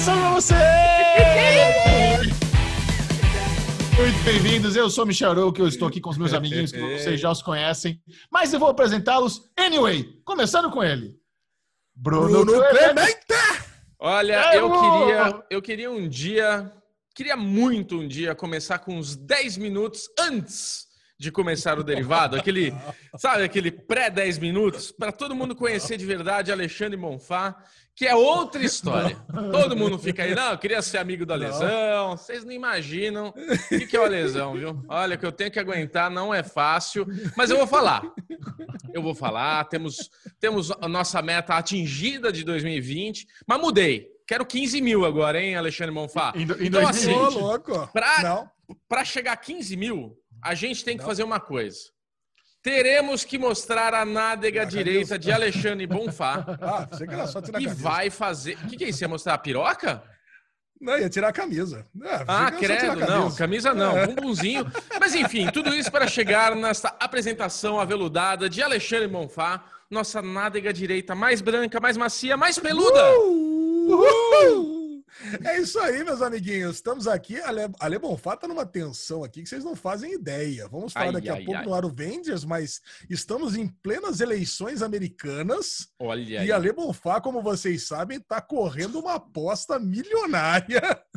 [0.00, 0.54] salve pra você!
[3.96, 7.20] Muito bem-vindos, eu sou Michel Arouca, eu estou aqui com os meus amiguinhos que vocês
[7.20, 8.00] já os conhecem,
[8.30, 11.16] mas eu vou apresentá-los anyway, começando com ele.
[11.94, 13.26] Bruno, Bruno Clemente!
[13.98, 16.72] Olha, É, eu queria, eu queria um dia,
[17.12, 20.86] queria muito um dia começar com uns 10 minutos antes
[21.18, 22.72] de começar o derivado, aquele,
[23.16, 27.56] sabe, aquele pré 10 minutos, para todo mundo conhecer de verdade Alexandre Bonfá,
[27.98, 29.16] que é outra história.
[29.50, 33.68] Todo mundo fica aí, não, eu queria ser amigo do Alesão, vocês não imaginam o
[33.68, 34.84] que, que é o Alesão, viu?
[34.88, 37.04] Olha, que eu tenho que aguentar não é fácil,
[37.36, 38.02] mas eu vou falar.
[38.94, 44.08] Eu vou falar, temos, temos a nossa meta atingida de 2020, mas mudei.
[44.26, 46.32] Quero 15 mil agora, hein, Alexandre Monfá?
[46.36, 47.16] Em, em Então, 2020.
[47.16, 47.88] Ô, assim, louco.
[47.92, 48.50] Pra- Não.
[48.88, 51.08] Para chegar a 15 mil, a gente tem que Não.
[51.08, 51.78] fazer uma coisa.
[52.68, 57.26] Teremos que mostrar a nádega Ah, direita os- de Alexandre Bonfá, Ah, você que era
[57.26, 57.82] só tirar camisa.
[57.82, 58.58] vai fazer.
[58.62, 59.02] O que, que é isso?
[59.02, 60.02] Ia mostrar a piroca?
[60.80, 61.86] Não, ia tirar a camisa.
[62.04, 64.06] É, Ah, credo, tirar a não, camisa não, É.
[64.06, 64.70] bumbumzinho.
[65.00, 71.14] Mas enfim, tudo isso para chegar nesta apresentação aveludada de Alexandre Bonfá, nossa nádega direita
[71.14, 73.02] mais branca, mais macia, mais peluda.
[73.18, 74.77] Uhul!
[75.44, 76.76] É isso aí, meus amiguinhos.
[76.76, 77.40] Estamos aqui.
[77.40, 80.68] Ale, Ale Bonfá tá numa tensão aqui que vocês não fazem ideia.
[80.68, 81.66] Vamos falar Ai, daqui ai, a pouco ai.
[81.66, 82.80] no Aro Vendors, mas
[83.10, 85.88] estamos em plenas eleições americanas.
[85.98, 86.46] Olha aí.
[86.46, 90.80] E Ale Bonfá, como vocês sabem, tá correndo uma aposta milionária.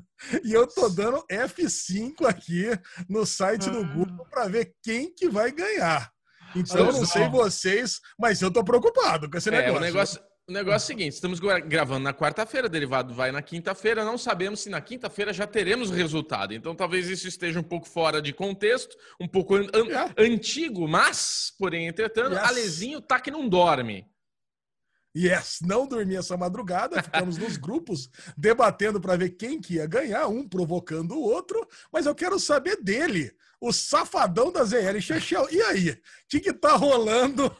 [0.45, 2.67] E eu tô dando F5 aqui
[3.09, 6.11] no site do Google para ver quem que vai ganhar.
[6.55, 9.77] Então, eu não sei vocês, mas eu tô preocupado com esse É, negócio.
[9.77, 13.42] o negócio, o negócio é o seguinte: estamos gra- gravando na quarta-feira, derivado vai na
[13.42, 14.03] quinta-feira.
[14.03, 16.53] Não sabemos se na quinta-feira já teremos resultado.
[16.53, 20.14] Então, talvez isso esteja um pouco fora de contexto, um pouco an- Yeah.
[20.17, 22.44] antigo, mas, porém, entretanto, Yes.
[22.50, 24.06] Alezinho tá que não dorme.
[25.16, 30.28] Yes, não dormi essa madrugada, ficamos nos grupos debatendo para ver quem que ia ganhar,
[30.30, 35.50] um provocando o outro, mas eu quero saber dele, o safadão da ZL Chechel.
[35.51, 35.97] E aí, o
[36.30, 37.53] que que tá rolando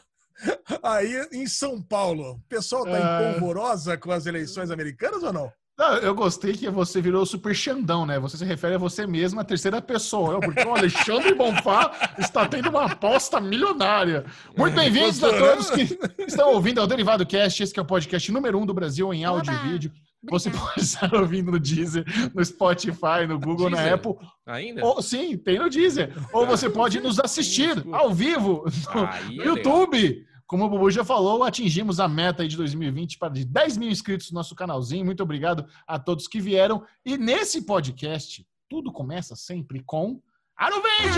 [0.82, 2.32] aí em São Paulo?
[2.32, 3.22] O pessoal tá Ah.
[3.22, 5.52] em polvorosa com as eleições americanas ou não?
[5.78, 8.18] Não, eu gostei que você virou super Xandão, né?
[8.18, 12.68] Você se refere a você mesmo, a terceira pessoa, porque o Alexandre Bonfá está tendo
[12.68, 14.24] uma aposta milionária.
[14.56, 15.98] Muito bem-vindos a todos que
[16.28, 19.24] estão ouvindo ao Derivado Cast, esse que é o podcast número um do Brasil em
[19.24, 19.92] áudio e vídeo.
[20.30, 22.04] Você pode estar ouvindo no Deezer,
[22.34, 23.94] no Spotify, no Google, na Deezer?
[23.94, 24.12] Apple.
[24.46, 24.84] Ainda?
[24.84, 26.12] Ou, sim, tem no Deezer.
[26.32, 28.64] Ou você pode nos assistir ao vivo
[28.94, 30.24] no é YouTube.
[30.52, 34.30] Como o Bubu já falou, atingimos a meta de 2020 para de 10 mil inscritos
[34.30, 35.02] no nosso canalzinho.
[35.02, 36.84] Muito obrigado a todos que vieram.
[37.06, 40.20] E nesse podcast, tudo começa sempre com
[40.54, 41.16] Aruvengers!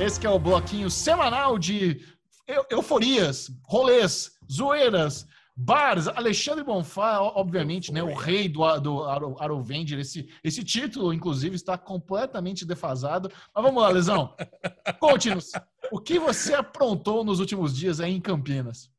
[0.00, 2.00] Esse que é o bloquinho semanal de
[2.48, 5.26] eu- euforias, rolês, zoeiras,
[5.64, 6.08] bars.
[6.08, 9.98] Alexandre Bonfá, obviamente, né, o rei do, do Aro- Arovenger.
[9.98, 13.30] Esse, esse título, inclusive, está completamente defasado.
[13.54, 14.34] Mas vamos lá, Lesão.
[14.98, 15.52] Conte-nos.
[15.92, 18.90] O que você aprontou nos últimos dias aí em Campinas?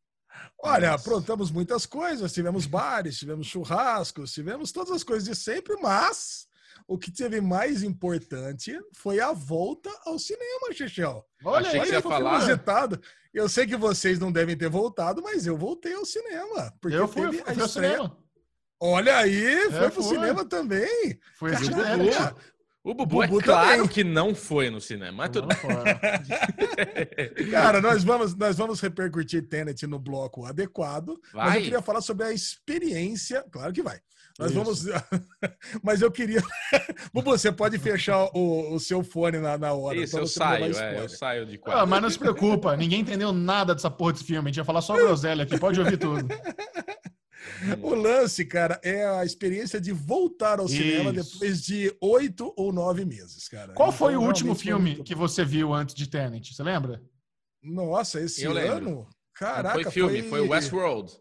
[0.63, 6.47] Olha, aprontamos muitas coisas, tivemos bares, tivemos churrascos, tivemos todas as coisas de sempre, mas
[6.87, 11.25] o que teve mais importante foi a volta ao cinema, Chechel.
[11.43, 12.35] Olha Achei que aí, você ia foi falar.
[12.37, 13.01] inusitado.
[13.33, 16.73] Eu sei que vocês não devem ter voltado, mas eu voltei ao cinema.
[16.81, 17.93] Porque eu fui, teve fui a ao estreia.
[17.95, 18.17] cinema.
[18.83, 20.15] Olha aí, foi pro fui.
[20.15, 21.19] cinema também.
[21.37, 21.83] Foi Caraca.
[21.97, 22.35] Tenet.
[22.83, 23.87] O Bubu, é Bubu claro também.
[23.87, 25.99] que não foi no cinema, mas tudo Não fora.
[27.51, 31.61] Cara, nós vamos, nós vamos repercutir Tenet no bloco adequado, mas eu Vai.
[31.61, 33.45] queria falar sobre a experiência.
[33.51, 33.99] Claro que vai.
[34.39, 34.85] Nós vamos.
[35.83, 36.41] mas eu queria.
[37.13, 39.97] Bubu, você pode fechar o, o seu fone na, na hora.
[39.97, 41.87] Isso, eu não saio, é, eu saio de Ah, quadro.
[41.87, 44.47] mas não se preocupa, ninguém entendeu nada dessa porra desse filme.
[44.47, 46.27] A gente ia falar só groselha aqui, pode ouvir tudo.
[47.81, 51.33] O lance, cara, é a experiência de voltar ao cinema Isso.
[51.33, 53.73] depois de oito ou nove meses, cara.
[53.73, 56.53] Qual foi Então, o último foi filme muito- que você viu antes de Tenet?
[56.53, 57.01] Você lembra?
[57.63, 58.75] Nossa, esse Eu lembro.
[58.77, 58.89] ano?
[58.91, 61.11] Não Caraca, foi filme, foi Westworld.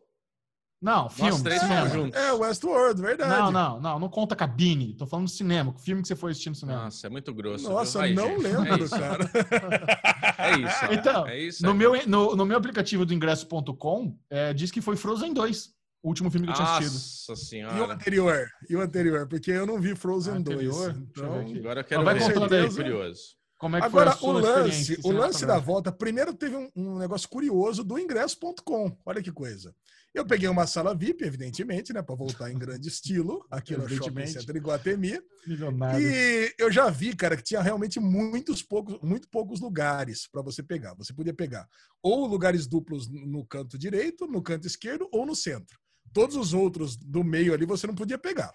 [0.81, 1.43] Não, filme.
[1.43, 1.81] três cinema.
[1.83, 2.19] fomos juntos.
[2.21, 3.31] É, Westworld, verdade.
[3.31, 4.95] Não, não, não, não conta cabine.
[4.95, 5.75] Tô falando cinema.
[5.79, 6.85] Filme que você foi assistir no cinema?
[6.85, 7.69] Nossa, é muito grosso.
[7.69, 7.99] Nossa?
[7.99, 9.31] Vai, não gente, lembro, é cara.
[10.41, 10.77] É isso.
[10.89, 11.63] ó, Então, é isso.
[11.63, 11.77] No aí.
[11.77, 15.71] meu, no, no meu aplicativo do ingresso.com, é, diz que foi Frozen 2,
[16.03, 16.95] o último filme que eu tinha assistido.
[16.95, 17.93] Nossa E o senhora.
[17.93, 18.47] anterior?
[18.71, 19.27] E o anterior?
[19.29, 20.57] Porque eu não vi Frozen Ah, 2.
[20.57, 20.91] anterior?
[20.91, 21.05] Então...
[21.13, 21.59] Deixa eu ver aqui.
[21.59, 22.33] Agora eu quero vai ver.
[22.33, 22.75] contando aí.
[22.75, 23.21] curioso.
[23.59, 26.71] Como é que Agora, foi a o lance, o lance da volta, primeiro teve um,
[26.75, 28.97] um negócio curioso do ingresso.com.
[29.05, 29.75] Olha que coisa.
[30.13, 34.27] Eu peguei uma sala VIP, evidentemente, né, para voltar em grande estilo, aqui no Shopping.
[34.27, 35.21] Center Iguatemi.
[35.47, 36.05] Milionário.
[36.11, 40.63] E eu já vi, cara, que tinha realmente muitos poucos, muito poucos lugares para você
[40.65, 40.95] pegar.
[40.95, 41.69] Você podia pegar
[42.03, 45.79] ou lugares duplos no canto direito, no canto esquerdo ou no centro.
[46.13, 48.53] Todos os outros do meio ali você não podia pegar.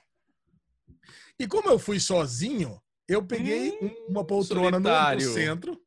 [1.40, 5.80] E como eu fui sozinho, eu peguei Hum, um- uma poltrona no, no centro.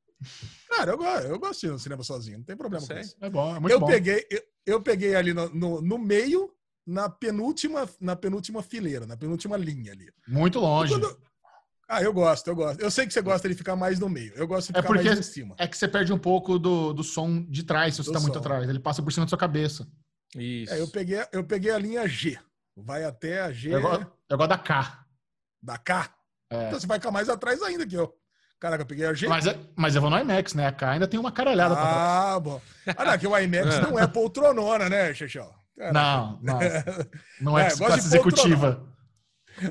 [0.69, 3.17] Cara, eu, eu gosto de ir no cinema sozinho, não tem problema com isso.
[3.21, 3.87] É bom, é muito Eu bom.
[3.87, 6.53] peguei, eu, eu peguei ali no, no, no meio,
[6.87, 10.09] na penúltima, na penúltima fileira, na penúltima linha ali.
[10.27, 10.95] Muito longe.
[11.91, 12.81] Ah, eu gosto, eu gosto.
[12.81, 14.33] Eu sei que você gosta de ficar mais no meio.
[14.35, 15.55] Eu gosto de É ficar porque- mais em cima.
[15.59, 18.21] É que você perde um pouco do, do som de trás, se você Do tá
[18.21, 18.69] muito atrás.
[18.69, 19.89] Ele passa por cima da sua cabeça.
[20.37, 20.73] Isso.
[20.75, 22.39] É, eu peguei, eu peguei a linha G.
[22.77, 25.07] Vai até a G Eu, gosto, eu gosto da K.
[25.63, 26.15] da K.
[26.51, 26.67] É.
[26.69, 28.15] Então você vai ficar mais atrás ainda que eu.
[28.61, 29.29] Caraca, eu peguei a G.
[29.29, 30.67] Mas, é- mas eu vou no IMAX, né?
[30.67, 31.97] A K ainda tem uma caralhada pra trás.
[31.97, 32.61] Ah, bom.
[32.97, 35.53] Ah, não, que o IMAX não é poltronona, né, Xexão?
[35.93, 36.59] Não, não.
[37.41, 38.85] Não é, É, classe executiva.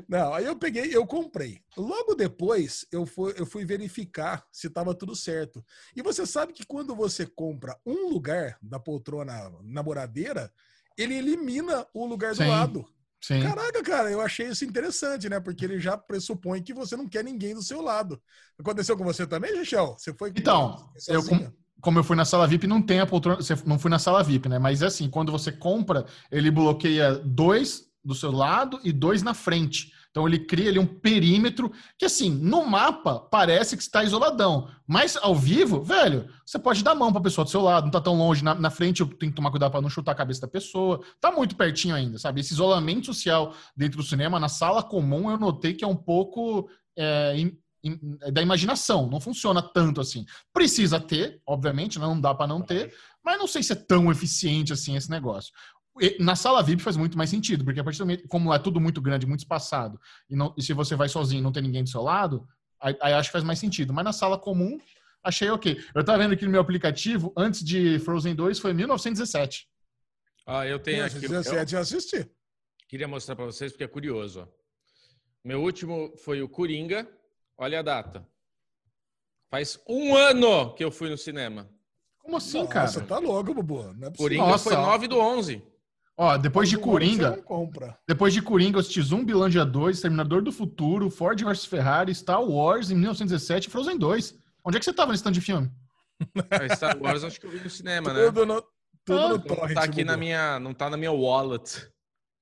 [0.07, 1.59] Não, aí eu peguei, eu comprei.
[1.75, 5.63] Logo depois, eu fui, eu fui verificar se estava tudo certo.
[5.95, 10.49] E você sabe que quando você compra um lugar da poltrona namoradeira,
[10.97, 12.49] ele elimina o lugar do Sim.
[12.49, 12.85] lado.
[13.21, 13.41] Sim.
[13.41, 15.39] Caraca, cara, eu achei isso interessante, né?
[15.39, 18.21] Porque ele já pressupõe que você não quer ninguém do seu lado.
[18.57, 19.95] Aconteceu com você também, Michel?
[19.97, 21.53] Você foi com- Então, eu sozinho?
[21.79, 23.37] Como eu fui na sala VIP, não tem a poltrona.
[23.37, 24.57] Você não fui na sala VIP, né?
[24.59, 29.33] Mas é assim, quando você compra, ele bloqueia dois do seu lado e dois na
[29.33, 29.91] frente.
[30.17, 34.67] Então ele cria ali um perímetro que, assim, no mapa parece que está isoladão.
[34.87, 37.91] Mas ao vivo, velho, você pode dar a mão pra pessoa do seu lado, não
[37.91, 38.43] tá tão longe.
[38.43, 41.01] Na, na frente eu tenho que tomar cuidado para não chutar a cabeça da pessoa.
[41.21, 42.41] Tá muito pertinho ainda, sabe?
[42.41, 46.67] Esse isolamento social dentro do cinema, na sala comum, eu notei que é um pouco.
[46.97, 50.25] é, im- im- é da imaginação, não funciona tanto assim.
[50.51, 52.07] Precisa ter, obviamente, né?
[52.07, 52.91] não dá para não ter,
[53.23, 55.51] mas não sei se é tão eficiente assim esse negócio.
[56.19, 58.79] Na sala VIP faz muito mais sentido, porque a partir do momento, como é tudo
[58.79, 59.99] muito grande, muito espaçado,
[60.29, 62.47] e, não- e se você vai sozinho e não tem ninguém do seu lado,
[62.79, 63.93] aí, aí acho que faz mais sentido.
[63.93, 64.79] Mas na sala comum,
[65.23, 65.83] achei ok.
[65.95, 69.67] Eu tava vendo aqui no meu aplicativo, antes de Frozen 2, foi 1917.
[70.45, 71.15] Ah, eu tenho aqui.
[71.17, 72.29] Eu 17 eu assisti.
[72.87, 74.41] queria mostrar para vocês porque é curioso.
[74.41, 74.47] ó.
[75.43, 77.07] Meu último foi o Coringa.
[77.57, 78.25] Olha a data.
[79.49, 81.69] Faz um ano que eu fui no cinema.
[82.19, 83.07] Como assim, Nossa, cara?
[83.07, 83.83] tá louco, Bubu.
[83.93, 84.15] Não é possível.
[84.17, 84.63] Coringa Nossa.
[84.65, 85.63] foi 9 do 11.
[86.19, 87.95] Ó, depois de Coringa, não compra.
[88.07, 92.89] depois de Coringa, eu assisti Zumbilândia 2, Terminador do Futuro, Ford vs Ferrari, Star Wars
[92.89, 94.35] em 1917 e Frozen 2.
[94.65, 95.71] Onde é que você tava nesse tanto de filme?
[96.49, 98.25] A Star Wars acho que eu vi no cinema, né?
[98.25, 98.61] Tudo no,
[99.05, 99.75] tudo Ah, no Não torrent.
[99.75, 100.25] tá aqui na Bubu.
[100.25, 101.87] minha, não tá na minha wallet.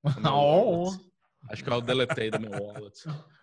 [0.24, 0.84] Oh.
[0.86, 1.02] wallet.
[1.50, 2.96] Acho que eu deletei da minha wallet.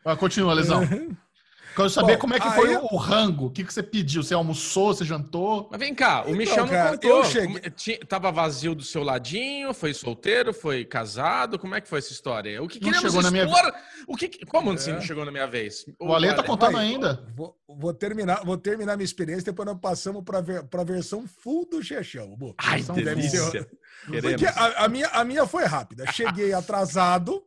[0.04, 0.80] Ah, continua, Lesão.
[1.74, 3.46] Quero saber Bom, como é que aí- foi o rango.
[3.46, 4.22] O que, que você pediu?
[4.22, 4.94] Você almoçou?
[4.94, 5.68] Você jantou?
[5.70, 7.10] Mas vem cá, o Então, Michel não cara, contou.
[7.18, 9.72] eu cheguei- tinha- Tava vazio do seu ladinho?
[9.72, 10.52] Foi solteiro?
[10.52, 11.58] Foi casado?
[11.58, 12.62] Como é que foi essa história?
[12.62, 13.72] O que Não queremos chegou na minha expor?
[14.06, 14.94] O que, como assim É.
[14.94, 15.84] não chegou na minha vez?
[16.00, 17.24] O Ale tá Ale- contando Vai, ainda.
[17.34, 21.68] Vou, vou terminar, vou terminar minha experiência, depois nós passamos para ver, a versão full
[21.70, 22.36] do Chechão.
[22.58, 23.50] Ai, delícia.
[23.50, 23.68] ser-
[24.56, 26.04] a, a minha, a minha foi rápida.
[26.12, 27.42] Cheguei atrasado.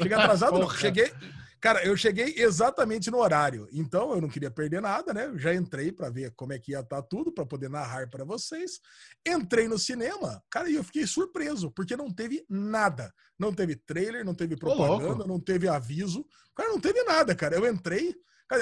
[0.00, 0.68] Cheguei atrasado, não.
[0.70, 1.12] Cheguei.
[1.60, 3.68] Cara, eu cheguei exatamente no horário.
[3.70, 5.26] Então eu não queria perder nada, né?
[5.26, 8.24] Eu já entrei para ver como é que ia estar tudo, para poder narrar para
[8.24, 8.80] vocês.
[9.26, 13.12] Entrei no cinema, cara, e eu fiquei surpreso, porque não teve nada.
[13.38, 16.24] Não teve trailer, não teve propaganda, não teve aviso.
[16.56, 17.56] Cara, não teve nada, cara.
[17.56, 18.14] Eu entrei.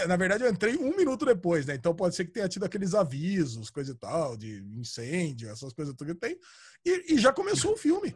[0.06, 1.75] Na verdade, eu entrei um minuto depois, né?
[1.75, 5.94] Então pode ser que tenha tido aqueles avisos, coisa e tal, de incêndio, essas coisas
[5.94, 6.37] tudo que tem.
[6.84, 8.14] E, e já começou o filme.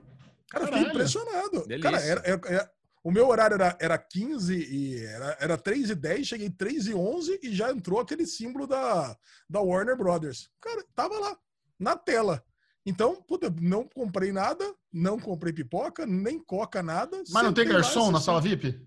[0.51, 1.67] Cara, eu fiquei impressionado.
[1.67, 1.91] Delícia.
[1.91, 2.71] Cara, era, era- era-
[3.05, 6.95] o meu horário era, era 15 e era, era 3 e 10, cheguei 3 e
[6.95, 9.17] 11 e já entrou aquele símbolo da,
[9.49, 10.49] da Warner Brothers.
[10.61, 11.37] Cara, tava lá,
[11.79, 12.43] na tela.
[12.85, 17.17] Então, puta, não comprei nada, não comprei pipoca, nem coca, nada.
[17.31, 18.81] Mas não tem garçom na sala VIP?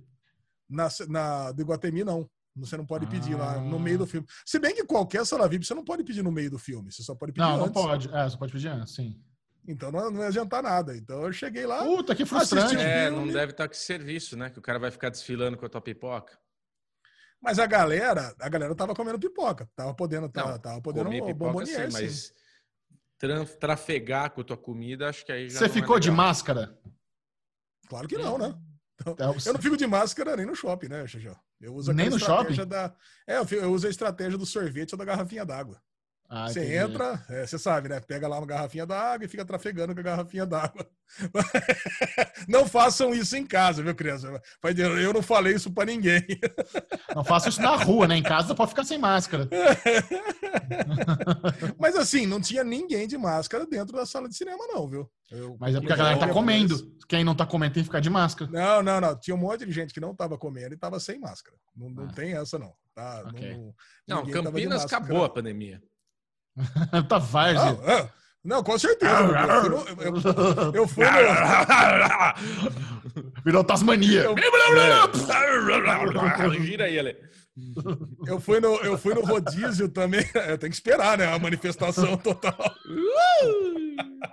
[0.70, 2.30] Na, na, do Iguatemi, não.
[2.58, 3.80] Você não pode pedir lá no Ah.
[3.80, 4.26] meio do filme.
[4.46, 6.90] Se bem que qualquer sala VIP, você não pode pedir no meio do filme.
[6.92, 7.74] Você só pode pedir Não, não antes.
[7.82, 8.14] pode.
[8.16, 9.22] É, você pode pedir antes, sim.
[9.68, 10.96] Então não, não ia adiantar nada.
[10.96, 11.84] Então eu cheguei lá.
[11.84, 12.76] Puta, que frustrante.
[12.76, 13.26] É, filme.
[13.26, 14.50] não deve estar com esse serviço, né?
[14.50, 16.38] Que o cara vai ficar desfilando com a tua pipoca.
[17.42, 19.70] Mas a galera, a galera tava comendo pipoca.
[19.76, 22.34] Tava podendo, tava, Não, tava podendo Comer um pipoca sim, mas
[23.60, 26.26] trafegar com a tua comida, acho que aí já Você não é ficou de legal.
[26.26, 26.80] máscara?
[27.88, 28.56] Claro que não, né?
[29.06, 31.30] É, Eu não fico de máscara nem no shopping, né, Xixi?
[31.60, 32.70] Eu uso Nem no estratégia shopping?
[32.70, 32.96] Da...
[33.28, 35.82] É, eu, fico- eu uso a estratégia do sorvete ou da garrafinha d'água.
[36.28, 36.76] Ah, Você entendi.
[36.76, 38.00] entra, é, você sabe, né?
[38.00, 40.86] Pega lá uma garrafinha d'água e fica trafegando com a garrafinha d'água.
[42.50, 44.42] não façam isso em casa, viu, criança?
[45.00, 46.26] Eu não falei isso pra ninguém.
[47.16, 48.18] Não faça isso na rua, né?
[48.18, 49.48] Em casa pode ficar sem máscara.
[51.80, 55.10] Mas assim, não tinha ninguém de máscara dentro da sala de cinema, não, viu?
[55.32, 56.76] Eu- Mas é porque a galera tá comendo.
[57.08, 58.50] Quem não tá comendo tem que ficar de máscara.
[58.52, 59.18] Não, não, não.
[59.20, 61.56] Tinha um monte de gente que não tava comendo e tava sem máscara.
[61.76, 62.14] Não, não Ah.
[62.14, 62.74] tem essa, não.
[62.94, 63.58] Tá, Ok.
[64.08, 65.82] não, Não, Campinas acabou a pandemia.
[67.10, 67.78] tá várzea.
[67.86, 68.10] Ah, ah,
[68.44, 69.12] Não, com certeza.
[69.12, 69.78] Eu fui no,
[70.72, 71.12] eu, eu fui no,
[73.44, 74.26] Virou Tasmania.
[76.62, 77.16] Gira aí, Ale.
[78.28, 80.26] eu, fui no, eu fui no rodízio também.
[80.48, 81.34] Eu tenho que esperar, né?
[81.34, 82.76] A manifestação total.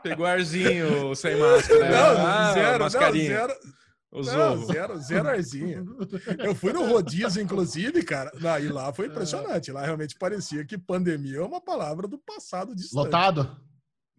[0.03, 1.89] Pegou arzinho sem máscara.
[1.89, 3.55] Não, Ah, zero, não, zero,
[4.13, 5.83] não, zero, zero arzinha.
[6.39, 8.31] Eu fui no rodízio, inclusive, cara.
[8.41, 9.73] Lá, e lá foi impressionante.
[9.73, 13.05] Lá realmente parecia que pandemia é uma palavra do passado distante.
[13.05, 13.57] Lotado?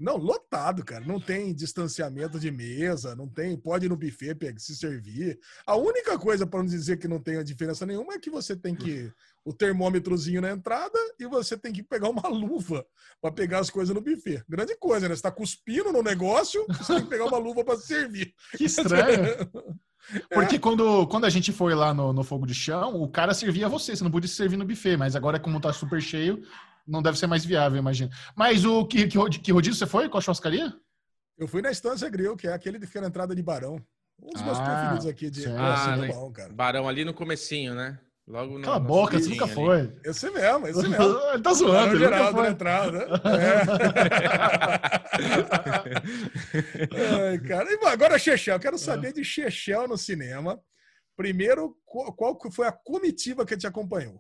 [0.03, 1.05] Não, lotado, cara.
[1.05, 3.55] Não tem distanciamento de mesa, não tem.
[3.55, 5.39] Pode ir no buffet pegar, se servir.
[5.65, 8.75] A única coisa, para não dizer que não tem diferença nenhuma, é que você tem
[8.75, 9.10] que.
[9.45, 12.86] O termômetrozinho na entrada e você tem que pegar uma luva
[13.22, 14.43] para pegar as coisas no buffet.
[14.48, 15.15] Grande coisa, né?
[15.15, 18.33] Você tá cuspindo no negócio, você tem que pegar uma luva para servir.
[18.57, 19.50] Que estranho.
[20.29, 23.69] Porque quando, quando a gente foi lá no, no fogo de chão, o cara servia
[23.69, 26.43] você, você não podia se servir no buffet, mas agora, como tá super cheio,
[26.88, 28.10] não deve ser mais viável, imagina.
[28.36, 30.10] Mas o que, que, que rodízio você foi?
[30.10, 30.74] Qual a churrascaria?
[31.38, 33.78] Eu fui na Estância Grill, que é aquele que fica na entrada de Barão.
[34.22, 36.54] Um dos meus Ah, preferidos aqui de Ah, le- bom, cara.
[36.54, 38.00] Barão ali no comecinho, né?
[38.25, 39.54] Logo no, Cala a boca, você nunca ali.
[39.54, 39.92] foi.
[40.06, 41.04] Esse mesmo, esse mesmo.
[41.34, 42.52] Ele tá Barão zoando, ele nunca Geraldo na foi.
[42.52, 43.08] entrada.
[46.94, 47.30] É.
[47.32, 47.70] Ai, cara.
[47.72, 50.60] E, agora, Chechel, eu quero saber de Chechel no cinema.
[51.16, 54.20] Primeiro, qual, foi a comitiva que te acompanhou?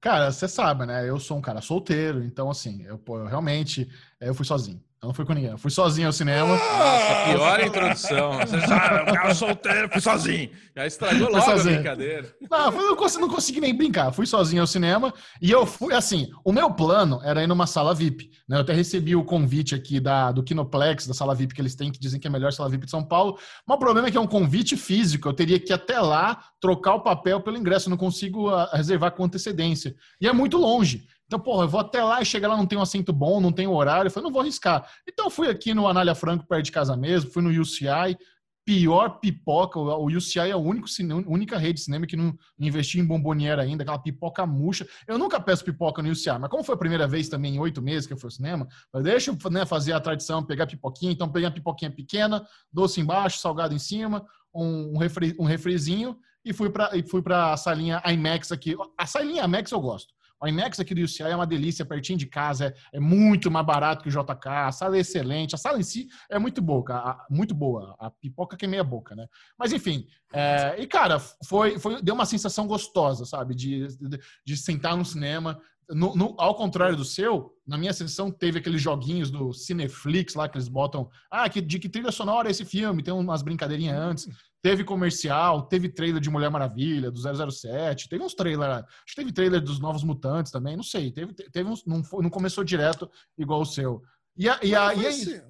[0.00, 1.08] Cara, você sabe, né?
[1.08, 3.88] Eu sou um cara solteiro, então assim, eu, eu realmente
[4.20, 4.82] eu fui sozinho.
[5.06, 5.50] Não fui com ninguém.
[5.50, 6.48] Eu fui sozinho ao cinema.
[6.48, 8.32] Nossa, pior introdução.
[8.40, 10.50] Você sabe, o cara solteiro, fui sozinho.
[10.74, 12.34] Já estragou logo a brincadeira.
[12.50, 14.10] Não, eu não consegui, não consegui nem brincar.
[14.10, 16.28] Fui sozinho ao cinema e eu fui assim.
[16.44, 18.32] O meu plano era ir numa sala VIP.
[18.48, 18.56] Né?
[18.56, 21.92] Eu até recebi o convite aqui da, do Kinoplex, da sala VIP que eles têm,
[21.92, 23.38] que dizem que é a melhor sala VIP de São Paulo.
[23.64, 25.28] Mas o problema é que é um convite físico.
[25.28, 27.88] Eu teria que ir até lá trocar o papel pelo ingresso.
[27.88, 29.94] Eu não consigo ah, reservar com antecedência.
[30.20, 31.06] E é muito longe.
[31.26, 33.50] Então, porra, eu vou até lá e chegar lá, não tem um assento bom, não
[33.52, 34.06] tem horário.
[34.08, 34.88] Eu falei, não vou arriscar.
[35.08, 38.16] Então, fui aqui no Anália Franco, perto de casa mesmo, fui no UCI.
[38.64, 43.06] Pior pipoca, o UCI é a cine- única rede de cinema que não investiu em
[43.06, 44.84] bomboniera ainda, aquela pipoca murcha.
[45.06, 47.80] Eu nunca peço pipoca no UCI, mas como foi a primeira vez também em oito
[47.80, 51.12] meses que eu fui ao cinema, eu deixa eu né, fazer a tradição, pegar pipoquinha.
[51.12, 56.16] Então, peguei uma pipoquinha pequena, doce embaixo, salgado em cima, um, um, refri, um refrizinho
[56.44, 58.76] e fui para a salinha IMAX aqui.
[58.98, 60.12] A salinha IMAX eu gosto.
[60.42, 63.64] O IMAX aqui do UCI é uma delícia, pertinho de casa, é, é muito mais
[63.64, 66.84] barato que o JK, a sala é excelente, a sala em si é muito boa,
[66.92, 69.26] a- muito boa, a pipoca que é meia boca, né?
[69.58, 73.54] Mas enfim, é, e cara, foi, foi, deu uma sensação gostosa, sabe?
[73.54, 75.58] De, de, de sentar no cinema.
[75.88, 80.48] No, no- ao contrário do seu, na minha sessão teve aqueles joguinhos do Cineflix lá
[80.48, 81.08] que eles botam.
[81.30, 83.02] Ah, que, de que trilha sonora é esse filme?
[83.02, 84.28] Tem umas brincadeirinhas antes.
[84.60, 87.20] Teve comercial, teve trailer de Mulher Maravilha, do
[87.52, 91.32] 007, teve uns trailers, acho que teve trailer dos Novos Mutantes também, não sei, teve,
[91.34, 94.02] teve uns, não, não começou direto igual o seu.
[94.36, 95.40] E, a, e, a, e Mas, aí, assim,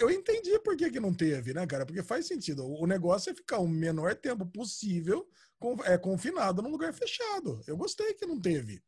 [0.00, 1.84] eu, entendi por que, que não teve, né, cara?
[1.84, 2.64] Porque faz sentido.
[2.64, 5.28] O negócio é ficar o menor tempo possível
[5.84, 7.60] é, confinado num lugar fechado.
[7.66, 8.82] Eu gostei que não teve.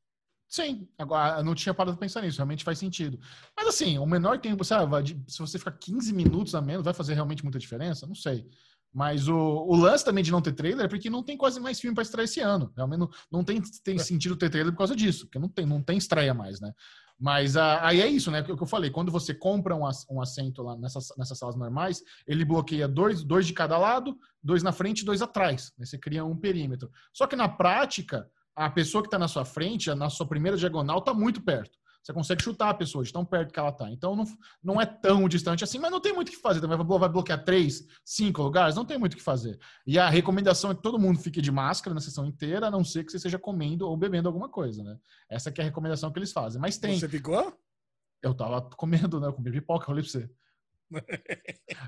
[0.55, 3.19] Sim, agora eu não tinha parado pra pensar nisso, realmente faz sentido.
[3.57, 6.95] Mas assim, o menor tempo, sabe, de- se você ficar 15 minutos a menos, vai
[6.95, 8.07] fazer realmente muita diferença?
[8.07, 8.47] Não sei.
[8.93, 11.81] Mas o, o lance também de não ter trailer é porque não tem quase mais
[11.81, 12.73] filme para estrear esse ano.
[12.77, 15.83] Realmente não, não tem, tem sentido ter trailer por causa disso, porque não tem, não
[15.83, 16.73] tem estreia mais, né?
[17.19, 18.41] Mas ah, aí é isso, né?
[18.43, 22.01] O que eu falei, quando você compra um, um assento lá nessas, nessas salas normais,
[22.29, 25.73] ele bloqueia dois, dois de cada lado, dois na frente e dois atrás.
[25.77, 25.85] Né?
[25.85, 26.93] Você cria um perímetro.
[27.13, 30.99] Só que na prática, a pessoa que está na sua frente, na sua primeira diagonal,
[30.99, 31.79] está muito perto.
[32.03, 33.91] Você consegue chutar a pessoa de tão perto que ela está.
[33.91, 34.25] Então não,
[34.63, 36.61] não é tão distante assim, mas não tem muito o que fazer.
[36.61, 39.59] Também vai blo- vai bloquear três, cinco lugares, não tem muito o que fazer.
[39.87, 42.85] E a recomendação é que todo mundo fique de máscara na sessão inteira, a não
[42.85, 44.99] ser que você esteja comendo ou bebendo alguma coisa, né?
[45.31, 46.61] Essa que é a recomendação que eles fazem.
[46.61, 46.99] Mas tem.
[47.01, 47.57] Você ficou?
[48.23, 49.29] Eu tava comendo, né?
[49.29, 50.31] Eu comi pipoca, eu falei pra você.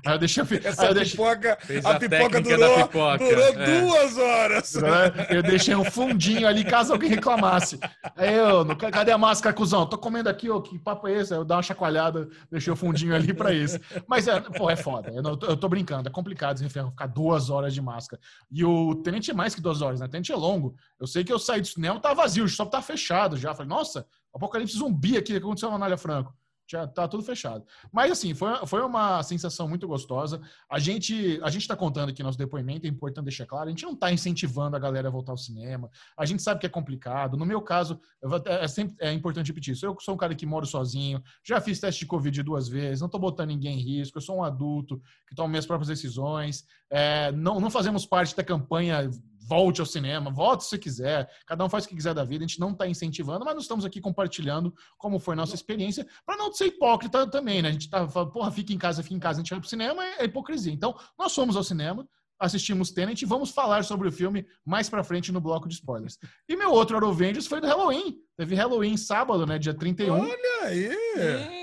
[0.05, 0.43] Aí eu deixei.
[0.49, 3.81] Aí Essa eu deixei pipoca, a, a pipoca durou, da pipoca, durou é.
[3.81, 4.73] duas horas.
[4.75, 4.89] né?
[5.29, 7.79] Eu deixei um fundinho ali caso alguém reclamasse.
[8.15, 9.85] Aí eu, cadê a máscara, cuzão?
[9.85, 11.33] Tô comendo aqui, ó, que papo é esse?
[11.33, 13.79] Aí Eu dou uma chacoalhada, deixei o fundinho ali pra isso.
[14.07, 15.11] Mas é, pô, é foda.
[15.11, 18.21] Eu, não- eu tô brincando, é complicado esse inferno, ficar duas horas de máscara.
[18.51, 20.05] E o Tenente é mais que duas horas, né?
[20.05, 20.75] O Tenente é longo.
[20.99, 23.53] Eu sei que eu saí do cinema, tá vazio, o shopping tá fechado já.
[23.53, 26.33] Falei, nossa, apocalipse zumbi aqui, o que aconteceu na Anália Franco?
[26.69, 27.65] Já tá tudo fechado.
[27.91, 30.41] Mas assim, foi, foi uma sensação muito gostosa.
[30.69, 33.83] A gente a gente está contando aqui nosso depoimento, é importante deixar claro, a gente
[33.83, 35.89] não está incentivando a galera a voltar ao cinema.
[36.17, 37.37] A gente sabe que é complicado.
[37.37, 37.99] No meu caso,
[38.45, 39.85] é, sempre é importante repetir isso.
[39.85, 43.07] Eu sou um cara que moro sozinho, já fiz teste de Covid duas vezes, não
[43.07, 46.65] estou botando ninguém em risco, eu sou um adulto que toma minhas próprias decisões.
[46.89, 49.09] É, não, não fazemos parte da campanha
[49.47, 52.43] volte ao cinema, volte se você quiser, cada um faz o que quiser da vida,
[52.43, 56.05] a gente não está incentivando, mas nós estamos aqui compartilhando como foi a nossa experiência,
[56.25, 57.69] para não ser hipócrita também, né?
[57.69, 59.69] A gente tá falando, porra, fica em casa, fica em casa, a gente vai pro
[59.69, 60.73] cinema, é hipocrisia.
[60.73, 62.07] Então, nós fomos ao cinema,
[62.39, 66.17] assistimos Tenet e vamos falar sobre o filme mais pra frente no bloco de spoilers.
[66.47, 68.17] E meu outro Arovengers foi do Halloween.
[68.35, 69.57] Teve Halloween sábado, né?
[69.57, 70.13] Dia 31.
[70.13, 71.56] Olha aí!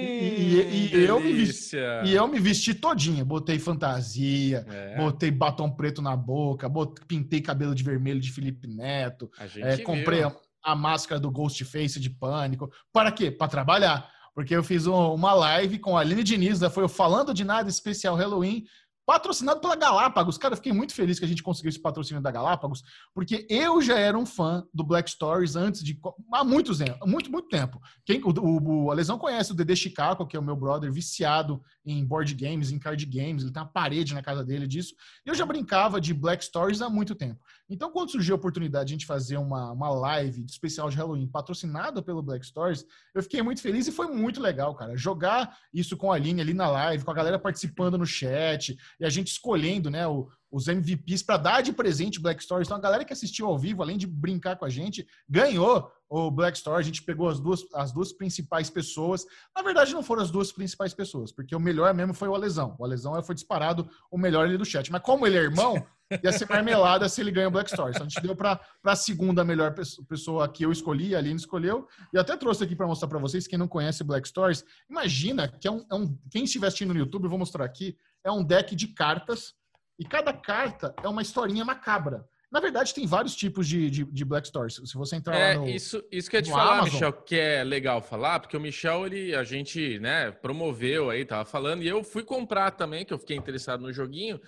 [0.00, 0.60] E,
[0.96, 1.76] e- eu me vesti,
[2.06, 3.24] e eu me vesti todinha.
[3.24, 8.66] Botei fantasia, É, botei batom preto na boca, bot- pintei cabelo de vermelho de Felipe
[8.68, 9.30] Neto,
[9.62, 12.70] é, comprei a, a máscara do Ghostface de pânico.
[12.92, 13.30] Para quê?
[13.30, 14.08] Para trabalhar.
[14.34, 17.42] Porque eu fiz um- uma live com a Aline Diniz, da foi o Falando de
[17.44, 18.64] Nada especial Halloween,
[19.08, 20.36] patrocinado pela Galápagos.
[20.36, 22.84] Cara, fiquei muito feliz que a gente conseguiu esse patrocínio da Galápagos,
[23.14, 25.98] porque eu já era um fã do Black Stories antes de.
[26.30, 27.80] há muitos anos, muito, muito tempo.
[28.04, 31.62] Quem, o, o, o Alesão conhece o Dede Chicago, que é o meu brother, viciado
[31.86, 33.44] em board games, em card games.
[33.44, 34.94] Ele tem uma parede na casa dele disso.
[35.24, 37.40] E eu já brincava de Black Stories há muito tempo.
[37.70, 40.96] Então, quando surgiu a oportunidade de a gente fazer uma, uma live de especial de
[40.96, 42.84] Halloween patrocinada pelo Black Stories,
[43.14, 44.96] eu fiquei muito feliz e foi muito legal, cara.
[44.96, 49.04] Jogar isso com a Aline ali na live, com a galera participando no chat e
[49.04, 52.66] a gente escolhendo, né, o- os MVPs para dar de presente Black Stories.
[52.68, 56.30] Então, a galera que assistiu ao vivo, além de brincar com a gente, ganhou o
[56.30, 56.80] Black Story.
[56.80, 59.26] A gente pegou as duas, as duas principais pessoas.
[59.54, 62.74] Na verdade, não foram as duas principais pessoas, porque o melhor mesmo foi o Alesão.
[62.78, 64.90] O Alesão foi disparado o melhor ali do chat.
[64.90, 65.74] Mas como ele é irmão,
[66.22, 67.96] ia ser marmelada se ele ganha o Black Stories.
[67.96, 71.36] Então, a gente deu para a segunda melhor pesso- pessoa que eu escolhi, a Aline
[71.36, 71.86] escolheu.
[72.12, 75.68] E até trouxe aqui para mostrar para vocês, quem não conhece Black Stories, imagina que
[75.68, 78.42] é um, é um- Quem estiver assistindo no YouTube, eu vou mostrar aqui, é um
[78.44, 79.54] deck de cartas.
[79.98, 82.24] E cada carta é uma historinha macabra.
[82.50, 84.76] Na verdade, tem vários tipos de, de, de Black Stories.
[84.86, 85.68] Se você entrar É, lá no.
[85.68, 86.92] isso, isso que eu ia te falar, Amazon.
[86.94, 91.44] Michel, que é legal falar, porque o Michel, ele, a gente, né, promoveu aí, tava
[91.44, 94.40] falando, e eu fui comprar também, que eu fiquei interessado no joguinho,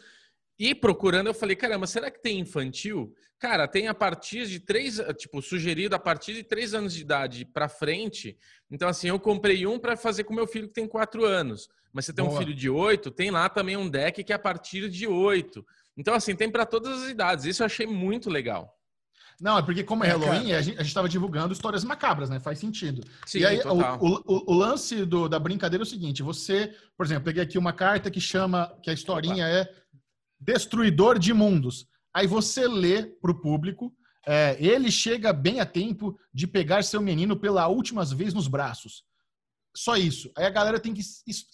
[0.60, 3.14] e procurando, eu falei, caramba, será que tem infantil?
[3.38, 7.46] Cara, tem a partir de três, tipo, sugerido a partir de três anos de idade
[7.46, 8.36] pra frente.
[8.70, 11.66] Então, assim, eu comprei um para fazer com meu filho que tem quatro anos.
[11.94, 12.38] Mas você tem um Boa.
[12.38, 15.64] filho de oito, tem lá também um deck que é a partir de oito.
[15.96, 17.46] Então, assim, tem para todas as idades.
[17.46, 18.76] Isso eu achei muito legal.
[19.40, 22.38] Não, é porque como é É, Halloween, a gente estava divulgando histórias macabras, né?
[22.38, 23.02] Faz sentido.
[23.24, 27.06] Sim, e aí, o- o- o lance do- da brincadeira é o seguinte: você, por
[27.06, 29.66] exemplo, peguei aqui uma carta que chama, que a historinha é
[30.40, 31.86] Destruidor de Mundos.
[32.14, 33.92] Aí você lê para o público,
[34.26, 39.04] é, ele chega bem a tempo de pegar seu menino pela última vez nos braços.
[39.76, 40.32] Só isso.
[40.36, 41.00] Aí a galera tem que.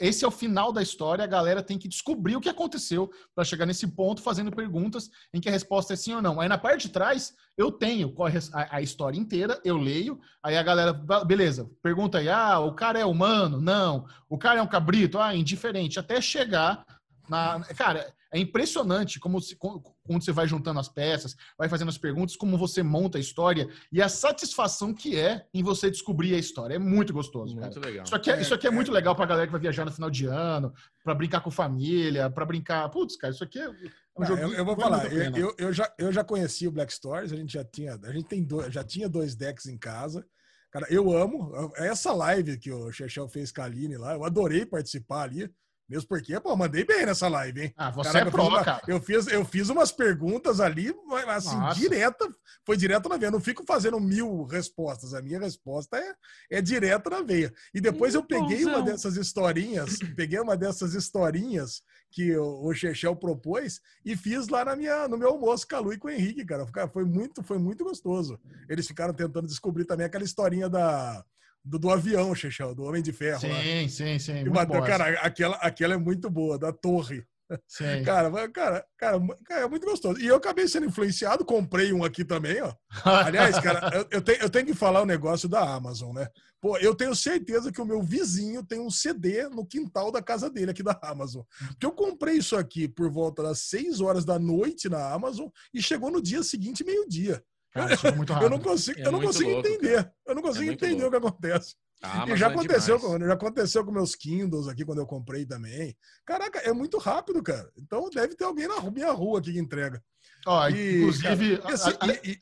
[0.01, 3.45] Esse é o final da história, a galera tem que descobrir o que aconteceu para
[3.45, 6.41] chegar nesse ponto, fazendo perguntas em que a resposta é sim ou não.
[6.41, 10.63] Aí na parte de trás, eu tenho a a, história inteira, eu leio, aí a
[10.63, 13.61] galera, "Ba- beleza, pergunta aí, ah, o cara é humano?
[13.61, 14.07] Não.
[14.31, 15.19] O cara é um cabrito?
[15.19, 15.99] Ah, indiferente.
[15.99, 16.87] Até chegar
[17.29, 17.61] na.
[17.77, 21.97] Cara, é impressionante como se, como- quando você vai juntando as peças, vai fazendo as
[21.99, 26.39] perguntas, como você monta a história e a satisfação que é em você descobrir a
[26.39, 26.75] história.
[26.75, 27.67] É muito gostoso, cara.
[27.69, 28.05] Muito legal.
[28.05, 28.73] Isso aqui, é, É, isso aqui é é.
[28.73, 30.73] muito legal pra galera que vai viajar no final de ano,
[31.05, 32.89] pra brincar com família, pra brincar.
[32.91, 33.75] Putz, cara, isso aqui é um
[34.19, 34.43] Não, jogo.
[34.43, 37.37] eu, eu vou falar, eu, eu, eu já, eu já conheci o Black Stories, a
[37.37, 40.27] gente já tinha, a gente tem dois, já tinha dois decks em casa.
[40.71, 44.67] Cara, eu amo essa live que o Chechel fez com a Aline lá, eu adorei
[44.67, 45.49] participar ali.
[45.89, 47.75] Mesmo porque, pô, mandei bem nessa live, hein?
[47.77, 48.83] Ah, você Caraca, é pro, eu cara.
[48.89, 51.79] Eu fiz, eu fiz umas perguntas ali, mas, assim, Nossa.
[51.79, 52.29] direta,
[52.65, 53.29] foi direto na veia.
[53.29, 55.15] Eu não fico fazendo mil respostas.
[55.15, 56.15] A minha resposta é,
[56.51, 57.55] é direta na veia.
[57.73, 63.15] E depois eu peguei uma dessas historinhas, peguei uma dessas historinhas que o, o Chechel
[63.15, 66.11] propôs e fiz lá na minha, no meu almoço com a Lu e com o
[66.11, 66.67] Henrique, cara.
[66.67, 68.41] Cara, Foi muito, foi muito gostoso.
[68.69, 71.25] Eles ficaram tentando descobrir também aquela historinha da,
[71.67, 73.49] do, do avião, Chechel, do Homem de Ferro.
[73.49, 73.63] lá.
[73.63, 74.39] Sim, sim, sim.
[74.45, 77.27] E bateu, cara, aquela, aquela é muito boa, da torre.
[77.69, 78.03] Sim.
[78.05, 80.21] Cara, cara, cara, cara, é muito gostoso.
[80.21, 82.73] E eu acabei sendo influenciado, comprei um aqui também, ó.
[83.05, 86.29] Aliás, cara, eu, eu tenho, eu tenho que falar o negócio da Amazon, né?
[86.61, 90.51] Pô, eu tenho certeza que o meu vizinho tem um CD no quintal da casa
[90.51, 91.43] dele aqui da Amazon.
[91.69, 95.81] Porque eu comprei isso aqui por volta das 6 horas da noite na Amazon e
[95.81, 97.43] chegou no dia seguinte, meio-dia.
[97.77, 100.13] Cara, isso é muito Eu não consigo, É eu não consigo louco, entender.
[100.27, 101.75] Eu não consigo muito entender o que acontece.
[102.03, 105.47] A E já é aconteceu, com, já aconteceu com meus Kindles aqui quando eu comprei
[105.47, 105.97] também.
[106.27, 107.71] Caraca, é muito rápido, cara.
[107.77, 110.03] Então deve ter alguém na minha rua aqui que entrega.
[110.47, 111.59] Ó, E, inclusive.
[111.59, 112.39] cara, esse- a- a- e- e-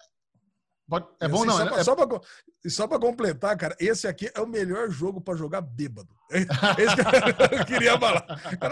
[0.88, 1.56] pode- é bom, assim, não.
[1.56, 2.22] Só, é- pra, é- só, pra, co-
[2.64, 6.08] e só pra completar, cara, esse aqui é o melhor jogo pra jogar bêbado.
[6.78, 8.24] Esse que eu queria falar.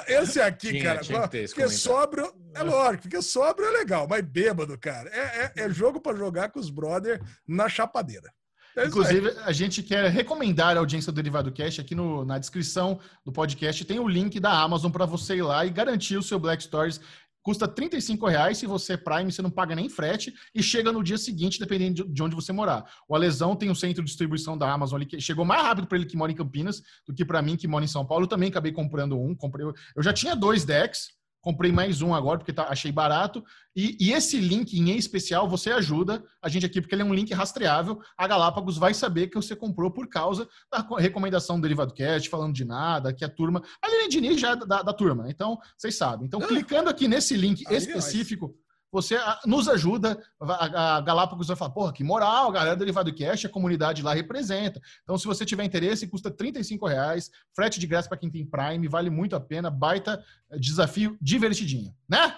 [0.08, 1.70] Esse aqui, Tinha- cara, tinha porque comentário.
[1.70, 6.14] sóbrio, é lógico, porque sóbrio é legal, mas bêbado, cara, é, é, é jogo pra
[6.16, 8.32] jogar com os brother na chapadeira.
[8.74, 8.86] É.
[8.86, 13.30] Inclusive, a gente quer recomendar a audiência do Derivado Cash aqui no, na descrição do
[13.30, 13.84] podcast.
[13.84, 16.98] Tem o link da Amazon para você ir lá e garantir o seu Black Stories.
[17.42, 18.58] Custa 35 reais.
[18.58, 22.08] Se você é Prime, você não paga nem frete e chega no dia seguinte, dependendo
[22.08, 22.84] de onde você morar.
[23.08, 25.98] O Alesão tem um centro de distribuição da Amazon ali que chegou mais rápido para
[25.98, 28.24] ele que mora em Campinas do que para mim que mora em São Paulo.
[28.24, 29.34] Eu também acabei comprando um.
[29.34, 33.44] Comprei, eu já tinha dois decks Comprei mais um agora porque tá, achei barato.
[33.74, 37.12] E, e, esse link em especial, você ajuda a gente aqui, porque ele é um
[37.12, 38.00] link rastreável.
[38.16, 42.54] A Galápagos vai saber que você comprou por causa da recomendação do Derivado Cast, falando
[42.54, 43.60] de nada, que a turma.
[43.82, 46.26] A Lilian Diniz já é da, da, turma, então vocês sabem.
[46.26, 48.54] Então, ah, clicando aqui nesse link específico,
[48.92, 50.22] você ah, nos ajuda.
[50.38, 54.12] A Galápagos vai falar, porra, que moral, a galera do Derivado Cash, a comunidade lá
[54.12, 54.80] representa.
[55.02, 58.86] Então, se você tiver interesse, custa 35 reais, frete de graça para quem tem Prime,
[58.86, 62.36] vale muito a pena, baita eh, desafio divertidinho, né?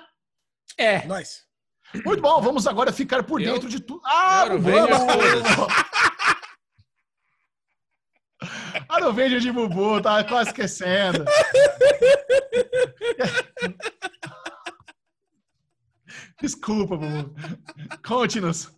[0.79, 1.05] É.
[1.07, 1.43] Nós.
[2.05, 3.55] Muito bom, vamos agora ficar por Eu?
[3.55, 4.01] dentro de tudo.
[4.05, 4.64] Ah, vamos!
[8.88, 11.25] Ah, no vídeo de Bubu, tá quase esquecendo.
[16.45, 17.35] Desculpa, Bubu.
[18.07, 18.71] Conte-nos.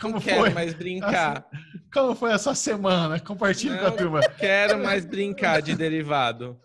[0.00, 0.48] Como não quero foi?
[0.50, 1.46] mais brincar.
[1.92, 3.20] Como foi a sua semana?
[3.20, 4.20] Compartilhe não com a turma.
[4.38, 6.58] Quero mais brincar de derivado.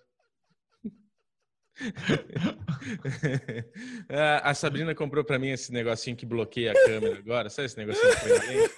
[4.42, 7.50] a Sabrina comprou para mim esse negocinho que bloqueia a câmera agora.
[7.50, 8.72] Sabe esse negocinho que foi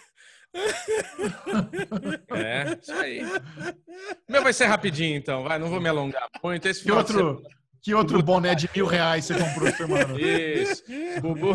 [2.35, 3.21] É, isso aí.
[4.27, 5.43] Meu vai ser rapidinho, então.
[5.43, 6.67] Vai, não vou me alongar muito.
[6.67, 7.43] Esse outro,
[7.85, 10.19] que outro boné de mil reais você comprou semana?
[10.19, 10.83] Isso.
[11.21, 11.53] Bubu,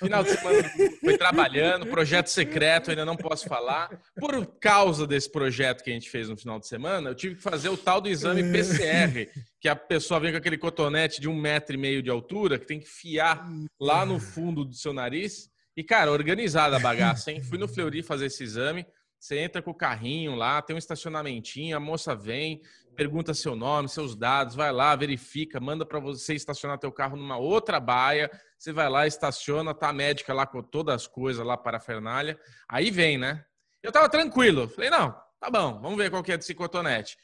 [0.00, 0.68] final de semana
[1.00, 3.88] foi trabalhando, projeto secreto, ainda não posso falar.
[4.18, 7.42] Por causa desse projeto que a gente fez no final de semana, eu tive que
[7.42, 9.28] fazer o tal do exame PCR,
[9.60, 12.66] que a pessoa vem com aquele cotonete de um metro e meio de altura, que
[12.66, 13.48] tem que fiar
[13.80, 15.48] lá no fundo do seu nariz.
[15.76, 17.40] E, cara, organizada a bagaça, hein?
[17.40, 18.84] Fui no Fleury fazer esse exame.
[19.16, 22.60] Você entra com o carrinho lá, tem um estacionamentinho, a moça vem,
[22.94, 27.36] pergunta seu nome, seus dados, vai lá, verifica, manda para você estacionar teu carro numa
[27.36, 28.30] outra baia.
[28.58, 31.80] Você vai lá, estaciona, tá a médica lá com todas as coisas lá para a
[31.80, 32.38] Fernalha.
[32.68, 33.44] Aí vem, né?
[33.82, 34.68] Eu tava tranquilo.
[34.68, 37.16] Falei, não, tá bom, vamos ver qual que é desse cotonete.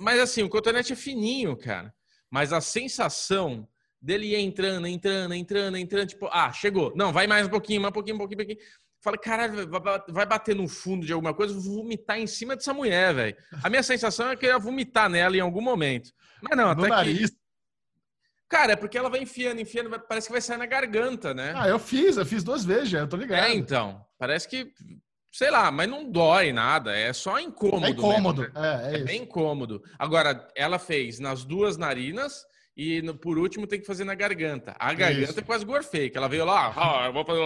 [0.00, 1.92] Mas assim, o cotonete é fininho, cara.
[2.30, 3.68] Mas a sensação
[4.00, 6.92] dele entrando, entrando, entrando, entrando, tipo, ah, chegou.
[6.94, 8.66] Não, vai mais um pouquinho, mais um pouquinho, um pouquinho, um pouquinho.
[9.06, 9.70] Fala, caralho,
[10.08, 13.36] vai bater no fundo de alguma coisa, vou vomitar em cima dessa mulher, velho.
[13.62, 16.10] A minha sensação é que eu ia vomitar nela em algum momento.
[16.42, 17.30] Mas não, no até nariz.
[17.30, 17.36] que...
[18.48, 21.52] Cara, é porque ela vai enfiando, enfiando, parece que vai sair na garganta, né?
[21.54, 23.44] Ah, eu fiz, eu fiz duas vezes já, eu tô ligado.
[23.44, 24.04] É, então.
[24.18, 24.72] Parece que,
[25.32, 27.86] sei lá, mas não dói nada, é só incômodo.
[27.86, 28.50] É incômodo, né?
[28.56, 29.84] é, é, é bem incômodo.
[29.96, 32.44] Agora, ela fez nas duas narinas
[32.76, 34.76] e no, por último tem que fazer na garganta.
[34.78, 35.40] A garganta Isso.
[35.40, 37.40] é quase gorfei, que ela veio lá, ah, eu vou fazer,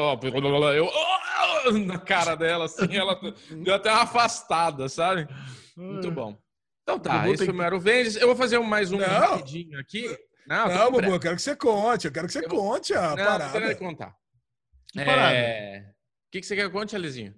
[0.76, 3.18] eu, oh, na cara dela, assim, ela
[3.62, 5.28] deu até uma afastada, sabe?
[5.76, 6.36] Muito bom.
[6.82, 8.16] Então tá, esse foi o Mero Vendes.
[8.16, 9.06] Eu vou fazer mais um não.
[9.06, 10.18] rapidinho aqui.
[10.46, 13.10] Não, não Bubu, eu quero que você conte, eu quero que você eu conte a
[13.10, 13.60] não, parada.
[13.60, 14.16] Não, contar.
[14.92, 15.84] Que é...
[15.88, 17.34] O que, que você quer que conte, Alizinho?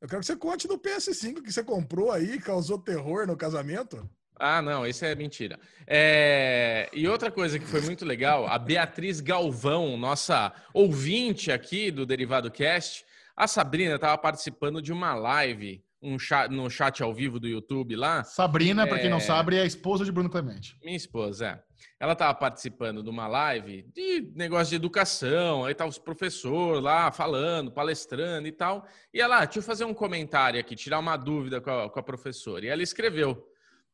[0.00, 4.08] Eu quero que você conte do PS5 que você comprou aí, causou terror no casamento.
[4.40, 5.58] Ah, não, isso é mentira.
[5.86, 6.88] É...
[6.92, 12.50] E outra coisa que foi muito legal, a Beatriz Galvão, nossa ouvinte aqui do Derivado
[12.50, 13.04] Cast,
[13.36, 17.94] a Sabrina estava participando de uma live um chat, no chat ao vivo do YouTube
[17.94, 18.24] lá.
[18.24, 18.86] Sabrina, é...
[18.86, 20.76] para quem não sabe, é a esposa de Bruno Clemente.
[20.82, 21.70] Minha esposa, é.
[21.98, 27.12] Ela estava participando de uma live de negócio de educação, aí tava os professores lá
[27.12, 28.86] falando, palestrando e tal.
[29.12, 32.00] E ela, ah, deixa eu fazer um comentário aqui, tirar uma dúvida com a, com
[32.00, 32.64] a professora.
[32.64, 33.46] E ela escreveu: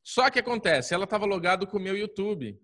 [0.06, 2.56] só que acontece, ela estava logado com o meu YouTube,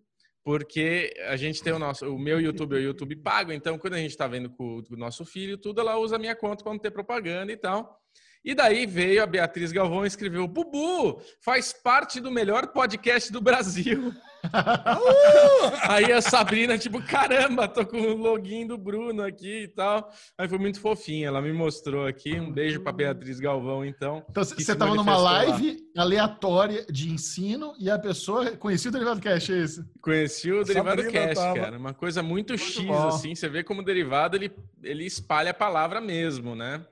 [0.45, 3.95] porque a gente tem o nosso, o meu YouTube é o YouTube pago, então quando
[3.95, 6.73] a gente está vendo com, o nosso filho, tudo ela usa a minha conta para
[6.73, 8.01] não ter propaganda e tal.
[8.45, 13.41] E daí veio a Beatriz Galvão e escreveu: Bubu, faz parte do melhor podcast do
[13.41, 14.13] Brasil.
[15.89, 20.11] Aí a Sabrina, tipo, caramba, tô com o login do Bruno aqui e tal.
[20.37, 22.39] Aí foi muito fofinha, ela me mostrou aqui.
[22.41, 24.25] Um beijo pra Beatriz Galvão, então.
[24.29, 26.03] Então você tava numa live lá.
[26.03, 29.85] aleatória de ensino e a pessoa conhecia o Derivado Cash, é isso?
[30.01, 31.61] Conheci o Derivado Cash, tava...
[31.61, 31.79] cara.
[31.79, 33.09] Uma coisa muito, muito X, bom.
[33.09, 33.35] assim.
[33.37, 34.51] Você vê como o derivado ele,
[34.83, 36.85] ele espalha a palavra mesmo, né?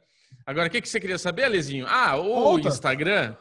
[0.51, 1.87] Agora, o que, que você queria saber, Alezinho?
[1.89, 2.59] Ah, o.
[2.59, 3.37] Instagram.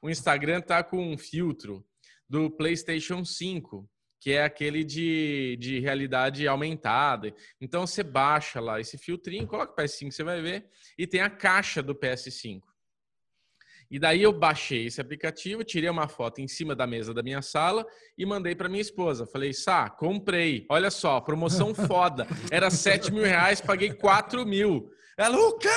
[0.00, 1.84] O Instagram tá com um filtro
[2.26, 3.86] do PlayStation 5,
[4.18, 7.34] que é aquele de, de realidade aumentada.
[7.60, 10.64] Então você baixa lá esse filtrinho, coloca o PS5, você vai ver,
[10.96, 12.62] e tem a caixa do PS5.
[13.90, 17.42] E daí eu baixei esse aplicativo, tirei uma foto em cima da mesa da minha
[17.42, 17.84] sala
[18.16, 19.26] e mandei para minha esposa.
[19.26, 20.64] Falei, Sá, comprei.
[20.70, 22.26] Olha só, promoção foda.
[22.50, 24.90] Era 7 mil reais, paguei 4 mil.
[25.16, 25.68] Ela, o quê?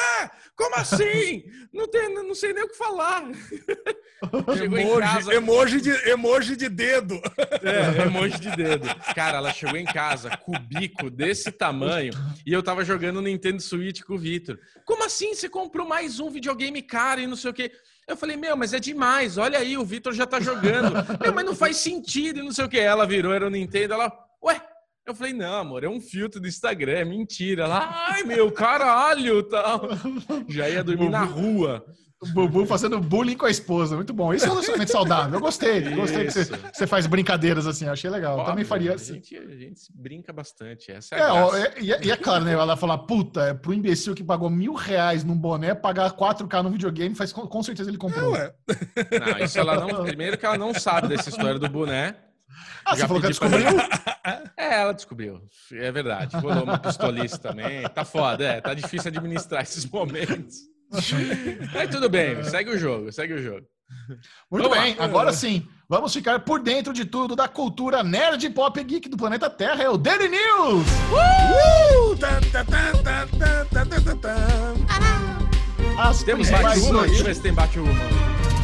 [0.56, 1.43] Como assim?
[1.71, 3.23] Não, tem, não sei nem o que falar.
[4.58, 5.34] chegou emoji, em casa.
[5.34, 7.21] Emoji de, emoji de dedo.
[7.62, 8.88] É, emoji de dedo.
[9.13, 12.13] Cara, ela chegou em casa, cubico desse tamanho,
[12.45, 14.60] e eu tava jogando Nintendo Switch com o Vitor.
[14.86, 15.36] Como assim?
[15.36, 17.71] Você comprou mais um videogame caro e não sei o quê?
[18.08, 19.38] Eu falei, meu, mas é demais.
[19.38, 20.93] Olha aí, o Vitor já tá jogando.
[21.21, 22.80] meu, mas não faz sentido e não sei o que.
[22.80, 23.93] Ela virou, era o Nintendo.
[23.93, 24.62] Ela, ué,
[25.08, 27.63] eu falei, não, amor, é um filtro do Instagram, é mentira.
[27.63, 29.88] Ela, ai, meu, caralho, tal.
[30.50, 31.86] Já ia dormir na rua.
[32.20, 33.96] O Bubu fazendo bullying com a esposa.
[33.96, 34.34] Muito bom.
[34.34, 35.36] Isso é um relacionamento saudável.
[35.36, 35.82] Eu gostei.
[35.96, 37.88] Gostei que você, você, faz brincadeiras assim.
[37.88, 38.34] Achei legal.
[38.34, 39.13] Óbvio, Também faria assim.
[39.13, 40.91] A gente, a gente brinca bastante.
[40.91, 42.54] Essa é, a é, e, é, e, é claro, né?
[42.54, 46.72] Ela falar, puta, é pro imbecil que pagou mil reais num boné, pagar 4K no
[46.72, 48.32] videogame, faz, com, com certeza ele comprou.
[48.32, 48.52] Não, é.
[49.38, 50.04] não, isso ela não.
[50.04, 52.15] Primeiro que ela não sabe dessa história do boné.
[52.86, 53.67] Ah, Já você falou que ela descobriu?
[54.58, 55.41] É, ela descobriu.
[55.72, 56.36] É verdade.
[56.36, 57.84] Rolou uma pistolista também.
[57.89, 58.60] Tá foda, é.
[58.60, 60.58] Tá difícil administrar esses momentos.
[61.76, 63.65] Aí tudo bem, segue o jogo, segue o jogo.
[64.52, 65.06] Muito vamos bem, lá.
[65.06, 69.50] agora sim, vamos ficar por dentro de tudo da cultura nerd pop geek do planeta
[69.50, 70.86] Terra, é o Daily News!
[71.12, 72.17] Uh!
[75.98, 77.06] As Temos bate-uma?
[77.08, 77.93] Deixa eu ver se tem bate-uma.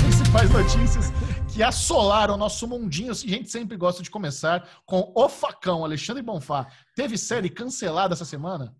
[0.04, 1.12] Principais notícias
[1.54, 3.12] que assolaram o nosso mundinho.
[3.12, 6.68] A gente sempre gosta de começar com o facão, Alexandre Bonfá.
[6.96, 8.76] Teve série cancelada essa semana?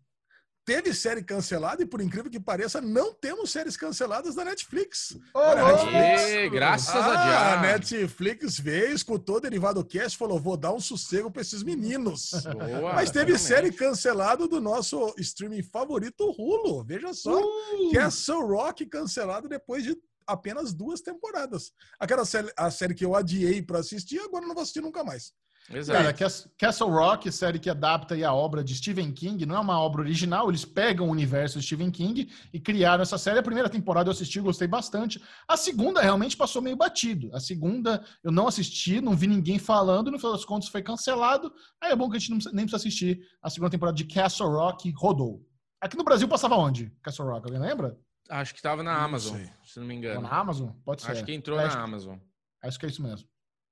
[0.66, 5.18] teve série cancelada e, por incrível que pareça, não temos séries canceladas da Netflix.
[5.34, 6.52] Oh, Netflix.
[6.52, 7.38] graças ah, a Deus.
[7.38, 12.32] A Netflix veio, escutou o Derivado Cast falou: vou dar um sossego para esses meninos.
[12.44, 13.42] Boa, Mas teve realmente.
[13.42, 16.84] série cancelada do nosso streaming favorito, Hulu.
[16.84, 17.38] Veja só.
[17.38, 17.92] Uh.
[17.94, 21.72] Castle Rock cancelado depois de apenas duas temporadas.
[22.00, 25.34] Aquela série, a série que eu adiei para assistir, agora não vou assistir nunca mais.
[25.72, 25.98] Exato.
[25.98, 26.14] Cara,
[26.58, 30.50] Castle Rock, série que adapta a obra de Stephen King, não é uma obra original,
[30.50, 33.40] eles pegam o universo de Stephen King e criaram essa série.
[33.40, 35.24] A primeira temporada eu assisti, gostei bastante.
[35.48, 37.34] A segunda realmente passou meio batido.
[37.34, 41.54] A segunda eu não assisti, não vi ninguém falando, no final das contas foi cancelado.
[41.82, 43.22] Aí é bom que a gente não, nem precisa assistir.
[43.42, 45.46] A segunda temporada de Castle Rock rodou.
[45.80, 46.92] Aqui no Brasil passava onde?
[47.02, 47.98] Castle Rock, alguém lembra?
[48.34, 50.22] Acho que estava na Amazon, se não me engano.
[50.22, 50.72] Na Amazon?
[50.84, 51.12] Pode ser.
[51.12, 52.18] Acho que entrou é, na Amazon.
[52.64, 53.30] Acho que é isso mesmo.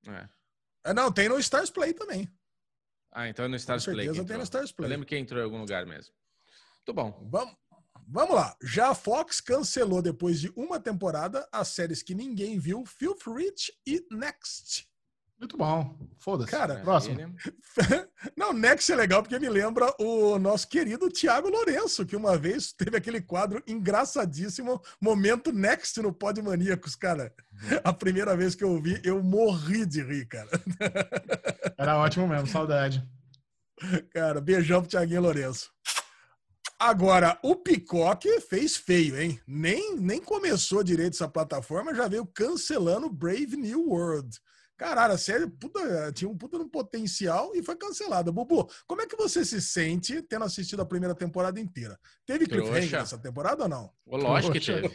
[0.07, 0.29] É.
[0.85, 2.31] É, não, tem no Stars Play também.
[3.11, 4.07] Ah, então é no Stars Com Play.
[4.11, 4.85] tem no Stars Play.
[4.85, 6.13] Eu lembro que entrou em algum lugar mesmo.
[6.77, 7.27] Muito bom.
[7.31, 7.55] Vamos,
[8.07, 8.55] vamos lá.
[8.61, 13.73] Já a Fox cancelou depois de uma temporada as séries que ninguém viu, Filth Rich
[13.85, 14.87] e Next.
[15.41, 15.97] Muito bom.
[16.19, 16.51] Foda-se.
[16.51, 17.17] Cara, próximo.
[18.37, 22.71] Não, Next é legal porque me lembra o nosso querido Tiago Lourenço, que uma vez
[22.71, 27.33] teve aquele quadro engraçadíssimo, Momento Next no Pod Maníacos, cara.
[27.83, 30.47] A primeira vez que eu vi, eu morri de rir, cara.
[31.75, 33.03] Era ótimo mesmo, saudade.
[34.13, 35.71] Cara, beijão pro Tiaguinho Lourenço.
[36.77, 39.41] Agora, o Picoque fez feio, hein?
[39.47, 44.39] Nem, nem começou direito essa plataforma, já veio cancelando Brave New World.
[44.81, 48.31] Caralho, a série puta, tinha um puta no potencial e foi cancelada.
[48.31, 51.99] Bubu, como é que você se sente tendo assistido a primeira temporada inteira?
[52.25, 53.91] Teve cliffhanger essa temporada ou não?
[54.07, 54.89] lógico que teve.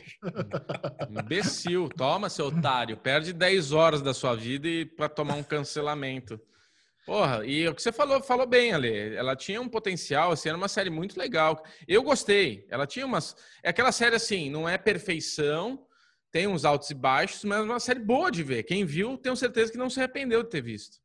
[1.08, 1.88] Imbecil.
[1.96, 2.96] Toma, seu otário.
[2.96, 6.36] Perde 10 horas da sua vida e para tomar um cancelamento.
[7.06, 9.14] Porra, e o que você falou, falou bem, Ale.
[9.14, 11.62] Ela tinha um potencial, assim, era uma série muito legal.
[11.86, 12.66] Eu gostei.
[12.68, 13.36] Ela tinha umas.
[13.62, 15.85] É aquela série assim, não é perfeição,
[16.36, 18.62] tem uns altos e baixos, mas é uma série boa de ver.
[18.62, 20.98] Quem viu, tenho certeza que não se arrependeu de ter visto.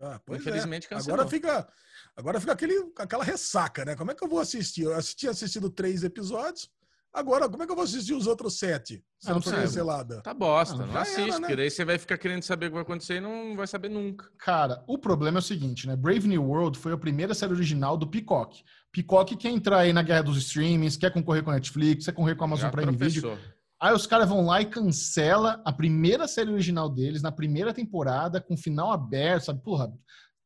[0.00, 0.88] Ah, Infelizmente, é.
[0.88, 1.14] cancelou.
[1.14, 1.68] Agora fica,
[2.16, 3.94] agora fica aquele, aquela ressaca, né?
[3.94, 4.82] Como é que eu vou assistir?
[4.82, 6.68] Eu tinha assistido três episódios.
[7.14, 9.04] Agora, como é que eu vou assistir os outros sete?
[9.20, 10.20] Se ah, não for cancelada.
[10.20, 11.38] Tá bosta, ah, não, não assiste, era, né?
[11.38, 13.88] porque daí você vai ficar querendo saber o que vai acontecer e não vai saber
[13.88, 14.28] nunca.
[14.36, 15.94] Cara, o problema é o seguinte, né?
[15.94, 18.64] Brave New World foi a primeira série original do Peacock.
[18.90, 22.36] Peacock quer entrar aí na guerra dos streamings, quer concorrer com a Netflix, quer concorrer
[22.36, 23.38] com a Amazon Já Prime Video.
[23.80, 28.40] Aí os caras vão lá e cancela a primeira série original deles na primeira temporada,
[28.40, 29.62] com final aberto, sabe?
[29.62, 29.92] Porra,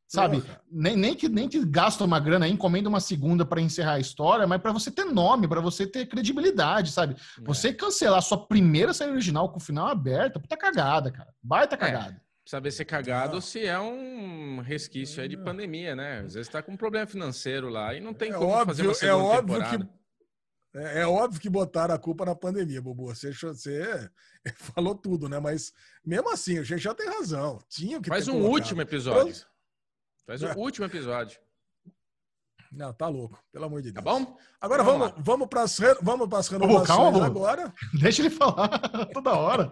[0.07, 0.43] sabe?
[0.71, 4.47] Nem, nem, que, nem que gasta uma grana, encomenda uma segunda para encerrar a história,
[4.47, 7.15] mas para você ter nome, para você ter credibilidade, sabe?
[7.15, 7.45] É.
[7.45, 11.33] Você cancelar a sua primeira série original com final aberto, puta cagada, cara.
[11.43, 11.79] Baita é.
[11.79, 12.13] cagada.
[12.13, 12.33] É.
[12.45, 16.23] Saber ser cagado se é um resquício aí de pandemia, né?
[16.27, 18.83] Às vezes tá com um problema financeiro lá e não tem é como óbvio, fazer
[18.83, 19.85] uma segunda é óbvio temporada.
[19.85, 20.02] Que
[20.75, 23.07] é, é, óbvio que botaram a culpa na pandemia, Bubu.
[23.15, 24.11] Você, você
[24.75, 25.39] falou tudo, né?
[25.39, 25.73] Mas
[26.05, 27.59] mesmo assim, o já tem razão.
[27.69, 28.53] Tinha que Faz um colocado.
[28.53, 29.47] último episódio.
[30.27, 30.53] Faz é.
[30.55, 31.39] um último episódio.
[32.73, 34.19] Não, tá louco, pelo amor de Tá Deus.
[34.19, 34.37] bom?
[34.59, 37.75] Agora Vamos vamos, vamos para as vamos pras Ô, renovações calma, agora.
[38.01, 38.79] Deixa ele falar
[39.13, 39.71] toda hora.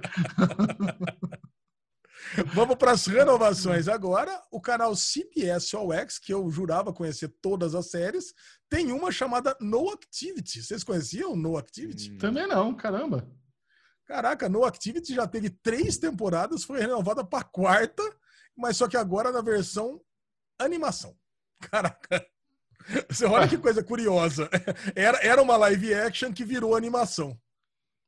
[2.52, 4.38] Vamos para as renovações agora.
[4.50, 8.34] O canal CBS All X, que eu jurava conhecer todas as séries,
[8.70, 10.62] tem uma chamada No Activity.
[10.62, 12.12] Vocês conheciam No Activity?
[12.12, 12.18] Hum.
[12.18, 13.28] Também não, caramba.
[14.06, 18.02] Caraca, No Activity já teve três temporadas, foi renovada para quarta,
[18.56, 20.00] mas só que agora na versão
[20.59, 21.14] animação.
[21.61, 22.24] Caraca.
[23.09, 24.48] Você olha que coisa curiosa.
[24.94, 27.38] Era, era uma live action que virou animação.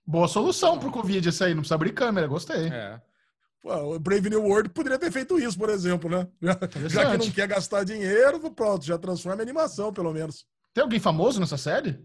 [0.04, 2.68] Boa solução pro Covid essa aí, não precisa abrir câmera, gostei.
[2.68, 3.00] É.
[3.60, 6.26] Pô, o Brave New World poderia ter feito isso, por exemplo, né?
[6.42, 10.44] Já, já que não quer gastar dinheiro, pronto, já transforma em animação, pelo menos.
[10.72, 11.98] Tem alguém famoso nessa série?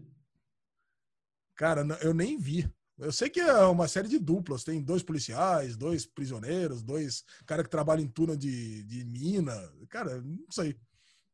[1.56, 2.70] Cara, eu nem vi.
[2.98, 4.64] Eu sei que é uma série de duplas.
[4.64, 9.54] Tem dois policiais, dois prisioneiros, dois caras que trabalham em túnel de, de mina.
[9.88, 10.78] Cara, não sei.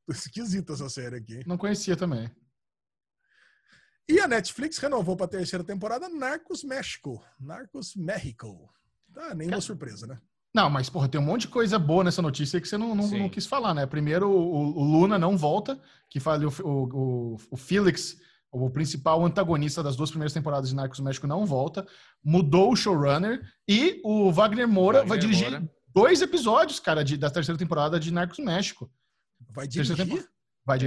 [0.08, 1.42] Esquisita essa série aqui.
[1.46, 2.30] Não conhecia também.
[4.06, 7.24] E a Netflix renovou para a terceira temporada Narcos México.
[7.40, 8.70] Narcos México.
[9.14, 10.20] Tá, nenhuma surpresa, né?
[10.54, 13.08] Não, mas, porra, tem um monte de coisa boa nessa notícia que você não, não,
[13.08, 13.86] não quis falar, né?
[13.86, 18.16] Primeiro, o, o Luna não volta, que fala o, o, o Felix,
[18.52, 21.84] o principal antagonista das duas primeiras temporadas de Narcos México, não volta.
[22.24, 25.70] Mudou o showrunner e o Wagner Moura vai Wagner dirigir Moura.
[25.88, 28.88] dois episódios, cara, de, da terceira temporada de Narcos México.
[29.50, 30.28] Vai dirigir?
[30.64, 30.78] Vai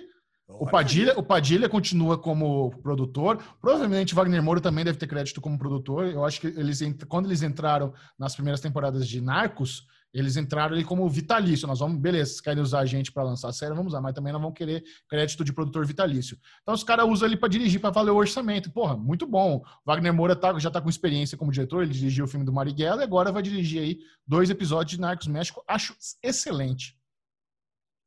[0.00, 0.13] É.
[0.46, 0.62] dirigir.
[0.62, 3.38] O Padilha, o Padilha continua como produtor.
[3.60, 6.06] Provavelmente Wagner Moura também deve ter crédito como produtor.
[6.06, 10.84] Eu acho que eles quando eles entraram nas primeiras temporadas de Narcos, eles entraram ali
[10.84, 11.66] como vitalício.
[11.66, 14.14] Nós vamos, beleza, se querem usar a gente para lançar a série, vamos usar, mas
[14.14, 16.38] também não vão querer crédito de produtor vitalício.
[16.62, 18.70] Então os caras usam ele para dirigir, para valer o orçamento.
[18.70, 19.64] Porra, muito bom.
[19.84, 23.00] Wagner Moura tá- já tá com experiência como diretor, ele dirigiu o filme do Marighella
[23.00, 25.64] e agora vai dirigir aí dois episódios de Narcos México.
[25.66, 26.96] Acho excelente.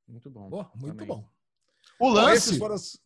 [0.08, 0.50] Muito bom.
[0.50, 1.08] Pô, muito Também.
[1.08, 1.37] bom.
[2.00, 3.00] O esses lance foram as-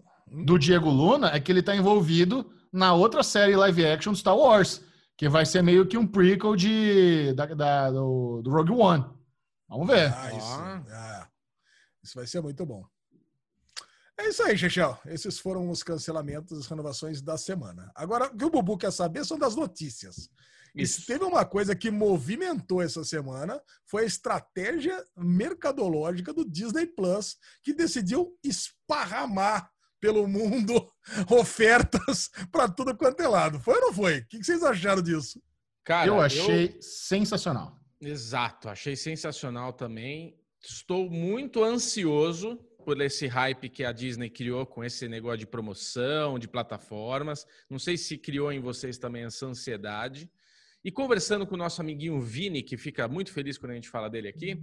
[0.46, 4.36] do Diego Luna é que ele tá envolvido na outra série live action do Star
[4.38, 4.82] Wars,
[5.18, 9.06] que vai ser meio que um prequel de, da, da- do, do Rogue One.
[9.70, 10.14] Vamos ver.
[10.14, 10.94] Ah, isso, Ó.
[10.94, 11.30] ah,
[12.04, 12.84] isso vai ser muito bom.
[14.18, 14.98] É isso aí, Chechel.
[15.06, 17.92] Esses foram os cancelamentos, as renovações da semana.
[17.96, 20.30] Agora, o que o Bubu quer saber são das notícias.
[20.76, 26.88] E se teve uma coisa que movimentou essa semana, foi a estratégia mercadológica do Disney
[26.88, 30.92] Plus, que decidiu esparramar pelo mundo
[31.30, 33.60] ofertas para tudo quanto é lado.
[33.60, 34.20] Foi ou não foi?
[34.20, 35.42] O que vocês acharam disso?
[35.84, 37.80] Cara, eu achei sensacional.
[38.00, 40.40] Exato, achei sensacional também.
[40.62, 46.40] Estou muito ansioso por esse hype que a Disney criou com esse negócio de promoção,
[46.40, 47.46] de plataformas.
[47.70, 50.32] Não sei se criou em vocês também essa ansiedade.
[50.84, 54.10] E conversando com o nosso amiguinho Vini, que fica muito feliz quando a gente fala
[54.10, 54.62] dele aqui,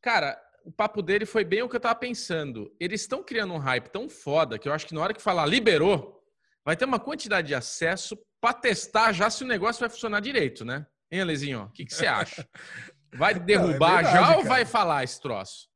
[0.00, 2.74] cara, o papo dele foi bem o que eu tava pensando.
[2.78, 5.46] Eles estão criando um hype tão foda que eu acho que na hora que falar
[5.46, 6.22] liberou,
[6.64, 10.64] vai ter uma quantidade de acesso para testar já se o negócio vai funcionar direito,
[10.64, 10.86] né?
[11.10, 11.62] Hein, Alezinho?
[11.64, 12.48] O que, que você acha?
[13.12, 14.48] Vai derrubar verdade, já ou cara.
[14.48, 15.68] vai falar esse troço?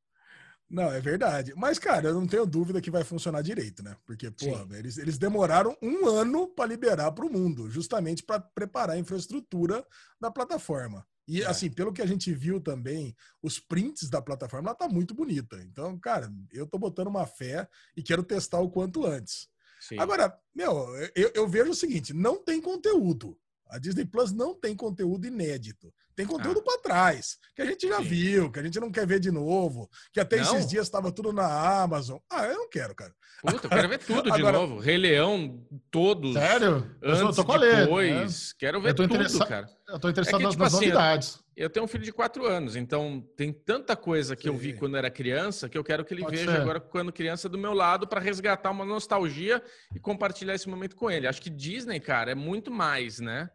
[0.71, 1.55] Não, é verdade.
[1.57, 3.97] Mas, cara, eu não tenho dúvida que vai funcionar direito, né?
[4.05, 4.69] Porque, pô, Sim.
[4.75, 9.85] eles, eles demoraram um ano para liberar para o mundo, justamente para preparar a infraestrutura
[10.21, 11.07] da plataforma.
[11.27, 11.47] E, É.
[11.47, 15.57] assim, pelo que a gente viu também, os prints da plataforma, ela tá muito bonita.
[15.63, 19.49] Então, cara, eu tô botando uma fé e quero testar o quanto antes.
[19.81, 19.99] Sim.
[19.99, 23.39] Agora, meu, eu, eu vejo o seguinte: não tem conteúdo.
[23.71, 25.93] A Disney Plus não tem conteúdo inédito.
[26.19, 26.63] Tem conteúdo Ah.
[26.65, 28.03] pra trás, que a gente já Sim.
[28.03, 30.43] viu, que a gente não quer ver de novo, que até Não?
[30.43, 31.47] esses dias estava tudo na
[31.81, 32.19] Amazon.
[32.29, 33.15] Ah, eu não quero, cara.
[33.41, 34.81] Puta, eu quero ver tudo de Agora- novo.
[34.81, 36.33] Rei Leão, todos.
[36.35, 36.91] Sério?
[37.01, 37.81] Eu Antes, tô com a Lê, né?
[37.83, 38.53] depois.
[38.55, 39.69] Quero ver Eu tô tudo, interessa- cara.
[39.89, 41.39] Eu tô interessado É que, nas, tipo nas assim, novidades.
[41.57, 44.79] Eu tenho um filho de quatro anos, então tem tanta coisa que eu vi Sim.
[44.79, 46.61] quando era criança que eu quero que ele Pode veja ser.
[46.61, 49.63] agora quando criança do meu lado para resgatar uma nostalgia
[49.95, 51.29] e compartilhar esse momento com ele.
[51.29, 53.49] Acho que Disney, cara, é muito mais, né?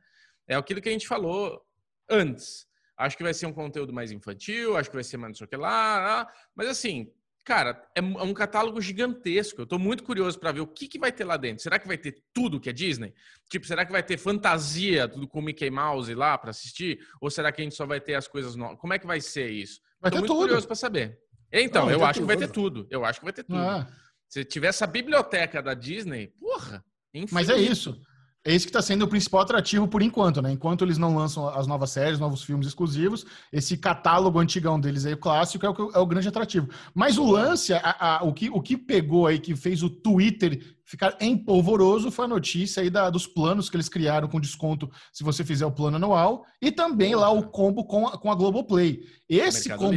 [0.48, 1.62] É aquilo que a gente falou
[2.10, 2.66] antes.
[2.98, 5.46] Acho que vai ser um conteúdo mais infantil, acho que vai ser mais não sei
[5.46, 7.12] o que lá, mas assim,
[7.44, 9.62] cara, é um é um catálogo gigantesco.
[9.62, 11.64] Eu tô muito curioso para ver o que, que vai ter lá dentro.
[11.64, 13.14] Será que vai ter tudo que é Disney?
[13.50, 17.00] Tipo, será que vai ter fantasia, tudo com Mickey Mouse lá para assistir?
[17.20, 18.80] Ou será que a gente só vai ter as coisas novas?
[18.80, 19.82] Como é que vai ser isso?
[20.00, 20.42] Vai Tô ter muito tudo.
[20.42, 21.20] curioso para saber.
[21.52, 22.48] Então, Não, eu acho que vai tudo.
[22.48, 22.88] ter tudo.
[22.90, 23.58] Eu acho que vai ter tudo.
[23.60, 23.88] Ah,
[24.30, 26.84] Se tiver essa biblioteca da Disney, porra,
[27.32, 28.00] mas é isso.
[28.46, 30.52] É isso que está sendo o principal atrativo por enquanto, né?
[30.52, 35.14] Enquanto eles não lançam as novas séries, novos filmes exclusivos, esse catálogo antigão deles aí,
[35.14, 36.68] o clássico, é o, é o grande atrativo.
[36.94, 40.76] Mas o lance, a- a- o, que, o que pegou aí, que fez o Twitter
[40.84, 45.24] ficar empolvoroso, foi a notícia aí da- dos planos que eles criaram com desconto se
[45.24, 49.04] você fizer o plano anual, e também lá o combo com a, com a Globoplay.
[49.30, 49.96] Esse combo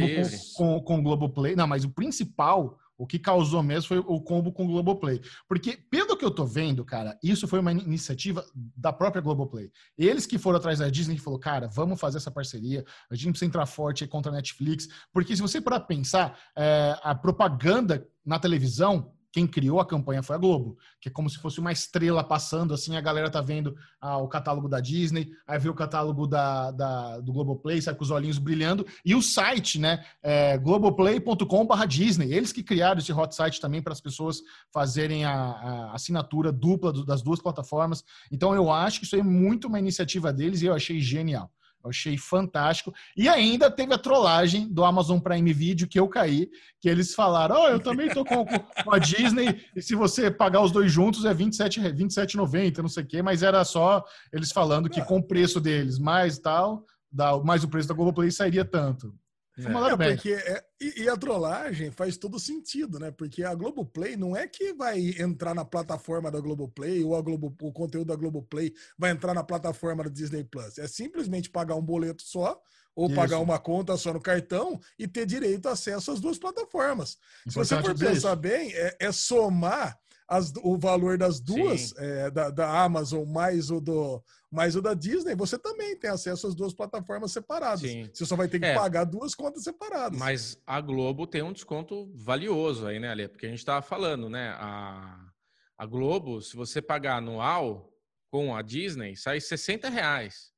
[0.55, 4.19] com, com, com o Globoplay, não, mas o principal, O que causou mesmo foi o
[4.21, 5.21] combo com o Globoplay.
[5.47, 8.45] Porque, pelo que eu tô vendo, cara, isso foi uma iniciativa
[8.75, 9.71] da própria Globoplay.
[9.97, 13.31] Eles que foram atrás da Disney e falou, cara, vamos fazer essa parceria, a gente
[13.31, 14.87] precisa entrar forte contra a Netflix.
[15.13, 20.35] Porque se você para pensar, é, a propaganda na televisão quem criou a campanha foi
[20.35, 23.75] a Globo, que é como se fosse uma estrela passando, assim, a galera tá vendo
[24.01, 28.03] ah, o catálogo da Disney, aí vê o catálogo da, da, do Globoplay, sai com
[28.03, 33.35] os olhinhos brilhando, e o site, né, é globoplay.com.br Disney, eles que criaram esse hot
[33.35, 34.41] site também para as pessoas
[34.73, 39.21] fazerem a, a assinatura dupla do, das duas plataformas, então eu acho que isso é
[39.21, 41.51] muito uma iniciativa deles e eu achei genial.
[41.87, 42.93] Eu achei fantástico.
[43.15, 46.49] E ainda teve a trollagem do Amazon Prime Video que eu caí,
[46.81, 50.61] que eles falaram: oh, eu também tô com, com, a Disney, e se você pagar
[50.61, 54.89] os dois juntos é 27, 27,90, não sei o quê, mas era só eles falando
[54.89, 56.83] que com o preço deles mais tal,
[57.43, 59.13] mais o preço da Globoplay sairia tanto.
[59.57, 63.09] É, é porque é, e, e, a trollagem faz todo sentido, né?
[63.09, 67.55] Porque a Globoplay não é que vai entrar na plataforma da Globoplay ou a Globo,
[67.61, 70.77] o conteúdo da Globoplay vai entrar na plataforma do Disney Plus.
[70.77, 72.61] É simplesmente pagar um boleto só
[72.95, 73.15] ou Isso.
[73.15, 77.17] pagar uma conta só no cartão e ter direito a acesso às duas plataformas.
[77.47, 82.49] Se você for pensar bem, é, é somar as, o valor das duas, é, da,
[82.49, 84.21] da, Amazon mais o, do,
[84.51, 87.81] mais o da Disney, você também tem acesso às duas plataformas separadas.
[87.81, 88.09] Sim.
[88.13, 90.17] Você só vai ter que é, pagar duas contas separadas.
[90.17, 93.27] Mas a Globo tem um desconto valioso aí, né, Ale?
[93.27, 94.49] Porque a gente estava falando, né?
[94.57, 95.29] A,
[95.77, 97.93] a Globo, se você pagar anual
[98.31, 100.51] com a Disney, sai 60 reais.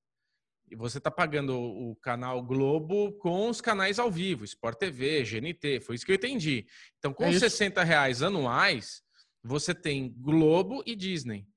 [0.71, 5.81] E você está pagando o canal Globo com os canais ao vivo, Sport TV, GNT,
[5.81, 6.67] foi isso que eu entendi.
[6.99, 9.01] Então, com é 60 reais anuais,
[9.43, 11.47] você tem Globo e Disney.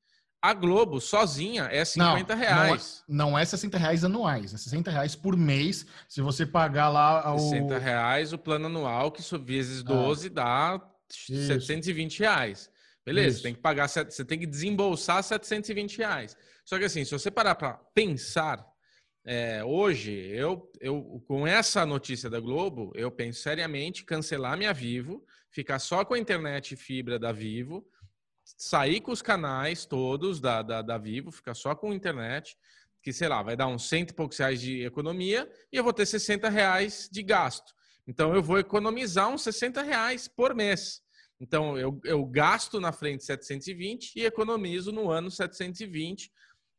[0.43, 3.05] A Globo sozinha é 50 não, reais.
[3.07, 5.86] Não é, não é 60 reais anuais, é 60 reais por mês.
[6.09, 7.38] Se você pagar lá o.
[7.38, 11.47] 60 reais o plano anual, que vezes 12 ah, dá isso.
[11.47, 12.68] 720 reais.
[13.07, 16.36] Beleza, tem que pagar, você tem que desembolsar 720 reais.
[16.64, 18.64] Só que assim, se você parar para pensar,
[19.24, 25.24] é, hoje, eu, eu, com essa notícia da Globo, eu penso seriamente cancelar minha Vivo,
[25.51, 27.86] ficar só com a internet fibra da Vivo,
[28.57, 32.57] sair com os canais todos da, da, da Vivo, ficar só com internet,
[33.03, 35.92] que sei lá, vai dar uns cento e poucos reais de economia e eu vou
[35.92, 37.72] ter 60 reais de gasto.
[38.07, 41.00] Então eu vou economizar uns 60 reais por mês.
[41.40, 46.30] Então eu, eu gasto na frente 720 e economizo no ano 720.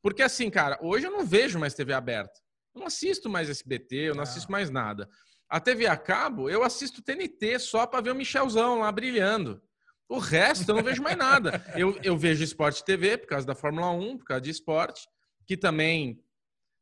[0.02, 2.40] Porque assim, cara, hoje eu não vejo mais TV aberta.
[2.74, 4.24] Eu não assisto mais SBT, eu não ah.
[4.24, 5.10] assisto mais nada.
[5.50, 9.62] A TV a cabo, eu assisto TNT só para ver o Michelzão lá brilhando.
[10.14, 11.66] O resto eu não vejo mais nada.
[11.76, 15.10] Eu, eu vejo Esporte TV por causa da Fórmula 1, por causa de esporte,
[15.44, 16.24] que também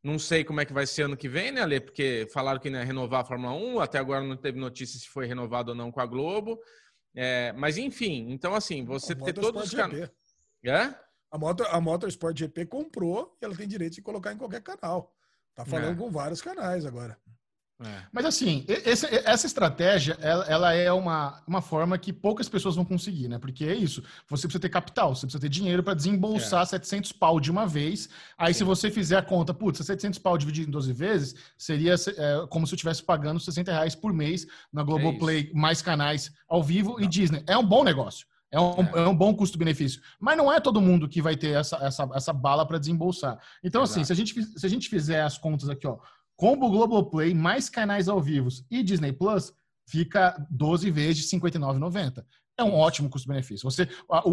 [0.03, 1.79] não sei como é que vai ser ano que vem, né, Ale?
[1.79, 5.27] Porque falaram que ia renovar a Fórmula 1, até agora não teve notícia se foi
[5.27, 6.59] renovado ou não com a Globo.
[7.15, 10.11] É, mas enfim, então assim, você ter todos os canais.
[10.65, 10.93] É?
[11.31, 15.15] A, Motor, a Motorsport GP comprou e ela tem direito de colocar em qualquer canal.
[15.55, 15.95] Tá falando é.
[15.95, 17.17] com vários canais agora.
[17.83, 18.03] É.
[18.11, 22.85] Mas assim, esse, essa estratégia, ela, ela, é uma, uma forma que poucas pessoas vão
[22.85, 23.39] conseguir, né?
[23.39, 26.65] Porque é isso, você precisa ter capital, você precisa ter dinheiro para desembolsar é.
[26.65, 28.09] 700 pau de uma vez.
[28.37, 28.59] Aí Sim.
[28.59, 32.67] se você fizer a conta, putz, 700 pau dividido em 12 vezes, seria é, como
[32.67, 36.93] se eu estivesse pagando 60 reais por mês na Globoplay, é mais canais ao vivo
[36.93, 37.01] Não.
[37.01, 37.43] e Disney.
[37.47, 38.27] É um bom negócio.
[38.51, 38.91] É um, é.
[38.95, 40.01] é um bom custo-benefício.
[40.19, 43.39] Mas não é todo mundo que vai ter essa, essa, essa bala para desembolsar.
[43.63, 43.99] Então, Exato.
[43.99, 45.97] assim, se a, gente, se a gente fizer as contas aqui, ó,
[46.41, 49.53] Combo Globoplay, mais canais ao vivo e Disney Plus,
[49.87, 52.25] fica 12 vezes de R$ 59,90.
[52.57, 53.69] É um ótimo custo-benefício.
[53.69, 53.87] Você,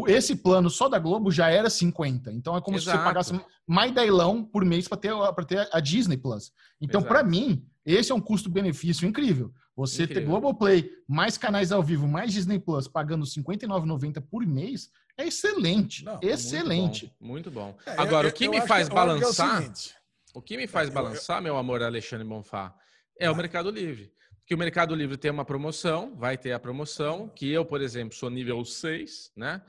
[0.06, 2.32] esse plano só da Globo já era 50.
[2.32, 2.96] Então é como Exato.
[2.96, 5.12] se você pagasse mais dailão por mês para ter,
[5.46, 6.50] ter a Disney Plus.
[6.80, 9.52] Então, para mim, esse é um custo-benefício incrível.
[9.76, 10.22] Você incrível.
[10.22, 14.88] ter Globoplay, mais canais ao vivo, mais Disney Plus, pagando R$ 59,90 por mês,
[15.18, 16.06] é excelente.
[16.06, 17.12] Não, excelente.
[17.20, 17.64] Muito bom.
[17.64, 17.92] Muito bom.
[17.92, 19.62] É, Agora, eu, o que me faz que, balançar.
[19.62, 19.97] É
[20.34, 22.74] o, que me faz balançar, meu amor Alexandre Bonfá,
[23.18, 24.12] é o Mercado Livre
[24.48, 28.16] que o Mercado Livre tem uma promoção, vai ter a promoção, que eu, por exemplo,
[28.16, 29.60] sou nível 6, né?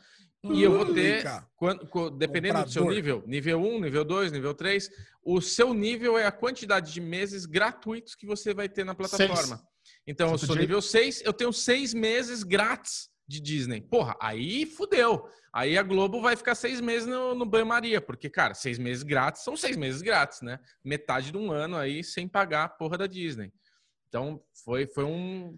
[0.41, 1.25] E eu vou ter,
[1.57, 4.89] quando, dependendo do seu nível, nível 1, nível 2, nível 3,
[5.21, 9.35] o seu nível é a quantidade de meses gratuitos que você vai ter na plataforma.
[9.35, 9.59] Seis.
[10.07, 13.79] Então, eu sou nível 6, eu tenho seis meses grátis de Disney.
[13.79, 15.29] Porra, aí fudeu.
[15.53, 19.43] Aí a Globo vai ficar seis meses no, no banho-maria, porque, cara, seis meses grátis
[19.43, 20.59] são seis meses grátis, né?
[20.83, 23.53] Metade de um ano aí sem pagar a porra da Disney.
[24.07, 25.57] Então, foi, foi um.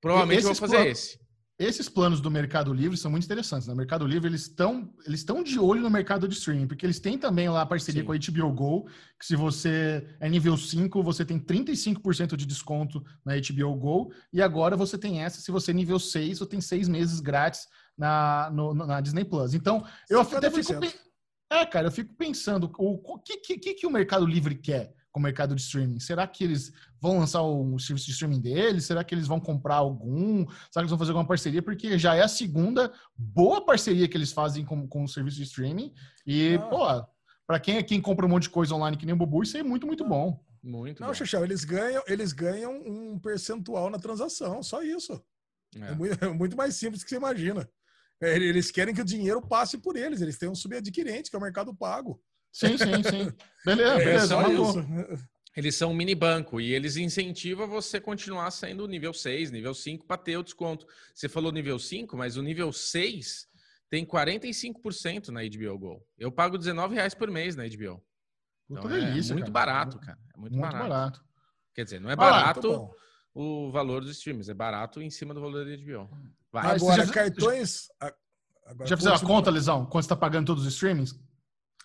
[0.00, 1.18] Provavelmente eu vou fazer esse.
[1.58, 3.66] Esses planos do Mercado Livre são muito interessantes.
[3.66, 3.78] No né?
[3.78, 7.16] Mercado Livre, eles estão eles estão de olho no mercado de streaming, porque eles têm
[7.16, 8.06] também lá a parceria Sim.
[8.06, 8.86] com a HBO Go,
[9.18, 14.42] que se você é nível 5, você tem 35% de desconto na HBO Go, e
[14.42, 18.50] agora você tem essa, se você é nível 6, você tem seis meses grátis na,
[18.50, 19.54] no, na Disney Plus.
[19.54, 20.72] Então, eu até fico...
[21.48, 24.92] É, cara, eu fico pensando, o que, que, que o Mercado Livre quer?
[25.16, 25.98] Com o mercado de streaming?
[25.98, 28.84] Será que eles vão lançar o serviço de streaming deles?
[28.84, 30.46] Será que eles vão comprar algum?
[30.46, 31.62] Será que eles vão fazer alguma parceria?
[31.62, 35.44] Porque já é a segunda boa parceria que eles fazem com, com o serviço de
[35.44, 35.94] streaming.
[36.26, 36.58] E, ah.
[36.58, 37.06] pô,
[37.46, 39.62] para quem, quem compra um monte de coisa online que nem o Bubu, isso é
[39.62, 40.38] muito, muito bom.
[40.62, 45.18] Muito Não, Xaxão, eles ganham, eles ganham um percentual na transação, só isso.
[45.76, 47.66] É, é, muito, é muito, mais simples que você imagina.
[48.20, 51.38] É, eles querem que o dinheiro passe por eles, eles têm um subadquirente, que é
[51.38, 52.20] o mercado pago.
[52.56, 53.36] Sim, sim, sim.
[53.66, 54.80] Beleza, é, beleza.
[54.80, 55.36] É.
[55.58, 60.06] Eles são um mini banco e eles incentivam você continuar sendo nível 6, nível 5
[60.06, 60.86] para ter o desconto.
[61.14, 63.46] Você falou nível 5, mas o nível 6
[63.90, 66.06] tem 45% na HBO Go.
[66.16, 68.02] Eu pago R$19,00 por mês na HBO.
[68.70, 69.66] Então, é delícia, muito cara.
[69.66, 70.18] barato, cara.
[70.34, 70.88] É muito, muito barato.
[70.88, 71.24] barato.
[71.74, 72.90] Quer dizer, não é barato
[73.34, 76.08] o valor dos streams, é barato em cima do valor da HBO.
[76.50, 76.76] Vai.
[76.76, 77.88] Agora, já, cartões.
[78.64, 79.84] Agora, já fizeram a conta, Lesão?
[79.84, 81.14] Quando você está pagando todos os streamings?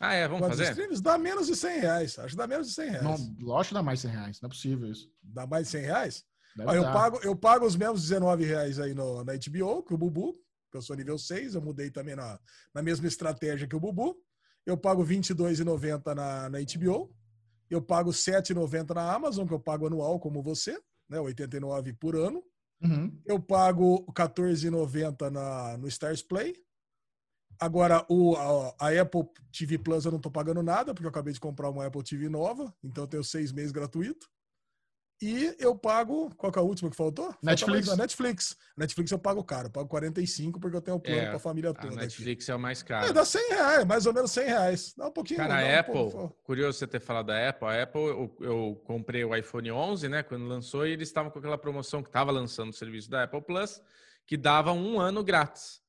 [0.01, 0.27] Ah, é?
[0.27, 0.71] Vamos fazer?
[0.71, 2.19] streams dá menos de 100 reais.
[2.19, 3.03] Acho que dá menos de 100 reais.
[3.03, 4.41] Não, lógico que dá mais de 100 reais.
[4.41, 5.09] Não é possível isso.
[5.21, 6.23] Dá mais de 100 reais?
[6.59, 9.97] Ó, eu, pago, eu pago os mesmos 19 reais aí no, na HBO, que o
[9.97, 10.33] Bubu,
[10.71, 11.55] que eu sou nível 6.
[11.55, 12.39] Eu mudei também na,
[12.73, 14.17] na mesma estratégia que o Bubu.
[14.65, 17.15] Eu pago R$22,90 na, na HBO.
[17.69, 20.77] Eu pago R$7,90 na Amazon, que eu pago anual, como você,
[21.09, 21.19] né?
[21.19, 22.43] 89 por ano.
[22.83, 23.21] Uhum.
[23.25, 26.55] Eu pago R$14,90 no Stars Play.
[27.62, 29.22] Agora, o, a, a, Apple
[29.55, 32.28] TV Plus eu não estou pagando nada, porque eu acabei de comprar uma Apple TV
[32.28, 34.28] nova, então eu tenho seis meses gratuito.
[35.22, 36.34] E eu pago.
[36.36, 37.32] Qual que é a última que faltou?
[37.43, 37.86] Netflix.
[37.86, 38.57] Falta Netflix.
[38.76, 41.39] Netflix eu pago caro, eu pago 45 porque eu tenho o plano é, para a
[41.39, 41.93] família toda.
[41.93, 42.51] A Netflix aqui.
[42.51, 43.05] é o mais caro.
[43.05, 44.93] É, dá 100 reais, mais ou menos 100 reais.
[44.97, 45.41] Dá um pouquinho.
[45.41, 47.68] Cara, a Apple, um curioso você ter falado da Apple.
[47.68, 51.38] A Apple, eu, eu, comprei o iPhone 11, né, quando lançou, e eles estavam com
[51.38, 53.80] aquela promoção que estava lançando o serviço da Apple Plus,
[54.26, 55.80] que dava um ano grátis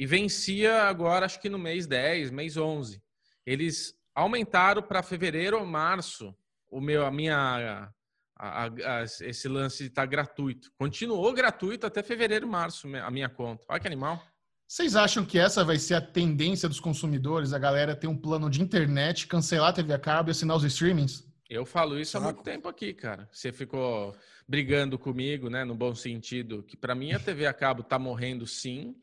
[0.00, 3.02] e vencia agora, acho que no mês 10, mês 11.
[3.44, 6.34] Eles aumentaram para fevereiro ou março
[6.70, 7.92] o meu, a minha,
[8.34, 10.72] a, a, esse lance está gratuito.
[10.78, 13.66] Continuou gratuito até fevereiro, março a minha conta.
[13.68, 14.24] Olha que animal.
[14.66, 17.52] Vocês acham que essa vai ser a tendência dos consumidores?
[17.52, 20.64] A galera ter um plano de internet, cancelar a TV a cabo e assinar os
[20.64, 21.28] streamings?
[21.46, 23.28] Eu falo isso há muito tempo aqui, cara.
[23.30, 24.16] Você ficou
[24.48, 28.46] brigando comigo, né, no bom sentido, que para mim a TV a cabo tá morrendo
[28.46, 28.96] sim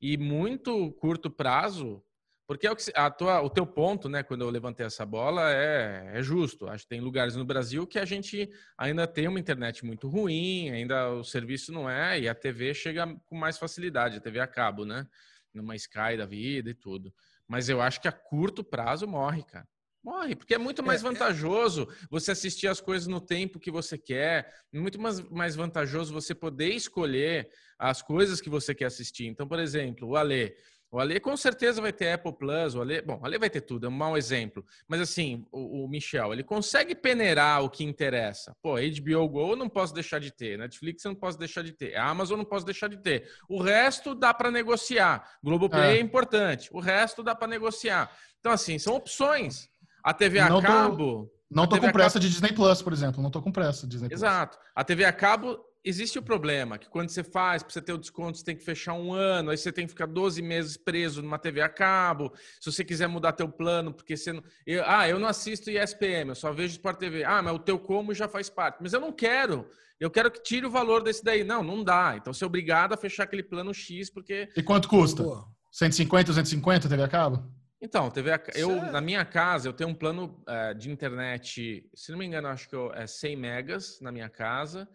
[0.00, 2.02] e muito curto prazo,
[2.46, 6.12] porque é o, a tua, o teu ponto, né, quando eu levantei essa bola, é,
[6.14, 6.68] é justo.
[6.68, 10.70] Acho que tem lugares no Brasil que a gente ainda tem uma internet muito ruim,
[10.70, 14.46] ainda o serviço não é, e a TV chega com mais facilidade, a TV a
[14.46, 15.06] cabo, né?
[15.52, 17.12] Numa Sky da vida e tudo.
[17.48, 19.66] Mas eu acho que a curto prazo morre, cara.
[20.06, 21.10] Morre, porque é muito mais é, é.
[21.10, 26.32] vantajoso você assistir as coisas no tempo que você quer, muito mais, mais vantajoso você
[26.32, 29.26] poder escolher as coisas que você quer assistir.
[29.26, 30.54] Então, por exemplo, o Ale.
[30.88, 33.60] O Ale com certeza vai ter Apple Plus, o Ale, bom, o Ale vai ter
[33.62, 34.64] tudo, é um mau exemplo.
[34.86, 38.54] Mas assim, o, o, Michel, ele consegue peneirar o que interessa.
[38.62, 41.72] Pô, HBO Go eu não posso deixar de ter, Netflix eu não posso deixar de
[41.72, 43.28] ter, Amazon eu não posso deixar de ter.
[43.48, 45.28] O resto dá para negociar.
[45.42, 45.98] Globoplay é.
[45.98, 48.08] é importante, o resto dá para negociar.
[48.38, 49.68] Então assim, são opções.
[50.06, 51.24] A TV a não cabo.
[51.24, 52.20] Tô, não tô com pressa cabo...
[52.20, 53.20] de Disney Plus, por exemplo.
[53.20, 54.20] Não tô com pressa de Disney Plus.
[54.20, 54.56] Exato.
[54.72, 57.98] A TV a cabo existe o problema que quando você faz, para você ter o
[57.98, 61.22] desconto, você tem que fechar um ano, aí você tem que ficar 12 meses preso
[61.22, 62.32] numa TV a cabo.
[62.60, 64.44] Se você quiser mudar teu plano, porque você não.
[64.64, 67.24] Eu, ah, eu não assisto ESPM, eu só vejo Sport TV.
[67.24, 68.78] Ah, mas o teu como já faz parte.
[68.80, 69.66] Mas eu não quero.
[69.98, 71.42] Eu quero que tire o valor desse daí.
[71.42, 72.14] Não, não dá.
[72.16, 74.48] Então você é obrigado a fechar aquele plano X, porque.
[74.56, 75.24] E quanto custa?
[75.24, 75.44] Pô.
[75.72, 77.56] 150, 250 TV a cabo?
[77.86, 78.42] Então, TV a...
[78.56, 82.48] eu na minha casa eu tenho um plano uh, de internet, se não me engano,
[82.48, 84.88] acho que eu, é 100 megas na minha casa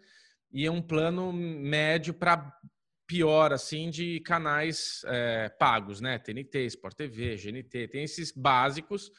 [0.52, 2.54] e é um plano médio para
[3.08, 6.20] pior assim de canais é, pagos, né?
[6.20, 9.10] TNT, Sport TV, GNT, tem esses básicos.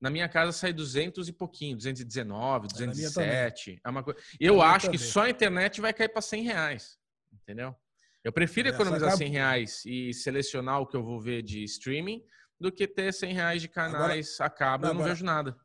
[0.00, 3.80] Na minha casa sai 200 e pouquinho, 219, 207.
[3.84, 4.18] É uma coisa.
[4.38, 4.98] Eu acho também.
[4.98, 6.98] que só a internet vai cair para 100 reais,
[7.30, 7.76] entendeu?
[8.24, 12.22] Eu prefiro economizar 100 reais e selecionar o que eu vou ver de streaming
[12.60, 14.84] do que ter 100 reais de canais agora, a cabo.
[14.84, 15.56] eu não agora, vejo nada.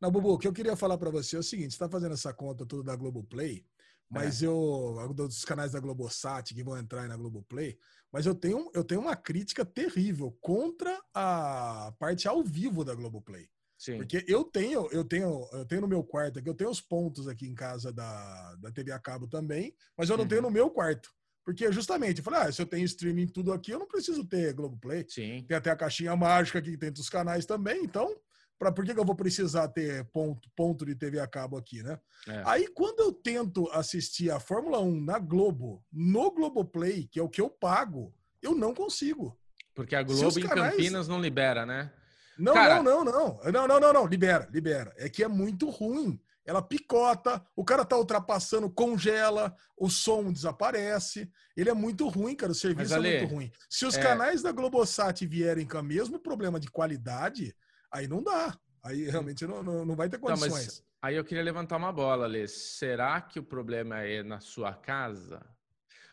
[0.00, 2.12] Não, Bubu, o que eu queria falar para você é o seguinte: você está fazendo
[2.12, 3.66] essa conta toda da Globoplay,
[4.10, 4.46] mas é.
[4.46, 4.96] eu.
[5.14, 7.78] dos canais da Globosat que vão entrar aí na Globoplay,
[8.12, 13.48] mas eu tenho, eu tenho uma crítica terrível contra a parte ao vivo da Globoplay.
[13.78, 13.96] Sim.
[13.96, 17.26] Porque eu tenho, eu tenho, eu tenho no meu quarto aqui, eu tenho os pontos
[17.26, 20.28] aqui em casa da, da TV a cabo também, mas eu não uhum.
[20.28, 21.10] tenho no meu quarto.
[21.44, 24.52] Porque justamente, eu falei, ah, se eu tenho streaming tudo aqui, eu não preciso ter
[24.54, 25.04] Globoplay.
[25.08, 25.44] Sim.
[25.46, 28.16] Tem até a caixinha mágica aqui dentro dos canais também, então,
[28.58, 31.82] para por que, que eu vou precisar ter ponto, ponto de TV a cabo aqui,
[31.82, 31.98] né?
[32.26, 32.42] É.
[32.46, 37.28] Aí, quando eu tento assistir a Fórmula 1 na Globo, no Globoplay, que é o
[37.28, 39.38] que eu pago, eu não consigo.
[39.74, 41.92] Porque a Globo os em canais- Campinas não libera, né?
[42.38, 43.52] Não, Cara- não, não, não.
[43.52, 44.06] Não, não, não, não.
[44.06, 44.92] Libera, libera.
[44.96, 46.18] É que é muito ruim.
[46.46, 51.30] Ela picota, o cara tá ultrapassando, congela, o som desaparece.
[51.56, 52.52] Ele é muito ruim, cara.
[52.52, 53.50] O serviço Mas, é Ale, muito ruim.
[53.70, 57.56] Se os é- canais da Globosat vierem com o mesmo problema de qualidade,
[57.90, 58.58] aí não dá.
[58.82, 60.84] Aí realmente não, não, não vai ter Então, mas condições.
[61.00, 62.46] aí eu queria levantar uma bola, Lê.
[62.46, 65.40] Será que o problema é na sua casa?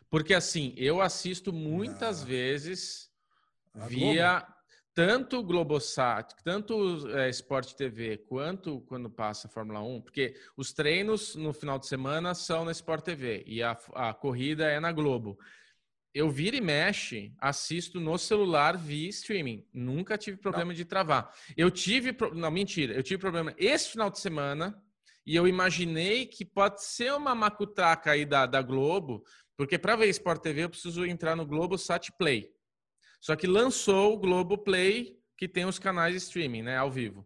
[0.08, 2.26] Porque assim, eu assisto muitas Não.
[2.26, 3.10] vezes
[3.74, 4.46] A via
[4.94, 10.72] tanto o Globosat, tanto é, Sport TV, quanto quando passa a Fórmula 1, porque os
[10.72, 14.92] treinos no final de semana são na Sport TV e a, a corrida é na
[14.92, 15.38] Globo.
[16.14, 19.66] Eu vira e mexe, assisto no celular via streaming.
[19.72, 21.32] Nunca tive problema de travar.
[21.56, 22.12] Eu tive.
[22.12, 22.92] pro- Não, mentira.
[22.92, 24.78] Eu tive problema esse final de semana
[25.24, 29.24] e eu imaginei que pode ser uma macutraca aí da, da Globo,
[29.56, 32.51] porque para ver Sport TV eu preciso entrar no Globo Sat Play.
[33.22, 37.24] Só que lançou o Globo Play, que tem os canais de streaming, né, ao vivo.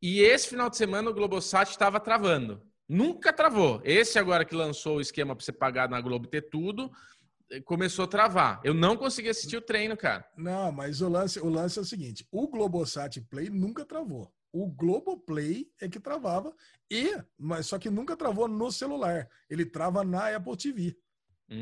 [0.00, 2.60] E esse final de semana o Globosat estava travando.
[2.86, 3.80] Nunca travou.
[3.82, 6.92] Esse agora que lançou o esquema para você pagar na Globo ter tudo,
[7.50, 8.60] eh, começou a travar.
[8.62, 10.22] Eu não consegui assistir o treino, cara.
[10.36, 14.30] Não, mas o lance, o lance é o seguinte: o Globosat Play nunca travou.
[14.52, 16.54] O Globoplay é que travava,
[16.90, 19.26] e, mas só que nunca travou no celular.
[19.48, 20.96] Ele trava na Apple TV.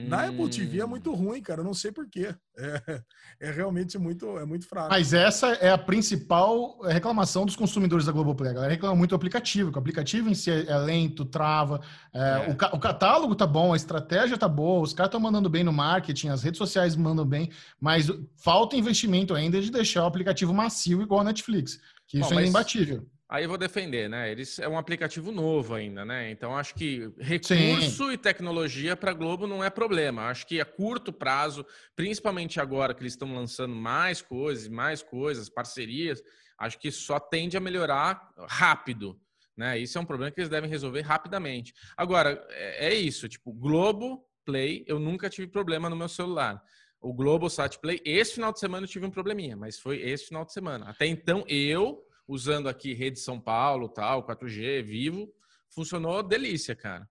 [0.02, 0.88] Na Apple TV é Hum.
[0.88, 1.60] muito ruim, cara.
[1.60, 2.34] Eu não sei porquê.
[2.58, 3.02] É,
[3.40, 4.88] é realmente muito, é muito fraco.
[4.90, 8.50] Mas essa é a principal reclamação dos consumidores da Globoplay.
[8.50, 11.80] A galera reclama muito do aplicativo, que o aplicativo em si é lento, trava.
[12.12, 12.50] é, É.
[12.50, 15.64] O, ca- o catálogo tá bom, a estratégia tá boa, os caras estão mandando bem
[15.64, 20.52] no marketing, as redes sociais mandam bem, mas falta investimento ainda de deixar o aplicativo
[20.52, 23.06] macio igual a Netflix, que Bom, isso ainda é imbatível.
[23.30, 24.28] Aí eu vou defender, né?
[24.28, 26.32] Eles é um aplicativo novo ainda, né?
[26.32, 30.22] Então acho que recurso e tecnologia para Globo não é problema.
[30.22, 31.64] Acho que a curto prazo,
[31.94, 36.20] principalmente agora que eles estão lançando mais coisas, mais coisas, parcerias,
[36.58, 39.16] acho que só tende a melhorar rápido,
[39.56, 39.78] né?
[39.78, 41.72] Isso é um problema que eles devem resolver rapidamente.
[41.96, 46.60] Agora é, é isso, tipo Globo Play, eu nunca tive problema no meu celular.
[47.00, 50.26] O Globo Sat Play, esse final de semana eu tive um probleminha, mas foi esse
[50.26, 50.90] final de semana.
[50.90, 55.28] Até então eu usando aqui rede São Paulo, tal, 4G, vivo,
[55.74, 57.08] funcionou delícia, cara.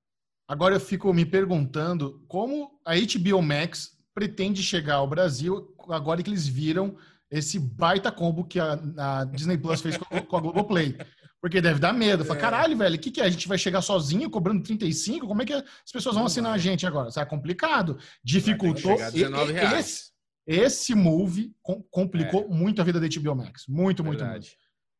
[0.47, 6.29] Agora eu fico me perguntando como a HBO Max pretende chegar ao Brasil agora que
[6.29, 6.97] eles viram
[7.31, 10.97] esse baita combo que a, a Disney Plus fez com, com a Globoplay.
[11.41, 12.25] Porque deve dar medo.
[12.25, 12.41] Fala, É.
[12.41, 13.25] caralho, velho, o que, que é?
[13.25, 15.25] A gente vai chegar sozinho cobrando 35?
[15.27, 17.07] Como é que as pessoas vão assinar a gente agora?
[17.09, 17.97] Isso é complicado.
[18.23, 18.93] Dificultou.
[18.97, 20.11] chegar a 19 reais.
[20.47, 23.65] Esse, esse move com- complicou muito a vida da HBO Max.
[23.69, 24.47] Muito, muito, muito.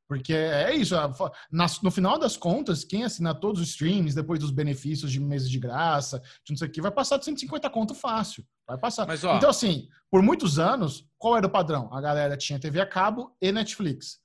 [0.10, 4.40] Porque é isso, fa- nas- no final das contas, quem assinar todos os streams, depois
[4.40, 7.70] dos benefícios de meses de graça, de não sei o que, vai passar de 150
[7.70, 8.44] conto fácil.
[8.68, 9.06] Vai passar.
[9.06, 11.88] Mas, ó, Então, assim, por muitos anos, qual era o padrão?
[11.94, 14.18] A galera tinha TV a cabo e Netflix.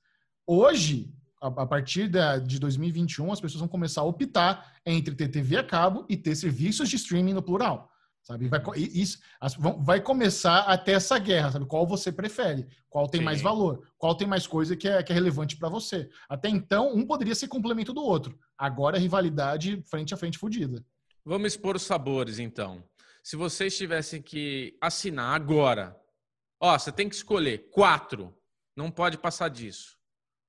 [0.47, 2.09] Hoje, a, partir
[2.39, 6.35] de 2021, as pessoas vão começar a optar entre ter TV a cabo e ter
[6.35, 7.91] serviços de streaming no plural.
[8.25, 8.47] Sabe?
[8.47, 9.19] Vai, isso,
[9.83, 11.65] vai começar até essa guerra, sabe?
[11.67, 12.67] Qual você prefere?
[12.89, 13.25] Qual tem Sim.
[13.25, 13.87] mais valor?
[13.99, 16.09] Qual tem mais coisa que é, que é relevante para você?
[16.27, 18.35] Até então, um poderia ser complemento do outro.
[18.57, 20.83] Agora, rivalidade frente a frente fudida.
[21.23, 22.83] vamos expor os sabores, então.
[23.23, 25.95] Se vocês tivessem que assinar agora,
[26.59, 28.35] ó, você tem que escolher quatro.
[28.75, 29.95] Não pode passar disso.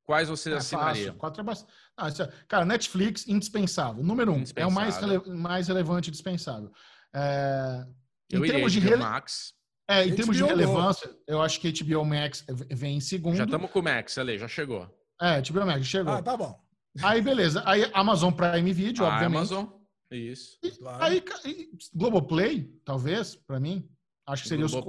[0.05, 1.07] Quais vocês É assinariam?
[1.07, 1.66] fácil, quatro é bast-
[1.97, 4.03] Ah, é- Cara, Netflix, indispensável.
[4.05, 4.45] Número um.
[4.55, 5.22] É o mais, Indispensável.
[5.31, 6.70] rele- mais relevante e dispensável.
[7.15, 7.87] É,
[8.31, 9.55] Eu em termos de, rele- Max.
[9.89, 13.37] é, em termos de relevância, eu acho que HBO Max vem em segundo.
[13.37, 14.89] Já estamos com o Max, ali, já chegou.
[15.21, 16.13] É, HBO Max chegou.
[16.13, 16.59] Ah, tá bom.
[17.03, 17.63] Aí, beleza.
[17.67, 19.37] Aí, Amazon Prime Video, A obviamente.
[19.37, 19.67] Amazon.
[20.11, 20.59] Isso.
[20.79, 21.03] Claro.
[21.05, 23.89] Aí, e Globoplay, talvez, pra mim.
[24.27, 24.81] Acho que seriam os, os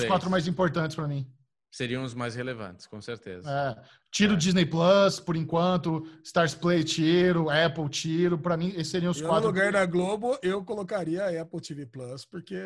[0.00, 1.26] os quatro mais importantes pra mim.
[1.70, 3.48] Seriam os mais relevantes, com certeza.
[3.48, 3.76] É,
[4.10, 4.36] tiro É.
[4.36, 6.02] Disney Plus, por enquanto.
[6.24, 7.48] Stars Play, tiro.
[7.48, 8.36] Apple, tiro.
[8.38, 9.46] Pra mim, esses seriam os Eu, no quatro.
[9.46, 12.56] lugar da Globo, eu colocaria a Apple TV Plus, porque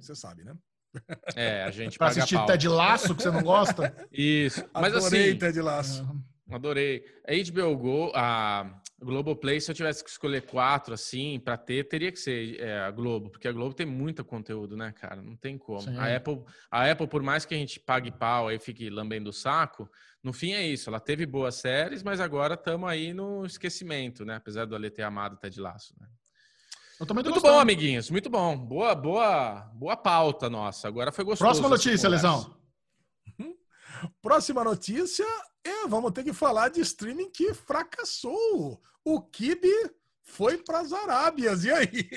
[0.00, 0.54] você sabe, né?
[1.36, 2.46] É, a gente Pra paga assistir pau.
[2.46, 3.94] Ted Laço, que você não gosta.
[4.12, 4.64] Isso.
[4.74, 6.04] Mas Adorei assim, Ted Laço.
[6.50, 7.04] adorei.
[7.28, 12.12] A HBO Go, a Globoplay, se eu tivesse que escolher quatro, assim, pra ter, teria
[12.12, 15.22] que ser é, a Globo, porque a Globo tem muito conteúdo, né, cara?
[15.22, 15.80] Não tem como.
[15.80, 15.96] Sim.
[15.96, 19.32] A Apple, a Apple, por mais que a gente pague pau aí fique lambendo o
[19.32, 19.90] saco,
[20.22, 20.90] no fim é isso.
[20.90, 24.36] Ela teve boas séries, mas agora estamos aí no esquecimento, né?
[24.36, 26.06] Apesar do Ale ter amado Ted Laço, né?
[27.00, 27.54] Eu também tô Muito gostando.
[27.54, 28.10] bom, amiguinhos.
[28.10, 28.54] Muito bom.
[28.54, 30.86] Boa, boa, boa pauta nossa.
[30.86, 31.46] Agora foi gostoso.
[31.46, 32.06] Próxima notícia.
[32.06, 32.54] Lesão.
[34.20, 35.24] Próxima notícia
[35.64, 38.80] é, vamos ter que falar de streaming que fracassou.
[39.04, 39.68] O Kibe
[40.22, 41.64] foi para as Arábias.
[41.64, 42.08] E aí?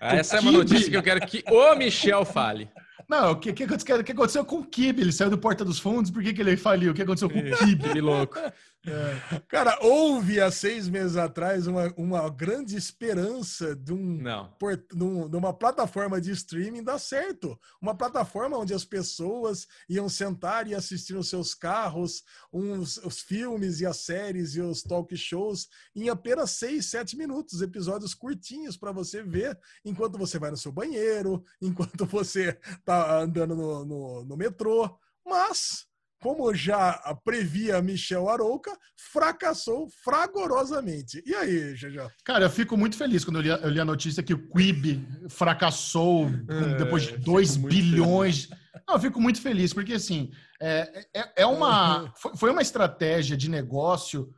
[0.00, 0.62] Ah, Essa é uma Kibe.
[0.64, 2.68] notícia que eu quero que o Michel fale.
[3.08, 5.00] Não, o que, que, que, que aconteceu com o Kibe?
[5.02, 6.92] Ele saiu do Porta dos Fundos, por que, que ele faliu?
[6.92, 7.88] O que aconteceu com o Kibe?
[7.92, 8.38] Que louco.
[9.48, 14.22] Cara, houve há seis meses atrás uma, uma grande esperança de um
[14.58, 17.58] por, num- numa plataforma de streaming dar certo.
[17.80, 22.22] Uma plataforma onde as pessoas iam sentar e assistir nos seus carros
[22.52, 27.60] uns, os filmes e as séries e os talk shows em apenas seis, sete minutos,
[27.60, 33.54] episódios curtinhos para você ver enquanto você vai no seu banheiro, enquanto você tá andando
[33.54, 34.98] no, no, no metrô.
[35.24, 35.86] Mas,
[36.20, 36.92] como já
[37.24, 38.70] previa Michel Arouca,
[39.12, 41.22] fracassou fragorosamente.
[41.26, 42.10] E aí, Jajá?
[42.24, 44.48] Cara, eu fico muito feliz quando eu li, a- eu li a notícia que o
[44.50, 48.48] Quibi fracassou com- depois de fico 2 muito bilhões.
[48.86, 52.12] Não, eu fico muito feliz, porque assim, é, é, é uma.
[52.16, 54.32] Foi, foi uma estratégia de negócio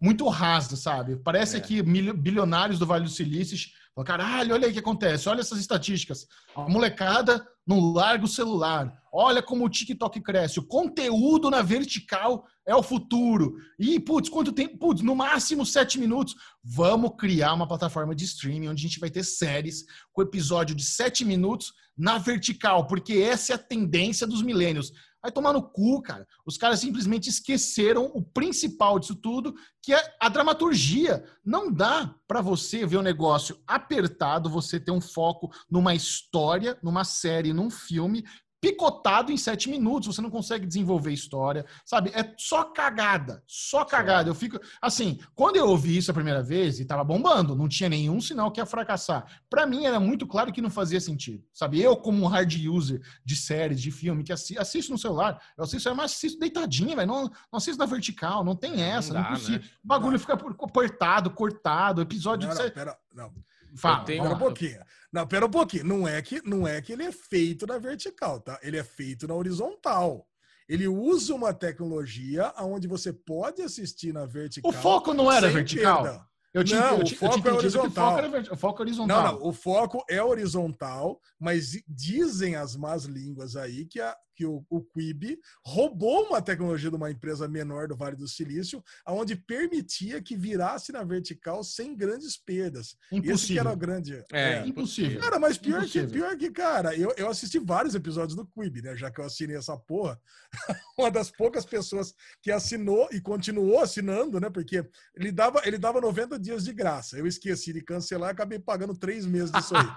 [0.00, 1.16] muito rasa, sabe?
[1.16, 1.60] Parece É.
[1.60, 3.56] que bilionários do Vale do Silício
[3.96, 6.26] falam, caralho, olha aí o que acontece, olha essas estatísticas.
[6.54, 8.92] A molecada não larga o celular.
[9.12, 10.60] Olha como o TikTok cresce.
[10.60, 13.56] O conteúdo na vertical é o futuro.
[13.78, 14.76] E, putz, quanto tempo?
[14.78, 16.34] Putz, no máximo sete minutos.
[16.62, 20.84] Vamos criar uma plataforma de streaming onde a gente vai ter séries com episódio de
[20.84, 24.92] sete minutos na vertical, porque essa é a tendência dos milênios.
[25.22, 26.26] Vai tomar no cu, cara.
[26.44, 31.24] Os caras simplesmente esqueceram o principal disso tudo, que é a dramaturgia.
[31.44, 37.04] Não dá para você ver o negócio apertado, você ter um foco numa história, numa
[37.04, 38.24] série, num filme
[38.70, 42.10] picotado em sete minutos, você não consegue desenvolver história, sabe?
[42.14, 44.28] É só cagada, só cagada.
[44.28, 47.88] Eu fico assim, quando eu ouvi isso a primeira vez e tava bombando, não tinha
[47.88, 49.24] nenhum sinal que ia fracassar.
[49.48, 51.80] Para mim era muito claro que não fazia sentido, sabe?
[51.80, 55.62] Eu como um hard user de séries, de filme que assi- assisto no celular, eu
[55.64, 59.28] assisto, mas assisto deitadinho, velho, não, não assisto na vertical, não tem essa, não, dá,
[59.28, 59.60] é possível.
[59.60, 59.66] né?
[59.84, 62.74] O bagulho fica por- cortado, cortado, episódio Não, de não, série.
[62.74, 63.32] pera, não.
[63.74, 64.80] Fala, tenho- Pera um pouquinho.
[65.12, 65.84] Não, pera um pouquinho.
[65.84, 68.58] Não é que não é que ele é feito na vertical, tá?
[68.62, 70.26] Ele é feito na horizontal.
[70.68, 74.68] Ele usa uma tecnologia onde você pode assistir na vertical.
[74.70, 76.02] O foco não era vertical?
[76.02, 76.26] perda.
[76.52, 78.16] Eu tinha, Não, eu o foco tinha é que o horizontal.
[78.16, 79.22] foco era o foco é horizontal.
[79.24, 84.44] Não, não, o foco é horizontal, mas dizem as más línguas aí que, a, que
[84.44, 89.34] o, o Quibi roubou uma tecnologia de uma empresa menor do Vale do Silício, onde
[89.34, 92.88] permitia que virasse na vertical sem grandes perdas.
[92.88, 93.60] Esse que Impossível.
[93.62, 94.24] era o grande.
[94.32, 95.20] É, Impossível.
[95.20, 96.10] Cara, mas pior que, Impossível.
[96.10, 98.94] pior que, cara, eu, eu assisti vários episódios do Quibi, né?
[98.94, 100.20] Já que eu assinei essa porra.
[100.98, 104.50] Uma das poucas pessoas que assinou e continuou assinando, né?
[104.50, 107.18] Porque ele dava, ele dava 90 dias de graça.
[107.18, 109.86] Eu esqueci de cancelar e acabei pagando três meses disso aí.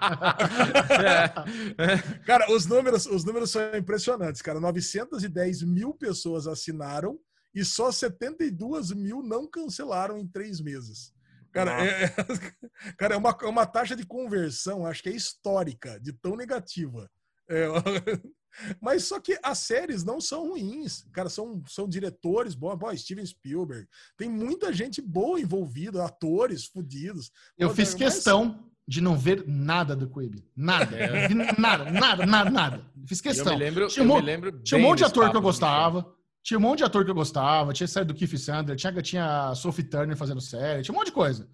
[2.26, 4.60] Cara, os números, os números são impressionantes, cara.
[4.60, 7.18] 910 mil pessoas assinaram
[7.54, 11.12] e só 72 mil não cancelaram em três meses.
[11.52, 12.14] Cara, é, é-
[12.96, 17.10] cara, é uma, é uma taxa de conversão, acho que é histórica, de tão negativa.
[17.48, 17.66] É,
[18.80, 23.26] mas só que as séries não são ruins, cara, são, são diretores bons, bom, Steven
[23.26, 27.32] Spielberg, tem muita gente boa envolvida, atores fudidos.
[27.58, 30.44] Eu Pô, fiz mas- questão de não ver nada do Quibi.
[30.56, 30.96] Nada.
[30.96, 31.28] É.
[31.58, 32.84] Nada, nada, nada, nada.
[33.06, 33.52] Fiz Eu questão.
[33.52, 35.42] me lembro, Tinha eu um me monte- lembro Tinha um monte de ator que eu
[35.42, 36.12] gostava.
[36.42, 37.72] Tinha um monte de ator que eu gostava.
[37.72, 41.08] Tinha série do Keith Sander, tinha, tinha a Sophie Turner fazendo série, tinha um monte
[41.08, 41.44] de coisa.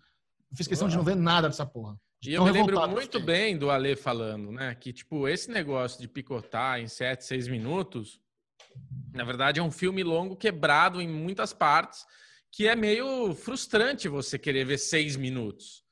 [0.50, 1.96] Eu fiz questão de não ver nada dessa porra.
[2.24, 4.74] E eu me lembro eu muito bem do Ale falando, né?
[4.74, 8.20] Que, tipo, esse negócio de picotar em 7, 6 minutos,
[9.12, 12.04] na verdade, é um filme longo quebrado em muitas partes,
[12.50, 15.84] que é meio frustrante você querer ver 6 minutos.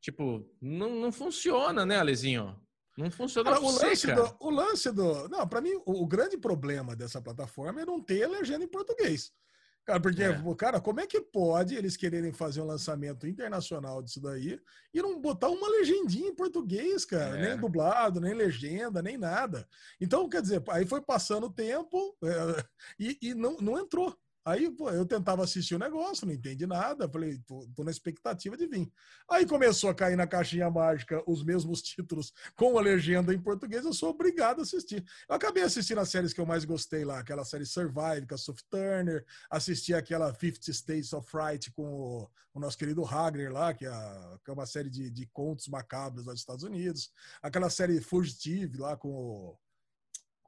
[0.00, 2.58] Tipo, não, não funciona, né, Alezinho?
[2.96, 5.28] Não funciona Cara, o, lance do, o lance do.
[5.28, 9.32] Não, pra mim, o, o grande problema dessa plataforma é não ter legenda em português.
[9.84, 10.54] Cara, porque, É.
[10.56, 14.60] cara, como é que pode eles quererem fazer um lançamento internacional disso daí
[14.92, 17.38] e não botar uma legendinha em português, cara?
[17.38, 17.48] É.
[17.48, 19.66] Nem dublado, nem legenda, nem nada.
[20.00, 22.64] Então, quer dizer, aí foi passando o tempo é,
[22.98, 24.16] e, e não, não entrou.
[24.44, 27.08] Aí, pô, eu tentava assistir o negócio, não entendi nada.
[27.08, 28.90] Falei, tô, tô na expectativa de vir.
[29.28, 33.84] Aí começou a cair na caixinha mágica os mesmos títulos com a legenda em português,
[33.84, 35.04] eu sou obrigado a assistir.
[35.28, 38.38] Eu acabei assistindo as séries que eu mais gostei lá, aquela série Survive com a
[38.38, 43.74] Sophie Turner, assisti aquela 50 States of Fright com o, o nosso querido Hagner lá,
[43.74, 43.90] que é,
[44.44, 47.10] que é uma série de, de contos macabros lá dos Estados Unidos,
[47.42, 49.58] aquela série Fugitive lá com o,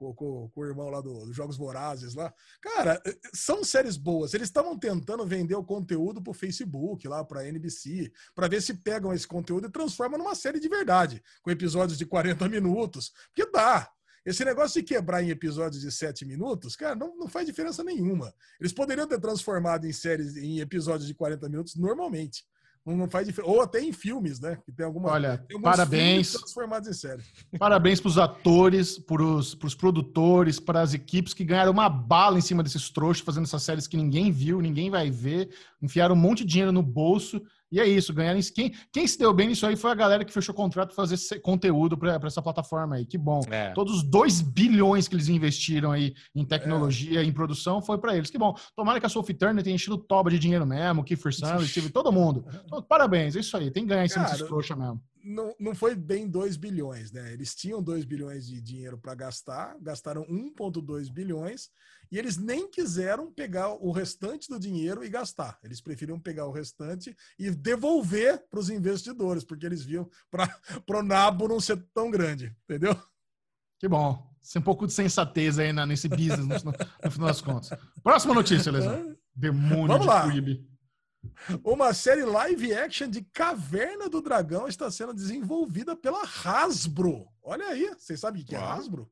[0.03, 2.32] com, com, com o irmão lá dos do Jogos Vorazes lá.
[2.61, 4.34] Cara, eh, são séries boas.
[4.34, 9.12] Eles estavam tentando vender o conteúdo pro Facebook, lá pra NBC, para ver se pegam
[9.12, 13.12] esse conteúdo e transformam numa série de verdade, com episódios de 40 minutos.
[13.28, 13.88] Porque dá.
[14.24, 18.32] Esse negócio de quebrar em episódios de 7 minutos, cara, não, não faz diferença nenhuma.
[18.61, 22.44] Eles poderiam ter transformado em séries, em episódios de 40 minutos normalmente.
[22.85, 23.53] Não faz diferença.
[23.53, 24.59] Ou até em filmes, né?
[24.64, 25.11] Que tem alguma.
[25.11, 26.33] Olha, tem parabéns.
[26.33, 27.22] Transformados em série.
[27.59, 32.43] Parabéns para os atores, para os produtores, para as equipes que ganharam uma bala em
[32.43, 36.45] cima desses trouxas, fazendo essas séries que ninguém viu, ninguém vai ver, enfiaram um monte
[36.45, 37.41] de dinheiro no bolso
[37.73, 38.39] e é isso, ganharam.
[38.55, 41.41] Quem, quem se deu bem nisso aí foi a galera que fechou contrato para fazer
[41.41, 43.07] conteúdo para essa plataforma aí.
[43.07, 43.41] Que bom.
[43.51, 43.70] É.
[43.70, 47.25] Todos os 2 bilhões que eles investiram aí em tecnologia, é.
[47.25, 48.29] em produção, foi para eles.
[48.29, 48.55] Que bom.
[48.77, 52.45] Tomara que a Sophie Turner tenha enchido toba de dinheiro mesmo, Kiefer Sanders, todo mundo.
[52.66, 53.70] Então, parabéns, é isso aí.
[53.70, 57.33] Tem que ganhar em cima desses trouxa mesmo não, não foi bem 2 bilhões, né?
[57.33, 61.70] Eles tinham 2 bilhões de dinheiro para gastar, gastaram 1,2 bilhões
[62.12, 65.58] e eles nem quiseram pegar o restante do dinheiro e gastar.
[65.64, 70.46] Eles preferiram pegar o restante e devolver para os investidores, porque eles viam para
[71.00, 72.94] o nabo não ser tão grande, entendeu?
[73.78, 74.30] Que bom.
[74.52, 77.70] Tem um pouco de sensatez aí nesse business, no, no, final das contas.
[78.02, 79.16] Próxima notícia, Lesão.
[79.34, 80.26] Demônio Vamos de lá.
[81.64, 87.26] Uma série live action de Caverna do Dragão está sendo desenvolvida pela Hasbro.
[87.42, 89.10] Olha aí, vocês sabem o que é Hasbro?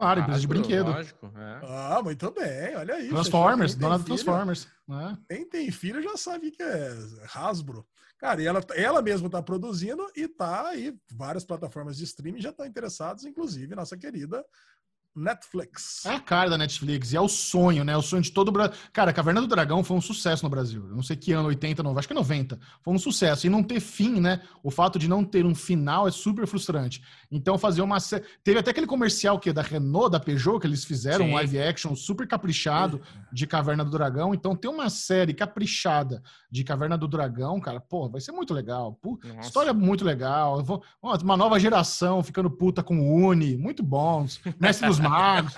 [0.00, 0.90] Claro, empresa de brinquedo.
[0.90, 1.60] Lógico, é.
[1.62, 3.10] Ah, muito bem, olha aí.
[3.10, 4.66] Transformers, dona do Transformers.
[4.88, 5.18] Né?
[5.28, 6.90] Quem tem filho já sabe o que é
[7.34, 7.86] Hasbro.
[8.16, 12.48] Cara, e ela, ela mesma está produzindo e tá aí, várias plataformas de streaming já
[12.48, 14.42] estão interessadas, inclusive nossa querida
[15.14, 16.04] Netflix.
[16.06, 17.96] É a cara da Netflix, e é o sonho, né?
[17.96, 18.74] O sonho de todo o Brasil.
[18.92, 20.86] Cara, Caverna do Dragão foi um sucesso no Brasil.
[20.88, 22.58] Eu não sei que ano, 80, 90, acho que 90.
[22.82, 23.46] Foi um sucesso.
[23.46, 24.40] E não ter fim, né?
[24.62, 27.02] O fato de não ter um final é super frustrante.
[27.30, 27.98] Então, fazer uma.
[28.44, 31.32] Teve até aquele comercial que da Renault, da Peugeot, que eles fizeram, Sim.
[31.32, 33.00] um live action super caprichado
[33.32, 34.32] de Caverna do Dragão.
[34.32, 38.98] Então, ter uma série caprichada de Caverna do Dragão, cara, pô, vai ser muito legal.
[39.02, 40.64] Pô, história muito legal.
[41.02, 44.40] Uma nova geração ficando puta com o Uni, muito bons.
[44.58, 45.54] Mestre dos Magos.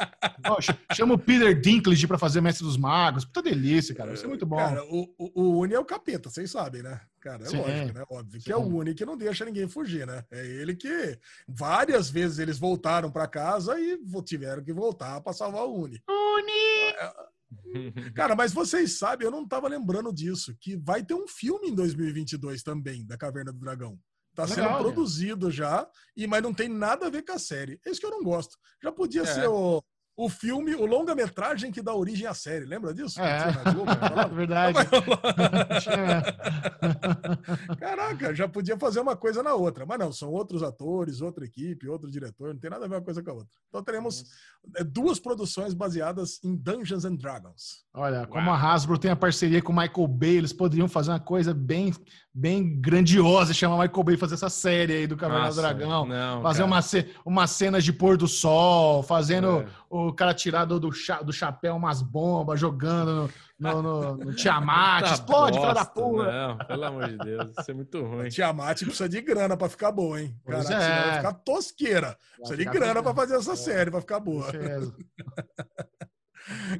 [0.93, 3.24] chama o Peter Dinklage para fazer Mestre dos Magos.
[3.24, 4.11] Puta delícia, cara.
[4.11, 4.57] Vai ser muito bom.
[4.57, 7.01] Cara, o, o, Uni é o capeta, vocês sabem, né?
[7.20, 8.05] Cara, é Sim, lógico, né?
[8.11, 8.45] Óbvio Sim.
[8.45, 10.24] que é o Uni que não deixa ninguém fugir, né?
[10.30, 15.64] É ele que várias vezes eles voltaram para casa e tiveram que voltar para salvar
[15.64, 16.03] o Uni.
[16.09, 16.93] Uni!
[18.14, 21.74] Cara, mas vocês sabem, eu não tava lembrando disso, que vai ter um filme em
[21.74, 23.99] 2022 também, da Caverna do Dragão.
[24.35, 27.78] Tá Legal, sendo produzido já, e mas não tem nada a ver com a série.
[27.87, 28.57] É isso que eu não gosto.
[28.83, 29.26] Já podia é.
[29.26, 29.83] ser o,
[30.16, 32.64] o filme, o longa-metragem que dá origem à série.
[32.64, 33.20] Lembra disso?
[33.20, 33.91] É, Globo,
[34.35, 34.78] verdade.
[37.78, 39.87] Caraca, já podia fazer uma coisa na outra.
[39.87, 43.03] Mas não, são outros atores, outra equipe, outro diretor, não tem nada a ver uma
[43.03, 43.49] coisa com a outra.
[43.68, 44.24] Então teremos
[44.76, 47.85] é, duas produções baseadas em Dungeons and Dragons.
[47.95, 48.28] Olha, Uau.
[48.28, 51.55] como a Hasbro tem a parceria com o Michael Bay, eles poderiam fazer uma coisa
[51.55, 51.93] bem,
[52.35, 56.07] bem grandiosa, chamar Michael Bay fazer essa série aí do Cavaleiro do Dragão.
[56.07, 56.80] Não, fazer uma,
[57.24, 59.66] uma cenas de pôr do sol, fazendo é.
[59.91, 64.33] o cara tirar do, do, cha, do chapéu umas bombas, jogando no, no, no, no
[64.37, 65.05] Tiamat.
[65.05, 66.33] Tá Explode, filha da porra.
[66.33, 68.28] Não, pelo amor de Deus, isso é muito ruim.
[68.30, 70.35] Tiamat precisa de grana pra ficar bom, hein?
[70.47, 71.05] Caraca, é.
[71.05, 72.16] vai ficar tosqueira.
[72.37, 73.57] Precisa de grana pra fazer essa é.
[73.57, 74.47] série, pra ficar boa.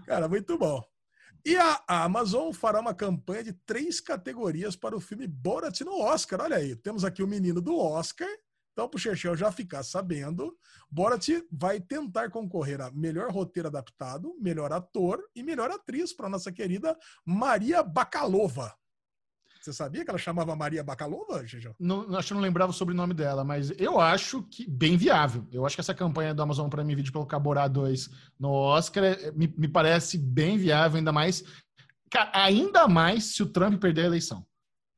[0.07, 0.83] Cara, muito bom.
[1.45, 6.41] E a Amazon fará uma campanha de três categorias para o filme Borat no Oscar.
[6.41, 8.29] Olha aí, temos aqui o menino do Oscar.
[8.73, 10.57] Então, para o Chechel já ficar sabendo,
[10.89, 16.53] Borat vai tentar concorrer a melhor roteiro adaptado, melhor ator e melhor atriz para nossa
[16.53, 18.73] querida Maria Bakalova.
[19.63, 20.85] Você sabia que ela chamava Maria
[21.47, 21.75] Chechel?
[21.79, 25.47] Não, acho que não lembrava o sobrenome dela, mas eu acho que bem viável.
[25.53, 29.31] Eu acho que essa campanha do Amazon Prime Video pelo Caborá 2 no Oscar é,
[29.31, 31.45] me, me parece bem viável, ainda mais
[32.33, 34.45] ainda mais se o Trump perder a eleição.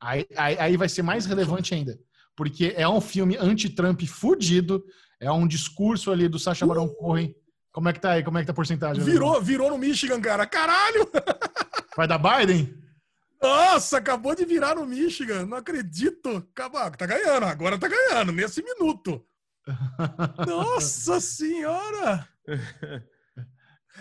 [0.01, 1.97] Aí, aí, aí vai ser mais relevante ainda
[2.37, 4.85] porque é um filme anti-Trump fudido,
[5.21, 6.95] é um discurso ali do Sacha Baron uh!
[6.95, 7.35] Cohen.
[7.73, 8.23] Como é que tá aí?
[8.23, 9.03] Como é que tá a porcentagem?
[9.03, 10.47] Virou, virou no Michigan, cara.
[10.47, 11.11] Caralho!
[11.97, 12.73] Vai dar Biden?
[13.45, 15.45] Nossa, acabou de virar no Michigan.
[15.45, 16.49] Não acredito.
[16.57, 19.23] Acabou, tá ganhando, agora tá ganhando, nesse minuto.
[20.47, 22.27] Nossa senhora!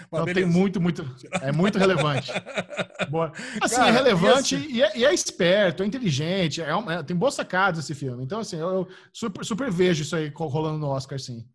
[0.08, 1.06] Então tem muito, muito.
[1.42, 2.32] É muito relevante.
[3.10, 3.32] Boa.
[3.62, 4.74] Assim, Cara, é relevante e, assim...
[4.74, 8.24] e, é, e, é, esperto, é inteligente, é, é tem boas sacadas esse filme.
[8.24, 11.46] Então, assim, eu, eu super, super, vejo isso aí rolando no Oscar, sim.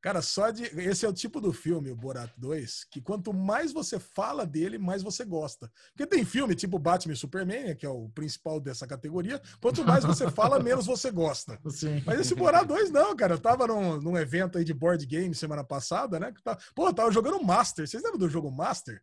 [0.00, 0.62] Cara, só de.
[0.80, 4.78] Esse é o tipo do filme, o Borat 2, que quanto mais você fala dele,
[4.78, 5.70] mais você gosta.
[5.90, 9.42] Porque tem filme tipo Batman e Superman, que é o principal dessa categoria.
[9.60, 11.58] Quanto mais você fala, menos você gosta.
[11.68, 12.00] Sim.
[12.06, 13.34] Mas esse Borat 2, não, cara.
[13.34, 16.30] Eu tava num, num evento aí de board game semana passada, né?
[16.30, 17.88] Que tá, pô, eu tava jogando Master.
[17.88, 19.02] Vocês lembram do jogo Master?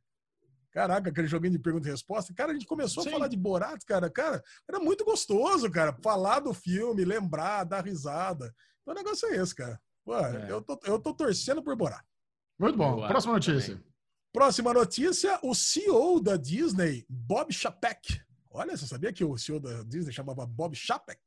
[0.71, 2.33] Caraca, aquele joguinho de pergunta e resposta.
[2.33, 3.09] Cara, a gente começou Sim.
[3.09, 4.09] a falar de Borat, cara.
[4.09, 5.93] Cara, era muito gostoso, cara.
[6.01, 8.53] Falar do filme, lembrar, dar risada.
[8.81, 9.79] Então o negócio é esse, cara.
[10.06, 10.49] Pô, É.
[10.51, 12.03] eu, tô, eu tô torcendo por Borat.
[12.58, 12.95] Muito bom.
[12.95, 13.76] Boa, Próxima notícia.
[13.76, 13.91] também.
[14.32, 18.22] Próxima notícia: o CEO da Disney, Bob Chapek.
[18.51, 21.20] Olha, você sabia que o CEO da Disney chamava Bob Chapek?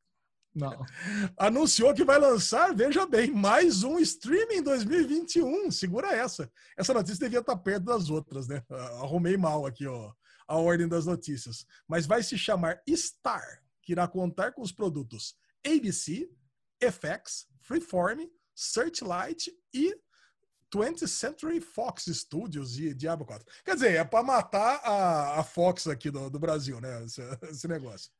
[0.54, 0.84] Não.
[1.36, 5.70] Anunciou que vai lançar, veja bem, mais um streaming em 2021.
[5.70, 6.50] Segura essa.
[6.76, 8.62] Essa notícia devia estar perto das outras, né?
[8.70, 10.12] Ah, Arrumei mal aqui, ó,
[10.46, 11.66] a ordem das notícias.
[11.86, 16.30] Mas vai se chamar Star, que irá contar com os produtos ABC,
[16.80, 18.26] FX, Freeform,
[18.58, 19.94] Searchlight e
[20.74, 23.46] 20th Century Fox Studios e Diablo 4.
[23.64, 27.04] Quer dizer, é para matar a, a Fox aqui do, do Brasil, né?
[27.04, 28.10] Esse, esse negócio.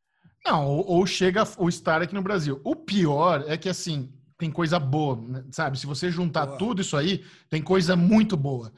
[0.45, 2.61] Não, ou, ou chega o Star aqui no Brasil.
[2.65, 5.45] O pior é que, assim, tem coisa boa, né?
[5.51, 5.77] sabe?
[5.77, 6.59] Se você juntar Boa.
[6.59, 8.73] tudo isso aí, tem coisa muito boa.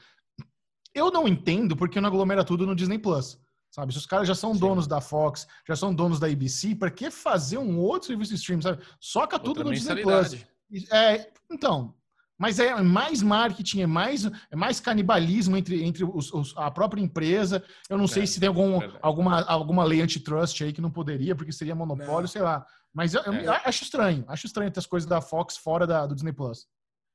[0.95, 3.39] Eu não entendo porque não aglomera tudo no Disney Plus.
[3.71, 3.93] Sabe?
[3.93, 4.61] Se os caras já são Sim.
[4.61, 8.39] donos da Fox, já são donos da ABC, pra que fazer um outro serviço de
[8.41, 8.83] streaming, sabe?
[8.99, 10.45] Soca tudo Outra no Disney Plus.
[10.93, 11.95] É, então,
[12.39, 17.03] mas é mais marketing, é mais, é mais canibalismo entre, entre os- os- a própria
[17.03, 17.63] empresa.
[17.89, 21.35] Eu não sei É, se tem algum, alguma, alguma lei antitrust aí que não poderia,
[21.35, 22.27] porque seria monopólio, Não.
[22.29, 22.65] sei lá.
[22.93, 23.63] Mas eu, eu É.
[23.65, 26.67] acho estranho, acho estranho ter as coisas da Fox fora da, do Disney Plus.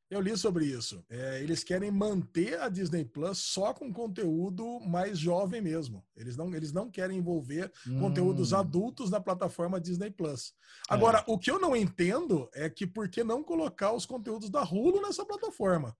[0.09, 1.03] Eu li sobre isso.
[1.09, 6.05] É, eles querem manter a Disney Plus só com conteúdo mais jovem mesmo.
[6.15, 8.57] Eles não, eles não querem envolver conteúdos Hum.
[8.57, 10.53] adultos na plataforma Disney Plus.
[10.87, 14.61] Agora, o que eu não entendo é que por que não colocar os conteúdos da
[14.63, 15.95] Hulu nessa plataforma?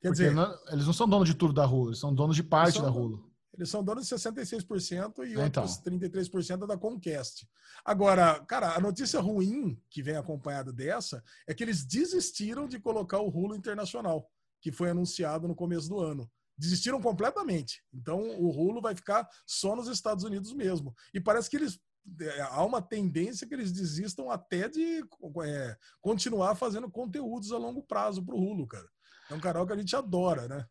[0.00, 2.36] Quer Porque dizer, não- eles não são donos de tudo da Hulu, eles são donos
[2.36, 3.25] de parte são da Hulu.
[3.56, 5.62] Eles são donos de 66% e então.
[5.64, 7.48] outros 33% é da Comcast.
[7.84, 13.20] Agora, cara, a notícia ruim que vem acompanhada dessa é que eles desistiram de colocar
[13.20, 14.30] o Hulu Internacional,
[14.60, 16.30] que foi anunciado no começo do ano.
[16.58, 17.82] Desistiram completamente.
[17.92, 20.94] Então, o Hulu vai ficar só nos Estados Unidos mesmo.
[21.12, 21.78] E parece que eles.
[22.20, 25.02] é, Há uma tendência que eles desistam até de
[25.44, 28.88] é, continuar fazendo conteúdos a longo prazo para o Hulu, cara.
[29.30, 30.66] É um canal que a gente adora, né?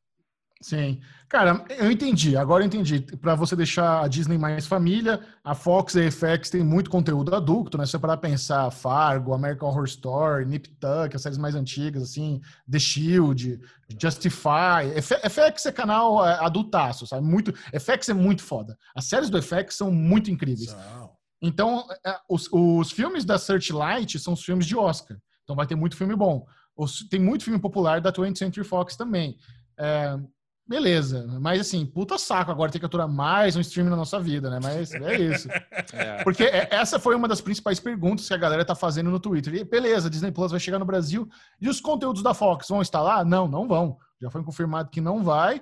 [0.61, 0.99] Sim.
[1.27, 2.99] Cara, eu entendi, agora eu entendi.
[3.01, 7.35] Para você deixar a Disney mais família, a Fox e a FX tem muito conteúdo
[7.35, 7.85] adulto, né?
[7.85, 12.41] Se você parar pensar, Fargo, American Horror Story, Nip Tuck, as séries mais antigas, assim,
[12.71, 13.59] The Shield,
[14.01, 14.87] Justify.
[14.95, 17.25] F- FX é canal é, adultaço, sabe?
[17.27, 18.77] Muito, FX é muito foda.
[18.95, 20.73] As séries do FX são muito incríveis.
[21.41, 25.17] Então, é, os, os filmes da Searchlight são os filmes de Oscar.
[25.43, 26.45] Então vai ter muito filme bom.
[26.75, 29.37] Os- tem muito filme popular da 20th Century Fox também.
[29.77, 30.17] É,
[30.67, 31.27] beleza.
[31.39, 34.59] Mas assim, puta saco agora ter que aturar mais um streaming na nossa vida, né?
[34.61, 35.47] Mas é isso.
[35.93, 36.23] É.
[36.23, 39.53] Porque é- essa foi uma das principais perguntas que a galera tá fazendo no Twitter.
[39.55, 41.27] E, beleza, Disney Plus vai chegar no Brasil.
[41.61, 43.23] E os conteúdos da Fox vão estar lá?
[43.23, 43.97] Não, não vão.
[44.21, 45.61] Já foi confirmado que não vai.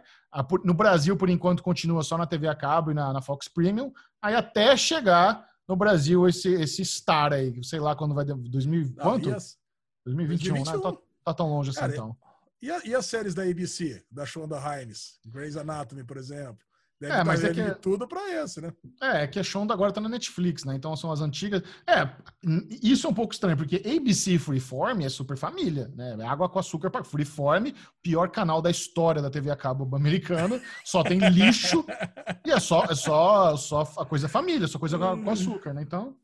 [0.64, 3.92] No Brasil, por enquanto, continua só na TV a cabo e na, na Fox Premium.
[4.22, 8.26] Aí até chegar no Brasil esse, esse Star aí, sei lá quando vai.
[8.26, 9.30] 2000, Não, quanto?
[9.30, 9.58] e as-
[10.06, 10.64] 2021, né?
[10.64, 10.92] 2021.
[10.92, 12.16] Tá, tá tão longe assim, Cara, então.
[12.64, 16.58] E, a- e as séries da ABC, da Shonda Rhimes, Grey's Anatomy, por exemplo?
[16.98, 18.72] Deve, É, mas é que- tudo pra esse, né?
[19.02, 20.74] É, é que a Shonda agora tá na Netflix, né?
[20.74, 21.62] Então são as antigas.
[21.86, 22.08] É,
[22.82, 26.16] isso é um pouco estranho, porque ABC Freeform é super família, né?
[26.18, 30.62] É Água com açúcar para Freeform, pior canal da história da TV a cabo americana,
[30.86, 31.84] só tem lixo
[32.46, 35.82] e é só, é só, só a coisa família, só coisa com com açúcar, né?
[35.82, 36.16] Então,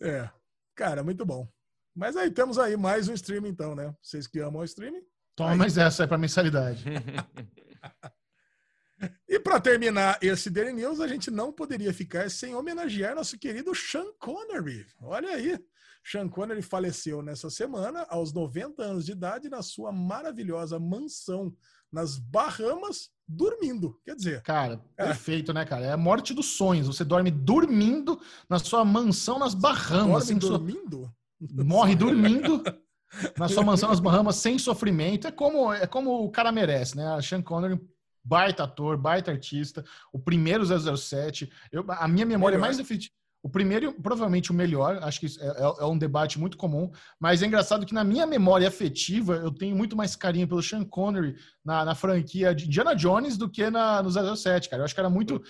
[0.00, 0.30] É.
[0.74, 1.46] Cara, muito bom.
[1.94, 3.94] Mas aí temos aí mais um streaming, então, né?
[4.02, 5.02] Vocês que amam o streaming.
[5.36, 5.58] toma Aí.
[5.58, 6.84] mais essa é para mensalidade.
[9.28, 13.74] E para terminar esse Daily News, a gente não poderia ficar sem homenagear nosso querido
[13.74, 14.86] Sean Connery.
[15.02, 15.58] Olha aí.
[16.02, 21.52] Sean Connery faleceu nessa semana, aos 90 anos de idade, na sua maravilhosa mansão
[21.92, 24.00] nas Bahamas, dormindo.
[24.04, 25.06] Quer dizer, Cara, É.
[25.06, 25.84] perfeito, né, cara?
[25.86, 26.86] É a morte dos sonhos.
[26.86, 28.18] Você dorme dormindo
[28.48, 31.12] na sua mansão nas Bahamas, dorme so- dormindo?
[31.52, 32.62] Morre dormindo
[33.38, 35.26] na sua mansão nas Bahamas sem sofrimento.
[35.26, 37.06] É como, é como o cara merece, né?
[37.14, 37.80] A Sean Connery,
[38.22, 41.50] baita ator, baita artista, o primeiro 007.
[41.70, 42.66] Eu, a minha memória Melhor.
[42.66, 43.12] mais efetiva.
[43.44, 46.90] O primeiro, provavelmente o melhor, acho que é, é, é, um debate muito comum,
[47.20, 50.82] mas é engraçado que na minha memória afetiva eu tenho muito mais carinho pelo Sean
[50.82, 54.80] Connery na, na franquia de Indiana Jones do que na, no 007, cara.
[54.80, 55.42] Eu acho que era muito.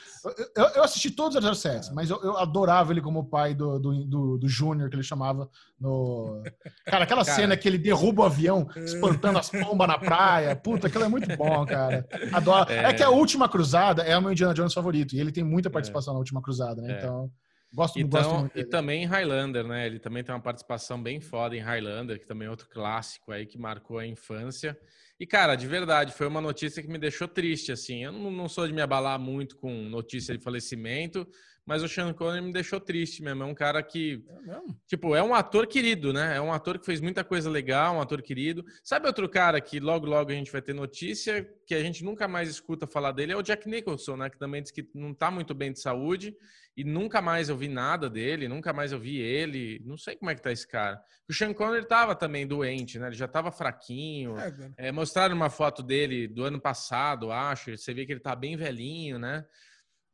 [0.56, 4.04] Eu, eu assisti todos os 007, mas eu, eu, adorava ele como pai do, do,
[4.04, 5.48] do, do Júnior, que ele chamava
[5.80, 6.42] no.
[6.86, 7.36] Cara, aquela cara.
[7.36, 10.56] cena que ele derruba o avião, espantando as pombas na praia.
[10.56, 12.04] Puta, aquilo é muito bom, cara.
[12.32, 12.72] Adoro.
[12.72, 15.44] É, é que a última cruzada é o meu Indiana Jones favorito, e ele tem
[15.44, 16.14] muita participação é.
[16.14, 16.94] na última cruzada, né?
[16.94, 16.98] É.
[16.98, 17.30] Então.
[17.74, 18.58] Gosto, então, gosto muito.
[18.58, 19.86] E também em Highlander, né?
[19.86, 23.44] Ele também tem uma participação bem foda em Highlander, que também é outro clássico aí
[23.46, 24.78] que marcou a infância.
[25.18, 28.04] E, cara, de verdade, foi uma notícia que me deixou triste, assim.
[28.04, 31.26] Eu não, não sou de me abalar muito com notícia de falecimento,
[31.66, 33.42] mas o Sean Connery me deixou triste mesmo.
[33.42, 36.36] É um cara que, é tipo, é um ator querido, né?
[36.36, 38.64] É um ator que fez muita coisa legal, um ator querido.
[38.84, 42.28] Sabe outro cara que logo, logo a gente vai ter notícia, que a gente nunca
[42.28, 44.30] mais escuta falar dele, é o Jack Nicholson, né?
[44.30, 46.36] Que também diz que não tá muito bem de saúde
[46.76, 49.80] e nunca mais eu vi nada dele, nunca mais eu vi ele.
[49.84, 51.00] Não sei como é que tá esse cara.
[51.28, 53.06] O Sean Connery tava também doente, né?
[53.06, 54.36] Ele já tava fraquinho.
[54.38, 57.76] É, é, mostraram uma foto dele do ano passado, acho.
[57.76, 59.44] Você vê que ele tá bem velhinho, né?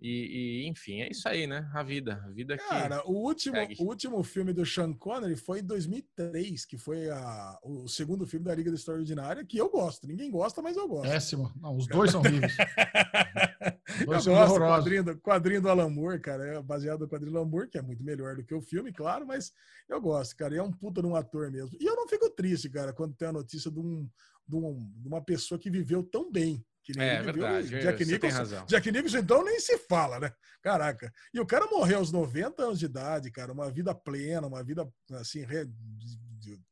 [0.01, 1.71] E, e, enfim, é isso aí, né?
[1.75, 2.23] A vida.
[2.25, 6.79] A vida Cara, o último, o último filme do Sean Connery foi em 2003, que
[6.79, 10.07] foi a, o segundo filme da Liga da História Ordinária, que eu gosto.
[10.07, 11.11] Ninguém gosta, mas eu gosto.
[11.11, 11.53] Péssimo.
[11.61, 12.57] Não, os dois são horríveis.
[14.07, 16.47] dois eu gosto do quadrinho, do quadrinho do Alan Moore, cara.
[16.47, 18.91] É baseado no quadrinho do Alan Moore, que é muito melhor do que o filme,
[18.93, 19.53] claro, mas
[19.87, 20.55] eu gosto, cara.
[20.55, 21.77] E é um puta de um ator mesmo.
[21.79, 24.09] E eu não fico triste, cara, quando tem a notícia de, um,
[24.49, 27.69] de, um, de uma pessoa que viveu tão bem que nem é verdade.
[27.69, 30.33] Jack Nicholson, Jack Nicholson, então, nem se fala, né?
[30.63, 31.13] Caraca.
[31.33, 33.53] E o cara morreu aos 90 anos de idade, cara.
[33.53, 35.69] Uma vida plena, uma vida, assim, re...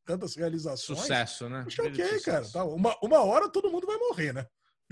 [0.05, 1.01] tantas realizações.
[1.01, 1.65] Sucesso, né?
[1.67, 2.49] Acho ok, cara.
[2.49, 4.47] Tá, uma, uma hora todo mundo vai morrer, né?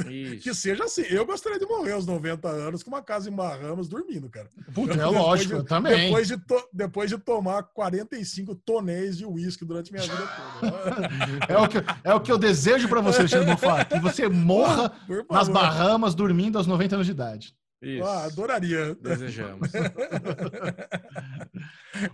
[0.05, 0.43] Isso.
[0.43, 1.03] Que seja assim.
[1.09, 4.51] Eu gostaria de morrer aos 90 anos com uma casa em Bahamas dormindo, cara.
[4.75, 6.09] Puta, é lógico, de, eu também.
[6.09, 10.29] Depois de, to, depois de tomar 45 tonéis de uísque durante minha vida
[10.61, 11.09] toda.
[11.49, 14.93] é, o que, é o que eu desejo para você, Alexandre Bonfá, que você morra
[15.31, 17.55] nas Bahamas dormindo aos 90 anos de idade.
[17.81, 18.05] Isso.
[18.07, 18.95] Ah, adoraria.
[18.97, 19.71] Desejamos.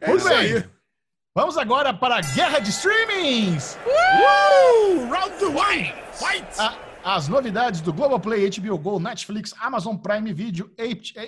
[0.00, 0.64] é Muito bem.
[1.34, 3.78] Vamos agora para a guerra de streamings!
[3.86, 5.08] Uh!
[5.08, 5.94] Round one!
[6.12, 6.46] Fight!
[6.58, 10.70] Ah, as novidades do Globoplay, HBO Go, Netflix, Amazon Prime Video,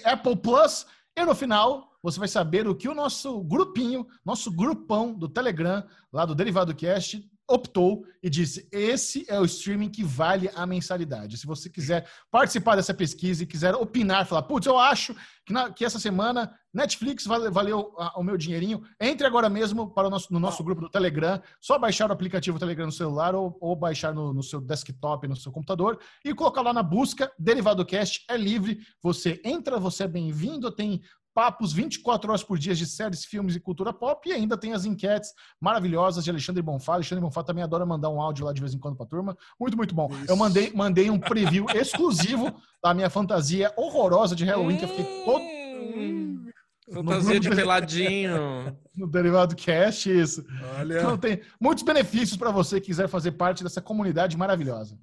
[0.05, 0.87] Apple Plus.
[1.17, 5.85] E no final, você vai saber o que o nosso grupinho, nosso grupão do Telegram,
[6.13, 11.37] lá do Derivado Cast, optou e disse: esse é o streaming que vale a mensalidade.
[11.37, 15.15] Se você quiser participar dessa pesquisa e quiser opinar, falar, putz, eu acho
[15.45, 19.93] que, na, que essa semana Netflix vale, valeu a, o meu dinheirinho, entre agora mesmo
[19.93, 23.35] para o nosso, no nosso grupo do Telegram, só baixar o aplicativo Telegram no celular
[23.35, 27.31] ou, ou baixar no, no, seu desktop, no seu computador e colocar lá na busca
[27.39, 31.03] Derivado Cast, é livre, você entra, você é bem-vindo, tem
[31.35, 34.29] papos 24 horas por dia de séries, filmes e cultura pop.
[34.29, 36.95] E ainda tem as enquetes maravilhosas de Alexandre Bonfá.
[36.95, 39.37] Alexandre Bonfá também adora mandar um áudio lá de vez em quando para a turma.
[39.61, 40.09] Muito, muito bom.
[40.11, 40.31] Isso.
[40.31, 45.25] Eu mandei, mandei um preview exclusivo da minha fantasia horrorosa de Halloween, que eu fiquei
[45.25, 45.43] todo.
[45.43, 46.47] Hum,
[46.93, 48.77] fantasia de peladinho.
[48.95, 50.45] No Derivado Cast, isso.
[50.79, 50.99] Olha.
[50.99, 54.97] Então tem muitos benefícios para você que quiser fazer parte dessa comunidade maravilhosa.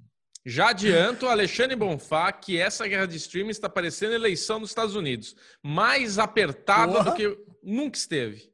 [0.44, 5.36] Já adianto, Alexandre Bonfá, que essa guerra de streaming está parecendo eleição nos Estados Unidos.
[5.62, 7.04] Mais apertada Porra.
[7.10, 8.50] do que nunca esteve.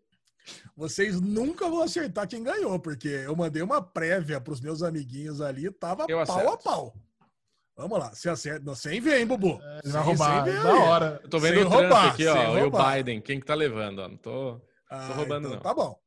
[0.76, 5.41] Vocês nunca vão acertar quem ganhou, porque eu mandei uma prévia para os meus amiguinhos
[5.41, 6.53] ali, tava eu pau acerto.
[6.53, 6.95] a pau.
[7.76, 8.64] Vamos lá, se acerta.
[8.64, 9.61] Não, sem ver, hein, Bubu?
[9.62, 11.20] É, sem, vai roubar, sem ver da hora.
[11.22, 13.20] Eu tô vendo sem o Trump roubar, aqui, ó, e o Biden.
[13.20, 14.01] Quem que tá levando?
[14.01, 14.09] Ó.
[14.09, 14.61] Não tô,
[14.91, 15.61] ah, tô roubando, então, não.
[15.61, 15.99] Tá bom.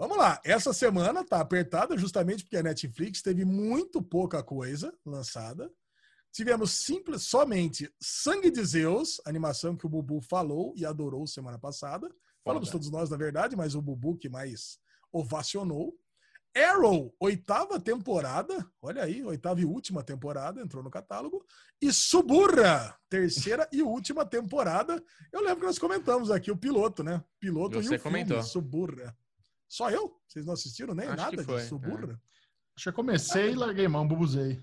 [0.00, 5.70] Vamos lá, essa semana tá apertada justamente porque a Netflix teve muito pouca coisa lançada.
[6.32, 12.10] Tivemos simples, somente Sangue de Zeus, animação que o Bubu falou e adorou semana passada.
[12.42, 14.78] Falamos todos nós, na verdade, mas o Bubu que mais
[15.12, 15.94] ovacionou.
[16.56, 21.44] Arrow, oitava temporada, olha aí, oitava e última temporada, entrou no catálogo.
[21.78, 25.04] E Suburra, terceira e última temporada.
[25.30, 27.22] Eu lembro que nós comentamos aqui o piloto, né?
[27.38, 28.38] Piloto Você e o comentou.
[28.38, 29.14] filme, Suburra.
[29.70, 30.20] Só eu?
[30.26, 32.12] Vocês não assistiram nem Acho nada disso, burra?
[32.12, 32.16] É.
[32.76, 34.60] Acho que eu comecei e larguei mão, bubuzei.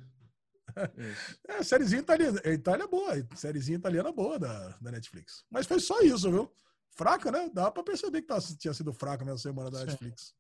[1.47, 5.45] É, sériezinha italiana, é, Itália boa, sériezinha italiana boa da, da Netflix.
[5.49, 6.53] Mas foi só isso, viu?
[6.91, 7.49] Fraca, né?
[7.51, 9.85] Dá pra perceber que tá, tinha sido fraca mesmo semana da Sim.
[9.85, 10.35] Netflix.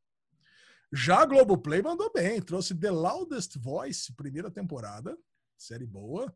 [0.91, 5.17] Já a Globoplay mandou bem, trouxe The Loudest Voice, primeira temporada,
[5.57, 6.31] série boa,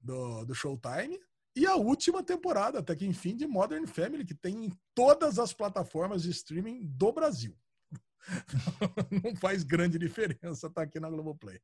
[0.00, 1.18] do, do Showtime.
[1.56, 5.54] E a última temporada, até que enfim, de Modern Family, que tem em todas as
[5.54, 7.58] plataformas de streaming do Brasil.
[9.24, 11.58] Não faz grande diferença tá aqui na Globoplay.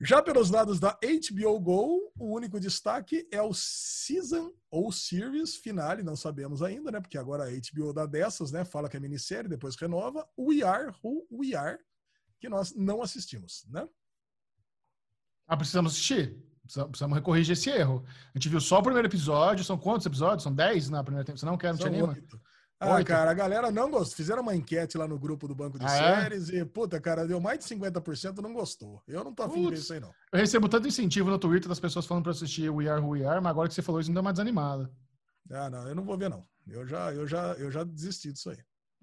[0.00, 6.02] Já pelos lados da HBO Go, o único destaque é o Season ou Series Finale,
[6.02, 7.00] não sabemos ainda, né?
[7.00, 8.64] Porque agora a HBO dá dessas, né?
[8.64, 10.28] Fala que é minissérie, depois renova.
[10.38, 11.78] We Are Who We Are,
[12.40, 13.88] que nós não assistimos, né?
[15.46, 16.53] Ah, precisamos assistir.
[16.66, 18.04] Precisamos recorrigir esse erro.
[18.34, 19.64] A gente viu só o primeiro episódio.
[19.64, 20.42] São quantos episódios?
[20.42, 21.40] São 10 na primeira temporada?
[21.40, 22.16] Você não quer, não tinha nenhuma?
[22.80, 23.06] Ah, Oito.
[23.06, 24.16] cara, a galera não gostou.
[24.16, 26.22] Fizeram uma enquete lá no grupo do Banco de ah, é?
[26.22, 26.56] Séries é?
[26.58, 29.02] e, puta, cara, deu mais de 50% não gostou.
[29.06, 30.12] Eu não tô afim Putz, de ver isso aí, não.
[30.32, 33.24] Eu recebo tanto incentivo no Twitter das pessoas falando pra assistir We Are Who We
[33.24, 34.90] Are, mas agora que você falou isso, me deu uma desanimada.
[35.50, 36.44] Ah, não, eu não vou ver, não.
[36.66, 38.58] Eu já, eu já, eu já desisti disso aí.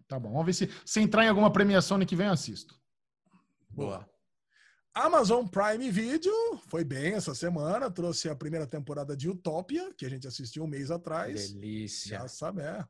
[0.07, 2.75] Tá bom, vamos ver se, se entrar em alguma premiação ano que vem, eu assisto.
[3.69, 4.05] Boa.
[4.93, 6.33] Amazon Prime Video
[6.67, 10.67] foi bem essa semana, trouxe a primeira temporada de Utopia, que a gente assistiu um
[10.67, 11.51] mês atrás.
[11.53, 12.19] Delícia.
[12.19, 12.83] Já sabe, é.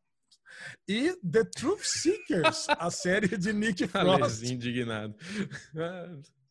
[0.87, 4.43] E The Truth Seekers, a série de Nick Frost.
[4.43, 5.15] indignado.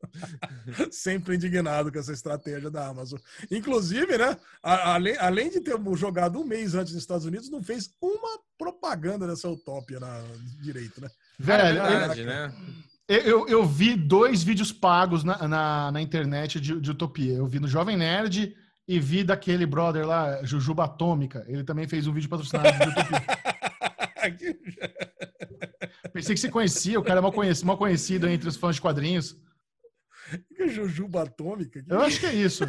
[0.91, 3.19] Sempre indignado com essa estratégia da Amazon.
[3.51, 4.37] Inclusive, né?
[4.63, 9.27] Além, além de ter jogado um mês antes nos Estados Unidos, não fez uma propaganda
[9.27, 10.23] dessa Utopia na
[10.63, 11.11] direito, né?
[11.39, 12.55] Velho, é verdade, né?
[13.11, 17.35] Eu, eu vi dois vídeos pagos na, na, na internet de, de, Utopia.
[17.35, 18.57] Eu vi no Jovem Nerd
[18.87, 21.45] e vi daquele brother lá, Jujuba Atômica.
[21.49, 23.21] Ele também fez um vídeo patrocinado de Utopia.
[26.15, 28.81] Pensei que você conhecia, o cara é mal conhecido, mal conhecido entre os fãs de
[28.81, 29.37] quadrinhos.
[30.55, 31.85] Que Jujuba Atômica?
[31.89, 32.63] Eu acho que é isso.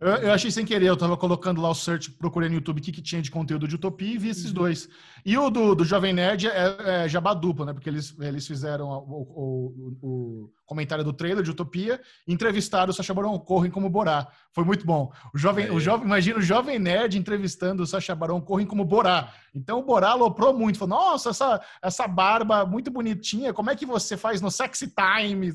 [0.00, 2.82] Eu, eu, achei sem querer, eu tava colocando lá o search, procurei no YouTube o
[2.82, 4.54] que, que tinha de conteúdo de Utopia e vi esses uhum.
[4.54, 4.88] dois.
[5.24, 7.72] E o do, do Jovem Nerd é, é jabá dupla, né?
[7.72, 13.12] Porque eles, eles fizeram o, o, o, comentário do trailer de Utopia entrevistaram o Sacha
[13.12, 14.28] Baron Cohen como Borá.
[14.52, 15.12] Foi muito bom.
[15.34, 15.72] O jovem, é.
[15.72, 19.32] o jovem, imagina o Jovem Nerd entrevistando o Sacha Baron Cohen como Borá.
[19.54, 23.86] Então o Borá aloprou muito, falou, nossa, essa, essa barba muito bonitinha, como é que
[23.86, 25.52] você faz no Sexy Time?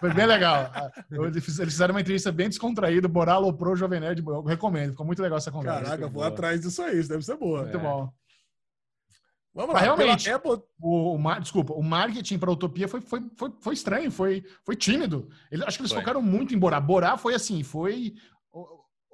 [0.00, 0.70] Foi bem legal.
[1.10, 5.06] Eles fizeram uma entrevista bem descontraída, o Borá aloprou o Jovem Nerd, eu recomendo, ficou
[5.06, 5.84] muito legal essa conversa.
[5.84, 7.62] Caraca, vou atrás disso aí, isso deve ser boa.
[7.62, 7.80] Muito é.
[7.80, 8.12] bom.
[9.54, 9.80] Vamos lá.
[9.80, 10.62] Mas realmente, Apple...
[10.80, 14.76] o, o, desculpa, o marketing para a Utopia foi, foi, foi, foi, estranho, foi, foi
[14.76, 15.28] tímido.
[15.50, 16.00] Ele, acho que eles foi.
[16.00, 16.80] focaram muito em Borá.
[16.80, 18.14] Borá foi assim, foi.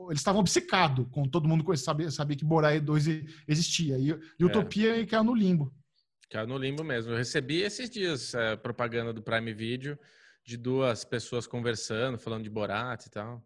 [0.07, 3.07] Eles estavam obcecados com todo mundo sabia, sabia que Borá 2
[3.49, 3.97] existia.
[3.99, 4.45] E, e é.
[4.45, 5.07] Utopia é.
[5.07, 5.73] caiu no limbo.
[6.31, 7.13] Caiu no limbo mesmo.
[7.13, 9.99] Eu recebi esses dias é, propaganda do Prime Video
[10.45, 13.43] de duas pessoas conversando, falando de Borat e tal.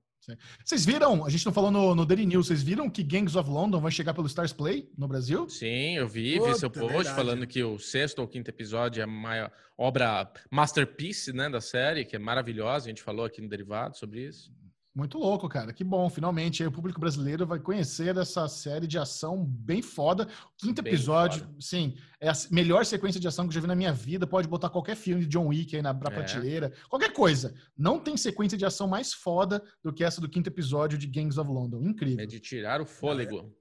[0.65, 3.49] Vocês viram, a gente não falou no, no Daily News, vocês viram que Gangs of
[3.49, 5.49] London vai chegar pelo Stars Play no Brasil?
[5.49, 9.05] Sim, eu vi, Puta, vi seu post falando que o sexto ou quinto episódio é
[9.05, 13.49] a maior obra masterpiece né, da série, que é maravilhosa, a gente falou aqui no
[13.49, 14.53] Derivado sobre isso.
[14.99, 15.73] Muito louco, cara.
[15.73, 16.11] Que bom.
[16.11, 20.27] Finalmente o público brasileiro vai conhecer essa série de ação bem foda.
[20.57, 21.61] Quinto bem episódio, foda.
[21.61, 24.27] sim, é a melhor sequência de ação que eu já vi na minha vida.
[24.27, 26.11] Pode botar qualquer filme de John Wick aí na, na é.
[26.11, 26.73] prateleira.
[26.89, 27.55] Qualquer coisa.
[27.77, 31.39] Não tem sequência de ação mais foda do que essa do quinto episódio de Gangs
[31.39, 31.81] of London.
[31.85, 32.25] Incrível.
[32.25, 33.57] É de tirar o fôlego.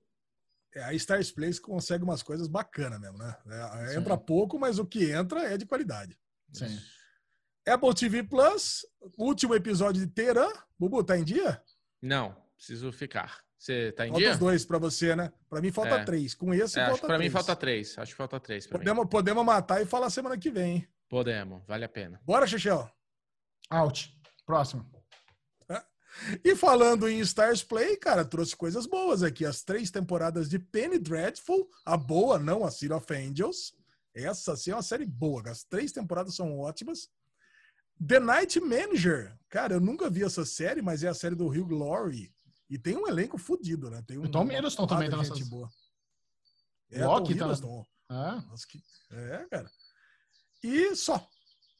[0.73, 3.35] É, a Stars Place consegue umas coisas bacanas mesmo, né?
[3.91, 6.17] É, entra pouco, mas o que entra é de qualidade.
[6.51, 6.79] Sim.
[7.67, 8.85] Apple TV Plus,
[9.17, 10.49] último episódio de Teran.
[10.79, 11.61] Bubu, tá em dia?
[12.01, 13.43] Não, preciso ficar.
[13.57, 14.29] Você tá em falta dia?
[14.29, 15.33] Falta os dois pra você, né?
[15.49, 16.05] Pra mim falta é.
[16.05, 16.33] três.
[16.33, 17.29] Com esse, é, falta acho que pra três.
[17.29, 17.97] mim falta três.
[17.97, 18.67] Acho que falta três.
[18.67, 19.09] Podemos, mim.
[19.09, 20.87] podemos matar e falar semana que vem, hein?
[21.09, 22.21] Podemos, vale a pena.
[22.23, 22.89] Bora, Xixel.
[23.69, 24.17] Out.
[24.45, 24.89] Próximo.
[26.43, 29.45] E falando em Stars Play, cara, trouxe coisas boas aqui.
[29.45, 33.75] As três temporadas de Penny Dreadful, a boa, não a City of Angels.
[34.15, 35.43] Essa sim é uma série boa.
[35.47, 37.09] As três temporadas são ótimas.
[38.05, 39.37] The Night Manager.
[39.49, 42.31] Cara, eu nunca vi essa série, mas é a série do Hugh Laurie.
[42.69, 44.03] E tem um elenco fodido, né?
[44.05, 45.33] Tem um, o Tom Hiddleston também tá nessa...
[45.45, 45.69] boa.
[46.91, 47.85] É, Loki Tom tá Hiddleston.
[48.07, 48.43] Tá...
[49.11, 49.71] É, cara.
[50.63, 51.25] E só.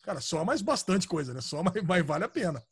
[0.02, 1.41] Cara, só mais bastante coisa, né?
[1.41, 2.64] Só, mas, mas vale a pena.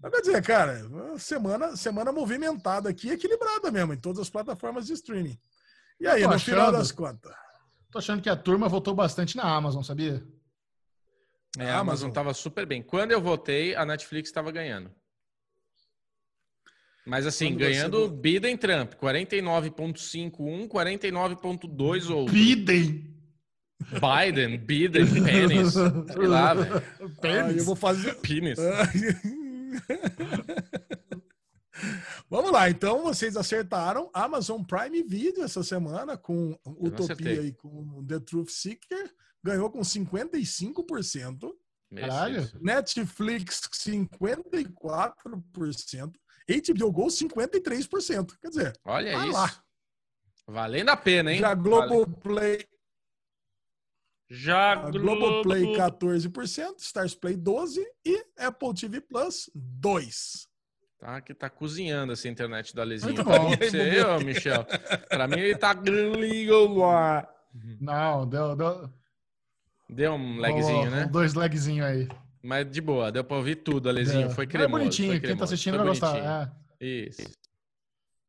[0.00, 4.92] Mas quer dizer, cara, semana, semana movimentada aqui, equilibrada mesmo, em todas as plataformas de
[4.92, 5.40] streaming.
[5.98, 7.34] E aí, no achando, final das contas?
[7.90, 10.24] Tô achando que a turma votou bastante na Amazon, sabia?
[11.58, 12.82] É, a Amazon estava super bem.
[12.82, 14.90] Quando eu votei, a Netflix estava ganhando.
[17.06, 18.16] Mas assim, Quando ganhando você...
[18.16, 23.14] Biden Trump, 49.51, 49.2 ou Biden.
[23.78, 25.74] Biden, Biden, pênis.
[25.74, 26.82] Sei lá, velho.
[27.22, 28.58] Ah, eu vou fazer pênis.
[32.28, 38.18] Vamos lá, então vocês acertaram Amazon Prime Video essa semana com Utopia e com The
[38.18, 39.14] Truth Seeker
[39.46, 41.50] ganhou com 55%.
[41.94, 42.50] Caralho.
[42.60, 46.12] Netflix 54%.
[46.48, 48.36] HBO Go 53%.
[48.40, 49.32] Quer dizer, olha isso.
[49.32, 49.62] Lá.
[50.48, 51.38] Valendo a pena, hein?
[51.38, 52.66] Já Globoplay.
[54.28, 60.48] Já A Globoplay 14%, Stars Play 12% e Apple TV Plus 2%.
[60.98, 63.14] Tá, que tá cozinhando essa internet do Alezinho.
[63.14, 63.56] Muito bom.
[63.56, 64.64] Pra Você, ô, Michel.
[65.08, 65.72] Pra mim ele tá.
[67.80, 68.90] Não, deu, deu
[69.88, 71.08] Deu um lagzinho, oh, né?
[71.10, 72.08] Dois lagzinhos aí.
[72.42, 74.26] Mas de boa, deu pra ouvir tudo, Alezinho.
[74.28, 74.30] Deu.
[74.34, 74.70] Foi É cremoso.
[74.70, 76.52] bonitinho, foi quem tá cremoso, assistindo foi vai gostar.
[76.80, 76.84] é.
[76.86, 77.22] Isso.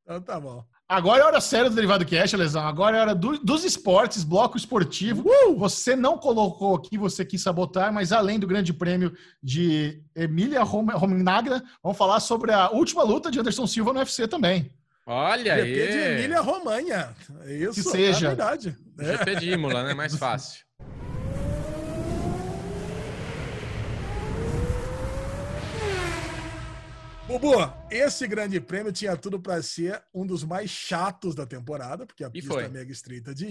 [0.04, 0.64] Então tá bom.
[0.90, 2.66] Agora é hora séria do Derivado Cash, Lesão.
[2.66, 5.26] Agora é hora do- dos esportes, bloco esportivo.
[5.58, 9.14] Você não colocou aqui, você quis sabotar, mas além do grande prêmio
[9.44, 14.30] de Emília Rom- Romagna, vamos falar sobre a última luta de Anderson Silva no UFC
[14.30, 14.72] também.
[15.06, 15.74] Olha aí.
[15.76, 17.14] GP de Emília Romanha.
[17.46, 18.28] Isso, Que seja.
[18.28, 18.78] é verdade.
[18.98, 19.18] É.
[19.18, 19.94] GP de Imola, né?
[19.94, 20.66] Mais fácil.
[27.28, 27.52] Bubu,
[27.92, 32.28] esse grande prêmio tinha tudo para ser um dos mais chatos da temporada, porque a
[32.28, 32.68] E pista foi.
[32.70, 33.48] mega estreita de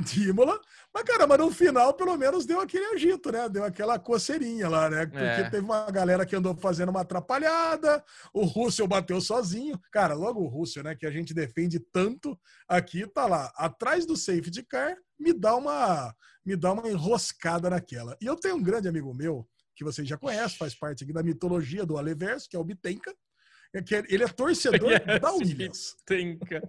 [0.00, 0.58] de Imola.
[0.92, 3.46] Mas, cara, mas no final, pelo menos, deu aquele agito, né?
[3.46, 5.04] Deu aquela coceirinha lá, né?
[5.04, 5.50] Porque É.
[5.50, 9.78] teve uma galera que andou fazendo uma atrapalhada, o Russell bateu sozinho.
[9.92, 10.94] Cara, logo o Russell, né?
[10.94, 16.14] Que a gente defende tanto aqui, tá lá, atrás do safety car, me dá uma,
[16.44, 18.16] me dá uma enroscada naquela.
[18.20, 19.46] E eu tenho um grande amigo meu,
[19.76, 23.14] que vocês já conhecem, faz parte aqui da mitologia do Aleverso, que é o Bitenca.
[23.74, 24.90] é que Ele é torcedor
[25.20, 25.94] da Williams.
[26.06, 26.62] Tenca.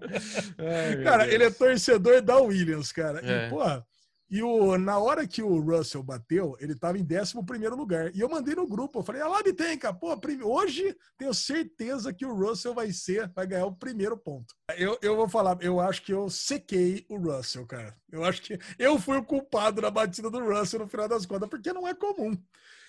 [0.57, 1.34] Ai, Cara, Deus.
[1.34, 3.21] ele é torcedor da Williams, cara.
[3.23, 3.47] É.
[3.47, 3.85] E, porra,
[4.29, 8.13] e o, na hora que o Russell bateu, ele tava em 11 primeiro lugar.
[8.13, 12.25] E eu mandei no grupo, eu falei, ah lá, Bitenca, pô, hoje tenho certeza que
[12.25, 14.53] o Russell vai ser, vai ganhar o primeiro ponto.
[14.77, 17.95] Eu, eu vou falar, eu acho que eu sequei o Russell, cara.
[18.11, 21.47] Eu acho que eu fui o culpado na batida do Russell no final das contas,
[21.47, 22.38] porque não é comum.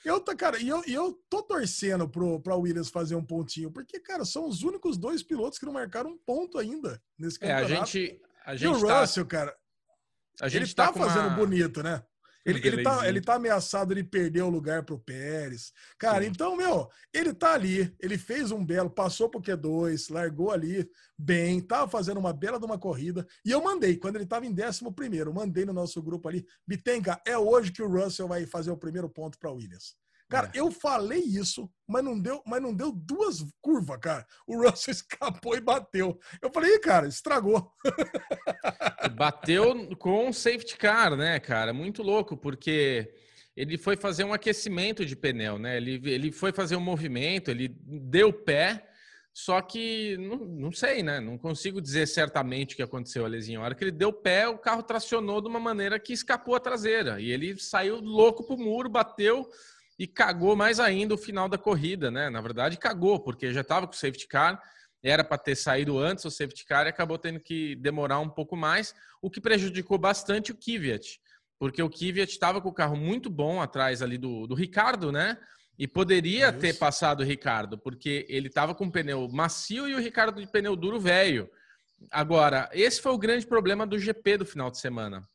[0.09, 4.01] Eu, tá, cara, e eu, eu tô torcendo pro, pra Williams fazer um pontinho, porque,
[4.01, 7.60] cara, são os únicos dois pilotos que não marcaram um ponto ainda nesse É, a
[7.60, 7.90] campeonato.
[7.90, 8.20] gente.
[8.44, 9.56] A E o gente tá, Russell, cara,
[10.40, 12.02] a gente ele tá, com fazendo uma- bonito, né?
[12.44, 15.73] Ele, ele, tá, ele tá ameaçado de perder o lugar pro Pérez.
[15.98, 16.31] Cara, Sim.
[16.31, 20.89] então, meu, ele tá ali, ele fez um belo, passou pro Q2, largou ali
[21.19, 23.27] bem, tava fazendo uma bela de uma corrida.
[23.44, 27.20] E eu mandei, quando ele tava em 11 primeiro, mandei no nosso grupo ali, Bitenca,
[27.27, 29.97] é hoje que o Russell vai fazer o primeiro ponto pra Williams.
[30.29, 30.61] Cara, É.
[30.61, 34.27] eu falei isso, mas não deu, mas não deu duas curvas, cara.
[34.47, 34.93] O Russell
[35.43, 36.19] escapou e bateu.
[36.43, 37.73] Eu falei, "Ih, cara, estragou.
[39.17, 41.73] Bateu com um safety car, né, cara?
[41.73, 43.13] Muito louco, porque
[43.57, 45.77] ele foi fazer um aquecimento de pneu, né?
[45.77, 48.87] Ele, ele foi fazer um movimento, ele deu pé,
[49.33, 51.21] só que não, não sei, né?
[51.21, 53.61] Não consigo dizer certamente o que aconteceu, Alezinho.
[53.61, 56.61] A hora que ele deu pé, o carro tracionou de uma maneira que escapou a
[56.61, 57.21] traseira.
[57.21, 59.49] E ele saiu louco pro muro, bateu
[59.99, 62.31] e cagou mais ainda o final da corrida, né?
[62.31, 64.62] Na verdade, cagou, porque já estava com o safety car,
[65.03, 68.57] era para ter saído antes o safety car e acabou tendo que demorar um pouco
[68.57, 71.20] mais, o que prejudicou bastante o Kvyat,
[71.59, 75.37] porque o Kvyat estava com o carro muito bom atrás ali do, do Ricardo, né?
[75.77, 76.59] E poderia Isso.
[76.59, 80.75] ter passado o Ricardo, porque ele estava com pneu macio e o Ricardo de pneu
[80.75, 81.49] duro velho.
[82.11, 85.29] Agora, esse foi o grande problema do GP do final de semana.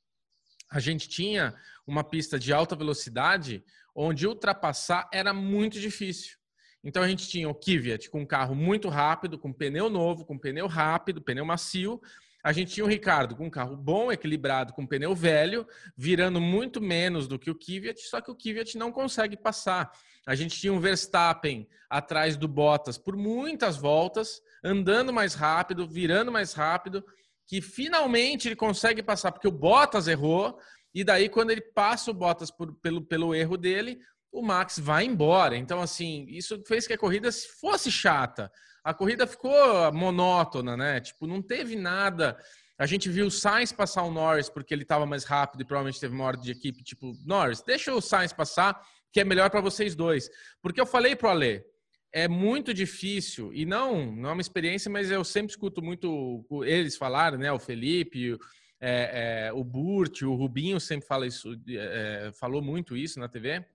[0.69, 1.53] A gente tinha
[1.85, 3.63] uma pista de alta velocidade
[3.95, 6.37] onde ultrapassar era muito difícil.
[6.83, 10.37] Então a gente tinha o Kvyat com um carro muito rápido, com pneu novo, com
[10.37, 12.01] pneu rápido, pneu macio.
[12.43, 15.65] A gente tinha o Ricardo com um carro bom, equilibrado, com pneu velho,
[15.95, 19.89] virando muito menos do que o Kvyat, só que o Kvyat não consegue passar.
[20.27, 26.33] A gente tinha um Verstappen atrás do Bottas por muitas voltas, andando mais rápido, virando
[26.33, 27.01] mais rápido,
[27.47, 30.59] que finalmente ele consegue passar, porque o Bottas errou,
[30.93, 33.99] e daí quando ele passa o Bottas por- pelo, pelo erro dele,
[34.31, 35.55] o Max vai embora.
[35.55, 37.29] Então, assim, isso fez que a corrida
[37.59, 38.51] fosse chata.
[38.83, 40.99] A corrida ficou monótona, né?
[40.99, 42.37] Tipo, não teve nada.
[42.77, 45.99] A gente viu o Sainz passar o Norris porque ele estava mais rápido e provavelmente
[45.99, 49.61] teve uma ordem de equipe, tipo, Norris, deixa o Sainz passar, que é melhor para
[49.61, 50.27] vocês dois.
[50.61, 51.63] Porque eu falei pro Ale,
[52.11, 56.97] é muito difícil, e não, não é uma experiência, mas eu sempre escuto muito eles
[56.97, 57.51] falarem, né?
[57.51, 58.37] O Felipe,
[58.85, 63.65] é, é, o Burt, o Rubinho sempre fala isso, é, falou muito isso na TV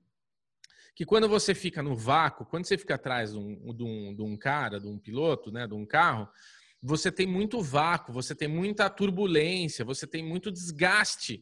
[0.98, 4.20] que quando você fica no vácuo, quando você fica atrás de um, de um, de
[4.20, 6.28] um cara, de um piloto, né, de um carro,
[6.82, 11.40] você tem muito vácuo, você tem muita turbulência, você tem muito desgaste,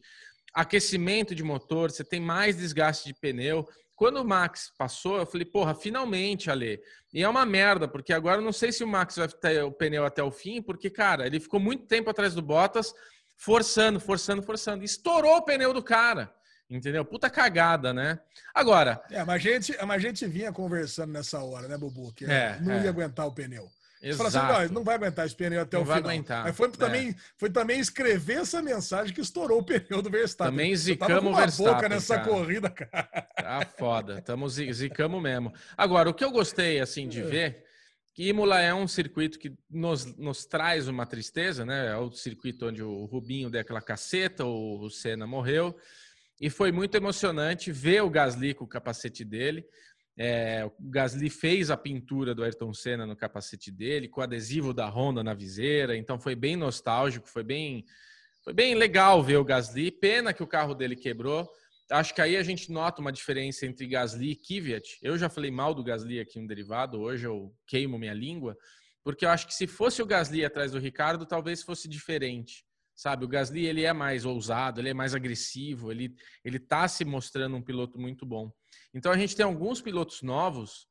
[0.53, 3.67] aquecimento de motor, você tem mais desgaste de pneu.
[3.95, 6.79] Quando o Max passou, eu falei, porra, finalmente, Ale.
[7.11, 9.71] E é uma merda, porque agora eu não sei se o Max vai ter o
[9.71, 12.93] pneu até o fim, porque, cara, ele ficou muito tempo atrás do Bottas,
[13.37, 14.83] forçando, forçando, forçando.
[14.83, 16.29] Estourou o pneu do cara.
[16.69, 17.05] Entendeu?
[17.05, 18.19] Puta cagada, né?
[18.53, 22.11] Agora, É, mas a gente, mas a gente vinha conversando nessa hora, né, Bubu?
[22.13, 22.83] Que É, não é.
[22.83, 23.69] ia aguentar o pneu.
[24.01, 24.65] Você fala assim, Exato.
[24.67, 26.11] não, não vai aguentar esse pneu até Não o vai final.
[26.11, 26.71] aguentar, Mas foi é.
[26.71, 30.51] também, foi também escrever essa mensagem que estourou o pneu do Verstappen.
[30.53, 32.27] Também zicamos o Verstappen, boca nessa cara.
[32.27, 33.27] corrida, cara.
[33.35, 34.21] Tá foda.
[34.21, 35.51] Tamo zi- zicamos mesmo.
[35.75, 37.65] Agora, o que eu gostei, assim, de ver,
[38.17, 41.89] que Imola é um circuito que nos, nos traz uma tristeza, né?
[41.91, 45.77] É o circuito onde o Rubinho deu aquela caceta, o, Senna morreu.
[46.41, 49.63] E foi muito emocionante ver o Gasly com o capacete dele.
[50.17, 54.73] É, o Gasly fez a pintura do Ayrton Senna no capacete dele, com o adesivo
[54.73, 55.95] da Honda na viseira.
[55.95, 57.85] Então foi bem nostálgico, foi bem,
[58.43, 59.91] foi bem legal ver o Gasly.
[59.91, 61.47] Pena que o carro dele quebrou.
[61.89, 64.97] Acho que aí a gente nota uma diferença entre Gasly e Kvyat.
[65.01, 68.57] Eu já falei mal do Gasly aqui no derivado, hoje eu queimo minha língua,
[69.03, 72.65] porque eu acho que se fosse o Gasly atrás do Ricardo, talvez fosse diferente.
[72.93, 77.05] Sabe, o Gasly ele é mais ousado, ele é mais agressivo, ele ele tá se
[77.05, 78.51] mostrando um piloto muito bom.
[78.93, 80.87] Então a gente tem alguns pilotos novos.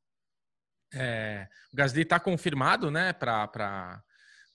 [0.95, 4.03] é, o Gasly está confirmado, né, para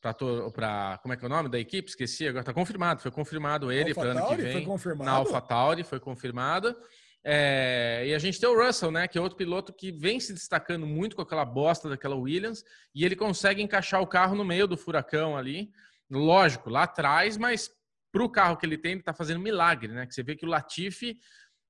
[0.01, 1.89] para como é que é o nome da equipe?
[1.89, 2.41] Esqueci agora.
[2.41, 5.05] Está confirmado, foi confirmado ele para ano que vem foi confirmado.
[5.05, 6.75] na AlphaTauri, foi confirmada.
[7.23, 10.33] É, e a gente tem o Russell, né, que é outro piloto que vem se
[10.33, 12.63] destacando muito com aquela bosta daquela Williams,
[12.95, 15.69] e ele consegue encaixar o carro no meio do furacão ali.
[16.09, 17.69] Lógico, lá atrás, mas
[18.11, 20.05] para o carro que ele tem, ele está fazendo milagre, né?
[20.05, 21.17] Que você vê que o Latifi,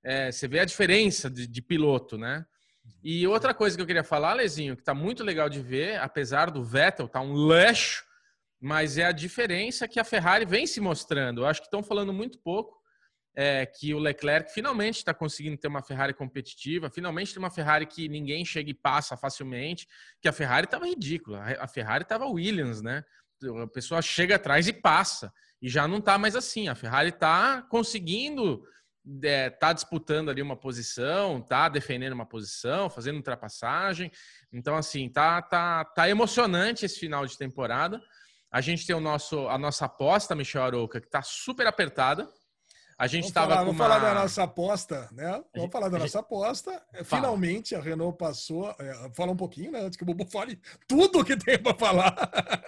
[0.03, 2.45] é, você vê a diferença de, de piloto, né?
[3.03, 6.49] E outra coisa que eu queria falar, Lezinho, que tá muito legal de ver, apesar
[6.49, 8.03] do Vettel tá um leixo,
[8.61, 11.41] mas é a diferença que a Ferrari vem se mostrando.
[11.41, 12.79] Eu acho que estão falando muito pouco
[13.35, 17.85] é, que o Leclerc finalmente está conseguindo ter uma Ferrari competitiva, finalmente tem uma Ferrari
[17.85, 19.87] que ninguém chega e passa facilmente,
[20.21, 23.03] que a Ferrari estava ridícula, a Ferrari estava Williams, né?
[23.63, 26.67] A pessoa chega atrás e passa, e já não está mais assim.
[26.67, 28.63] A Ferrari está conseguindo,
[29.23, 34.11] está disputando ali uma posição, está defendendo uma posição, fazendo ultrapassagem.
[34.51, 37.99] Então, assim, tá, tá, tá emocionante esse final de temporada.
[38.51, 42.27] A gente tem o nosso, a nossa aposta, Michel Arouca, que está super apertada.
[42.97, 43.83] A gente estava com vamos uma...
[43.85, 45.31] falar da nossa aposta, né?
[45.31, 46.71] Vamos gente- falar da nossa aposta.
[47.03, 47.05] Fala.
[47.05, 48.69] Finalmente a Renault passou.
[48.77, 49.79] É, fala um pouquinho, né?
[49.79, 52.13] Antes que o Bubu fale tudo que tem para falar.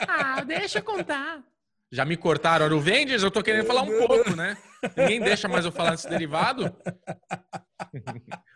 [0.07, 1.43] Ah, deixa eu contar.
[1.91, 4.57] Já me cortaram o Vendors, eu tô querendo falar um pouco, né?
[4.97, 6.75] Ninguém deixa mais eu falar desse derivado.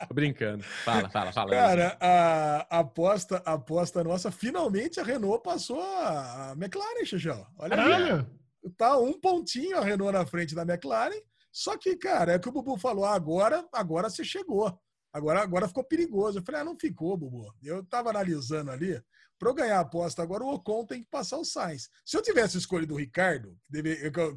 [0.08, 0.64] Tô brincando.
[0.64, 1.52] Fala, fala, fala.
[1.52, 7.45] Cara, a, a aposta, a aposta nossa, finalmente a Renault passou a, McLaren, Xixão.
[7.58, 7.80] Olha aí.
[7.80, 8.38] Caralho!
[8.76, 11.22] Tá um pontinho a Renault na frente da McLaren.
[11.52, 13.06] Só que, cara, é o que o Bubu falou.
[13.06, 14.80] Agora, agora você chegou.
[15.12, 16.40] Agora, agora ficou perigoso.
[16.40, 17.52] Eu falei, ah, não ficou, Bubu.
[17.64, 19.02] Eu tava analisando ali.
[19.40, 21.90] Para eu ganhar a aposta agora, o Ocon tem que passar o Sainz.
[22.04, 23.56] Se eu tivesse escolhido o Ricardo,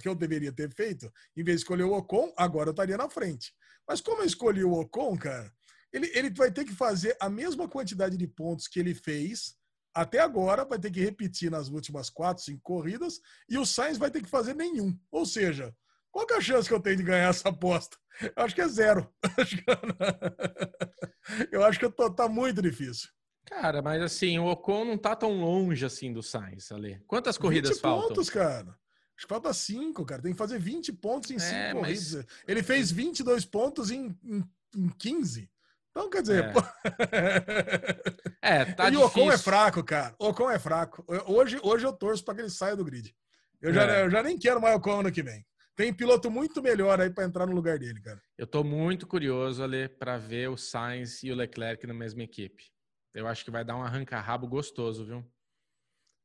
[0.01, 3.09] que eu deveria ter feito, em vez de escolher o Ocon, agora eu estaria na
[3.09, 3.53] frente.
[3.91, 5.53] Mas como eu escolhi o Ocon, cara,
[5.93, 9.57] ele, ele vai ter que fazer a mesma quantidade de pontos que ele fez
[9.93, 14.09] até agora, vai ter que repetir nas últimas quatro, cinco corridas, e o Sainz vai
[14.09, 14.97] ter que fazer nenhum.
[15.11, 15.75] Ou seja,
[16.13, 17.97] qual que é a chance que eu tenho de ganhar essa aposta?
[18.23, 19.13] Eu acho que é zero.
[21.51, 23.09] Eu acho que eu tô- tá muito difícil.
[23.45, 27.03] Cara, mas assim, o Ocon não tá tão longe assim do Sainz, Ale.
[27.09, 28.09] Quantas corridas 20 faltam?
[28.11, 28.79] pontos, cara.
[29.21, 30.23] Acho que falta 5, cara.
[30.23, 31.83] Tem que fazer 20 pontos em 5 É, mas-
[32.15, 32.27] corridas.
[32.49, 34.43] Ele fez 22 pontos em, em,
[34.75, 35.47] em 15.
[35.91, 36.53] Então, quer dizer, É.
[36.53, 36.61] pô,
[38.41, 40.15] É, tá e o Ocon é fraco, cara.
[40.19, 41.05] O Ocon é fraco.
[41.27, 43.15] Hoje, hoje eu torço para que ele saia do grid.
[43.61, 44.05] Eu já, É.
[44.05, 45.45] eu já nem quero mais o Ocon ano que vem.
[45.77, 48.23] Tem piloto muito melhor aí para entrar no lugar dele, cara.
[48.39, 52.71] Eu tô muito curioso, Ale, para ver o Sainz e o Leclerc na mesma equipe.
[53.13, 55.23] Eu acho que vai dar um arranca-rabo gostoso, viu?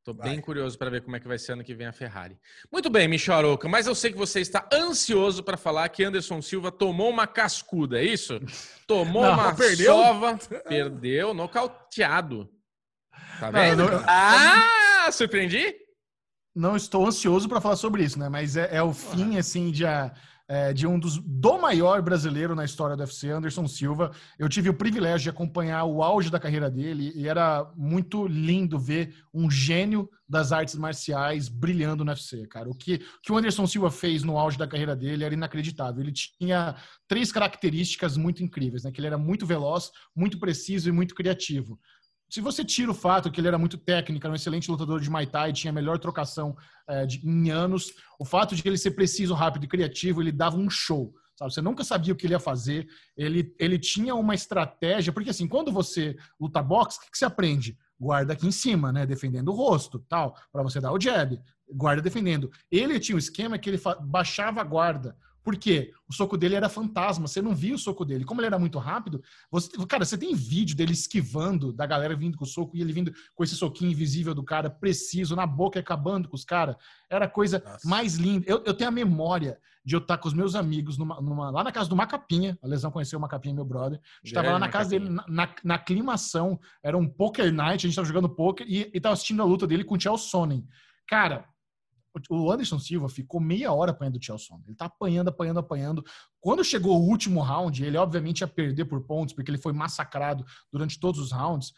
[0.05, 0.29] Tô Vai.
[0.29, 2.37] bem curioso para ver como é que vai ser ano que vem a Ferrari.
[2.71, 6.43] Muito bem, Michel Arouca, mas eu sei que você está ansioso para falar que Anderson
[6.43, 8.39] Silva tomou uma cascuda, é isso?
[8.85, 9.91] Tomou Não, uma perdeu?
[9.95, 10.37] sova,
[10.69, 12.47] perdeu, nocauteado.
[13.39, 13.81] Tá Não, vendo?
[13.81, 15.75] eu não- Ah, surpreendi?
[16.55, 18.29] não estou ansioso para falar sobre isso, né?
[18.29, 20.13] Mas é, é o fim, assim, de, a-
[20.47, 24.11] é, de um dos do maior brasileiro na história do UFC, Anderson Silva.
[24.37, 28.77] Eu tive o privilégio de acompanhar o auge da carreira dele e era muito lindo
[28.77, 32.69] ver um gênio das artes marciais brilhando no UFC, cara.
[32.69, 36.01] O que, o que o Anderson Silva fez no auge da carreira dele era inacreditável.
[36.01, 36.75] Ele tinha
[37.07, 38.91] três características muito incríveis, né?
[38.91, 41.79] Que ele era muito veloz, muito preciso e muito criativo.
[42.29, 45.09] Se você tira o fato que ele era muito técnico, era um excelente lutador de
[45.09, 46.55] Muay Thai, tinha a melhor trocação
[46.87, 50.57] eh, de- em anos, o fato de ele ser preciso, rápido e criativo, ele dava
[50.57, 51.13] um show.
[51.37, 51.53] Sabe?
[51.53, 52.87] Você nunca sabia o que ele ia fazer.
[53.15, 57.25] Ele, ele tinha uma estratégia, porque assim, quando você luta boxe, o que, que você
[57.25, 57.77] aprende?
[57.99, 59.05] Guarda aqui em cima, né?
[59.05, 61.39] Defendendo o rosto, tal, para você dar o jab.
[61.73, 62.51] Guarda defendendo.
[62.71, 65.15] Ele tinha um esquema que ele baixava a guarda,
[65.45, 65.93] Por quê?
[66.09, 68.25] O soco dele era fantasma, você não via o soco dele.
[68.25, 72.35] Como ele era muito rápido, você, cara, você tem vídeo dele esquivando da galera vindo
[72.35, 75.79] com o soco e ele vindo com esse soquinho invisível do cara, preciso, na boca,
[75.79, 76.75] acabando com os caras.
[77.07, 77.87] Era a coisa Nossa.
[77.87, 78.43] mais linda.
[78.49, 81.63] Eu, eu tenho a memória de eu estar com os meus amigos numa, numa, lá
[81.63, 82.57] na casa do Macapinha.
[82.63, 83.99] A Lesão conheceu o Macapinha, meu brother.
[83.99, 86.59] A gente tava lá na casa dele, na, na, na, aclimação.
[86.81, 89.67] Era um poker night, a gente tava jogando poker e, e tava assistindo a luta
[89.67, 90.67] dele com o Chelsea Sonnen.
[91.07, 91.47] Cara,
[92.29, 94.57] o Anderson Silva ficou meia hora apanhando o Chelsea.
[94.65, 96.03] Ele tá apanhando, apanhando, apanhando.
[96.39, 100.45] Quando chegou o último round, ele obviamente ia perder por pontos, porque ele foi massacrado
[100.71, 101.73] durante todos os rounds.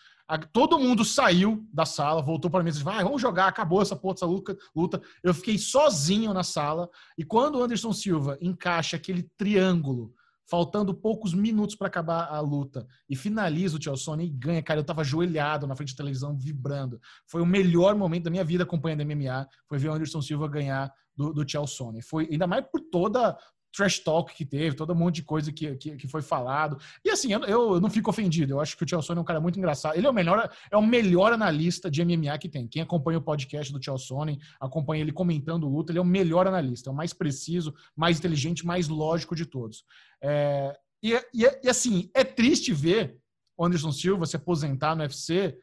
[0.51, 3.95] Todo mundo saiu da sala, voltou para mim e disse: vai, vamos jogar, acabou essa
[3.95, 5.01] porra, essa luta.
[5.23, 6.89] Eu fiquei sozinho na sala.
[7.17, 10.13] E quando o Anderson Silva encaixa aquele triângulo
[10.49, 14.83] faltando poucos minutos para acabar a luta e finaliza o Tchalsone e ganha, cara, eu
[14.83, 16.99] tava ajoelhado na frente da televisão vibrando.
[17.27, 20.91] Foi o melhor momento da minha vida acompanhando MMA, foi ver o Anderson Silva ganhar
[21.15, 22.01] do, do Tchalsone.
[22.01, 23.37] Foi ainda mais por toda
[23.77, 26.79] trash talk que teve, todo um monte de coisa que, que, que foi falado.
[27.05, 28.53] E assim, eu, eu, não fico ofendido.
[28.53, 29.95] Eu acho que o Tchau Sonnen é um cara muito engraçado.
[29.95, 32.67] Ele é o melhor, é o melhor analista de MMA que tem.
[32.67, 36.47] Quem acompanha o podcast do Tchau Sonnen, acompanha ele comentando luta, ele é o melhor
[36.47, 39.83] analista, é o mais preciso, mais inteligente, mais lógico de todos.
[40.23, 43.15] É, e, e, e, assim, é triste ver
[43.55, 45.55] o Anderson Silva se aposentar no UFC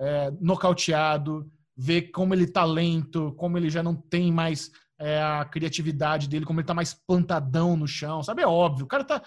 [0.00, 5.44] é, nocauteado, ver como ele tá lento, como ele já não tem mais é, a
[5.44, 8.42] criatividade dele, como ele tá mais plantadão no chão, sabe?
[8.42, 8.84] É óbvio.
[8.84, 9.22] O cara tá.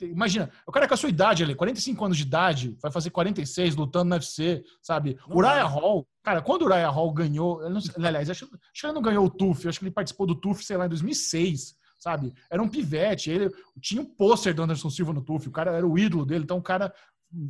[0.00, 3.76] Imagina, o cara com a sua idade ali, 45 anos de idade, vai fazer 46
[3.76, 5.18] lutando no UFC, sabe?
[5.28, 8.94] o Raya Hall, cara, quando o Raya Hall ganhou, não, aliás, acho, acho, que ele
[8.94, 12.32] não ganhou o TUF, acho que ele participou do TUF, sei lá, em 2006, sabe?
[12.50, 15.86] Era um pivete, ele tinha um pôster do Anderson Silva no TUF, o cara era
[15.86, 16.90] o ídolo dele, então o cara,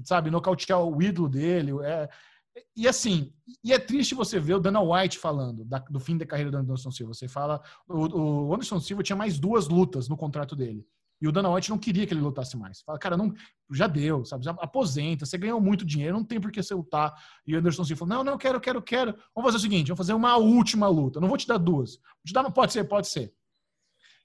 [0.02, 2.08] sabe, nocautear o ídolo dele, é,
[2.76, 3.32] e assim,
[3.64, 6.58] e é triste você ver o Dana White falando da, do fim da carreira do
[6.58, 7.14] Anderson Silva.
[7.14, 10.86] Você fala, o, o, Anderson Silva tinha mais duas lutas no contrato dele.
[11.20, 12.82] E o Dana White não queria que ele lutasse mais.
[12.82, 13.32] Fala, cara, não,
[13.70, 14.44] já deu, sabe?
[14.44, 17.14] Já aposenta, você ganhou muito dinheiro, não tem por que você lutar.
[17.46, 19.12] E o Anderson Silva falou: não, não, quero, quero, quero.
[19.34, 21.20] Vamos fazer o seguinte: vamos fazer uma última luta.
[21.20, 21.92] Não vou te dar duas.
[21.92, 23.32] Vou te dar, pode ser, pode ser.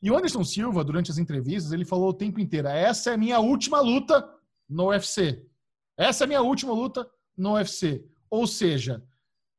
[0.02, 3.18] E o Anderson Silva, durante as entrevistas, ele falou o tempo inteiro: essa é a
[3.18, 4.28] minha última luta
[4.68, 5.46] no UFC.
[5.96, 8.04] Essa é a minha última luta no UFC.
[8.30, 9.04] Ou seja,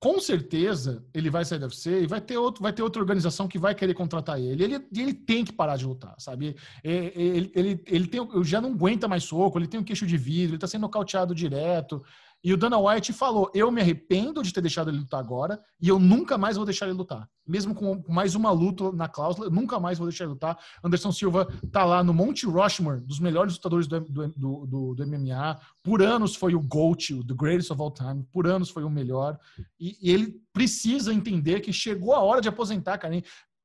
[0.00, 3.48] com certeza ele vai sair do UFC e vai ter, outro, vai ter outra organização
[3.48, 4.62] que vai querer contratar ele.
[4.62, 6.54] Ele, ele tem que parar de lutar, sabe?
[6.84, 10.50] Ele, ele, ele, tem, já não aguenta mais soco, ele tem um queixo de vidro,
[10.50, 12.02] ele está sendo nocauteado direto.
[12.42, 15.88] E o Dana White falou: Eu me arrependo de ter deixado ele lutar agora e
[15.88, 17.28] eu nunca mais vou deixar ele lutar.
[17.46, 20.58] Mesmo com mais uma luta na cláusula, nunca mais vou deixar ele lutar.
[20.84, 25.58] Anderson Silva tá lá no Monte Rushmore, dos melhores lutadores do, do, do, do MMA.
[25.82, 28.24] Por anos foi o GOAT, o The Greatest of All Time.
[28.32, 29.38] Por anos foi o melhor.
[29.80, 33.20] E, e ele precisa entender que chegou a hora de aposentar, cara.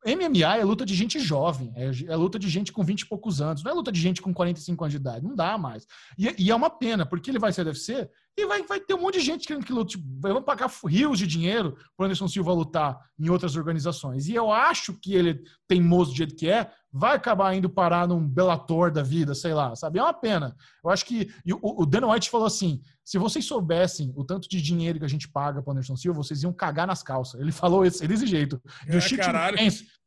[0.05, 3.39] MMA é luta de gente jovem, é, é, luta de gente com 20 e poucos
[3.39, 5.87] anos, não é luta de gente com 45 anos de idade, não dá mais.
[6.17, 9.01] E, e é uma pena, porque ele vai ser UFC e vai, vai ter um
[9.01, 10.03] monte de gente querendo que lute.
[10.19, 14.27] Vão pagar rios de dinheiro para Anderson Silva lutar em outras organizações.
[14.27, 18.27] E eu acho que ele, teimoso do jeito que é, vai acabar indo parar num
[18.27, 19.99] Bellator da vida, sei lá, sabe?
[19.99, 20.55] É uma pena.
[20.83, 21.31] Eu acho que.
[21.61, 25.09] o, o Dan White falou assim: se vocês soubessem o tanto de dinheiro que a
[25.09, 27.39] gente paga para Anderson Silva, vocês iam cagar nas calças.
[27.39, 28.59] Ele falou esse, desse jeito.
[28.87, 28.99] É,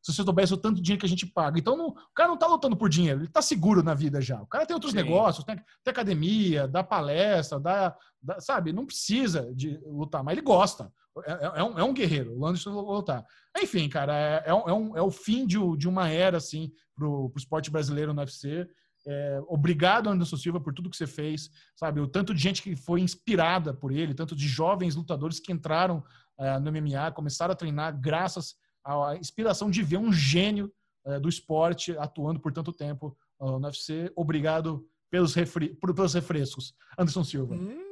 [0.06, 1.58] se você soubesse o tanto de dinheiro que a gente paga.
[1.58, 4.40] Então, não, o cara não tá lutando por dinheiro, ele tá seguro na vida já.
[4.40, 4.98] O cara tem outros Sim.
[4.98, 7.96] negócios, tem, tem, academia, dá palestra, dá,
[8.38, 8.72] sabe?
[8.72, 10.92] Não precisa de lutar, mas ele gosta.
[11.24, 13.24] É, é, é um, é um, guerreiro, o Landerson lutar.
[13.60, 17.38] Enfim, cara, é, é, um, é, o fim de, de, uma era, assim, pro, pro
[17.38, 18.68] esporte brasileiro no UFC.
[19.08, 22.00] É, obrigado, Anderson Silva, por tudo que você fez, sabe?
[22.00, 26.02] O tanto de gente que foi inspirada por ele, tanto de jovens lutadores que entraram
[26.38, 30.72] é, no MMA, começaram a treinar graças a inspiração de ver um gênio
[31.06, 34.10] é, do esporte atuando por tanto tempo uh, no UFC.
[34.16, 37.54] Obrigado pelos, refri pelos refrescos, Anderson Silva.
[37.54, 37.85] Hum,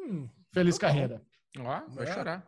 [0.52, 1.22] Feliz carreira.
[1.58, 2.14] Ó, vai é.
[2.14, 2.46] chorar.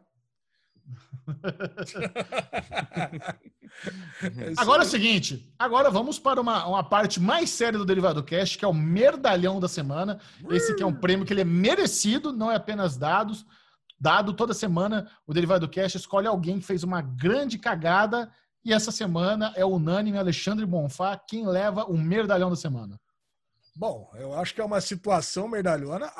[4.56, 8.56] agora é o seguinte, agora vamos para uma, uma parte mais séria do Derivado Cast,
[8.56, 10.20] que é o merdalhão da semana.
[10.50, 13.44] Esse que é um prêmio que ele é merecido, não é apenas dados,
[13.98, 18.30] dado toda semana, o Derivado Cash escolhe alguém que fez uma grande cagada
[18.64, 23.00] e essa semana é unânime Alexandre Bonfá quem leva o merdalhão da semana.
[23.78, 26.10] Bom, eu acho que é uma situação merdalhona,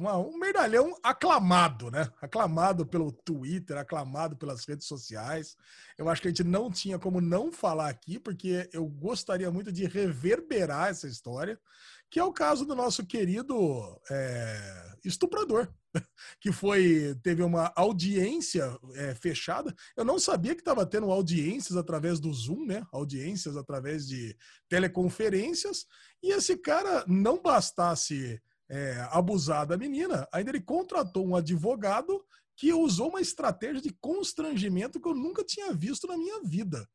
[0.00, 2.10] um merdalhão aclamado, né?
[2.22, 5.54] Aclamado pelo Twitter, aclamado pelas redes sociais.
[5.98, 9.70] Eu acho que a gente não tinha como não falar aqui, porque eu gostaria muito
[9.70, 11.60] de reverberar essa história
[12.12, 15.72] que é o caso do nosso querido é, estuprador,
[16.38, 19.74] que foi teve uma audiência é, fechada.
[19.96, 22.86] Eu não sabia que estava tendo audiências através do Zoom, né?
[22.92, 24.36] Audiências através de
[24.68, 25.86] teleconferências.
[26.22, 28.38] E esse cara não bastasse
[28.70, 32.22] é, abusar da menina, ainda ele contratou um advogado
[32.58, 36.86] que usou uma estratégia de constrangimento que eu nunca tinha visto na minha vida.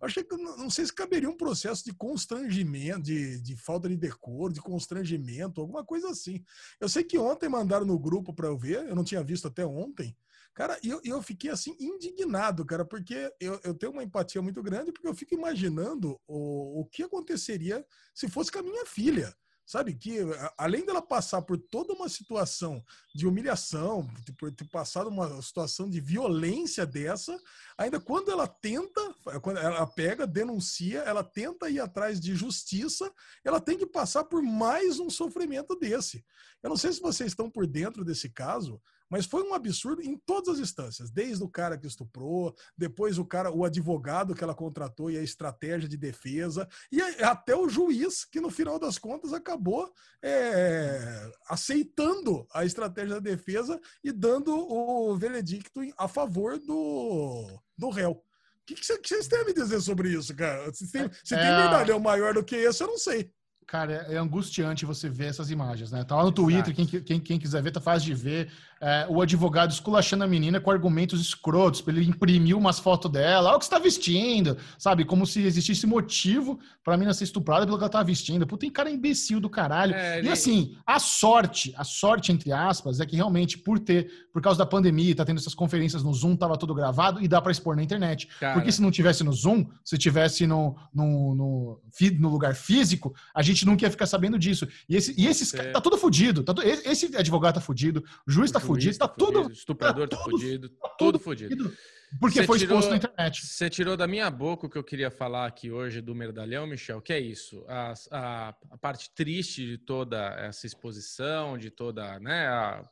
[0.00, 4.52] Achei que não sei se caberia um processo de constrangimento, de, de falta de decoro,
[4.52, 6.42] de constrangimento, alguma coisa assim.
[6.80, 9.66] Eu sei que ontem mandaram no grupo para eu ver, eu não tinha visto até
[9.66, 10.16] ontem.
[10.54, 14.92] Cara, eu, eu fiquei assim indignado, cara, porque eu, eu tenho uma empatia muito grande,
[14.92, 17.84] porque eu fico imaginando o, o que aconteceria
[18.14, 19.34] se fosse com a minha filha
[19.68, 19.92] sabe?
[19.92, 20.20] Que
[20.56, 22.82] além dela passar por toda uma situação
[23.14, 24.08] de humilhação,
[24.38, 27.38] por ter passado uma situação de violência dessa,
[27.76, 33.12] ainda quando ela tenta, quando ela pega, denuncia, ela tenta ir atrás de justiça,
[33.44, 36.24] ela tem que passar por mais um sofrimento desse.
[36.62, 40.16] Eu não sei se vocês estão por dentro desse caso, mas foi um absurdo em
[40.16, 44.54] todas as instâncias, desde o cara que estuprou, depois o cara, o advogado que ela
[44.54, 49.32] contratou e a estratégia de defesa, e até o juiz que no final das contas
[49.32, 57.90] acabou é, aceitando a estratégia da defesa e dando o veredicto a favor do, do
[57.90, 58.12] réu.
[58.12, 60.72] O que, vocês têm a me dizer sobre isso, cara?
[60.74, 61.64] Se tem, se tem é...
[61.64, 63.32] medalhão maior do que esse, eu não sei.
[63.68, 66.02] Cara, é angustiante você ver essas imagens, né?
[66.02, 68.48] Tá lá no Twitter, quem, quem, quem, quiser ver, tá fácil de ver.
[68.80, 73.48] É, o advogado esculachando a menina com argumentos escrotos, pra ele imprimir umas fotos dela,
[73.48, 75.04] olha o que você tá vestindo, sabe?
[75.04, 78.46] Como se existisse motivo pra menina ser estuprada pelo que ela tá vestindo.
[78.46, 79.94] Puta, tem cara imbecil do caralho.
[79.94, 80.28] É, ele...
[80.28, 84.58] E assim, a sorte, a sorte, entre aspas, é que realmente, por ter, por causa
[84.58, 87.76] da pandemia, tá tendo essas conferências no Zoom, tava tudo gravado e dá pra expor
[87.76, 88.28] na internet.
[88.40, 88.54] Cara...
[88.54, 91.80] Porque se não tivesse no Zoom, se tivesse no, no, no,
[92.18, 94.68] no lugar físico, a gente gente nunca ia ficar sabendo disso.
[94.88, 95.70] E, esse, e esses é.
[95.72, 96.42] tá tudo fudido.
[96.42, 99.50] Tá, esse advogado tá fudido, o juiz o tá fudido, tá, tá tudo.
[99.50, 101.72] Estuprador tá, tá fudido, tá tudo fudido.
[102.18, 103.46] Porque foi tirou, exposto na internet.
[103.46, 107.02] Você tirou da minha boca o que eu queria falar aqui hoje do Merdalhão, Michel,
[107.02, 107.64] que é isso.
[107.68, 112.88] A, a, a parte triste de toda essa exposição, de toda, né, a,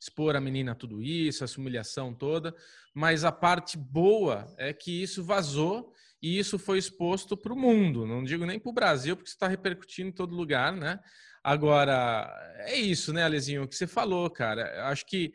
[0.00, 2.54] expor a menina tudo isso, essa humilhação toda.
[2.94, 5.92] Mas a parte boa é que isso vazou
[6.22, 8.06] e isso foi exposto para o mundo.
[8.06, 11.00] Não digo nem para o Brasil, porque está repercutindo em todo lugar, né?
[11.42, 12.30] Agora,
[12.66, 14.88] é isso, né, Alezinho, o que você falou, cara.
[14.88, 15.32] Acho que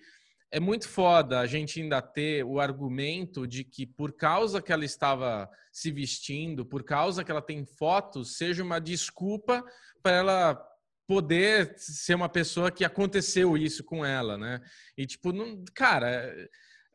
[0.51, 4.85] é muito foda a gente ainda ter o argumento de que por causa que ela
[4.85, 9.63] estava se vestindo, por causa que ela tem fotos, seja uma desculpa
[10.01, 10.67] para ela
[11.07, 14.61] poder ser uma pessoa que aconteceu isso com ela, né?
[14.97, 16.33] E tipo, não, cara,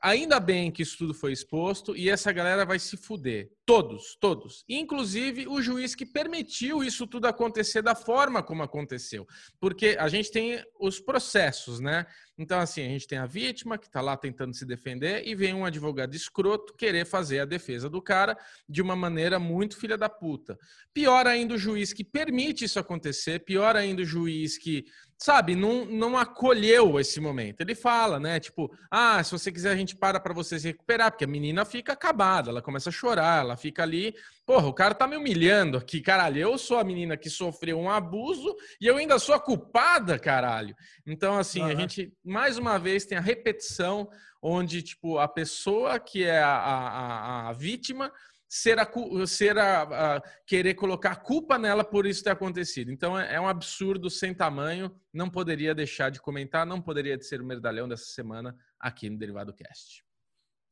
[0.02, 3.50] Ainda bem que isso tudo foi exposto e essa galera vai se fuder.
[3.66, 4.64] Todos, todos.
[4.66, 9.26] Inclusive o juiz que permitiu isso tudo acontecer da forma como aconteceu.
[9.60, 12.06] Porque a gente tem os processos, né?
[12.38, 15.52] Então, assim, a gente tem a vítima que está lá tentando se defender e vem
[15.52, 18.34] um advogado escroto querer fazer a defesa do cara
[18.66, 20.58] de uma maneira muito filha da puta.
[20.94, 24.86] Pior ainda o juiz que permite isso acontecer, pior ainda o juiz que
[25.22, 27.60] sabe, não, não acolheu esse momento.
[27.60, 28.40] Ele fala, né?
[28.40, 31.62] Tipo, ah, se você quiser, a gente para para você se recuperar, porque a menina
[31.66, 34.14] fica acabada, ela começa a chorar, ela fica ali.
[34.46, 36.38] Porra, o cara tá me humilhando aqui, caralho.
[36.38, 40.74] Eu sou a menina que sofreu um abuso e eu ainda sou a culpada, caralho.
[41.06, 41.66] Então, assim, uhum.
[41.66, 44.08] a gente, mais uma vez, tem a repetição
[44.42, 48.10] onde, tipo, a pessoa que é a, a, a vítima
[48.50, 48.90] ser, a,
[49.28, 49.82] ser a,
[50.16, 52.90] a, querer colocar culpa nela por isso ter acontecido.
[52.90, 54.92] Então é, é, um absurdo sem tamanho.
[55.12, 59.54] Não poderia deixar de comentar, não poderia ser o merdalhão dessa semana aqui no Derivado
[59.54, 60.04] Cast.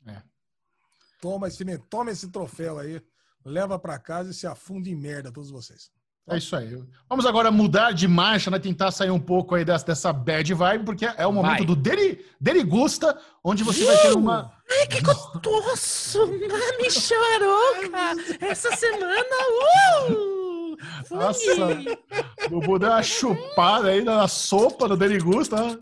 [0.08, 0.20] É.
[1.20, 3.00] Toma esse, toma esse troféu aí,
[3.44, 5.92] leva para casa e se afunda em merda todos vocês.
[6.30, 6.78] É isso aí.
[7.08, 8.58] Vamos agora mudar de marcha, né?
[8.58, 11.66] Tentar sair um pouco aí dessa, dessa bad vibe, porque é o momento vai.
[11.66, 14.52] do Deri, Derigusta, onde você vai ter uma.
[14.70, 16.26] Ai, que gostoso!
[16.78, 18.36] Me choroca!
[18.40, 19.36] Essa semana,
[20.02, 20.58] uh!
[21.06, 21.18] Fui.
[21.18, 21.42] Nossa,
[22.46, 25.56] o Bubu deu uma chupada aí na sopa do Derigusta.
[25.56, 25.78] Né?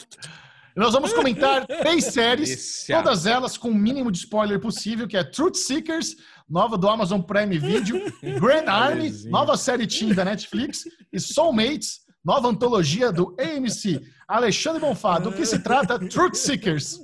[0.76, 5.24] Nós vamos comentar três séries, todas elas com o mínimo de spoiler possível, que é
[5.24, 6.16] Truth Seekers,
[6.48, 7.98] nova do Amazon Prime Video,
[8.40, 14.00] Grand Army, nova série teen da Netflix e Soulmates, nova antologia do AMC.
[14.28, 17.00] Alexandre Bonfá, do que se trata Truth Seekers?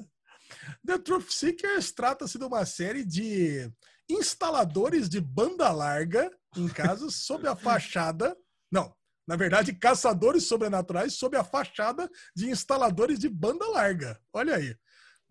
[0.84, 3.70] The Truth Seekers trata-se de uma série de
[4.10, 8.36] instaladores de banda larga em casas sob a fachada.
[8.70, 8.92] Não,
[9.26, 14.20] na verdade, caçadores sobrenaturais sob a fachada de instaladores de banda larga.
[14.32, 14.76] Olha aí.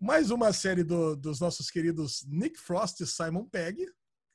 [0.00, 3.86] Mais uma série do, dos nossos queridos Nick Frost e Simon Pegg,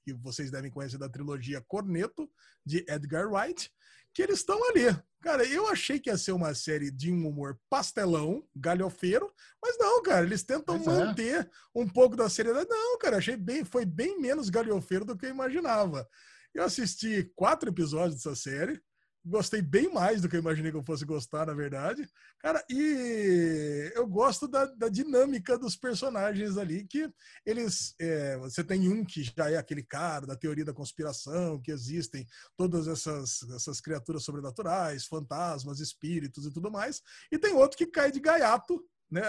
[0.08, 2.30] que vocês devem conhecer da trilogia Corneto,
[2.66, 3.70] de Edgar Wright,
[4.14, 4.86] que eles estão ali.
[5.22, 9.30] Cara, eu achei que ia ser uma série de um humor pastelão, galhofeiro,
[9.62, 11.06] mas não, cara, eles tentam Pois é.
[11.06, 12.70] manter um pouco da seriedade.
[12.70, 16.08] Não, cara, achei bem, foi bem menos galhofeiro do que eu imaginava.
[16.54, 18.82] Eu assisti quatro episódios dessa série,
[19.28, 22.08] gostei bem mais do que eu imaginei que eu fosse gostar, na verdade.
[22.40, 27.10] Cara, e eu gosto da, da dinâmica dos personagens ali, que
[27.46, 27.94] eles.
[28.00, 32.26] é, você tem um que já é aquele cara da teoria da conspiração, que existem
[32.56, 37.02] todas essas, essas criaturas sobrenaturais, fantasmas, espíritos e tudo mais,
[37.32, 38.84] e tem outro que cai de gaiato.
[39.10, 39.22] Né,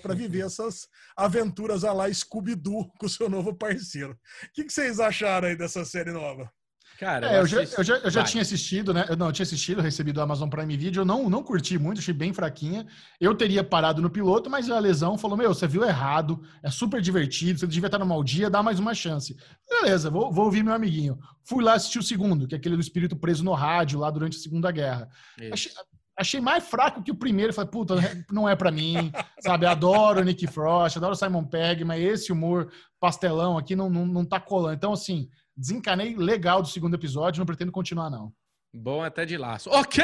[0.00, 4.12] para viver essas aventuras a lá Scooby-Doo com o seu novo parceiro.
[4.12, 6.50] O que, que vocês acharam aí dessa série nova?
[6.98, 9.04] Cara, É, eu já, eu já, eu já tinha assistido, né?
[9.08, 11.98] Eu não eu tinha assistido, recebi do Amazon Prime Video, eu não, não curti muito,
[11.98, 12.86] achei bem fraquinha.
[13.20, 17.00] Eu teria parado no piloto, mas a lesão falou: Meu, você viu errado, é super
[17.00, 19.36] divertido, você devia estar no mau dia, dá mais uma chance.
[19.68, 21.18] Beleza, vou, vou ouvir meu amiguinho.
[21.42, 24.38] Fui lá assistir o segundo, que é aquele do espírito preso no rádio lá durante
[24.38, 25.08] a Segunda Guerra.
[25.52, 25.72] Achei,
[26.16, 27.52] achei mais fraco que o primeiro.
[27.52, 27.96] Falei, puta,
[28.30, 29.66] não é pra mim, sabe?
[29.66, 34.06] Adoro o Nick Frost, adoro o Simon Pegg, mas esse humor pastelão aqui não, não,
[34.06, 34.74] não tá colando.
[34.74, 38.32] Então, assim, desencanei legal do segundo episódio, não pretendo continuar, não.
[38.72, 39.70] Bom até de laço.
[39.70, 40.02] Ok!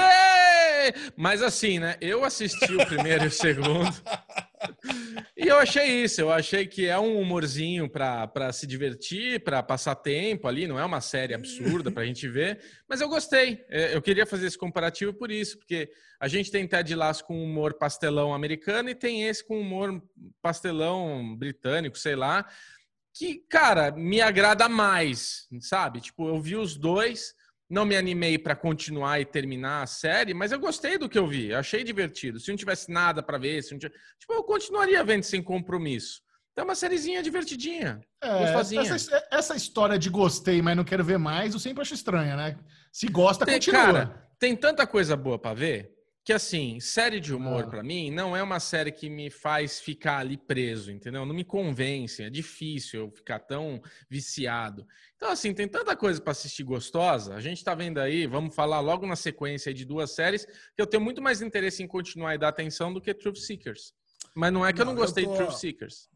[1.17, 1.97] Mas assim, né?
[2.01, 3.91] Eu assisti o primeiro e o segundo.
[5.37, 6.21] E eu achei isso.
[6.21, 10.67] Eu achei que é um humorzinho pra se divertir, pra passar tempo ali.
[10.67, 12.61] Não é uma série absurda pra gente ver.
[12.89, 13.65] Mas eu gostei.
[13.69, 15.91] É, Eu queria fazer esse comparativo por isso, porque
[16.21, 20.01] a gente tem Ted Lasso com humor pastelão americano e tem esse com humor
[20.41, 22.47] pastelão britânico, sei lá.
[23.17, 26.01] Que, cara, me agrada mais, sabe?
[26.01, 27.35] Tipo, eu vi os dois.
[27.69, 31.27] Não me animei pra continuar e terminar a série, mas eu gostei do que eu
[31.29, 31.51] vi.
[31.51, 32.41] Eu achei divertido.
[32.41, 33.97] Se não tivesse nada pra ver, se não tivesse...
[34.19, 36.21] tipo, eu continuaria vendo sem compromisso.
[36.53, 38.01] Então é uma sériezinha divertidinha.
[38.23, 42.37] É, essa, essa história de gostei, mas não quero ver mais, eu sempre acho estranha,
[42.37, 42.59] né?
[42.93, 43.81] Se gosta, Tem- continua.
[43.81, 45.93] cara, tem tanta coisa boa pra ver
[46.31, 47.67] que assim, série de humor Ah.
[47.67, 51.27] pra mim não é uma série que me faz ficar ali preso, entendeu?
[51.27, 54.87] Não me convence, é difícil eu ficar tão viciado.
[55.17, 57.35] Então assim, tem tanta coisa pra assistir gostosa.
[57.35, 60.87] A gente tá vendo aí, vamos falar logo na sequência de duas séries que eu
[60.87, 63.93] tenho muito mais interesse em continuar e dar atenção do que Truth Seekers.
[64.33, 66.09] Mas não é que eu Não, não eu gostei de tô- Truth Seekers.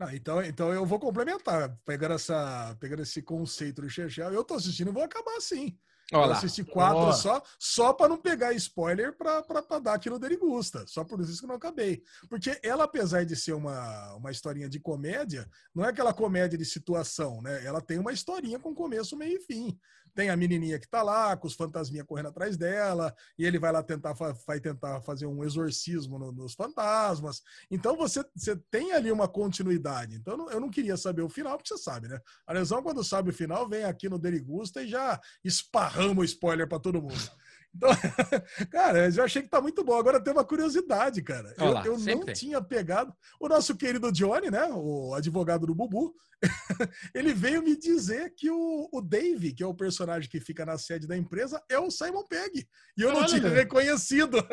[0.00, 4.32] Ah, então, então eu vou complementar, pegando, essa, pegando esse conceito do Chechel.
[4.32, 5.78] Eu tô assistindo e vou acabar assim.
[6.12, 6.36] Olha Eu lá.
[6.36, 10.86] assisti quatro só, só para não pegar spoiler pra, pra, pra dar aquilo dele gusta.
[10.86, 12.02] Só por isso que eu não acabei.
[12.28, 16.64] Porque ela, apesar de ser uma, uma historinha de comédia, não é aquela comédia de
[16.64, 17.64] situação, né?
[17.64, 19.76] Ela tem uma historinha com começo, meio e fim.
[20.16, 23.70] Tem a menininha que tá lá, com os fantasminha correndo atrás dela, e ele vai
[23.70, 24.14] lá tentar,
[24.46, 27.42] vai tentar fazer um exorcismo no- nos fantasmas.
[27.70, 30.16] Então você, você tem ali uma continuidade.
[30.16, 32.18] Então eu não, eu não queria saber o final, porque você sabe, né?
[32.46, 36.66] A lesão, quando sabe o final, vem aqui no Derigusta e já esparrama o spoiler
[36.66, 37.30] pra todo mundo.
[37.76, 37.90] Então,
[38.70, 39.94] cara, eu já achei que tá muito bom.
[39.98, 41.54] Agora tem uma curiosidade, cara.
[41.58, 42.34] Olha Eu, eu não tem.
[42.34, 44.66] tinha pegado o nosso querido Johnny, né?
[44.72, 46.14] O advogado do Bubu.
[47.14, 50.78] Ele veio me dizer que o, o Dave, que é o personagem que fica na
[50.78, 52.66] sede da empresa, é o Simon Pegg.
[52.96, 53.26] E eu não Olha.
[53.26, 54.38] tinha reconhecido.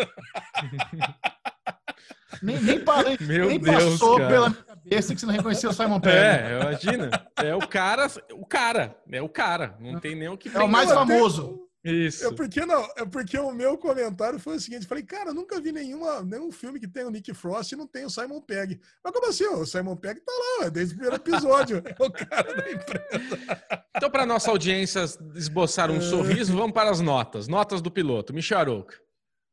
[2.41, 4.29] Nem, nem, parei, Meu nem Deus, passou cara.
[4.29, 6.17] pela minha cabeça que você não reconheceu o Simon Pegg.
[6.17, 7.27] É, imagina.
[7.37, 9.77] É o cara, o cara, é o cara.
[9.79, 11.69] Não tem nem o que É o mais famoso.
[11.83, 12.25] Isso.
[12.25, 15.71] É porque não, é porque o meu comentário foi o seguinte: falei, cara, nunca vi
[15.73, 18.79] nenhuma, nenhum filme que tem o Nick Frost e não tem o Simon Pegg.
[19.03, 19.45] Mas como assim?
[19.47, 20.31] O Simon Pegg tá
[20.61, 21.83] lá, desde o primeiro episódio.
[21.99, 23.83] É o cara da empresa.
[23.97, 25.03] Então, para nossa audiência
[25.35, 27.47] esboçar um sorriso, vamos para as notas.
[27.49, 28.33] Notas do piloto.
[28.33, 28.97] Michel Arouca.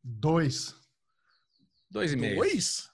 [0.03, 0.75] Dois.
[1.91, 2.37] Dois e meio.
[2.37, 2.89] Dois?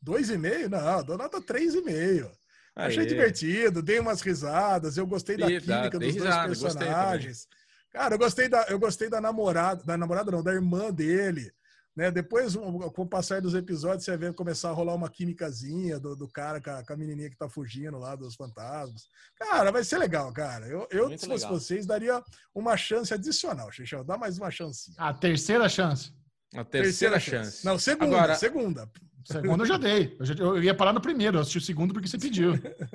[0.00, 0.70] Dois e meio?
[0.70, 2.30] Não, dou nota três e meio.
[2.76, 6.86] Achei divertido, dei umas risadas, eu gostei da dá- química dei dos risada, dois gostei
[6.86, 7.48] personagens.
[7.96, 11.50] Cara, eu gostei da, eu gostei da namorada, da namorada não, da irmã dele.
[11.96, 12.10] Né?
[12.10, 16.28] Depois, com o passar dos episódios, você vê começar a rolar uma químicazinha do, do
[16.28, 19.08] cara com a, com a menininha que tá fugindo lá dos fantasmas.
[19.38, 20.66] Cara, vai ser legal, cara.
[20.66, 21.58] Eu, eu Muito se fosse legal.
[21.58, 22.22] vocês, daria
[22.54, 24.04] uma chance adicional, Xixão.
[24.04, 24.94] Dá mais uma chancinha.
[24.98, 26.12] A terceira chance.
[26.54, 27.64] A terceira, chance.
[27.64, 28.90] Não, segunda, Agora- segunda.
[29.26, 30.16] Segunda eu já dei.
[30.20, 32.52] Eu, já- eu ia parar no primeiro, eu assisti o segundo porque você pediu.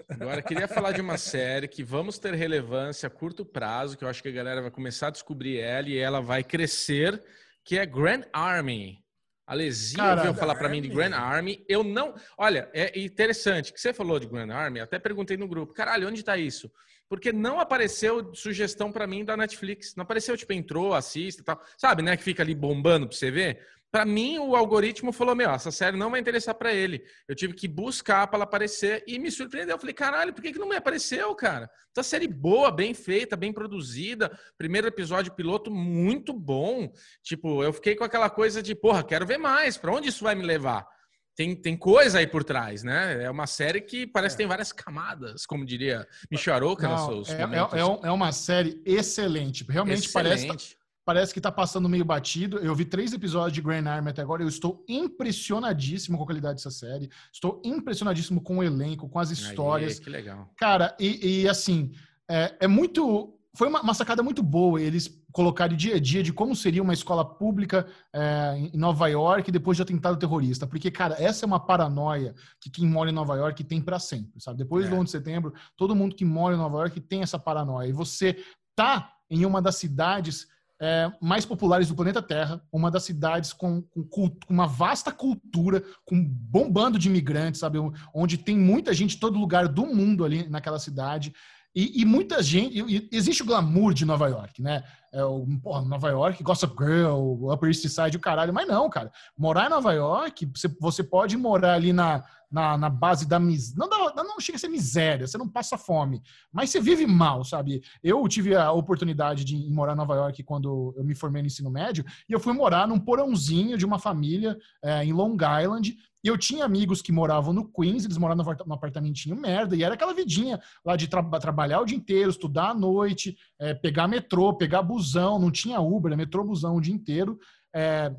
[0.09, 4.03] Agora, eu queria falar de uma série que vamos ter relevância a curto prazo, que
[4.03, 7.21] eu acho que a galera vai começar a descobrir ela e ela vai crescer,
[7.65, 8.99] que é Grand Army.
[9.45, 10.87] A Lezinha Cara, ouviu falar para mim de.
[10.87, 11.65] Grand Army.
[11.67, 12.15] Eu não.
[12.37, 14.79] Olha, é interessante que você falou de Grand Army.
[14.79, 16.71] Até perguntei no grupo, caralho, onde tá isso?
[17.11, 19.97] Porque não apareceu sugestão para mim da Netflix.
[19.97, 21.61] Não apareceu, tipo, entrou, assista tal.
[21.77, 22.15] Sabe, né?
[22.15, 23.67] Que fica ali bombando pra você ver.
[23.91, 27.03] Pra mim, o algoritmo falou: Meu, essa série não vai interessar pra ele.
[27.27, 29.75] Eu tive que buscar pra ela aparecer e me surpreendeu.
[29.75, 31.69] Eu falei: Caralho, por que, que não me apareceu, cara?
[31.93, 34.31] Essa série boa, bem feita, bem produzida.
[34.57, 36.93] Primeiro episódio piloto muito bom.
[37.21, 39.75] Tipo, eu fiquei com aquela coisa de: Porra, quero ver mais.
[39.75, 40.87] Pra onde isso vai me levar?
[41.35, 43.23] Tem, tem coisa aí por trás, né?
[43.23, 47.29] É uma série que parece que tem várias camadas, como diria Michel Aroca nos seus
[47.29, 49.65] é, é- é é uma série excelente.
[49.67, 50.77] Realmente parece, Excelente.
[51.05, 52.57] parece que tá passando meio batido.
[52.59, 54.43] Eu vi três episódios de Grand Army até agora.
[54.43, 57.09] Eu estou impressionadíssimo com a qualidade dessa série.
[57.33, 59.97] Estou impressionadíssimo com o elenco, com as histórias.
[59.97, 60.51] Aí, que legal.
[60.57, 61.91] Cara, e, e, assim,
[62.29, 63.37] é, é muito.
[63.55, 66.93] Foi uma, uma sacada muito boa eles colocarem dia a dia de como seria uma
[66.93, 70.67] escola pública é, em Nova York depois de atentado terrorista.
[70.67, 74.41] Porque, cara, essa é uma paranoia que quem mora em Nova York tem para sempre,
[74.41, 74.57] sabe?
[74.57, 74.89] Depois É.
[74.89, 77.87] do 11 de setembro, todo mundo que mora em Nova York tem essa paranoia.
[77.87, 78.37] E você
[78.75, 80.47] tá em uma das cidades
[80.83, 85.83] é, mais populares do planeta Terra, uma das cidades com, com com uma vasta cultura,
[86.03, 87.77] com um bom bando de imigrantes, sabe?
[88.11, 91.31] Onde tem muita gente de todo lugar do mundo ali naquela cidade.
[91.73, 92.79] E, e muita gente.
[92.79, 94.83] e- existe o glamour de Nova York, né?
[95.11, 98.53] É, o, porra, Nova York, Gossip Girl, Upper East Side, o caralho.
[98.53, 99.11] Mas não, cara.
[99.37, 103.87] Morar em Nova York, você, você pode morar ali na, na, na base da miséria.
[103.87, 106.21] Não, não chega a ser miséria, você não passa fome.
[106.51, 107.81] Mas você vive mal, sabe?
[108.03, 111.71] Eu tive a oportunidade de morar em Nova York quando eu me formei no ensino
[111.71, 115.95] médio, e eu fui morar num porãozinho de uma família é, em Long Island.
[116.23, 119.75] E eu tinha amigos que moravam no Queens, eles moravam num apart- num apartamentinho merda,
[119.75, 123.73] e era aquela vidinha lá de tra- trabalhar o dia inteiro, estudar à noite, é,
[123.73, 127.39] pegar metrô, pegar busão, não tinha Uber, é metrô, busão o dia inteiro.
[127.73, 128.13] É,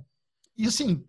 [0.59, 1.05] e assim,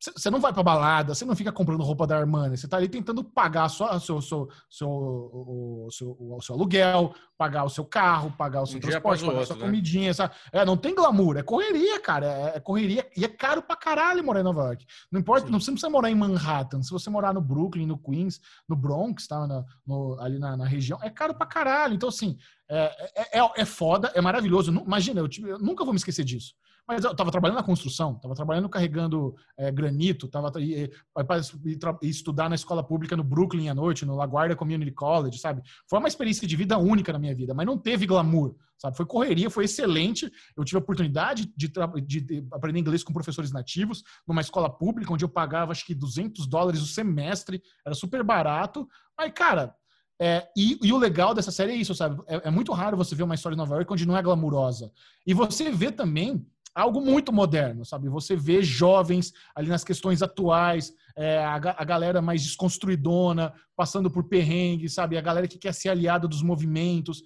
[0.00, 2.88] você não vai pra balada, você não fica comprando roupa da Armani, você tá ali
[2.88, 8.32] tentando pagar só seu, seu, seu, o, seu, o seu aluguel, pagar o seu carro,
[8.38, 9.62] pagar o seu Um transporte, pagar a outro, sua né?
[9.62, 10.34] comidinha, sabe?
[10.52, 14.22] É, não tem glamour, é correria, cara, é, é correria e é caro pra caralho
[14.24, 14.86] morar em Nova York.
[15.10, 15.52] Não importa, Sim.
[15.52, 19.26] não você precisa morar em Manhattan, se você morar no Brooklyn, no Queens, no Bronx,
[19.26, 19.46] tá?
[19.46, 21.94] Na- no- ali na, na região, é caro pra caralho.
[21.94, 22.36] Então, assim,
[22.68, 24.70] é, é, é, é foda, é maravilhoso.
[24.70, 26.54] Imagina, eu, tive- eu nunca vou me esquecer disso.
[26.88, 31.40] Mas eu tava trabalhando na construção, tava trabalhando carregando é, granito, tava e, e, pra-
[31.66, 35.38] e tra- e estudar na escola pública no Brooklyn à noite, no LaGuardia Community College,
[35.38, 35.60] sabe?
[35.88, 38.96] Foi uma experiência de vida única na minha vida, mas não teve glamour, sabe?
[38.96, 40.30] Foi correria, foi excelente.
[40.56, 45.12] Eu tive a oportunidade de, de- de aprender inglês com professores nativos numa escola pública,
[45.12, 48.88] onde eu pagava acho que 200 dólares o semestre, era super barato.
[49.18, 49.74] Mas, cara,
[50.20, 52.20] é, e, e o legal dessa série é isso, sabe?
[52.26, 54.90] É, é muito raro você ver uma história em Nova York onde não é glamurosa.
[55.26, 56.44] E você vê também
[56.78, 58.08] algo muito moderno, sabe?
[58.08, 64.24] Você vê jovens ali nas questões atuais, é, a, a galera mais desconstruidona, passando por
[64.24, 65.16] perrengue, sabe?
[65.16, 67.22] A galera que quer ser aliada dos movimentos,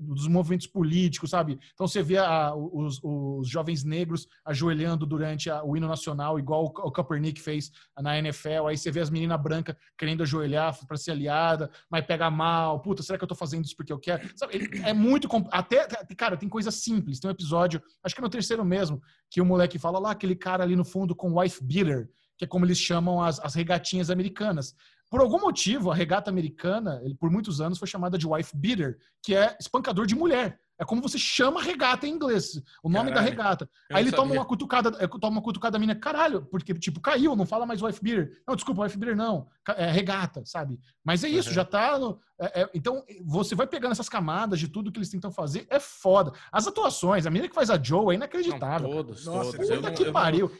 [0.00, 1.58] dos movimentos políticos, sabe?
[1.74, 6.64] Então você vê a- os, os jovens negros ajoelhando durante a- o hino nacional, igual
[6.64, 8.66] o, o Kaepernick fez na NFL.
[8.68, 12.80] Aí você vê as meninas brancas querendo ajoelhar para ser aliada, mas pega mal.
[12.80, 14.26] Puta, será que eu tô fazendo isso porque eu quero?
[14.36, 15.28] Sabe, é muito.
[15.50, 17.20] Até, cara, tem coisa simples.
[17.20, 19.00] Tem um episódio, acho que é no terceiro mesmo,
[19.30, 22.48] que o moleque fala lá, aquele cara ali no fundo com wife beater, que é
[22.48, 24.74] como eles chamam as, as regatinhas americanas.
[25.10, 28.98] Por algum motivo, a regata americana, ele, por muitos anos, foi chamada de wife beater,
[29.22, 30.58] que é espancador de mulher.
[30.76, 33.30] É como você chama regata em inglês, o nome da Caralho.
[33.30, 33.70] regata.
[33.88, 34.40] Eu Aí não ele toma sabia.
[34.40, 37.80] uma cutucada, é, toma uma cutucada da mina, caralho, porque, tipo, caiu, não fala mais
[37.80, 38.42] wife beater.
[38.44, 39.46] Não, desculpa, wife beater não,
[39.76, 40.80] é regata, sabe?
[41.04, 41.54] Mas é isso, Uhum.
[41.54, 41.96] já tá.
[41.96, 45.64] no- é- é- então, você vai pegando essas camadas de tudo que eles tentam fazer,
[45.70, 46.32] é foda.
[46.50, 48.90] As atuações, a menina que faz a Joe é Não, inacreditável.
[48.90, 49.68] todos, Nossa, todos.
[49.68, 50.50] Puta não- que eu não- pariu.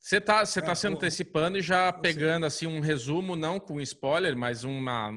[0.00, 3.80] Você tá, você tá É, se antecipando e já pegando assim um resumo, não com
[3.80, 5.12] spoiler, mas uma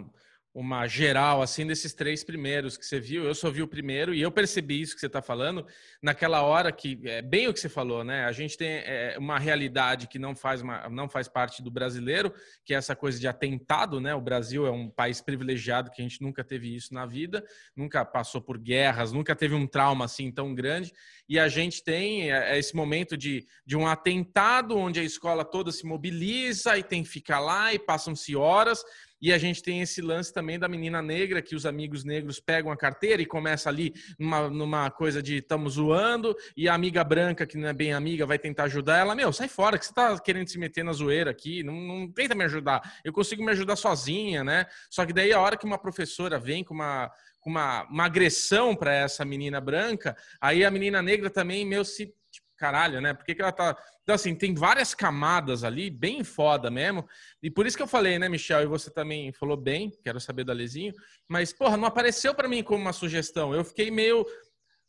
[0.53, 3.23] uma geral assim desses três primeiros que você viu.
[3.23, 5.65] Eu só vi o primeiro e eu percebi isso que você está falando
[6.01, 8.25] naquela hora que é bem o que você falou, né?
[8.25, 12.31] A gente tem é, uma realidade que não faz uma, não faz parte do brasileiro,
[12.63, 14.13] que é essa coisa de atentado, né?
[14.13, 17.43] O Brasil é um país privilegiado que a gente nunca teve isso na vida,
[17.75, 20.93] nunca passou por guerras, nunca teve um trauma assim tão grande.
[21.27, 25.71] E a gente tem é, esse momento de, de um atentado onde a escola toda
[25.71, 28.83] se mobiliza e tem que ficar lá e passam-se horas.
[29.23, 32.69] E a gente tem esse lance também da menina negra, que os amigos negros pegam
[32.73, 37.47] a carteira e começa ali numa, numa coisa de estamos zoando, e a amiga branca,
[37.47, 39.15] que não é bem amiga, vai tentar ajudar ela.
[39.15, 42.35] Meu, sai fora, que você tá querendo se meter na zoeira aqui, não, não tenta
[42.35, 42.81] me ajudar.
[43.01, 44.65] Eu consigo me ajudar sozinha, né?
[44.89, 47.09] Só que daí a hora que uma professora vem com uma,
[47.39, 52.13] com uma, uma agressão para essa menina branca, aí a menina negra também, meu, se.
[52.29, 53.13] Tipo, caralho, né?
[53.13, 53.77] Por que, que ela tá.
[54.03, 57.07] Então, assim, tem várias camadas ali, bem foda mesmo.
[57.41, 58.61] E por isso que eu falei, né, Michel?
[58.61, 60.93] E você também falou bem, quero saber do Alezinho.
[61.27, 63.53] Mas, porra, não apareceu para mim como uma sugestão.
[63.53, 64.25] Eu fiquei meio.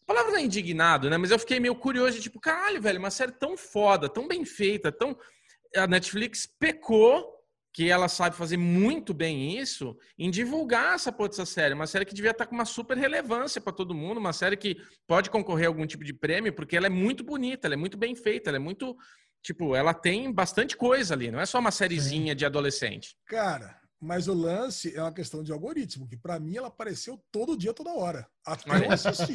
[0.02, 1.16] A palavra não é indignado, né?
[1.16, 4.90] Mas eu fiquei meio curioso, tipo, caralho, velho, uma série tão foda, tão bem feita,
[4.90, 5.16] tão.
[5.76, 7.33] A Netflix pecou
[7.74, 11.74] que ela sabe fazer muito bem isso em divulgar essa porra dessa série.
[11.74, 14.76] Uma série que devia estar com uma super relevância para todo mundo, uma série que
[15.08, 17.98] pode concorrer a algum tipo de prêmio, porque ela é muito bonita, ela é muito
[17.98, 18.96] bem feita, ela é muito.
[19.42, 23.16] Tipo, ela tem bastante coisa ali, não é só uma sériezinha de adolescente.
[23.26, 27.56] Cara, mas o lance é uma questão de algoritmo, que pra mim ela apareceu todo
[27.56, 28.26] dia, toda hora.
[28.46, 29.32] Até eu assistir.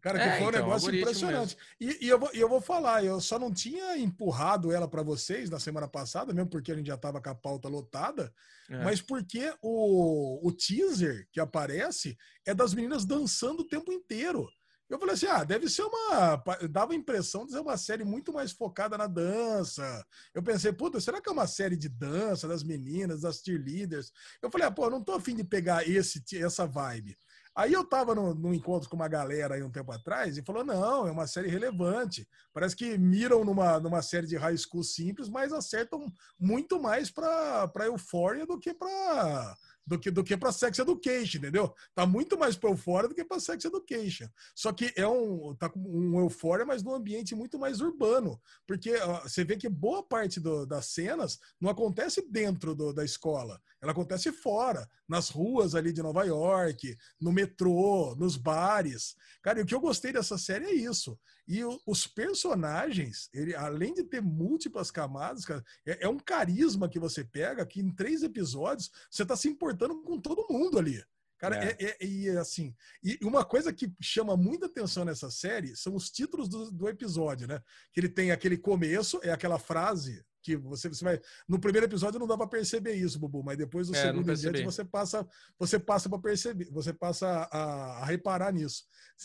[0.00, 1.56] Cara, que É, foi um então, negócio impressionante.
[1.80, 5.02] E, e eu vou, e eu vou falar, eu só não tinha empurrado ela pra
[5.02, 8.32] vocês na semana passada, mesmo porque a gente já tava com a pauta lotada,
[8.70, 8.82] É.
[8.82, 12.16] mas porque o, o teaser que aparece
[12.46, 14.48] é das meninas dançando o tempo inteiro.
[14.88, 16.42] Eu falei assim, ah, deve ser uma.
[16.70, 20.04] Dava a impressão de ser uma série muito mais focada na dança.
[20.34, 24.10] Eu pensei, puta, será que é uma série de dança das meninas, das cheerleaders?
[24.42, 27.16] Eu falei, ah, pô, não tô afim de pegar esse, essa vibe.
[27.58, 30.64] Aí eu tava no, num encontro com uma galera aí um tempo atrás e falou:
[30.64, 32.24] não, é uma série relevante.
[32.54, 36.06] Parece que miram numa, numa série de high school simples, mas acertam
[36.38, 39.56] muito mais pra, pra Euphoria do que pra.
[39.88, 41.74] Do que, do que pra Sex Education, entendeu?
[41.94, 44.28] Tá muito mais pra Euphoria do que pra Sex Education.
[44.54, 45.54] Só que é um.
[45.54, 48.38] Tá com um Euphoria, mas num ambiente muito mais urbano.
[48.66, 53.02] Porque ó, você vê que boa parte do- das cenas não acontece dentro do- da
[53.02, 53.58] escola.
[53.80, 59.16] Ela acontece fora, nas ruas ali de Nova York, no metrô, nos bares.
[59.40, 61.18] Cara, e o que eu gostei dessa série é isso.
[61.48, 66.88] E o- os personagens, ele, além de ter múltiplas camadas, cara, é, é um carisma
[66.88, 71.02] que você pega que em três episódios você tá se importando com todo mundo ali.
[71.38, 71.76] Cara, É.
[71.78, 76.10] é, é- e assim, e uma coisa que chama muita atenção nessa série são os
[76.10, 77.62] títulos do, do episódio, né?
[77.92, 81.20] Que ele tem aquele começo, é aquela frase que você, você vai.
[81.46, 84.62] No primeiro episódio não dá para perceber isso, Bubu, mas depois do É, segundo diante
[84.64, 85.26] você passa,
[85.58, 88.84] você passa para perceber, você passa a, a reparar nisso.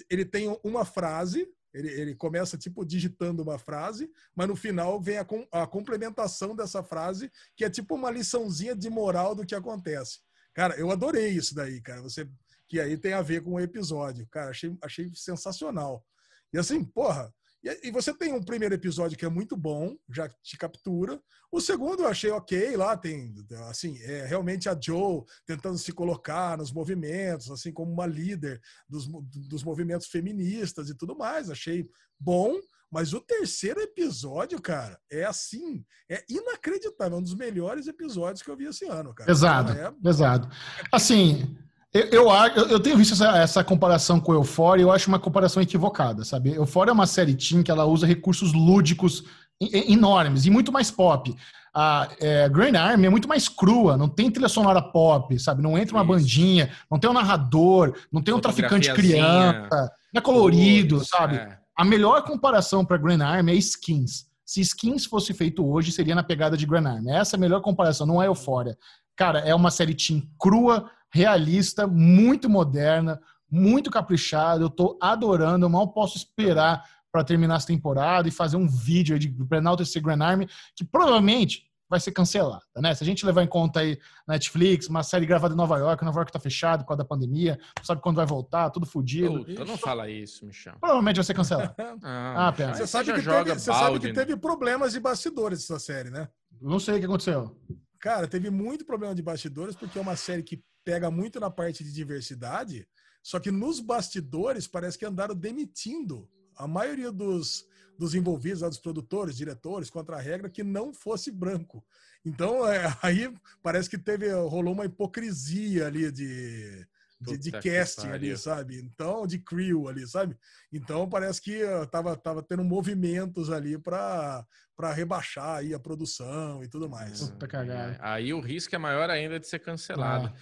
[0.10, 5.18] Ele tem uma frase, ele, ele começa tipo digitando uma frase, mas no final vem
[5.18, 9.56] a, com- a complementação dessa frase, que é tipo uma liçãozinha de moral do que
[9.56, 10.20] acontece.
[10.54, 12.02] Cara, eu adorei isso daí, cara.
[12.02, 12.30] Você
[12.68, 14.28] que aí tem a ver com o episódio.
[14.32, 16.06] Cara, achei, achei sensacional.
[16.52, 17.34] E assim, porra.
[17.64, 21.20] E, e você tem um primeiro episódio que é muito bom, já te captura.
[21.52, 23.34] O segundo eu achei ok, lá tem,
[23.70, 28.60] assim, é realmente a Joe tentando se colocar nos movimentos, assim, como uma líder
[28.90, 29.08] dos,
[29.48, 31.50] dos movimentos feministas e tudo mais.
[31.50, 31.88] Achei
[32.20, 32.60] bom,
[32.92, 38.52] mas o terceiro episódio, cara, é assim, é inacreditável, é um dos melhores episódios que
[38.52, 39.32] eu vi esse ano, cara.
[39.32, 40.48] Exato, É, exato.
[40.92, 41.58] Assim,
[41.94, 45.62] eu, eu, eu- tenho visto essa, essa comparação com Euphoria e eu acho uma comparação
[45.62, 46.54] equivocada, sabe?
[46.54, 49.24] Euphoria é uma série teen que ela usa recursos lúdicos
[49.62, 51.36] enormes e muito mais pop.
[51.76, 55.62] A é, Grand Army é muito mais crua, não tem trilha sonora pop, sabe?
[55.64, 56.12] Não entra uma Isso.
[56.12, 61.38] bandinha, não tem um narrador, não tem um traficante criança, não é colorido, sabe?
[61.38, 61.58] é.
[61.76, 64.28] A melhor comparação para Grand Army é Skins.
[64.46, 67.12] Se Skins fosse feito hoje, seria na pegada de Grand Army.
[67.12, 68.78] Essa é a melhor comparação, não é Euphoria.
[69.16, 74.64] Cara, é uma série teen crua, realista, muito moderna, muito caprichada.
[74.64, 79.14] Eu tô adorando, eu mal posso esperar para terminar essa temporada e fazer um vídeo
[79.14, 82.96] aí de pra enaltecer Grand Army, que provavelmente vai ser cancelada, né?
[82.96, 86.22] Se a gente levar em conta aí Netflix, uma série gravada em Nova York, Nova
[86.22, 89.46] York tá fechado por causa da pandemia, não sabe quando vai voltar, tudo fodido.
[89.46, 90.74] Puta, não fala isso, Michel.
[90.80, 91.76] Provavelmente vai ser cancelado.
[92.02, 92.72] Ah, Ah, pera.
[92.72, 94.26] aí Você sabe, já que joga teve, você sabe balde, que né?
[94.26, 96.28] teve problemas de bastidores essa série, né?
[96.60, 97.56] Não sei o que aconteceu.
[98.00, 101.84] Cara, teve muito problema de bastidores, porque é uma série que pega muito na parte
[101.84, 102.88] de diversidade,
[103.22, 107.66] só que nos bastidores parece que andaram demitindo a maioria dos,
[107.98, 111.84] dos envolvidos, lá, dos produtores, diretores, contra a regra, que não fosse branco.
[112.26, 116.86] Então, é, aí parece que teve, rolou uma hipocrisia ali de,
[117.20, 118.78] de, de casting ali, sabe?
[118.80, 120.38] Então, de crew ali, sabe?
[120.72, 124.46] Então, parece que uh, tava, tava tendo movimentos ali para
[124.94, 127.30] rebaixar aí a produção e tudo mais.
[127.30, 127.98] Puta cagada.
[128.02, 130.28] Aí o risco é maior ainda de ser cancelado.
[130.28, 130.34] Ah,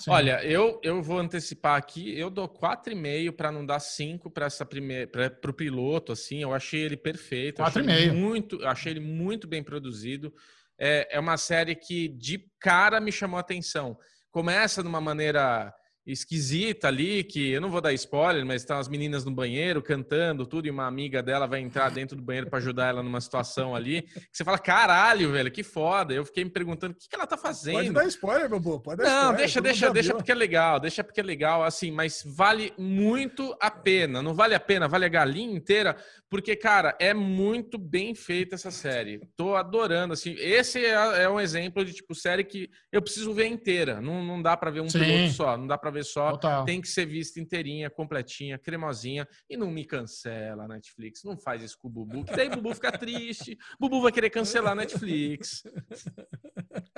[0.00, 0.10] sim.
[0.10, 4.64] Olha, eu, eu vou antecipar aqui, eu dou 4,5 para não dar 5 para essa
[4.64, 8.14] primeira para o piloto assim, eu achei ele perfeito, eu achei ele 4,5.
[8.14, 10.32] muito, achei ele muito bem produzido.
[10.78, 13.98] É, é uma série que de cara me chamou a atenção.
[14.30, 15.72] Começa de uma maneira
[16.12, 20.46] esquisita ali, que eu não vou dar spoiler, mas estão as meninas no banheiro cantando
[20.46, 23.74] tudo e uma amiga dela vai entrar dentro do banheiro para ajudar ela numa situação
[23.74, 26.12] ali, que você fala, caralho, velho, que foda.
[26.12, 27.76] Eu fiquei me perguntando o que, que ela tá fazendo.
[27.76, 28.80] Pode dar spoiler, meu bobo.
[28.80, 31.90] Pode dar Não, spoiler, deixa, deixa, deixa porque é legal, deixa porque é legal, assim,
[31.90, 34.22] mas vale muito a pena.
[34.22, 35.96] Não vale a pena, vale a galinha inteira,
[36.28, 39.20] porque, cara, é muito bem feita essa série.
[39.36, 40.34] Tô adorando, assim.
[40.38, 44.00] Esse é, é um exemplo de, tipo, série que eu preciso ver inteira.
[44.00, 45.00] Não, não dá pra ver um Sim.
[45.00, 46.32] piloto só, não dá pra ver vez só.
[46.32, 46.64] Total.
[46.64, 49.28] Tem que ser vista inteirinha, completinha, cremosinha.
[49.48, 51.22] E não me cancela a Netflix.
[51.24, 53.56] Não faz isso com o Bubu, que daí o Bubu fica triste.
[53.78, 55.62] Bubu vai querer cancelar a Netflix.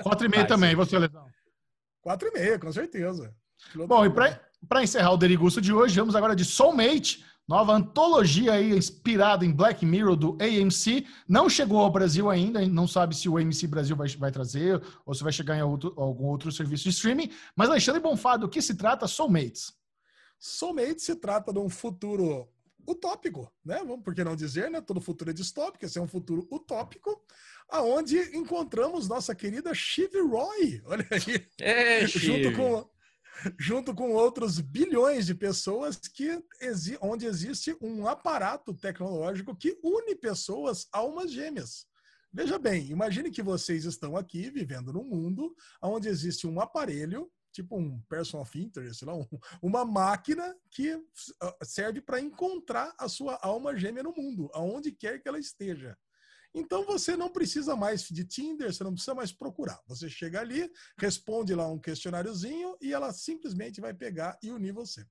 [0.01, 0.75] Quatro e meia Vai, também, sim.
[0.75, 1.27] você, Lesão.
[2.01, 3.33] Quatro e meia, com certeza.
[3.87, 8.71] Bom, e para encerrar o Derigusto de hoje, vamos agora de Soulmate, nova antologia aí
[8.75, 11.05] inspirada em Black Mirror do AMC.
[11.27, 15.13] Não chegou ao Brasil ainda, não sabe se o AMC Brasil vai, vai trazer ou
[15.13, 17.29] se vai chegar em outro- algum outro serviço de streaming.
[17.55, 19.73] Mas Alexandre Bonfá, do que se trata Soulmates?
[20.39, 22.47] Soulmate se trata de um futuro
[22.87, 23.77] utópico, né?
[23.79, 24.81] Vamos por que não dizer, né?
[24.81, 27.21] Todo futuro é distópico, esse é um futuro utópico,
[27.69, 30.81] aonde encontramos nossa querida Shiv Roy.
[30.85, 31.45] Olha aí.
[31.61, 32.55] É, junto Chive.
[32.57, 32.85] com
[33.59, 40.15] junto com outros bilhões de pessoas que exi- onde existe um aparato tecnológico que une
[40.15, 41.85] pessoas almas gêmeas.
[42.31, 47.77] Veja bem, imagine que vocês estão aqui vivendo num mundo onde existe um aparelho, tipo
[47.77, 49.27] um person of interest, lá, um-
[49.61, 50.99] uma máquina que
[51.41, 55.95] ah, serve para encontrar a sua alma gêmea no mundo, aonde quer que ela esteja.
[56.53, 59.79] Então você não precisa mais de Tinder, você não precisa mais procurar.
[59.87, 65.05] Você chega ali, responde lá um questionáriozinho e ela simplesmente vai pegar e unir você.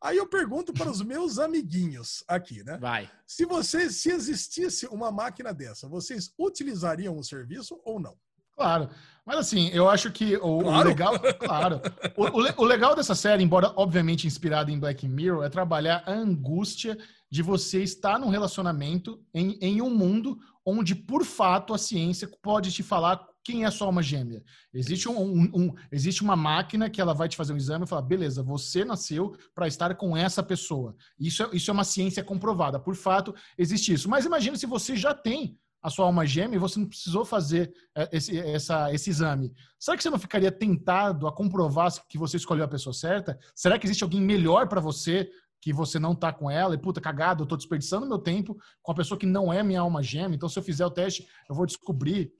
[0.00, 2.76] Aí eu pergunto para os meus amiguinhos aqui, né?
[2.78, 3.10] Vai.
[3.26, 8.14] Se você, se existisse uma máquina dessa, vocês utilizariam o serviço ou não?
[8.54, 8.88] Claro.
[9.24, 10.88] Mas assim, eu acho que o, o Claro.
[10.88, 11.14] legal.
[11.38, 11.80] Claro.
[12.16, 16.12] O, o o legal dessa série, embora obviamente inspirada em Black Mirror, é trabalhar a
[16.12, 16.96] angústia
[17.30, 22.72] de você estar num relacionamento em, em um mundo onde, por fato, a ciência pode
[22.72, 24.42] te falar quem é sua alma gêmea.
[24.72, 27.88] Existe, um, um- um- existe uma máquina que ela vai te fazer um exame e
[27.88, 30.96] falar: beleza, você nasceu para estar com essa pessoa.
[31.18, 32.80] Isso é, isso é uma ciência comprovada.
[32.80, 34.08] Por fato, existe isso.
[34.08, 37.70] Mas imagina se você já tem a sua alma gêmea e você não precisou fazer
[37.94, 39.52] é, esse, essa, esse exame.
[39.78, 43.38] Será que você não ficaria tentado a comprovar que você escolheu a pessoa certa?
[43.54, 45.28] Será que existe alguém melhor para você
[45.64, 46.74] que você não tá com ela?
[46.74, 49.80] E puta, cagado, eu tô desperdiçando meu tempo com a pessoa que não é minha
[49.80, 50.36] alma gêmea.
[50.36, 52.30] Então, se eu fizer o teste, eu vou descobrir.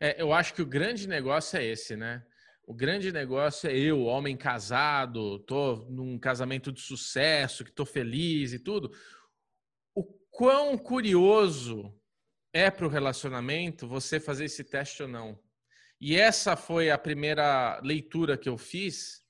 [0.00, 2.26] É, eu acho que o grande negócio é esse, né?
[2.66, 8.52] O grande negócio é eu, homem casado, tô num casamento de sucesso, que tô feliz
[8.52, 8.90] e tudo.
[9.94, 11.94] O quão curioso
[12.52, 15.38] é para o relacionamento você fazer esse teste ou não?
[16.00, 19.22] E essa foi a primeira leitura que eu fiz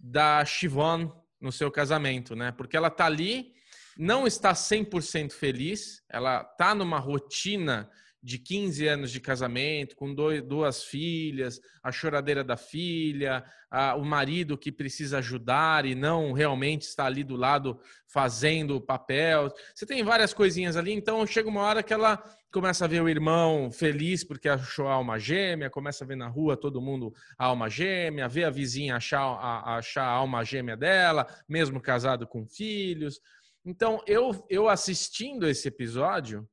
[0.00, 2.52] da Chivon no seu casamento, né?
[2.52, 3.52] Porque ela tá ali,
[3.96, 7.90] não está 100% feliz, ela tá numa rotina
[8.20, 14.04] de 15 anos de casamento, com dois, duas filhas, a choradeira da filha, a- o
[14.04, 17.78] marido que precisa ajudar e não realmente está ali do lado
[18.08, 19.52] fazendo o papel.
[19.72, 23.08] Você tem várias coisinhas ali, então chega uma hora que ela começa a ver o
[23.08, 27.46] irmão feliz porque achou a alma gêmea, começa a ver na rua todo mundo a
[27.46, 32.46] alma gêmea, vê a vizinha achar a, achar a alma gêmea dela, mesmo casado com
[32.46, 33.20] filhos.
[33.64, 36.48] Então, eu, eu assistindo esse episódio,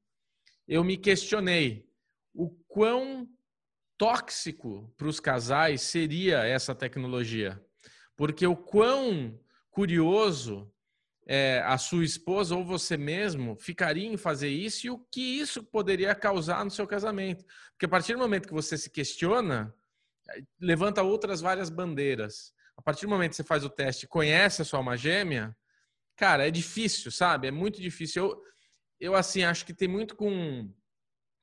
[0.67, 1.85] eu me questionei
[2.33, 3.27] o quão
[3.97, 7.61] tóxico para os casais seria essa tecnologia.
[8.17, 9.39] Porque o quão
[9.69, 10.71] curioso
[11.27, 15.63] é, a sua esposa ou você mesmo ficaria em fazer isso e o que isso
[15.63, 17.43] poderia causar no seu casamento.
[17.71, 19.73] Porque a partir do momento que você se questiona,
[20.59, 22.53] levanta outras várias bandeiras.
[22.77, 25.55] A partir do momento que você faz o teste conhece a sua alma gêmea,
[26.15, 27.47] cara, é difícil, sabe?
[27.47, 28.23] É muito difícil.
[28.25, 28.43] Eu,
[28.99, 30.71] eu assim, acho que tem muito com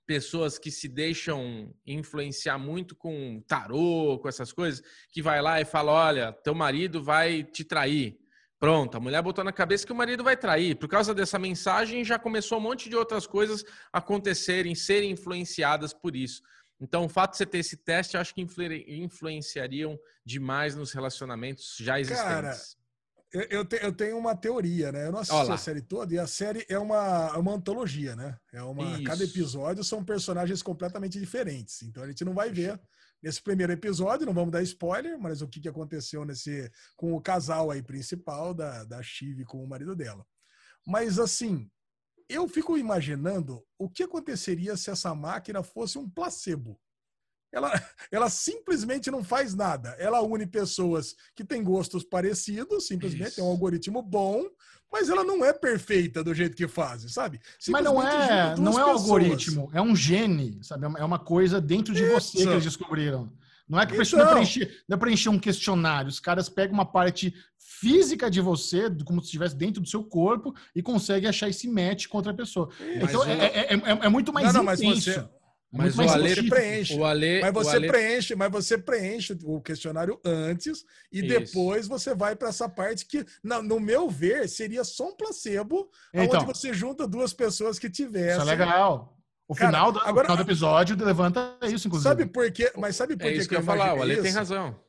[0.07, 5.65] pessoas que se deixam influenciar muito com tarô, com essas coisas, que vai lá e
[5.65, 8.22] fala, olha, teu marido vai te trair.
[8.63, 10.77] Pronto, a mulher botou na cabeça que o marido vai trair.
[10.77, 16.15] Por causa dessa mensagem, já começou um monte de outras coisas acontecerem, serem influenciadas por
[16.15, 16.41] isso.
[16.81, 21.77] Então, o fato de você ter esse teste, acho que influ- influenciariam demais nos relacionamentos
[21.81, 22.77] já existentes.
[23.33, 25.09] Eu, eu, te- eu tenho uma teoria, né?
[25.09, 25.55] Eu não assisti Olá.
[25.55, 28.37] a série toda e a série é uma, é uma antologia, né?
[28.53, 29.03] É uma, Isso.
[29.03, 31.83] cada episódio são personagens completamente diferentes.
[31.83, 32.79] Então a gente não vai ver
[33.23, 37.21] nesse primeiro episódio, não vamos dar spoiler, mas o que, que aconteceu nesse com o
[37.21, 40.27] casal aí principal da, da Chive com o marido dela.
[40.87, 41.71] Mas assim,
[42.29, 46.81] eu fico imaginando o que aconteceria se essa máquina fosse um placebo.
[47.53, 47.71] Ela,
[48.11, 49.91] ela simplesmente não faz nada.
[49.99, 53.41] Ela une pessoas que têm gostos parecidos, simplesmente Isso.
[53.41, 54.45] é um algoritmo bom,
[54.93, 57.41] mas ela não é perfeita do jeito que fazem, sabe?
[57.69, 60.87] Mas não é, não é um algoritmo, é um gene, sabe?
[60.99, 62.51] É uma coisa dentro de você que Isso.
[62.51, 63.33] eles descobriram.
[63.69, 64.29] Não é que Então.
[64.33, 66.09] preencher, não é preencher um questionário.
[66.11, 70.55] Os caras pegam uma parte física de você, como se estivesse dentro do seu corpo,
[70.75, 72.69] e conseguem achar esse match com outra pessoa.
[73.01, 75.11] Mas então o- é, é- é- é- muito mais não, não, mas intenso.
[75.13, 75.29] você,
[75.73, 76.95] Mas o Ale, preenche.
[76.99, 81.29] o Ale, Mas o você Ale- preenche, mas você preenche o questionário antes e Isso.
[81.29, 85.91] depois você vai para essa parte que, na- no meu ver, seria só um placebo,
[86.13, 86.41] Então.
[86.41, 88.33] onde você junta duas pessoas que tivessem.
[88.43, 89.17] Isso é legal.
[89.49, 92.09] O Cara, final, do, agora- final do episódio levanta isso, inclusive.
[92.09, 92.71] Sabe por quê?
[92.77, 94.29] Mas sabe por É que isso que que eu ia falar, o imaginei Ale tem
[94.31, 94.39] isso?
[94.39, 94.81] razão.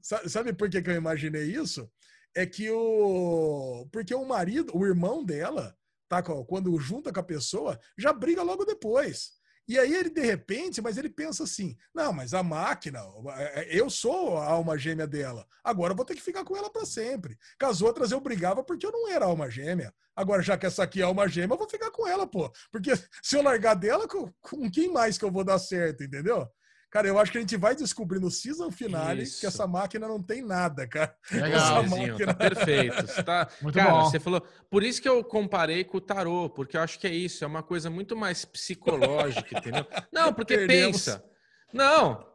[0.00, 1.90] Sa- Sabe por que, que eu imaginei isso?
[2.34, 3.86] É que o.
[3.92, 5.76] Porque o marido, o irmão dela,
[6.08, 6.22] tá?
[6.22, 9.32] Quando junta com a pessoa, já briga logo depois.
[9.68, 13.00] E aí ele, de repente, mas ele pensa assim: não, mas a máquina,
[13.36, 15.46] é, eu sou a alma gêmea dela.
[15.62, 17.38] Agora eu vou ter que ficar com ela para sempre.
[17.60, 19.94] Com as outras eu brigava porque eu não era alma gêmea.
[20.14, 22.52] Agora, já que essa aqui é alma gêmea, eu vou ficar com ela, pô.
[22.70, 22.90] Porque
[23.22, 26.46] se eu largar dela, com, com quem mais que eu vou dar certo, entendeu?
[26.92, 29.40] Cara, eu acho que a gente vai descobrir no season finale Isso.
[29.40, 31.16] que essa máquina não tem nada, cara.
[31.32, 31.48] Legal.
[31.48, 33.06] Essa Alezinho, máquina- tá perfeito.
[33.06, 34.04] Você tá- Muito Cara, bom.
[34.04, 34.42] você falou.
[34.70, 37.46] Por isso que eu comparei com o tarô, porque eu acho que é isso, é
[37.46, 39.86] uma coisa muito mais psicológica, entendeu?
[40.12, 40.92] Não, porque Perdemos.
[41.06, 41.24] pensa.
[41.72, 42.26] Não,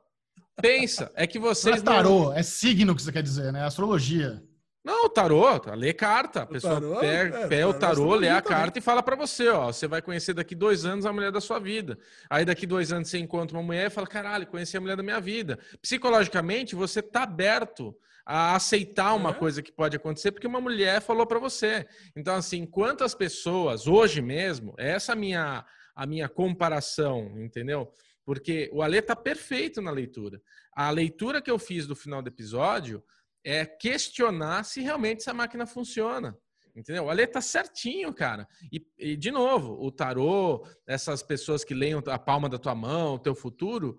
[0.60, 1.12] pensa.
[1.14, 3.64] É que Não vocês é tarô, é signo que você quer dizer, né?
[3.64, 4.42] Astrologia.
[4.88, 6.42] Não, o tarô, tá, lê carta.
[6.42, 8.58] A O pessoa tarô, pega, é, pega o tarô, lê a também.
[8.58, 11.42] carta e fala pra você, ó, você vai conhecer daqui dois anos a mulher da
[11.42, 11.98] sua vida.
[12.30, 15.04] Aí daqui dois anos você encontra uma mulher e fala, caralho, conheci a mulher da
[15.04, 15.60] minha vida.
[15.82, 17.94] Psicologicamente, você tá aberto
[18.26, 19.34] a aceitar uma É.
[19.34, 21.86] coisa que pode acontecer porque uma mulher falou pra você.
[22.16, 25.66] Então, assim, quantas pessoas, hoje mesmo, essa é a minha,
[25.96, 27.92] a minha comparação, entendeu?
[28.26, 30.42] Porque o Ale tá perfeito na leitura.
[30.74, 33.02] A leitura que eu fiz do final do episódio
[33.50, 36.38] é questionar se realmente essa máquina funciona.
[36.76, 37.06] Entendeu?
[37.06, 38.46] O Ale tá certinho, cara.
[38.70, 43.14] E, e, de novo, o tarô, essas pessoas que leem a palma da tua mão,
[43.16, 43.98] o teu futuro,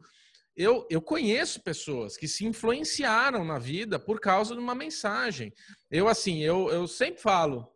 [0.54, 5.50] eu, eu conheço pessoas que se influenciaram na vida por causa de uma mensagem.
[5.90, 7.66] Eu, assim, eu, eu sempre falo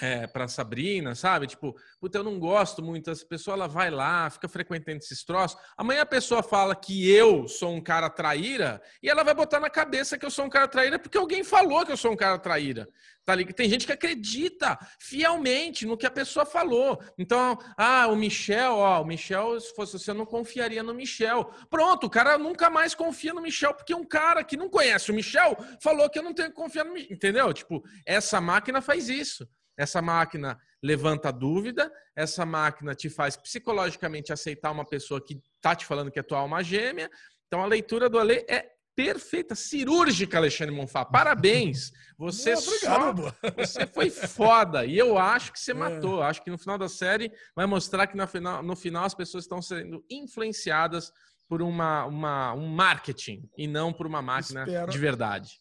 [0.00, 1.46] é, para Sabrina, sabe?
[1.46, 3.10] Tipo, puta, eu não gosto muito.
[3.10, 5.58] Essa pessoa ela vai lá, fica frequentando esses troços.
[5.76, 9.70] Amanhã a pessoa fala que eu sou um cara traíra e ela vai botar na
[9.70, 12.38] cabeça que eu sou um cara traíra porque alguém falou que eu sou um cara
[12.38, 12.88] traíra.
[13.24, 13.56] Tá ligado?
[13.56, 17.02] Tem gente que acredita fielmente no que a pessoa falou.
[17.18, 21.44] Então, ah, o Michel, ó, o Michel, se fosse você, eu não confiaria no Michel.
[21.68, 25.14] Pronto, o cara nunca mais confia no Michel porque um cara que não conhece o
[25.14, 27.12] Michel falou que eu não tenho que confiar no Michel.
[27.16, 27.52] Entendeu?
[27.52, 29.48] Tipo, essa máquina faz isso.
[29.76, 35.84] Essa máquina levanta dúvida, essa máquina te faz psicologicamente aceitar uma pessoa que tá te
[35.84, 37.10] falando que é tua alma gêmea.
[37.46, 41.04] Então a leitura do Ale é perfeita, cirúrgica, Alexandre Monfá.
[41.06, 41.92] Parabéns!
[42.16, 43.36] Você Não, só obrigado, boa.
[43.66, 44.86] você foi foda.
[44.86, 45.74] E eu acho que você É.
[45.74, 46.22] matou.
[46.22, 49.44] Acho que no final da série vai mostrar que no final, no final as pessoas
[49.44, 51.12] estão sendo influenciadas
[51.48, 55.60] por uma, uma, um marketing e não por uma máquina Espero- de verdade.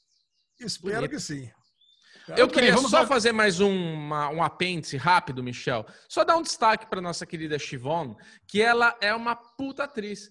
[0.59, 1.11] Espero Bonito.
[1.11, 1.51] que sim.
[2.29, 5.85] Eu bem, queria só fazer mais um, uma- um apêndice rápido, Michel.
[6.09, 8.15] Só dar um destaque para nossa querida Chivon,
[8.47, 10.29] que ela é uma puta atriz.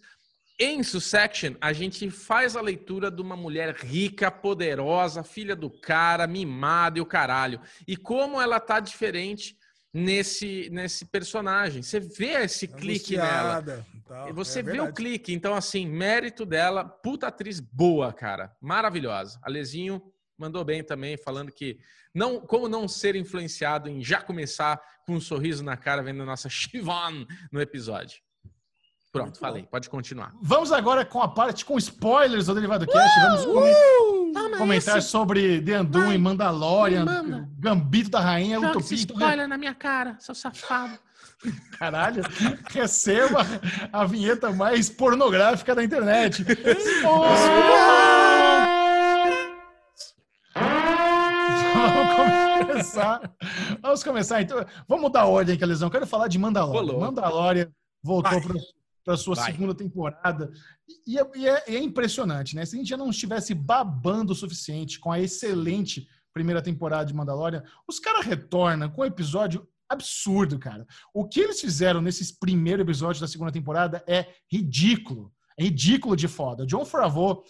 [0.58, 6.26] Em Sussection, a gente faz a leitura de uma mulher rica, poderosa, filha do cara,
[6.26, 7.60] mimada e o caralho.
[7.88, 9.56] E como ela tá diferente
[9.92, 11.82] nesse, nesse personagem.
[11.82, 13.64] Você vê esse clique nela.
[14.06, 14.34] Tal.
[14.34, 14.92] Você É vê o verdade.
[14.96, 15.32] clique.
[15.32, 18.52] Então, assim, mérito dela, puta atriz boa, cara.
[18.60, 19.38] Maravilhosa.
[19.42, 20.02] Alezinho
[20.44, 21.78] mandou bem também, falando que
[22.14, 26.26] não, como não ser influenciado em já começar com um sorriso na cara vendo a
[26.26, 28.18] nossa Chivon no episódio.
[29.10, 29.62] Pronto, Muito falei.
[29.70, 30.32] Pode continuar.
[30.42, 33.20] Vamos agora com a parte com spoilers do Derivado Cast.
[33.20, 34.58] Vamos come- Uh!
[34.58, 35.08] Comentar esse.
[35.08, 37.48] sobre The Anduin, Mandalorian, manda.
[37.58, 39.14] Gambito da Rainha, Joga esse Utopia.
[39.24, 40.98] spoiler na minha cara, seu safado.
[41.78, 42.22] Caralho,
[42.70, 43.40] receba
[43.92, 46.42] a vinheta mais pornográfica da internet.
[47.02, 48.23] Vamos
[52.16, 53.34] começar.
[53.82, 54.64] Vamos começar então.
[54.88, 55.90] Vamos mudar a ordem aqui, Lesão.
[55.90, 56.80] Quero falar de Mandalorian.
[56.80, 57.00] Rolou.
[57.00, 57.68] Mandalorian
[58.02, 58.40] voltou
[59.04, 59.52] para sua Vai.
[59.52, 60.50] segunda temporada.
[61.06, 62.64] E é, e é- e é impressionante, né?
[62.64, 67.14] Se a gente já não estivesse babando o suficiente com a excelente primeira temporada de
[67.14, 70.86] Mandalorian, os caras retornam com um episódio absurdo, cara.
[71.12, 75.32] O que eles fizeram nesses primeiros episódios da segunda temporada é ridículo.
[75.58, 76.66] É ridículo de foda.
[76.66, 77.44] John Favreau,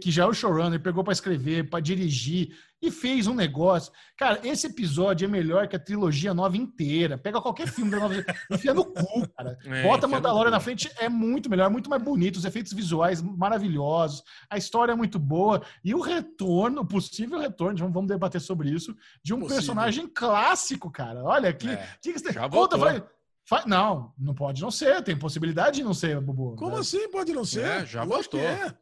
[0.00, 3.92] que já é o showrunner, pegou pra escrever, pra dirigir e fez um negócio.
[4.16, 7.16] Cara, esse episódio é melhor que a trilogia nova inteira.
[7.16, 8.14] Pega qualquer filme da nova,
[8.50, 9.56] enfia no cu, cara.
[9.64, 14.22] É, Bota Mandalorian na frente, é muito melhor, muito mais bonito, os efeitos visuais maravilhosos,
[14.50, 18.94] a história é muito boa e o retorno, o possível retorno, vamos, debater sobre isso,
[19.22, 19.56] de um Possível.
[19.56, 21.22] personagem clássico, cara.
[21.22, 22.78] Olha aqui, É, que que você- já conta, voltou.
[22.80, 23.02] vai,
[23.48, 26.56] vai- não, não pode não ser, tem possibilidade de não ser, Bubu.
[26.56, 26.80] Como né?
[26.80, 27.64] assim pode não ser?
[27.64, 28.40] É, já Lógico voltou.
[28.40, 28.74] É.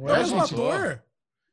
[0.00, 1.02] Ué, É o mesmo ator.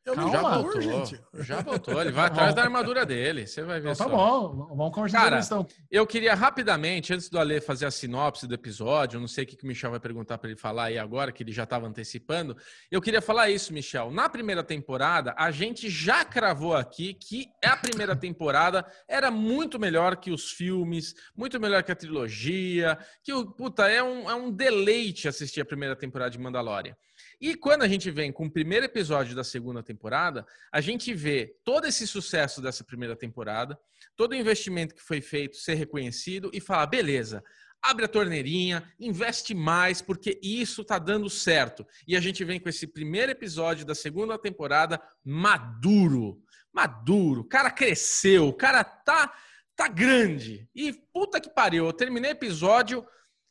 [0.07, 1.21] Eu Calma, Já voltou, gente.
[1.39, 2.01] já voltou.
[2.01, 3.45] Ele vai atrás da armadura dele.
[3.45, 4.03] Você vai ver Então, só.
[4.05, 5.41] tá bom, vamos conversar Cara.
[5.43, 5.67] Então.
[5.91, 9.47] Eu queria rapidamente, antes do Ale fazer a sinopse do episódio, eu não sei o
[9.47, 11.85] que que o Michel vai perguntar para ele falar aí agora, que ele já estava
[11.85, 12.55] antecipando.
[12.89, 14.09] Eu queria falar isso, Michel.
[14.09, 20.15] Na primeira temporada, a gente já cravou aqui que a primeira temporada era muito melhor
[20.15, 24.49] que os filmes, muito melhor que a trilogia, que o puta é um, é um
[24.49, 26.95] deleite assistir a primeira temporada de Mandalorian.
[27.39, 31.55] E quando a gente vem com o primeiro episódio da segunda temporada, a gente vê
[31.63, 33.77] todo esse sucesso dessa primeira temporada,
[34.15, 37.43] todo o investimento que foi feito ser reconhecido e fala: beleza,
[37.81, 41.85] abre a torneirinha, investe mais, porque isso tá dando certo.
[42.07, 46.41] E a gente vem com esse primeiro episódio da segunda temporada maduro.
[46.73, 49.33] Maduro, o cara cresceu, o cara tá,
[49.75, 50.67] tá grande.
[50.75, 53.05] E puta que pariu, eu terminei o episódio,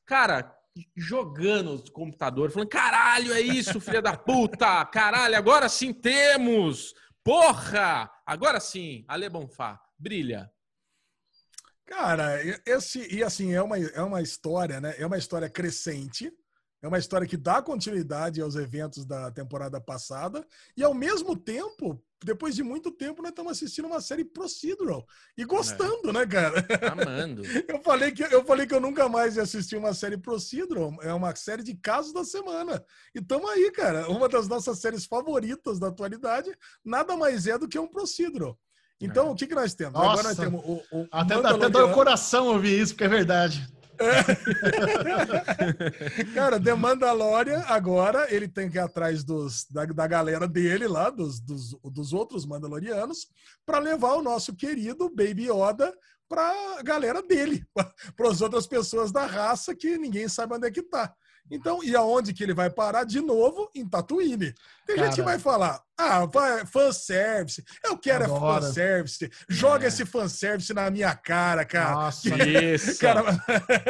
[0.05, 0.56] cara,
[0.97, 6.95] jogando no computador, falando: caralho, é isso, filha da puta, caralho, agora sim temos,
[7.25, 10.51] porra, agora sim, Ale Bonfá, brilha.
[11.87, 14.95] Cara, esse e assim é uma, é uma história, né?
[14.99, 16.33] É uma história crescente,
[16.83, 20.47] é uma história que dá continuidade aos eventos da temporada passada
[20.77, 25.07] e ao mesmo tempo, depois de muito tempo, nós estamos assistindo uma série procedural
[25.37, 26.65] e gostando, né, cara?
[26.91, 27.43] Amando.
[27.69, 31.13] Eu falei que eu falei que eu nunca mais ia assistir uma série procedural, é
[31.13, 32.83] uma série de casos da semana.
[33.15, 36.51] E tamo aí, cara, uma das nossas séries favoritas da atualidade,
[36.85, 38.59] nada mais é do que um procedural.
[38.99, 39.31] Então, É.
[39.31, 39.93] o que, que nós temos?
[39.93, 40.11] Nossa.
[40.13, 41.71] Agora nós temos o, o Até, até Mandaloriano.
[41.71, 43.69] dói o coração ouvir isso, porque é verdade.
[46.35, 51.11] Cara, The Mandalorian, agora ele tem que ir atrás dos, da, da galera dele lá,
[51.11, 53.29] dos, dos, dos outros Mandalorianos,
[53.65, 55.93] para levar o nosso querido Baby Yoda
[56.29, 57.65] para galera dele,
[58.17, 61.15] para as outras pessoas da raça que ninguém sabe onde é que tá.
[61.51, 63.05] Então, e aonde que ele vai parar?
[63.05, 64.53] De novo, em Tatooine.
[64.87, 65.25] Tem gente que Cara.
[65.31, 69.89] vai falar, ah, vai, fanservice, eu quero é fanservice, joga É.
[69.89, 71.95] esse fanservice na minha cara, cara.
[71.95, 72.99] Nossa, Isso.
[73.01, 73.23] Cara,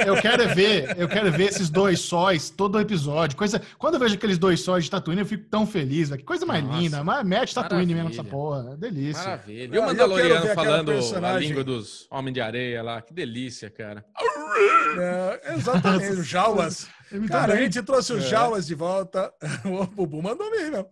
[0.07, 3.37] eu quero é ver, eu quero ver esses dois sóis todo o episódio.
[3.37, 6.21] Coisa, quando eu vejo aqueles dois sóis de Tatooine, eu fico tão feliz, velho.
[6.21, 6.79] Que coisa mais Nossa.
[6.79, 7.05] linda.
[7.05, 8.73] Mas mete Tatooine mesmo essa porra.
[8.73, 9.23] É delícia.
[9.23, 9.63] Maravilha.
[9.65, 11.49] E o eu quero Mandaloriano ver aquela falando a personagem.
[11.49, 13.03] língua dos Homens de Areia lá.
[13.03, 14.05] Que delícia, cara.
[14.99, 16.27] É, exatamente, os
[17.29, 17.65] Cara, a também.
[17.65, 18.29] gente trouxe os É.
[18.29, 19.33] Jaulas de volta.
[19.65, 20.89] O Bubu mandou bem mesmo.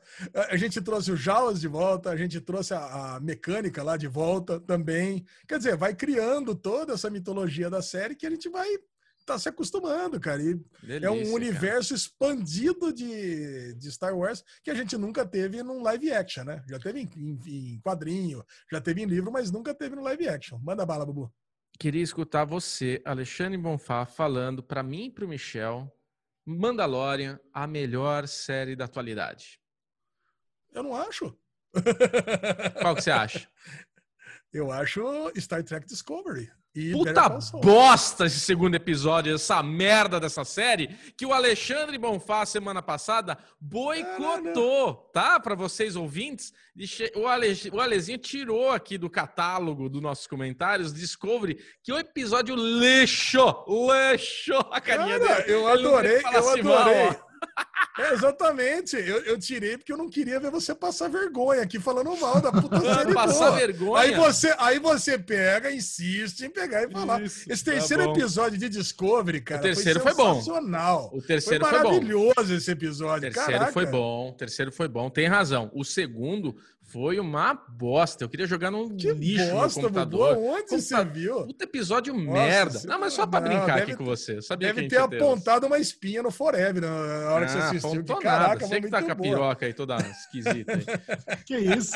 [0.50, 4.06] A gente trouxe os Jaulas de volta, a gente trouxe a, a mecânica lá de
[4.06, 5.24] volta também.
[5.48, 8.68] Quer dizer, vai criando toda essa mitologia da série que a gente vai
[9.26, 10.42] tá se acostumando, cara.
[10.42, 11.34] E Delícia, é um cara.
[11.34, 16.62] universo expandido de, de Star Wars que a gente nunca teve num live action, né?
[16.68, 20.28] Já teve em, em- em quadrinho, já teve em livro, mas nunca teve no live
[20.28, 20.58] action.
[20.62, 21.32] Manda bala, Bubu.
[21.78, 25.90] Queria escutar você, Alexandre Bonfá, falando para mim e para o Michel,
[26.44, 29.58] Mandalorian, a melhor série da atualidade.
[30.72, 31.36] Eu não acho.
[32.80, 33.48] Qual que você acha?
[34.52, 35.02] Eu acho
[35.36, 36.48] Star Trek Discovery.
[36.74, 37.28] E Puta
[37.62, 44.94] bosta esse segundo episódio, essa merda dessa série, que o Alexandre Bonfá, semana passada, boicotou,
[45.12, 45.38] tá?
[45.38, 46.52] Para vocês ouvintes.
[47.14, 52.56] O, Ale, o Alezinho tirou aqui do catálogo dos nossos comentários, Discovery, que o episódio
[52.56, 53.38] lixo,
[53.68, 55.52] lixo, a carinha Cara, dele.
[55.52, 57.16] eu adorei, eu assim adorei.
[57.96, 58.96] É, exatamente.
[58.96, 62.50] Eu, eu tirei porque eu não queria ver você passar vergonha aqui falando mal da
[62.50, 63.56] puta série Passar boa.
[63.56, 64.02] vergonha.
[64.02, 67.22] Aí você, aí você pega, insiste em pegar e falar.
[67.22, 68.12] Isso, Esse tá terceiro bom.
[68.12, 70.34] episódio de Discovery, cara, terceiro foi bom.
[70.34, 71.06] sensacional.
[71.12, 71.84] O Foi terceiro foi, bom.
[71.90, 73.20] maravilhoso esse O episódio.
[73.32, 73.72] terceiro Caraca.
[73.72, 75.70] foi bom, o terceiro foi bom, tem razão.
[75.72, 76.56] O segundo
[76.92, 78.22] foi uma bosta.
[78.24, 80.00] Eu queria jogar num Que lixo bosta, no Bubu.
[80.18, 80.36] computador.
[80.38, 81.46] Onde você viu?
[81.46, 82.80] Puta episódio Nossa merda.
[82.84, 84.36] Não, mas só pra não, brincar aqui com ter- você.
[84.36, 87.68] Eu sabia Deve que ter apontado uma espinha no Forever na hora que você Ah,
[87.70, 88.04] assistiu.
[88.04, 90.72] Que, caraca, Você que tá com a piroca aí toda esquisita.
[90.72, 90.84] aí.
[91.46, 91.94] Que isso?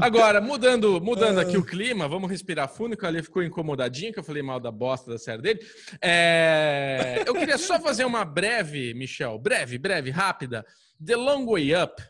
[0.00, 1.42] Agora, mudando, mudando Ah.
[1.42, 4.58] aqui o clima, vamos respirar fundo, que o Ale ficou incomodadinho, que eu falei mal
[4.58, 5.60] da bosta da série dele.
[6.00, 10.64] É, Eu queria só fazer uma breve, Michel, breve, breve, rápida.
[11.04, 12.02] The Long Way Up.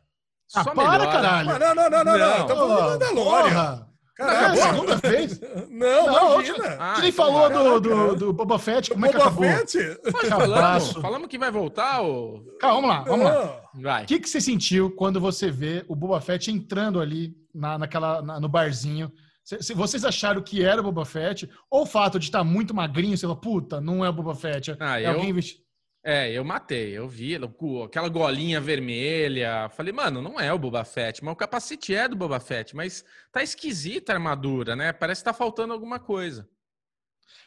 [0.55, 1.11] Ah, Só para, melhora.
[1.11, 1.49] caralho.
[1.49, 2.47] Não, não, não, não, não.
[2.47, 3.87] Tá falando de Mandalorian.
[4.17, 5.41] É, segunda vez.
[5.71, 6.77] Não, Não, imagina.
[6.79, 9.45] Ah, então falou do, do, do Boba Fett, como é que Boba acabou?
[9.45, 9.99] Fett?
[10.13, 12.41] Mas falamos, falamos que vai voltar, ô...
[12.61, 13.61] Calma, vamos lá, vamos lá.
[13.75, 13.83] Não.
[13.83, 14.05] Vai.
[14.05, 18.23] O que, que você sentiu quando você vê o Boba Fett entrando ali na, naquela,
[18.23, 19.11] na- no barzinho?
[19.43, 23.17] Se, vocês acharam que era o Boba Fett, ou o fato de estar muito magrinho,
[23.19, 24.77] você falou, puta, não é o Boba Fett.
[24.79, 25.64] Ah, é eu- alguém vestido.
[26.07, 27.35] É, eu matei, eu vi
[27.83, 29.71] aquela golinha vermelha.
[29.71, 33.03] Falei, mano, não é o Boba Fett, mas o capacete é do Boba Fett, mas
[33.33, 34.93] tá esquisita a armadura, né?
[34.93, 36.47] Parece que tá faltando alguma coisa.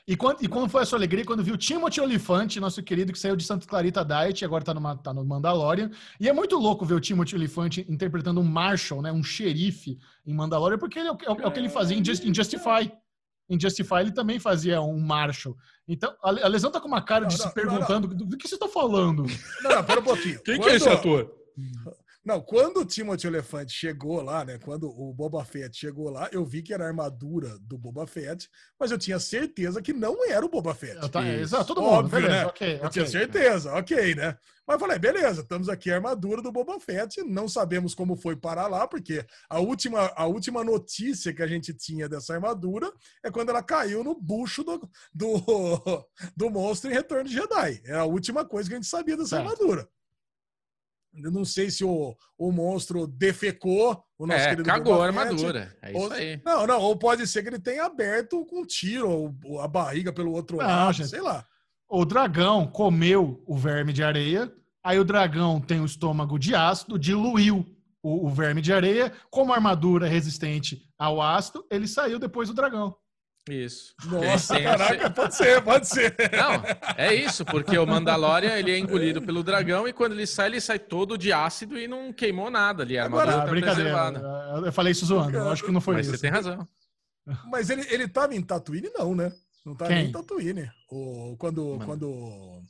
[0.07, 3.19] E quando, e como foi a sua alegria quando viu Timothy Olyphant, nosso querido que
[3.19, 5.91] saiu de Santa Clarita Diet e agora tá, numa, tá no Mandalorian.
[6.19, 10.33] E é muito louco ver o Timothy Olyphant interpretando um Marshall, né, um xerife em
[10.33, 12.33] Mandalorian, porque ele é, o, é o- é o que ele fazia em, Just- em
[12.33, 12.91] Justify.
[13.49, 15.55] Em Justify ele também fazia um Marshall.
[15.87, 18.47] Então, a, Lesão tá com uma cara de Não, se não, perguntando do, do que
[18.47, 19.25] você tá falando.
[19.63, 20.41] Não, não, pera um pouquinho.
[20.43, 21.31] Quem que Quando- é esse ator?
[22.27, 24.59] Não, quando o Timothy Elefante chegou lá, né?
[24.59, 28.49] Quando o Boba Fett chegou lá, eu vi que era a armadura do Boba Fett,
[28.77, 30.97] mas eu tinha certeza que não era o Boba Fett.
[31.01, 32.45] Eu tá- exato, todo mundo, Óbvio, beleza, né?
[32.45, 32.89] ok, Eu ok.
[32.89, 34.37] tinha certeza, ok, né?
[34.67, 38.35] Mas eu falei, beleza, estamos aqui a armadura do Boba Fett, não sabemos como foi
[38.35, 42.91] parar lá, porque a última, a última notícia que a gente tinha dessa armadura
[43.23, 45.37] é quando ela caiu no bucho do, do,
[46.35, 47.81] do monstro em Retorno de Jedi.
[47.85, 49.47] É a última coisa que a gente sabia dessa Certo.
[49.49, 49.87] armadura.
[51.23, 55.75] Eu não sei se o, o monstro defecou o nosso É, querido cagou a armadura.
[55.81, 56.41] É ou- isso aí.
[56.45, 59.67] Não, não, ou pode ser que ele tenha aberto com um tiro, ou, ou a
[59.67, 61.09] barriga pelo outro Não, lado, gente.
[61.09, 61.45] sei lá.
[61.89, 64.51] O dragão comeu o verme de areia,
[64.83, 67.65] aí o dragão tem o estômago de ácido, diluiu
[68.03, 72.95] o, o verme de areia, como armadura resistente ao ácido, ele saiu depois do dragão.
[73.49, 73.93] Isso.
[74.05, 76.15] Nossa, caraca, pode ser, pode ser.
[76.35, 76.63] Não,
[76.97, 80.59] é isso, porque o Mandalorian ele é engolido pelo dragão e quando ele sai, ele
[80.61, 82.97] sai todo de ácido e não queimou nada ali.
[82.97, 83.91] A armadura Agora, Ah, tá brincadeira.
[83.91, 84.65] preservada.
[84.67, 86.15] Eu falei isso zoando, eu acho que não foi Mas isso.
[86.15, 86.67] você tem razão.
[87.51, 89.31] Mas ele, ele tava em Tatooine, não, né?
[89.65, 89.97] Não tava Quem?
[89.99, 90.69] nem em Tatooine.
[90.89, 91.85] O, quando Mano.
[91.85, 92.63] quando o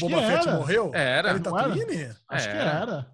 [0.00, 1.28] Boba Fett morreu, Era.
[1.30, 1.68] era em não era?
[1.68, 2.08] Tatooine?
[2.28, 3.06] Acho que Era.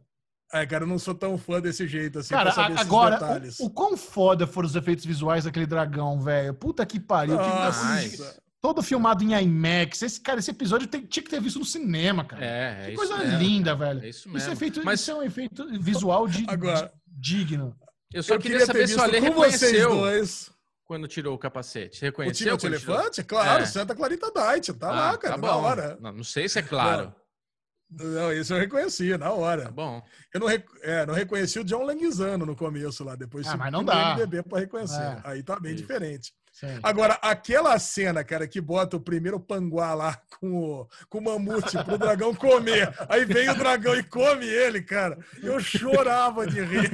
[0.52, 2.86] É, cara, eu não sou tão fã desse jeito assim Cara, pra saber a- esses
[2.86, 3.60] agora, detalhes.
[3.60, 6.54] o, o quão foda foram os efeitos visuais daquele dragão, velho.
[6.54, 7.36] Puta que pariu.
[7.36, 8.42] que Nossa, Nossa.
[8.60, 10.00] todo filmado em IMAX.
[10.02, 12.42] Esse, cara, esse episódio tem- tinha que ter visto no cinema, cara.
[12.44, 13.88] É, é que isso coisa mesmo, linda, cara.
[13.94, 14.04] velho.
[14.04, 14.50] É isso Isso mesmo.
[14.50, 17.76] é, efeito, Mas isso é um efeito visual de, Agora- de- digno.
[18.14, 20.50] eu só eu queria, queria saber ter se o visto Ale reconheceu dois.
[20.86, 21.98] quando tirou o capacete.
[22.00, 22.56] O Reconheceu?
[22.58, 22.94] Quando tirou?
[22.96, 23.22] Elefante?
[23.22, 23.66] Claro, É.
[23.66, 25.60] Santa Clarita Diet, tá Ah, lá, cara, tá na bom.
[25.62, 25.98] hora.
[26.00, 27.14] Não, não sei se é claro.
[27.90, 29.62] Não, isso eu reconheci, na hora.
[29.64, 30.02] Tá bom.
[30.34, 33.72] Eu não, rec- é, não reconheci o John Languizano no começo lá, depois Ah, mas
[33.72, 34.14] não dá.
[34.14, 35.00] MDB pra reconhecer.
[35.00, 35.20] É.
[35.24, 35.82] Aí tá bem Isso.
[35.82, 36.32] diferente.
[36.52, 36.78] Sim.
[36.82, 41.82] Agora, aquela cena, cara, que bota o primeiro panguá lá com o, com o mamute
[41.84, 42.92] pro dragão comer.
[43.08, 45.16] Aí vem o dragão e come ele, cara.
[45.40, 46.90] Eu chorava de rir.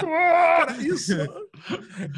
[0.00, 1.12] Cara, isso,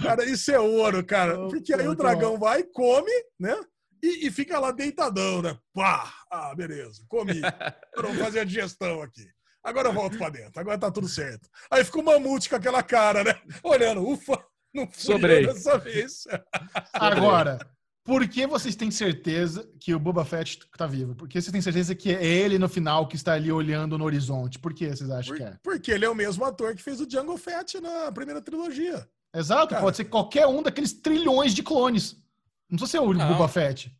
[0.02, 1.36] cara, isso é ouro, cara.
[1.48, 3.56] Porque aí o dragão vai, come, né?
[4.02, 5.58] E, e fica lá deitadão, né?
[5.74, 6.12] Pá!
[6.30, 7.40] Ah, beleza, comi.
[7.96, 9.26] Vou fazer a digestão aqui.
[9.62, 10.58] Agora eu volto pra dentro.
[10.60, 11.48] Agora tá tudo certo.
[11.70, 13.38] Aí fica o mamute com aquela cara, né?
[13.62, 14.42] Olhando, ufa,
[14.72, 15.44] não fui Sobrei.
[15.46, 16.24] eu dessa vez.
[16.94, 17.58] Agora,
[18.04, 21.14] por que vocês têm certeza que o Boba Fett tá vivo?
[21.14, 24.04] Por que vocês têm certeza que é ele no final que está ali olhando no
[24.04, 24.58] horizonte?
[24.58, 25.56] Por que vocês acham Por- que é?
[25.62, 29.06] porque ele é o mesmo ator que fez o Django Fett na primeira trilogia.
[29.34, 29.82] Exato, Cara.
[29.82, 32.16] pode ser qualquer um daqueles trilhões de clones.
[32.70, 33.28] Não precisa ser o Não.
[33.28, 33.90] Boba Fett.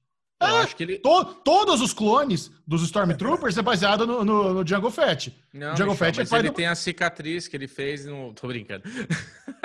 [0.41, 0.99] Eu Ah, acho que ele.
[1.01, 5.37] To- todos os clones dos Stormtroopers é baseado no, no, no Django Fett.
[5.53, 8.33] Não, Django Michel, Fett é pai ele do- tem a cicatriz que ele fez no.
[8.35, 8.85] Tô brincando.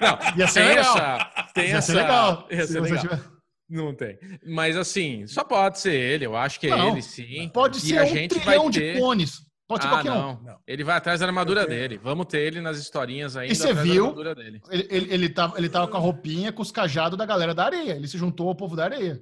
[0.00, 0.96] Não, Ia ser tem legal.
[0.96, 1.46] essa.
[1.54, 1.92] Tem Ia essa.
[1.92, 2.48] ser legal.
[2.50, 3.00] Ia se ser você legal.
[3.02, 3.22] tiver-
[3.68, 4.18] Não tem.
[4.46, 6.26] Mas assim, só pode ser ele.
[6.26, 7.48] Eu acho que é Não, ele, sim.
[7.52, 9.42] Pode E ser a um gente trilhão vai de ter- clones.
[9.72, 10.14] Pode ser ah, qualquer um.
[10.14, 10.42] não.
[10.42, 10.58] Não.
[10.66, 11.98] Ele vai atrás da armadura dele.
[12.02, 13.54] Vamos ter ele nas historinhas ainda.
[13.54, 14.02] você atrás viu?
[14.02, 14.62] Da armadura dele.
[14.70, 17.64] Ele, ele, ele, tava, ele tava com a roupinha, com os cajados da galera da
[17.64, 17.92] areia.
[17.92, 19.20] Ele se juntou ao povo da areia.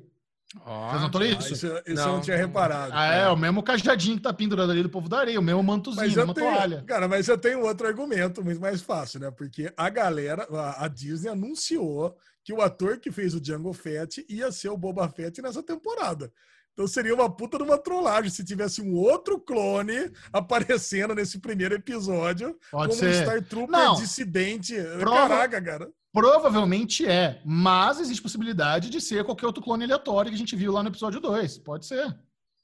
[0.67, 1.53] Ó, Vocês notaram Ah, isso?
[1.53, 2.13] isso, isso eu Não.
[2.15, 2.93] não tinha reparado.
[2.93, 5.63] Ah, é, o mesmo cajadinho que tá pendurado ali do povo da areia, o mesmo
[5.63, 6.85] mantozinho, Mas a eu mesma tenho, toalha.
[6.89, 9.31] cara, mas eu tenho outro argumento muito mais fácil, né?
[9.31, 14.27] Porque a galera, a, a Disney anunciou que o ator que fez o Django Fett
[14.29, 16.33] ia ser o Boba Fett nessa temporada.
[16.73, 21.75] Então seria uma puta de uma trollagem se tivesse um outro clone aparecendo nesse primeiro
[21.75, 23.23] episódio Pode como um ser.
[23.23, 23.95] Star Trooper Não.
[23.97, 24.75] dissidente.
[24.99, 25.91] Prova- Caraca, cara.
[26.13, 30.73] Provavelmente é, mas existe possibilidade de ser qualquer outro clone aleatório que a gente viu
[30.73, 31.59] lá no episódio 2.
[31.59, 32.17] Pode ser.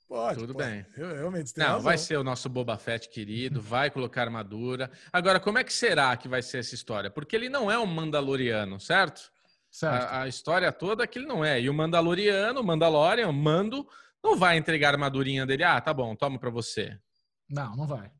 [0.09, 0.69] Pode, Tudo pode.
[0.69, 0.87] bem.
[0.97, 1.83] Eu, realmente, Não, razão.
[1.83, 4.89] vai ser o nosso Boba Fett querido, vai colocar armadura.
[5.12, 7.11] Agora, como é que será que vai ser essa história?
[7.11, 9.20] Porque ele não é um Mandaloriano, certo?
[9.82, 11.60] A, a história toda é que ele não é.
[11.60, 13.86] E o Mandaloriano, o Mandalorian, o Mando,
[14.22, 15.64] não vai entregar a armadurinha dele.
[15.64, 16.98] Ah, tá bom, toma pra você.
[17.48, 18.10] Não, não vai.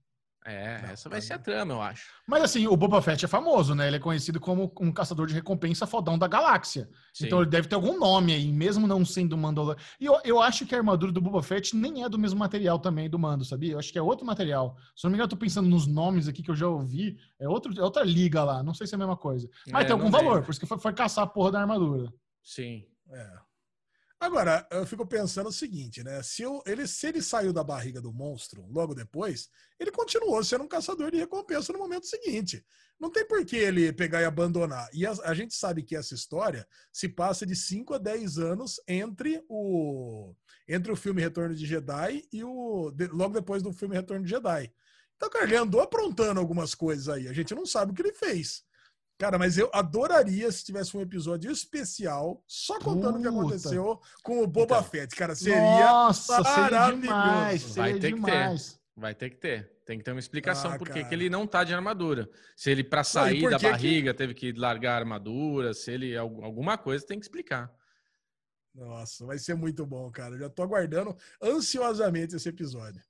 [0.49, 2.07] É, Não, essa vai tá ser a trama, eu acho.
[2.25, 3.89] Mas assim, o Boba Fett é famoso, né?
[3.89, 6.89] Ele é conhecido como um caçador de recompensa fodão da galáxia.
[7.13, 7.27] Sim.
[7.27, 9.83] Então ele deve ter algum nome aí, mesmo não sendo Mandalorian.
[9.99, 12.79] E eu, eu acho que a armadura do Boba Fett nem é do mesmo material
[12.79, 13.73] também do Mando, sabia?
[13.73, 14.77] Eu acho que é outro material.
[14.95, 17.19] Se eu não me engano, eu tô pensando nos nomes aqui que eu já ouvi.
[17.41, 18.63] É, outro, é outra liga lá.
[18.63, 19.51] Não sei se é a mesma coisa.
[19.67, 22.13] Mas É, tem algum valor, por isso que foi, foi caçar a porra da armadura.
[22.41, 22.85] Sim.
[23.11, 23.46] É.
[24.19, 26.23] Agora, eu fico pensando o seguinte, né?
[26.23, 30.65] Se, eu, ele, se ele saiu da barriga do monstro logo depois, ele continuou sendo
[30.65, 32.65] um caçador de recompensa no momento seguinte.
[32.99, 34.89] Não tem por que ele pegar e abandonar.
[34.95, 38.81] E a, a gente sabe que essa história se passa de 5 a 10 anos
[38.89, 40.35] entre o,
[40.67, 42.91] entre o filme Retorno de Jedi e o.
[42.93, 44.73] de- logo depois do filme Retorno de Jedi.
[45.17, 47.29] Então, cara, ele andou aprontando algumas coisas aí.
[47.29, 48.65] A gente não sabe o que ele fez.
[49.19, 53.39] Cara, mas eu adoraria se tivesse um episódio especial só contando o que Puta.
[53.41, 54.85] aconteceu com o Boba Então.
[54.91, 55.17] Fett.
[55.17, 55.59] Cara, seria.
[55.59, 57.01] Nossa, seria maravilhoso.
[57.03, 57.63] demais.
[57.63, 58.31] Vai Seria ter que ter.
[58.31, 58.81] demais.
[58.95, 59.73] Vai ter que ter.
[59.87, 62.29] Tem que ter uma explicação Ah, por que ele não tá de armadura.
[62.57, 65.73] Se ele, pra e sair por da que que- barriga, teve que largar a armadura,
[65.73, 66.17] se ele.
[66.17, 67.73] al- Alguma coisa tem que explicar.
[68.75, 70.35] Nossa, vai ser muito bom, cara.
[70.35, 73.01] Eu já tô aguardando ansiosamente esse episódio.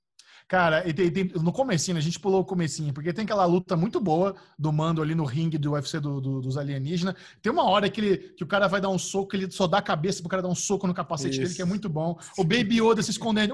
[0.47, 3.75] Cara, e tem- tem- no comecinho, a gente pulou o comecinho, porque tem aquela luta
[3.75, 7.15] muito boa do mando ali no ringue do UFC do- do- dos alienígenas.
[7.41, 9.79] Tem uma hora que, ele, que o cara vai dar um soco, ele só dá
[9.79, 11.55] a cabeça pro cara dar um soco no capacete dele, Isso.
[11.57, 12.17] que é muito bom.
[12.37, 13.53] O Baby Yoda se escondendo.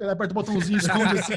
[0.00, 1.32] Ele aperta o botãozinho, esconde assim.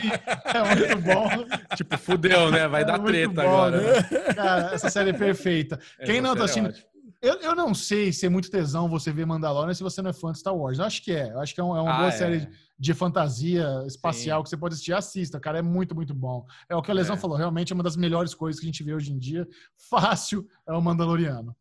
[0.45, 1.75] É muito bom.
[1.75, 2.67] Tipo, fudeu, né?
[2.67, 3.81] Vai É dar treta bom, agora.
[3.81, 4.33] né?
[4.35, 5.79] Cara, essa série é perfeita.
[6.05, 6.85] Quem Essa não tá é assistindo- ótima.
[7.23, 10.13] Eu, eu não sei se é muito tesão você ver Mandalorian se você não é
[10.13, 10.79] fã de Star Wars.
[10.79, 11.29] Eu acho que é.
[11.31, 12.11] Eu acho que é, um- é uma Ah, boa é.
[12.11, 12.49] série de
[12.95, 14.43] fantasia espacial Sim.
[14.43, 14.93] que você pode assistir.
[14.93, 15.59] Assista, cara.
[15.59, 16.45] É muito, muito bom.
[16.67, 17.19] É o que a Lesão É.
[17.19, 17.37] falou.
[17.37, 19.47] Realmente é uma das melhores coisas que a gente vê hoje em dia.
[19.89, 21.55] Fácil é o Mandaloriano.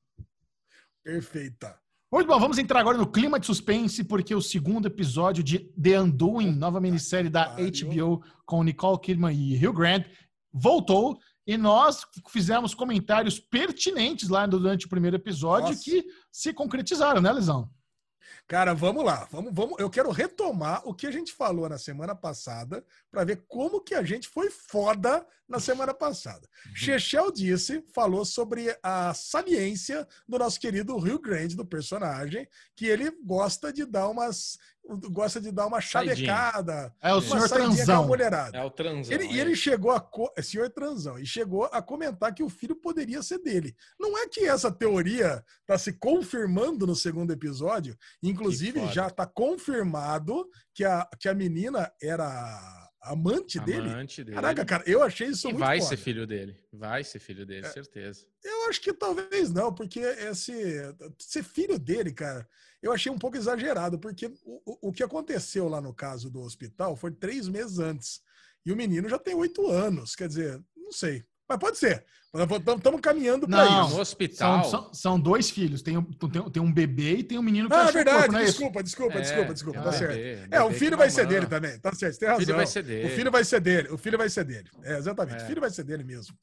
[1.05, 1.79] Perfeita.
[2.13, 6.01] Muito bom, vamos entrar agora no clima de suspense, porque o segundo episódio de The
[6.01, 7.55] Undoing, nova minissérie da.
[7.57, 10.07] HBO com Nicole Kidman e Hugh Grant,
[10.53, 15.85] voltou e nós fizemos comentários pertinentes lá durante o primeiro episódio Nossa.
[15.85, 17.71] que se concretizaram, né, Lesão?
[18.51, 19.28] Cara, vamos lá.
[19.31, 19.78] Vamos, vamos.
[19.78, 23.94] Eu quero retomar o que a gente falou na semana passada para ver como que
[23.94, 26.48] a gente foi foda na semana passada.
[26.74, 32.44] Chechel disse, falou sobre a saliência do nosso querido Rio Grande, do personagem,
[32.74, 34.59] que ele gosta de dar umas
[35.11, 38.07] gosta de dar uma chavecada, É o uma senhor transão.
[38.07, 38.59] mulherada.
[38.59, 39.12] É o transão.
[39.15, 39.62] Ele, e é ele isso.
[39.62, 40.01] chegou a.
[40.01, 43.74] co- é, Senhor Transão, e chegou a comentar que o filho poderia ser dele.
[43.98, 50.48] Não é que essa teoria está se confirmando no segundo episódio, inclusive já está confirmado
[50.74, 53.89] que a, que a menina era amante dele.
[53.90, 54.35] Amante dele.
[54.35, 55.89] Caraca, cara, eu achei isso E muito vai foda.
[55.90, 56.57] ser filho dele.
[56.73, 58.27] Vai ser filho dele, certeza.
[58.44, 60.52] Eu acho que talvez não, porque esse
[61.19, 62.47] ser filho dele, cara,
[62.82, 66.40] eu achei um pouco exagerado, porque o, o- o que aconteceu lá no caso do
[66.40, 68.20] hospital foi três meses antes.
[68.65, 71.24] E o menino já tem oito anos, quer dizer, não sei.
[71.48, 72.05] Mas pode ser.
[72.77, 73.94] Estamos caminhando para Não, isso.
[73.97, 74.62] No hospital.
[74.62, 75.82] São, são, são dois filhos.
[75.82, 78.19] Tem, um- tem, tem um bebê e tem um menino que Ah, nasceu no verdade,
[78.19, 80.52] corpo, não é desculpa, desculpa, É, desculpa, desculpa, é um tá bebê, certo.
[80.55, 81.35] É, o filho vai ser mamã.
[81.35, 82.44] dele também, tá certo, você tem O razão.
[82.47, 83.07] filho vai ser dele.
[83.07, 84.70] O filho vai ser dele, o filho vai ser dele.
[84.85, 85.44] É, exatamente, É.
[85.44, 86.36] o filho vai ser dele mesmo.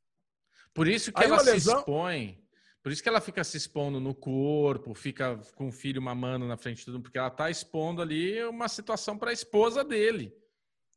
[0.73, 2.37] Por isso que Aí ela uma se lesão- expõe.
[2.83, 6.55] Por isso que ela fica se expondo no corpo, fica com o filho mamando na
[6.57, 10.33] frente de mundo, porque ela tá expondo ali uma situação para a esposa dele.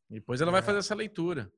[0.08, 0.64] Depois ela vai É.
[0.64, 1.52] fazer essa leitura.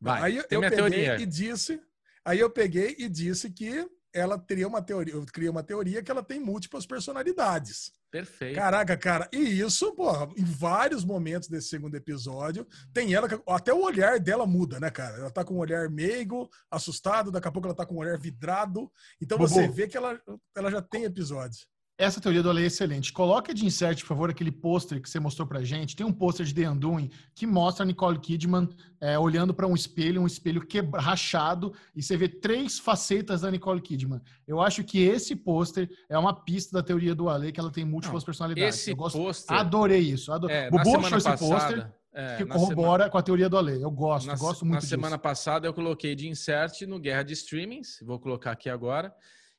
[0.00, 1.16] Vai, aí eu, peguei teoria.
[1.20, 1.82] e disse,
[2.24, 6.10] aí eu peguei e disse que ela teria uma teoria, eu criei uma teoria que
[6.10, 7.92] ela tem múltiplas personalidades.
[8.10, 8.54] Perfeito.
[8.54, 13.82] Caraca, cara, e isso, porra, em vários momentos desse segundo episódio, tem ela, até o
[13.82, 15.18] olhar dela muda, né, cara?
[15.18, 18.18] Ela tá com um olhar meigo, assustado, daqui a pouco ela tá com um olhar
[18.18, 18.90] vidrado.
[19.20, 19.50] Então Bubu.
[19.50, 20.18] você vê que ela,
[20.56, 21.68] ela já tem episódios.
[21.98, 23.10] Essa teoria do Ale é excelente.
[23.10, 25.96] Coloca de insert, por favor, aquele pôster que você mostrou pra gente.
[25.96, 28.68] Tem um pôster de The Undoing que mostra a Nicole Kidman
[29.00, 33.50] é, olhando para um espelho, um espelho quebra, rachado, e você vê três facetas da
[33.50, 34.20] Nicole Kidman.
[34.46, 37.84] Eu acho que esse pôster é uma pista da teoria do Ale, que ela tem
[37.84, 38.78] múltiplas personalidades.
[38.78, 39.56] Esse Eu gosto, pôster.
[39.56, 40.30] adorei isso.
[40.30, 40.54] Adorei.
[40.56, 43.56] É, na Bubu achou semana esse pôster é, que na corrobora com a teoria do
[43.56, 43.80] Ale.
[43.80, 45.22] Eu gosto, Na, gosto na muito semana disso.
[45.22, 49.14] passada eu coloquei de insert no Guerra de Streamings, vou colocar aqui agora.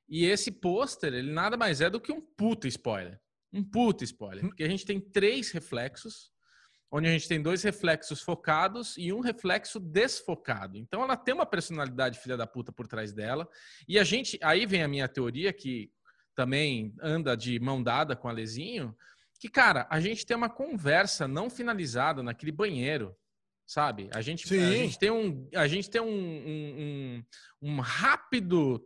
[0.10, 3.20] E esse pôster, ele nada mais é do que um puta spoiler.
[3.52, 4.46] Um puta spoiler.
[4.46, 6.32] Porque a gente tem três reflexos,
[6.92, 10.78] onde a gente tem dois reflexos focados e um reflexo desfocado.
[10.78, 13.48] Então ela tem uma personalidade filha da puta por trás dela.
[13.88, 15.92] E a gente, aí vem a minha teoria que
[16.36, 18.96] também anda de mão dada com a Lezinho,
[19.40, 23.16] que cara, a gente tem uma conversa não finalizada naquele banheiro,
[23.66, 24.10] sabe?
[24.14, 27.24] A gente, a gente tem um, a gente tem um, um,
[27.62, 28.82] um- um rápido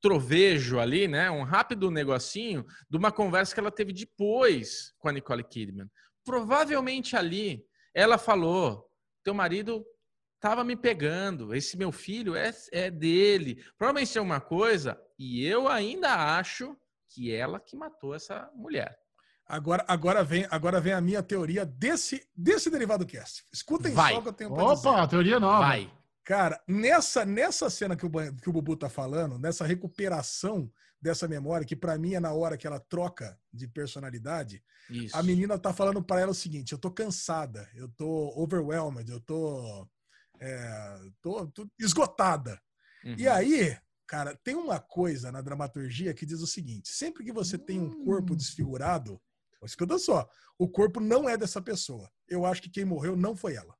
[0.00, 1.30] trovejo ali, né?
[1.30, 5.90] Um rápido negocinho de uma conversa que ela teve depois com a Nicole Kidman.
[6.24, 7.64] Provavelmente ali
[7.94, 8.88] ela falou:
[9.22, 9.84] teu marido
[10.40, 13.62] tava me pegando, esse meu filho é, é dele.
[13.76, 16.76] Provavelmente tem uma coisa, e eu ainda acho
[17.08, 18.98] que ela que matou essa mulher.
[19.46, 23.44] Agora, agora, vem, agora vem a minha teoria desse, desse derivado cast.
[23.52, 24.12] Escutem Vai.
[24.12, 24.88] só o que eu tenho pra dizer.
[24.88, 25.66] Opa, teoria nova.
[25.66, 25.92] Vai.
[26.30, 31.66] Cara, nessa, nessa cena que o, que o Bubu tá falando, nessa recuperação dessa memória,
[31.66, 35.16] que pra mim é na hora que ela troca de personalidade, Isso.
[35.16, 39.18] a menina tá falando pra ela o seguinte: eu tô cansada, eu tô overwhelmed, eu
[39.18, 39.88] tô,
[40.38, 42.62] é, tô, tô esgotada.
[43.04, 43.16] Uhum.
[43.18, 43.76] E aí,
[44.06, 48.04] cara, tem uma coisa na dramaturgia que diz o seguinte: sempre que você tem um
[48.04, 48.36] corpo Hum.
[48.36, 49.20] desfigurado,
[49.64, 52.08] escuta só, o corpo não é dessa pessoa.
[52.28, 53.79] Eu acho que quem morreu não foi ela.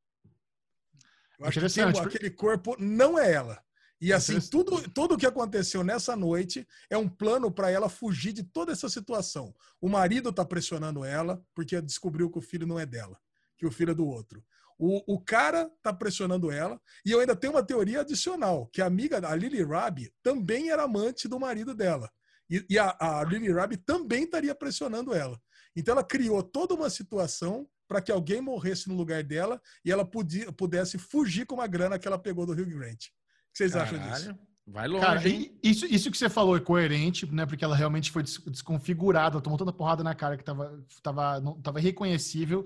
[1.40, 3.62] Eu acho que por- aquele corpo não é ela.
[4.00, 4.50] E assim, Interessante.
[4.50, 8.72] tudo, tudo o que aconteceu nessa noite é um plano para ela fugir de toda
[8.72, 9.54] essa situação.
[9.80, 13.18] O marido tá pressionando ela porque descobriu que o filho não é dela,
[13.58, 14.42] que o filho é do outro.
[14.78, 16.80] O, o cara tá pressionando ela.
[17.04, 20.84] E eu ainda tenho uma teoria adicional, que a amiga, a Lily Rabi, também era
[20.84, 22.10] amante do marido dela.
[22.48, 25.38] E, e a, a Lily Rabi também estaria pressionando ela.
[25.76, 30.04] Então ela criou toda uma situação para que alguém morresse no lugar dela e ela
[30.04, 33.08] podia, pudesse fugir com uma grana que ela pegou do Rio Grande.
[33.08, 34.26] O que vocês acham disso?
[34.26, 35.58] Caralho, Vai longe, Cara, hein?
[35.64, 37.44] isso, isso que você falou é coerente, né?
[37.44, 41.60] Porque ela realmente foi des- desconfigurada, tomou tanta porrada na cara que tava, tava, não,
[41.60, 42.64] tava irreconhecível.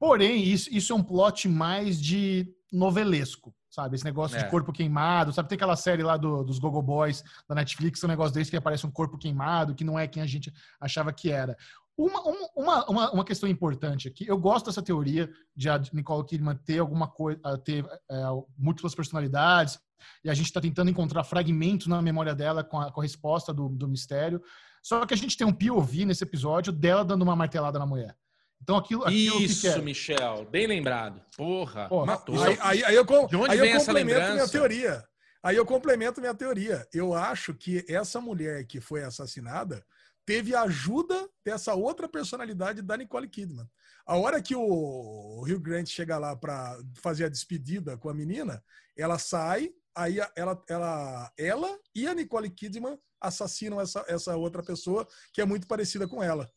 [0.00, 3.94] Porém, isso, isso é um plot mais de novelesco, sabe?
[3.94, 4.42] Esse negócio É.
[4.42, 5.48] de corpo queimado, sabe?
[5.48, 8.84] Tem aquela série lá do- dos Gogo Boys da Netflix, um negócio desse que aparece
[8.84, 11.56] um corpo queimado, que não é quem a gente achava que era.
[11.96, 16.24] Uma, um- uma, uma, uma questão importante aqui, eu gosto dessa teoria de a Nicole
[16.26, 18.22] Kidman ter alguma coisa, ter é,
[18.56, 19.78] múltiplas personalidades,
[20.24, 23.52] e a gente está tentando encontrar fragmentos na memória dela com a, com a resposta
[23.52, 24.42] do, do mistério.
[24.82, 28.16] Só que a gente tem um POV nesse episódio dela dando uma martelada na mulher.
[28.60, 29.78] Então aquilo, aquilo que Isso, que é?
[29.80, 30.44] Michel.
[30.50, 31.20] Bem lembrado.
[31.36, 32.40] Porra, Pô, matou.
[32.42, 34.52] Aí, aí- aí eu, com- De onde aí eu vem essa complemento minha lembrança?
[34.52, 35.04] teoria.
[35.42, 36.86] Aí eu complemento minha teoria.
[36.92, 39.84] Eu acho que essa mulher que foi assassinada
[40.32, 43.68] teve a ajuda dessa outra personalidade da Nicole Kidman.
[44.06, 48.64] A hora que o Rio Grande chega lá para fazer a despedida com a menina,
[48.96, 55.06] ela sai, aí ela, ela, ela e a Nicole Kidman assassinam essa, essa outra pessoa
[55.34, 56.50] que é muito parecida com ela.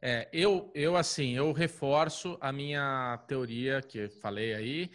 [0.00, 4.90] É, eu, eu assim, eu reforço a minha teoria que falei aí.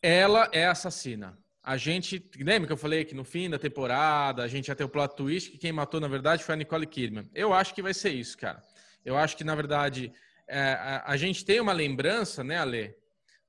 [0.00, 1.36] Ela é assassina.
[1.66, 4.84] A gente, lembra que eu falei que no fim da temporada a gente ia ter
[4.84, 7.26] o plot twist que quem matou na verdade foi a Nicole Kidman.
[7.34, 8.62] Eu acho que vai ser isso, cara.
[9.02, 10.12] Eu acho que na verdade
[10.46, 12.94] é, a, a gente tem uma lembrança, né, Ale,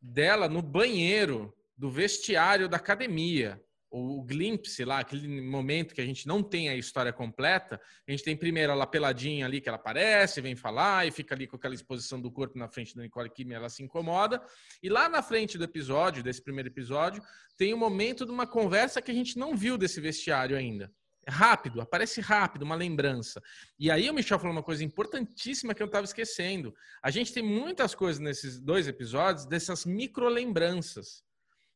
[0.01, 3.61] dela no banheiro do vestiário da academia.
[3.89, 8.11] O, o glimpse lá, aquele momento que a gente não tem a história completa, a
[8.11, 11.55] gente tem primeiro ela peladinha ali, que ela aparece, vem falar, e fica ali com
[11.55, 14.41] aquela exposição do corpo na frente da Nicole Kidman, ela se incomoda.
[14.81, 17.21] E lá na frente do episódio, desse primeiro episódio,
[17.57, 20.91] tem um momento de uma conversa que a gente não viu desse vestiário ainda.
[21.27, 23.41] É rápido, aparece rápido, uma lembrança.
[23.79, 26.73] E aí o Michel falou uma coisa importantíssima que eu estava esquecendo.
[27.01, 31.23] A gente tem muitas coisas nesses dois episódios, dessas micro-lembranças.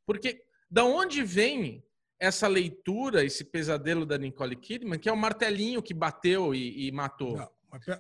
[0.05, 1.83] Porque da onde vem
[2.19, 6.91] essa leitura, esse pesadelo da Nicole Kidman, que é o martelinho que bateu e, e
[6.91, 7.37] matou?
[7.37, 7.49] Não,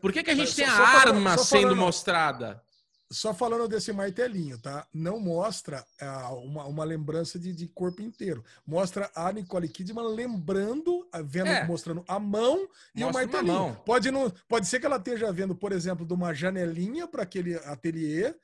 [0.01, 2.63] Por que, que a gente Só- tem a só falando- arma só sendo falando- mostrada?
[3.11, 4.85] Só falando desse martelinho, tá?
[4.93, 8.43] Não mostra ah, uma, uma lembrança de, de corpo inteiro.
[8.67, 11.65] Mostra a Nicole Kidman lembrando, ah, vendo, É.
[11.65, 13.53] mostrando a mão e Mostra o martelinho.
[13.53, 13.73] mão.
[13.83, 17.55] Pode, não, pode ser que ela esteja vendo, por exemplo, de uma janelinha para aquele
[17.55, 18.35] ateliê,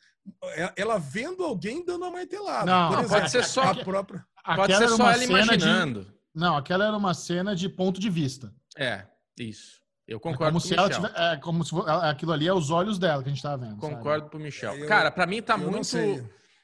[0.56, 2.65] é- ela vendo alguém dando uma martelada.
[2.65, 4.26] Não, por não, exemplo, pode ser só- a própria.
[4.45, 6.05] Pode Aquela ser era só uma ela cena imaginando.
[6.05, 6.13] De...
[6.35, 8.53] Não, aquela era uma cena de ponto de vista.
[8.77, 9.05] É,
[9.39, 9.81] isso.
[10.07, 11.03] Eu É concordo como com o se ela Michel.
[11.07, 13.57] tiver, é como se fo- aquilo ali é os olhos dela que a gente tava
[13.65, 13.81] vendo.
[13.81, 13.95] sabe?
[13.95, 14.76] Concordo com o Michel.
[14.76, 15.97] Eu- Cara, pra mim tá muito.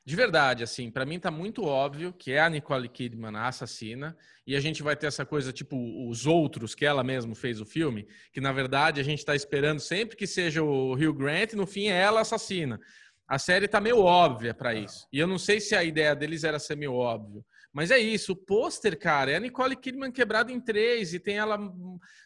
[0.03, 4.17] De verdade, assim, pra mim tá muito óbvio que é a Nicole Kidman a assassina.
[4.47, 5.77] E a gente vai ter essa coisa, tipo,
[6.09, 9.79] os outros, que ela mesma fez o filme, que na verdade a gente tá esperando
[9.79, 12.79] sempre que seja o Hugh Grant, e no fim é ela a assassina.
[13.27, 15.07] A série tá meio óbvia pra isso.
[15.13, 17.45] E eu não sei se a ideia deles era ser meio óbvio.
[17.73, 21.37] Mas é isso, o pôster, cara, é a Nicole Kidman quebrada em três e tem
[21.37, 21.57] ela,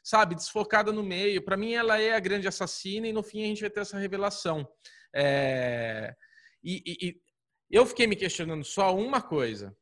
[0.04, 1.44] sabe, desfocada no meio.
[1.44, 3.98] Pra mim, ela é a grande assassina e no fim a gente vai ter essa
[3.98, 4.68] revelação.
[5.14, 6.16] É,
[6.64, 7.22] E, e- e
[7.70, 9.76] eu fiquei me questionando só uma coisa.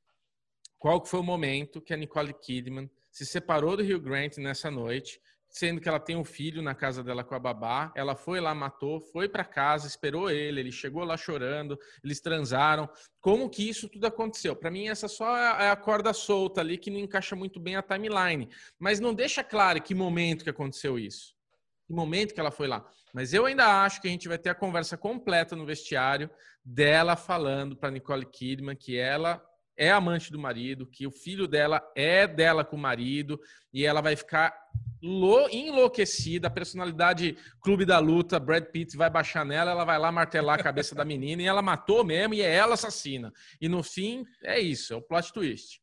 [0.77, 4.69] Qual que foi o momento que a Nicole Kidman se separou do Hugh Grant nessa
[4.69, 5.21] noite,
[5.53, 8.55] sendo que ela tem um filho na casa dela com a babá, ela foi lá,
[8.55, 12.89] matou, foi para casa, esperou ele, ele chegou lá chorando, eles transaram.
[13.21, 14.55] Como que isso tudo aconteceu?
[14.55, 17.83] Para mim, essa só é a corda solta ali que não encaixa muito bem a
[17.83, 18.49] timeline.
[18.79, 21.35] Mas não deixa claro que momento que aconteceu isso.
[21.85, 22.83] Que momento que ela foi lá.
[23.13, 26.31] Mas eu ainda acho que a gente vai ter a conversa completa no vestiário
[26.65, 29.39] dela falando para Nicole Kidman que ela
[29.77, 33.39] é amante do marido, que o filho dela é dela com o marido
[33.73, 34.53] e ela vai ficar
[35.01, 40.11] lo- enlouquecida, a personalidade clube da luta, Brad Pitt vai baixar nela, ela vai lá
[40.11, 43.31] martelar a cabeça da menina e ela matou mesmo e é ela assassina.
[43.59, 45.81] E no fim, é isso, é o plot twist.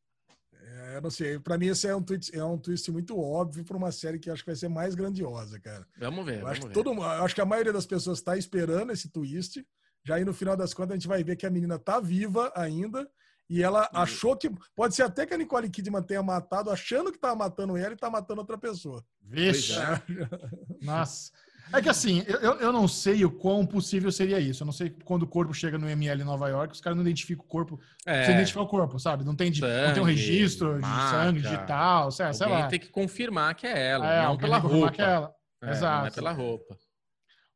[0.63, 1.39] É, eu não sei.
[1.39, 4.31] Pra mim, esse é um twist, é um twist muito óbvio pra uma série que
[4.31, 5.85] acho que vai ser mais grandiosa, cara.
[5.99, 6.75] Vamos ver, Eu vamos acho, que ver.
[6.75, 9.65] todo, eu acho que a maioria das pessoas está esperando esse twist.
[10.05, 12.53] Já aí no final das contas a gente vai ver que a menina tá viva
[12.55, 13.07] ainda.
[13.51, 14.49] E ela achou que.
[14.77, 17.97] Pode ser até que a Nicole Kidman tenha matado, achando que tava matando ela e
[17.97, 19.05] tá matando outra pessoa.
[19.21, 19.73] Vixe.
[19.77, 20.01] É.
[20.81, 21.33] Nossa.
[21.73, 24.63] É que assim, eu, eu- não sei o quão possível seria isso.
[24.63, 27.03] Eu não sei quando o corpo chega no ML em Nova York, os caras não
[27.05, 27.79] identificam o corpo.
[28.07, 29.25] É, Você identificar o corpo, sabe?
[29.25, 31.11] Não tem, de- não tem um Sangue, registro de marca.
[31.25, 32.67] sangue digital, sei, sei lá.
[32.67, 34.91] tem que confirmar que é ela, É, não alguém pela roupa.
[34.93, 35.35] que é ela.
[35.63, 36.15] É, Não é Exato.
[36.15, 36.77] pela roupa.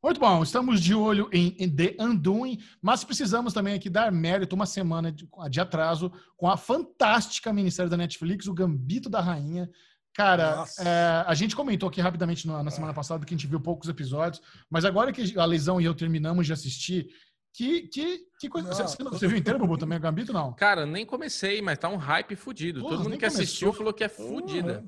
[0.04, 4.54] Muito bom, estamos de olho em, em The Undoing, mas precisamos também aqui dar mérito,
[4.54, 9.66] uma semana de, de atraso, com a fantástica minissérie da Netflix, O Gambito da Rainha.
[10.12, 13.58] Cara, é, a gente comentou aqui rapidamente na, na semana passada que a gente viu
[13.58, 17.08] poucos episódios, mas agora que a Lesão e eu terminamos de assistir,
[17.54, 18.68] que, que, que coisa.
[18.68, 18.76] Não.
[18.76, 20.34] Você, você- viu inteiro, Bubu, também o Gambito?
[20.34, 20.52] Não.
[20.52, 22.80] Cara, nem comecei, mas tá um hype fudido.
[22.80, 23.78] Porra, Todo mundo que assistiu começou.
[23.78, 24.84] falou que é fudida.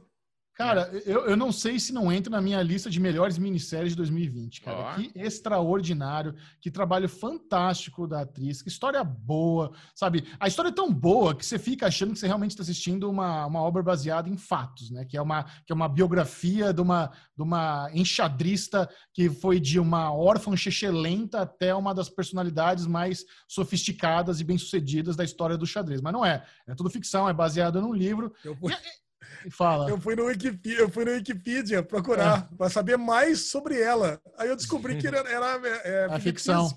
[0.56, 3.96] Cara, eu, eu não sei se não entra na minha lista de melhores minisséries de
[3.96, 4.78] 2020, cara.
[4.78, 4.94] Ó.
[4.94, 10.24] Que extraordinário, que trabalho fantástico da atriz, que história boa, sabe?
[10.40, 13.44] A história é tão boa que você fica achando que você realmente está assistindo uma,
[13.44, 15.04] uma obra baseada em fatos, né?
[15.04, 19.78] Que é uma, que é uma biografia de uma, de uma enxadrista que foi de
[19.78, 26.00] uma órfã chechelenta até uma das personalidades mais sofisticadas e bem-sucedidas da história do xadrez.
[26.00, 26.42] Mas não é.
[26.66, 28.32] É tudo ficção, é baseado num livro.
[28.42, 29.05] Eu E
[29.50, 29.88] fala.
[29.88, 34.20] eu fui no Wikipedia, eu fui no Wikipedia procurar para saber mais sobre ela.
[34.38, 36.70] Aí eu descobri que era, era é, a ficção.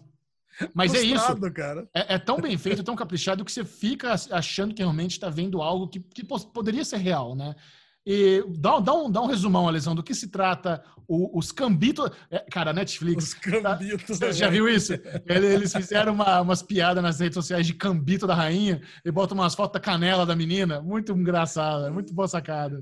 [0.74, 1.52] Mas é isso.
[1.52, 1.88] Cara.
[1.94, 5.62] É, é tão bem feito, tão caprichado que você fica achando que realmente está vendo
[5.62, 7.56] algo que, que poderia ser real, né?
[8.06, 11.52] E dá, um- dá, um, dá um resumão, Alesão, do que se trata o- os
[11.52, 12.10] cambitos.
[12.32, 13.24] é, cara, Netflix.
[13.26, 14.18] Os cambitos.
[14.18, 14.94] Você já viu isso?
[15.26, 19.38] Ele- Eles fizeram uma- umas piadas nas redes sociais de cambito da rainha e botam
[19.38, 20.82] umas fotos da canela da menina.
[20.82, 22.82] Muito engraçado, é muito boa sacada.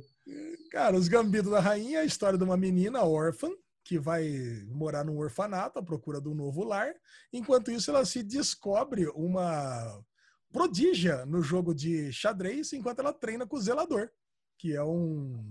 [0.72, 3.48] Cara, os Gambitos da Rainha é a história de uma menina órfã
[3.84, 4.30] que vai
[4.68, 6.94] morar num orfanato à procura de um novo lar.
[7.32, 10.02] Enquanto isso, ela se descobre uma
[10.52, 14.10] prodígia no jogo de xadrez enquanto ela treina com o zelador,
[14.58, 15.44] que é um,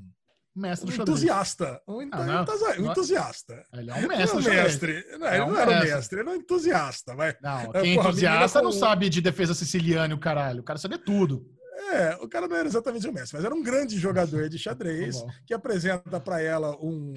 [0.55, 1.83] Mestre um entusiasta.
[1.87, 2.43] Um, Ah, não.
[2.43, 2.91] entusi- um Não.
[2.93, 3.65] entusiasta.
[3.75, 4.63] Ele é um Não mestre é um xadrez.
[4.65, 5.19] mestre.
[5.19, 5.91] Não, É ele um não era mestre.
[5.95, 7.37] mestre, ele é um entusiasta, vai.
[7.43, 10.61] Não, É, quem é porra, entusiasta não com- sabe de defesa siciliana e o caralho.
[10.61, 11.47] O cara sabe tudo.
[11.93, 15.17] É, o cara não era exatamente um mestre, mas era um grande jogador de xadrez.
[15.27, 17.13] Tá que apresenta para ela um,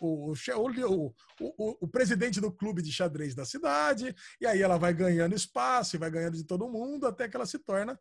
[0.00, 0.32] o, o,
[1.40, 5.96] o- o presidente do clube de xadrez da cidade, e aí ela vai ganhando espaço
[5.96, 7.98] e vai ganhando de todo mundo, até que ela se torna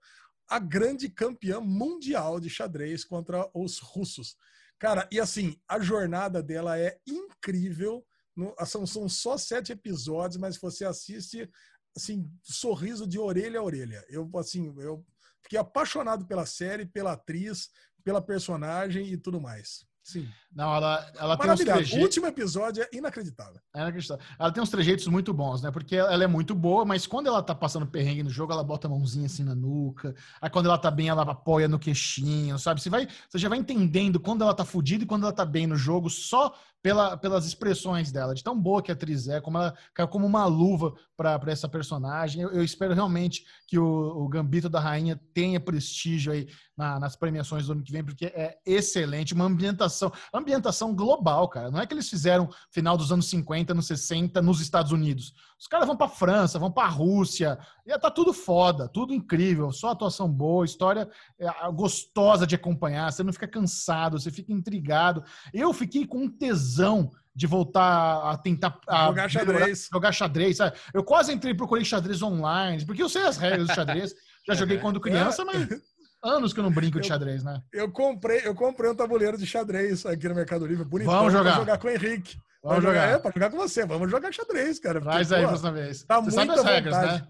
[0.49, 4.35] a grande campeã mundial de xadrez contra os russos.
[4.79, 8.05] Cara, e assim, a jornada dela é incrível.
[8.35, 11.49] No- são, são só sete episódios, mas você assiste
[11.95, 14.05] assim, sorriso de orelha a orelha.
[14.07, 15.03] Eu, assim, eu
[15.41, 17.69] fiquei apaixonado pela série, pela atriz,
[18.03, 19.83] pela personagem e tudo mais.
[20.03, 20.29] Sim.
[20.57, 21.61] Não, ela, ela tem uns Maravilhoso.
[21.61, 22.03] O trejeitos.
[22.03, 23.61] último episódio é inacreditável.
[23.75, 24.25] É inacreditável.
[24.39, 25.69] Ela tem uns trejeitos muito bons, né?
[25.69, 28.87] Porque ela é muito boa, mas quando ela tá passando perrengue no jogo, ela bota
[28.87, 30.15] a mãozinha assim na nuca.
[30.41, 32.81] Aí quando ela tá bem, ela apoia no queixinho, sabe?
[32.81, 35.67] Você, vai, você já vai entendendo quando ela tá fudida e quando ela tá bem
[35.67, 38.33] no jogo só pela, pelas expressões dela.
[38.33, 41.51] De tão boa que a atriz é, como ela caiu como uma luva pra pra
[41.51, 42.41] essa personagem.
[42.41, 47.15] Eu, eu espero realmente que o, o Gambito da Rainha tenha prestígio aí na- nas
[47.15, 49.33] premiações do ano que vem, porque é excelente.
[49.33, 50.11] Uma ambientação,
[50.47, 51.69] ambientação global, cara.
[51.69, 55.33] Não é que eles fizeram final dos anos 50, anos 60 nos Estados Unidos.
[55.59, 57.59] Os caras vão pra França, vão pra Rússia.
[57.85, 59.71] E tá tudo foda, tudo incrível.
[59.73, 63.11] Só atuação boa, história é, gostosa de acompanhar.
[63.11, 65.23] Você não fica cansado, você fica intrigado.
[65.53, 69.89] Eu fiquei com um tesão de voltar a tentar a Jogar xadrez.
[69.91, 70.77] jogar xadrez, sabe?
[70.93, 74.13] Eu quase entrei e procurei xadrez online, porque eu sei as regras do xadrez.
[74.47, 75.67] Já joguei quando criança, mas
[76.23, 77.61] anos que eu não brinco de xadrez, né?
[77.71, 81.13] Eu comprei, eu comprei um tabuleiro de xadrez aqui no Mercado Livre, bonitão.
[81.13, 81.55] Vamos jogar.
[81.55, 82.37] jogar com o Henrique.
[82.63, 83.07] Vamos Pra jogar.
[83.09, 83.85] É, pra jogar com você.
[83.85, 84.99] Vamos jogar xadrez, cara.
[84.99, 86.03] Traz aí pô, próxima vez.
[86.03, 87.21] tá Você sabe as regras, vontade.
[87.21, 87.27] né?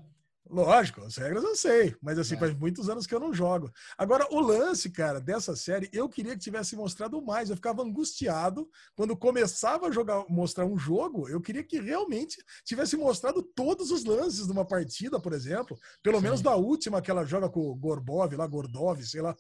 [0.49, 2.37] Lógico, as regras eu sei, mas assim, É.
[2.37, 3.71] faz muitos anos que eu não jogo.
[3.97, 7.49] Agora, o lance, cara, dessa série, eu queria que tivesse mostrado mais.
[7.49, 11.27] Eu ficava angustiado quando começava a jogar, mostrar um jogo.
[11.27, 15.77] Eu queria que realmente tivesse mostrado todos os lances de uma partida, por exemplo.
[16.01, 16.23] Pelo Sim.
[16.23, 19.35] menos da última que ela joga com o Gorbov, lá, Gordov, sei lá,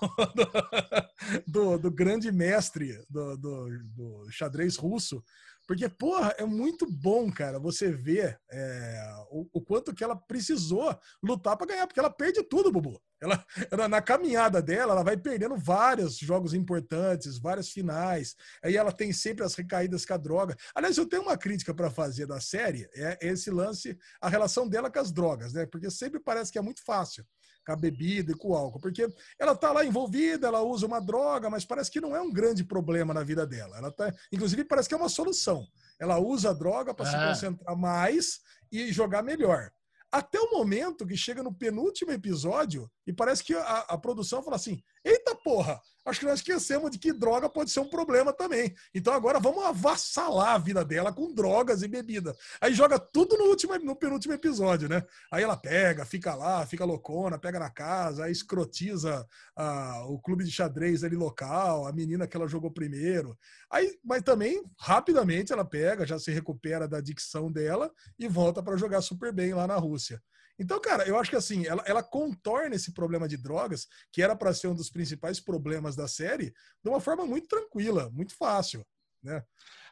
[1.46, 5.22] do, do grande mestre do, do, do xadrez russo.
[5.66, 10.96] Porque, porra, é muito bom, cara, você ver é, o, o quanto que ela precisou
[11.22, 13.00] lutar para ganhar, porque ela perde tudo, Bubu.
[13.20, 18.34] Ela, ela- na caminhada dela, ela vai perdendo vários jogos importantes, várias finais.
[18.62, 20.56] Aí ela tem sempre as recaídas com a droga.
[20.74, 24.90] Aliás, eu tenho uma crítica para fazer da série, é esse lance, a relação dela
[24.90, 25.64] com as drogas, né?
[25.66, 27.24] Porque sempre parece que é muito fácil.
[27.64, 28.80] Com a bebida e com o álcool.
[28.80, 29.06] Porque
[29.38, 32.64] ela tá lá envolvida, ela usa uma droga, mas parece que não é um grande
[32.64, 33.76] problema na vida dela.
[33.78, 35.66] Ela tá, inclusive, parece que é uma solução.
[36.00, 37.28] Ela usa a droga para se É.
[37.28, 39.70] concentrar mais e jogar melhor.
[40.10, 44.56] Até o momento que chega no penúltimo episódio e parece que a, a produção fala
[44.56, 48.74] assim: eita porra, acho que nós esquecemos de que droga pode ser um problema também.
[48.94, 52.34] Então agora vamos avassalar a vida dela com drogas e bebida.
[52.60, 55.04] Aí joga tudo no, último, no penúltimo episódio, né?
[55.30, 60.44] Aí ela pega, fica lá, fica loucona, pega na casa, aí escrotiza ah, o clube
[60.44, 63.38] de xadrez ali local, a menina que ela jogou primeiro.
[63.70, 68.76] Aí, mas também, rapidamente, ela pega, já se recupera da adicção dela e volta para
[68.76, 70.22] jogar super bem lá na Rússia.
[70.58, 74.36] Então, cara, eu acho que assim, ela, ela contorna esse problema de drogas, que era
[74.36, 78.86] para ser um dos principais problemas da série, de uma forma muito tranquila, muito fácil,
[79.22, 79.42] né?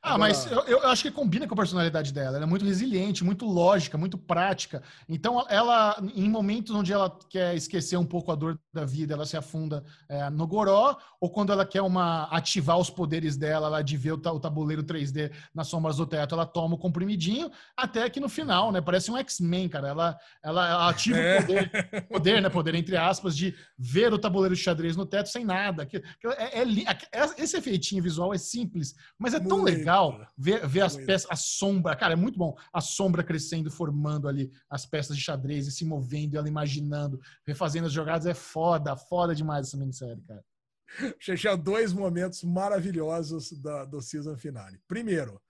[0.03, 2.37] Ah, mas eu, eu acho que combina com a personalidade dela.
[2.37, 4.83] Ela é muito resiliente, muito lógica, muito prática.
[5.07, 9.27] Então, ela, em momentos onde ela quer esquecer um pouco a dor da vida, ela
[9.27, 13.97] se afunda é, no goró, ou quando ela quer uma ativar os poderes dela, de
[13.99, 18.21] ver o, o tabuleiro 3D nas sombras do teto, ela toma o comprimidinho, até que
[18.21, 18.81] no final, né?
[18.81, 19.89] Parece um X-Men, cara.
[19.89, 21.39] Ela, ela, ela ativa É.
[21.41, 21.71] o poder,
[22.09, 22.49] poder, né?
[22.49, 25.85] Poder, entre aspas, de ver o tabuleiro de xadrez no teto sem nada.
[25.85, 29.77] Que, que é, é é- esse efeitinho visual é simples, mas é tão Muito.
[29.91, 31.97] Legal ver, ver as peças, a sombra.
[31.97, 32.57] Cara, é muito bom.
[32.73, 37.87] A sombra crescendo, formando ali as peças de xadrez e se movendo, ela imaginando, refazendo
[37.87, 38.27] as jogadas.
[38.27, 40.45] É foda, foda demais essa minissérie, cara.
[41.21, 44.81] Tinha dois momentos maravilhosos da, do season finale.
[44.89, 45.41] Primeiro,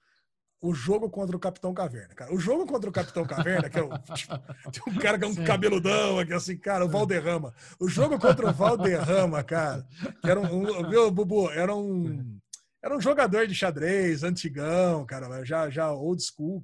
[0.63, 2.15] o jogo contra o Capitão Caverna.
[2.15, 3.89] Cara, o jogo contra o Capitão Caverna, que é o,
[4.71, 5.45] tem um cara que é um Sim.
[5.45, 7.55] cabeludão aqui, assim, cara, o Valderrama.
[7.79, 9.87] O jogo contra o Valderrama, cara,
[10.21, 12.39] que era um, um- viu, Bubu, era um
[12.83, 16.63] era um jogador de xadrez, antigão, cara, já, já old school,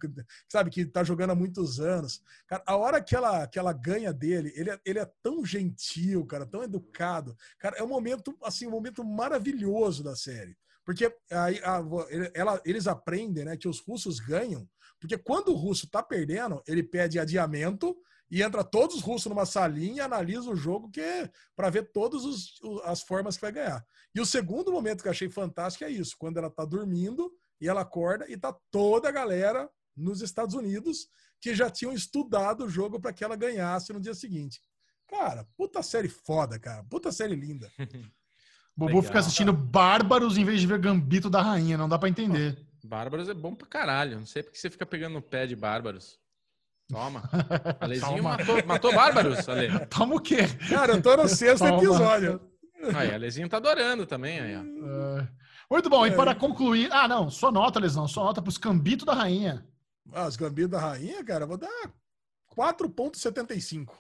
[0.51, 2.23] sabe, que tá jogando há muitos anos.
[2.47, 6.25] Cara, a hora que ela, que ela ganha dele, ele é, ele é tão gentil,
[6.25, 7.37] cara, tão educado.
[7.59, 10.57] Cara, é um momento, assim, um momento maravilhoso da série.
[10.85, 11.83] Porque aí, a-
[12.33, 14.69] ela- eles aprendem, né, que os russos ganham,
[15.01, 17.95] porque quando o russo tá perdendo, ele pede adiamento
[18.31, 21.03] e entra todos os russos numa salinha e analisa o jogo que
[21.55, 22.25] para ver todas
[22.63, 23.85] o- as formas que vai ganhar.
[24.15, 27.31] E o segundo momento que eu achei fantástico é isso, quando ela tá dormindo
[27.61, 31.09] e ela acorda e tá toda a galera nos Estados Unidos
[31.41, 34.61] que já tinham estudado o jogo para que ela ganhasse no dia seguinte.
[35.09, 36.83] Cara, puta série foda, cara.
[36.85, 37.71] Puta série linda.
[38.77, 39.03] Bubu Legal.
[39.05, 41.79] fica assistindo Bárbaros em vez de ver Gambito da Rainha.
[41.79, 42.59] Não dá pra entender.
[42.85, 44.19] Bárbaros é bom pra caralho.
[44.19, 46.19] Não sei porque você fica pegando no pé de Bárbaros.
[46.89, 47.23] Toma.
[47.81, 48.37] Alezinho Toma.
[48.39, 49.69] matou, matou Bárbaros, Ale.
[49.87, 50.47] Toma o quê?
[50.69, 51.79] Cara, eu tô no sexto Toma.
[51.79, 52.41] episódio.
[52.95, 54.41] Aí, Alezinho tá adorando também.
[54.41, 54.61] Aí, ó.
[55.19, 55.29] É.
[55.71, 56.07] Muito bom.
[56.07, 56.89] E para concluir...
[56.93, 57.29] Ah, não.
[57.29, 58.07] Sua nota, Lesão.
[58.07, 59.67] Sua nota pros Gambito da Rainha.
[60.13, 61.69] Ah, os gambitos da rainha, cara, vou dar
[62.57, 63.93] 4.75.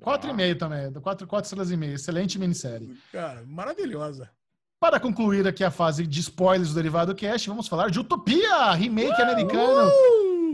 [0.00, 0.92] 4,5 também.
[0.92, 1.94] 4, 4 estrelas e meio.
[1.94, 2.96] Excelente minissérie.
[3.12, 4.30] Cara, maravilhosa.
[4.78, 9.20] Para concluir aqui a fase de spoilers do Derivado Cast, vamos falar de Utopia, remake
[9.20, 9.90] americano.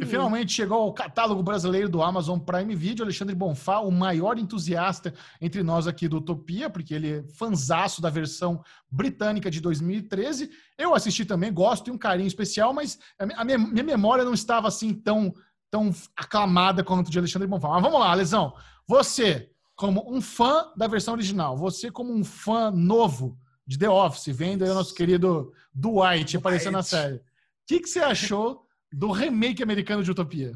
[0.05, 3.05] Que finalmente chegou ao catálogo brasileiro do Amazon Prime Video.
[3.05, 8.11] Alexandre Bonfá, o maior entusiasta entre nós aqui do Utopia, porque ele é fanzaço da
[8.11, 10.51] versão britânica de 2013.
[10.79, 14.25] Eu assisti também, gosto, tenho um carinho especial, mas a mi- a minha, minha memória
[14.25, 15.33] não estava assim tão,
[15.71, 17.69] tão aclamada quanto de Alexandre Bonfá.
[17.69, 18.55] Mas vamos lá, Lesão.
[18.87, 24.27] Você, como um fã da versão original, você como um fã novo de The Office,
[24.37, 26.91] vendo aí o nosso querido Dwight aparecendo na Dwight.
[26.91, 27.17] série.
[27.17, 27.21] O
[27.67, 30.53] que, que você achou do remake americano de Utopia?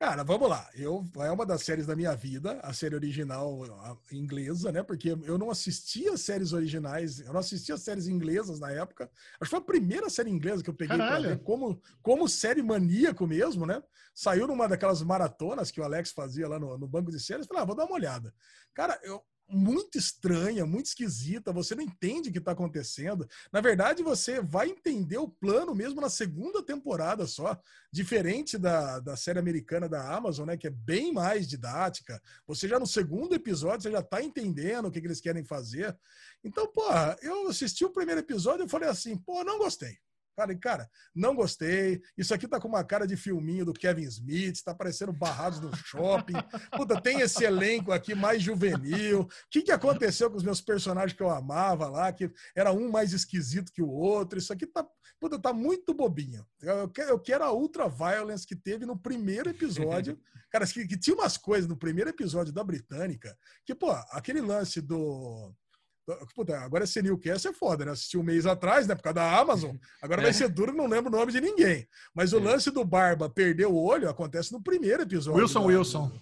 [0.00, 0.66] Cara, vamos lá.
[0.74, 3.60] Eu, é uma das séries da minha vida, a série original
[4.10, 4.82] inglesa, né?
[4.82, 9.10] Porque eu não assistia séries originais, eu não assistia séries inglesas na época.
[9.38, 11.28] Acho que foi a primeira série inglesa que eu peguei pra Caralho.
[11.28, 13.82] ver como, como série maníaco mesmo, né?
[14.14, 17.46] Saiu numa daquelas maratonas que o Alex fazia lá no, no banco de séries.
[17.46, 18.32] Falei, ah, vou dar uma olhada.
[18.72, 21.52] Cara, eu, muito estranha, muito esquisita.
[21.52, 23.28] Você não entende o que está acontecendo.
[23.52, 27.60] Na verdade, você vai entender o plano mesmo na segunda temporada só
[27.92, 32.22] diferente da, da série americana da Amazon, né, que é bem mais didática.
[32.46, 35.96] Você já no segundo episódio, você já tá entendendo o que, que eles querem fazer.
[36.44, 39.98] Então, porra, eu assisti o primeiro episódio e falei assim, pô, não gostei.
[40.36, 42.00] Falei, cara, não gostei.
[42.16, 45.74] Isso aqui tá com uma cara de filminho do Kevin Smith, tá parecendo barrados no
[45.76, 46.34] shopping.
[46.76, 49.22] Puta, tem esse elenco aqui mais juvenil.
[49.22, 52.90] O que, que aconteceu com os meus personagens que eu amava lá, que era um
[52.90, 54.38] mais esquisito que o outro?
[54.38, 54.86] Isso aqui tá,
[55.20, 56.46] puta, tá muito bobinho.
[56.62, 60.18] Eu quero, eu quero a ultra violence que teve no primeiro episódio.
[60.50, 64.80] Cara, que, que tinha umas coisas no primeiro episódio da Britânica, que, pô, aquele lance
[64.80, 65.54] do.
[66.34, 67.92] Puta, agora esse Newcast é foda, né?
[67.92, 68.94] Assisti um mês atrás, né?
[68.94, 69.76] Por causa da Amazon.
[70.02, 71.86] Agora vai ser duro, não lembro o nome de ninguém.
[72.14, 75.40] Mas o lance do Barba perder o olho acontece no primeiro episódio.
[75.40, 76.12] Wilson da- Wilson.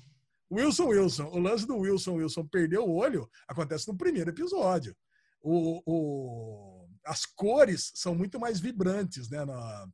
[0.50, 1.24] Wilson Wilson.
[1.26, 4.96] O lance do Wilson Wilson perder o olho acontece no primeiro episódio.
[5.40, 9.44] O, o, as cores são muito mais vibrantes, né?
[9.44, 9.86] Na,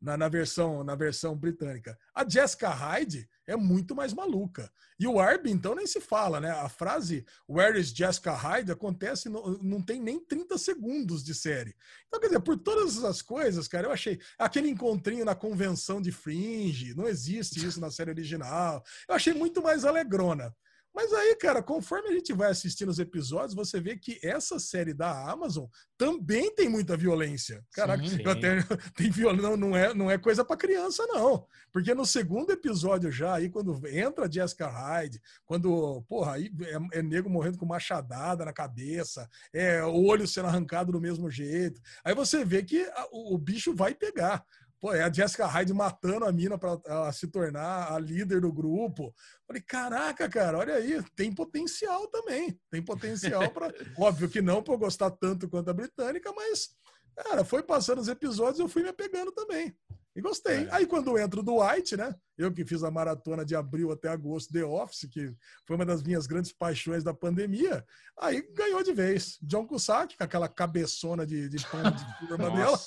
[0.00, 1.98] na, na, versão, na versão britânica.
[2.14, 4.72] A Jessica Hyde é muito mais maluca.
[4.98, 6.50] E o Arby, então, nem se fala, né?
[6.50, 11.74] A frase Where is Jessica Hyde acontece, no, não tem nem 30 segundos de série.
[12.06, 16.12] Então, quer dizer, por todas essas coisas, cara, eu achei aquele encontrinho na convenção de
[16.12, 18.82] Fringe, não existe isso na série original.
[19.08, 20.54] Eu achei muito mais alegrona.
[20.94, 24.92] Mas aí, cara, conforme a gente vai assistindo os episódios, você vê que essa série
[24.92, 27.64] da Amazon também tem muita violência.
[27.72, 28.28] Caraca, sim, sim.
[28.28, 28.62] Até,
[28.96, 31.46] tem violência, não, não, é, não é coisa para criança, não.
[31.72, 37.02] Porque no segundo episódio já, aí quando entra Jessica Hyde, quando, porra, aí é, é
[37.02, 41.80] nego morrendo com machadada na cabeça, é o olho sendo arrancado do mesmo jeito.
[42.04, 44.44] Aí você vê que a, o, o bicho vai pegar.
[44.80, 49.14] Pô, é a Jessica Hyde matando a mina para se tornar a líder do grupo.
[49.46, 52.58] Falei, caraca, cara, olha aí, tem potencial também.
[52.70, 53.70] Tem potencial para.
[53.98, 56.70] Óbvio que não para eu gostar tanto quanto a britânica, mas,
[57.14, 59.76] cara, foi passando os episódios e eu fui me apegando também.
[60.14, 60.64] E gostei.
[60.64, 60.68] É.
[60.72, 62.14] Aí quando entra o Dwight, né?
[62.36, 65.32] Eu que fiz a maratona de abril até agosto The Office, que
[65.66, 67.84] foi uma das minhas grandes paixões da pandemia,
[68.18, 69.38] aí ganhou de vez.
[69.42, 72.78] John Cusack, com aquela cabeçona de, de pão de forma dela.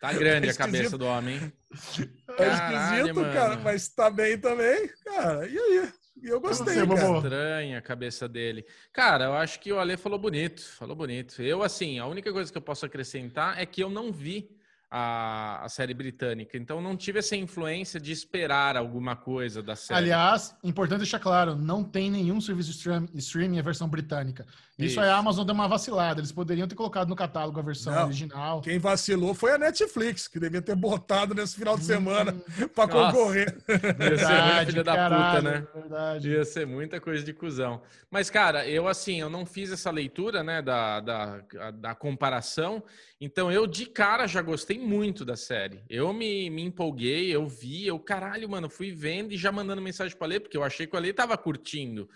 [0.00, 1.52] Tá grande é a cabeça do homem, hein?
[1.70, 4.88] É esquisito, Caralho, cara, mas tá bem também.
[5.04, 5.92] Cara, e aí?
[6.22, 7.18] eu gostei, eu cara.
[7.18, 8.66] Estranha a cabeça dele.
[8.92, 11.40] Cara, eu acho que o Ale falou bonito, falou bonito.
[11.40, 14.57] Eu, assim, a única coisa que eu posso acrescentar é que eu não vi
[14.90, 16.56] a, a, série britânica.
[16.56, 19.98] Então não tive essa influência de esperar alguma coisa da série.
[19.98, 24.46] Aliás, importante deixar claro, não tem nenhum serviço de streaming a versão britânica.
[24.78, 25.00] Isso, Isso.
[25.00, 26.20] a Amazon deu uma vacilada.
[26.20, 28.60] Eles poderiam ter colocado no catálogo a versão não, original.
[28.60, 32.88] Quem vacilou foi a Netflix, que devia ter botado nesse final de semana hum, para
[32.88, 33.58] concorrer.
[33.68, 35.66] Ia ser muita filha da puta, né?
[35.74, 36.30] Verdade.
[36.30, 37.82] Ia ser muita coisa de cuzão.
[38.08, 41.40] Mas, cara, eu assim, eu não fiz essa leitura, né, da, da,
[41.72, 42.80] da comparação.
[43.20, 45.82] Então, eu de cara já gostei muito da série.
[45.90, 50.16] Eu me, me empolguei, eu vi, eu, caralho, mano, fui vendo e já mandando mensagem
[50.16, 52.08] para ler, porque eu achei que o Ale tava curtindo.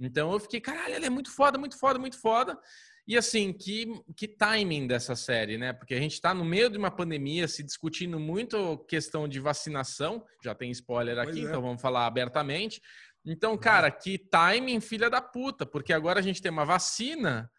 [0.00, 2.58] Então eu fiquei, caralho, ela é muito foda, muito foda, muito foda.
[3.06, 5.72] E assim, que, que timing dessa série, né?
[5.72, 10.24] Porque a gente está no meio de uma pandemia, se discutindo muito questão de vacinação.
[10.44, 11.42] Já tem spoiler aqui, é.
[11.42, 12.80] então vamos falar abertamente.
[13.24, 17.50] Então, cara, que timing, filha da puta, porque agora a gente tem uma vacina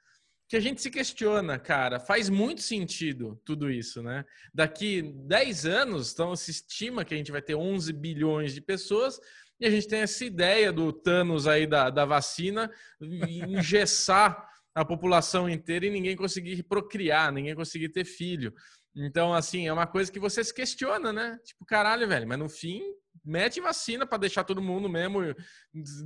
[0.47, 1.99] que a gente se questiona, cara.
[1.99, 4.25] Faz muito sentido tudo isso, né?
[4.53, 9.19] Daqui 10 anos, então se estima que a gente vai ter 11 bilhões de pessoas
[9.61, 15.47] e a gente tem essa ideia do Thanos aí da, da vacina engessar a população
[15.47, 18.51] inteira e ninguém conseguir procriar, ninguém conseguir ter filho.
[18.95, 21.37] Então, assim, é uma coisa que você se questiona, né?
[21.45, 22.81] Tipo, caralho, velho, mas no fim,
[23.23, 25.19] mete vacina para deixar todo mundo mesmo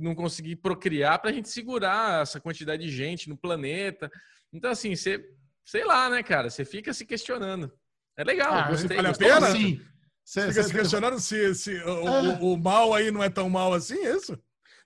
[0.00, 4.10] não conseguir procriar para a gente segurar essa quantidade de gente no planeta.
[4.52, 5.24] Então, assim, você,
[5.64, 6.50] sei lá, né, cara?
[6.50, 7.72] Você fica se questionando.
[8.18, 8.96] É legal, ah, gostei.
[8.96, 9.50] Vale a pena?
[9.50, 9.80] Sim.
[10.26, 12.04] Você fica se questionando se, se o,
[12.42, 14.36] o, o, mal aí não é tão mal assim, é isso?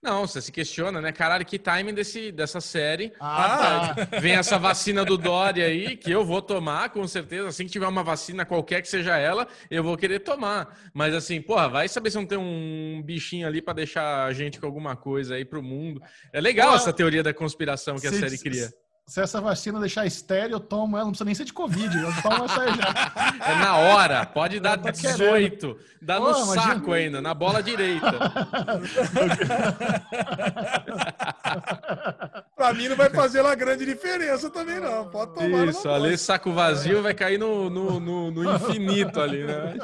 [0.02, 1.12] Não, você se questiona, né?
[1.12, 3.12] Caralho, que timing desse, dessa série.
[3.18, 4.20] Ah, tá.
[4.20, 7.48] Vem essa vacina do Dória aí, que eu vou tomar, com certeza.
[7.48, 10.78] Assim que tiver uma vacina, qualquer que seja ela, eu vou querer tomar.
[10.92, 14.60] Mas assim, porra, vai saber se não tem um bichinho ali para deixar a gente
[14.60, 16.02] com alguma coisa aí pro mundo.
[16.34, 18.70] É legal essa teoria da conspiração que a série cria
[19.10, 22.12] se essa vacina deixar estéreo, eu tomo ela, não precisa nem ser de Covid, eu
[22.22, 22.94] tomo essa já.
[23.44, 26.62] É na hora, pode dar tá 18, dá no imagina...
[26.62, 28.06] saco ainda, na bola direita.
[32.54, 35.66] pra mim não vai fazer uma grande diferença também não, pode tomar.
[35.66, 39.74] Isso, ali saco vazio vai cair no, no, no, no, infinito ali, né?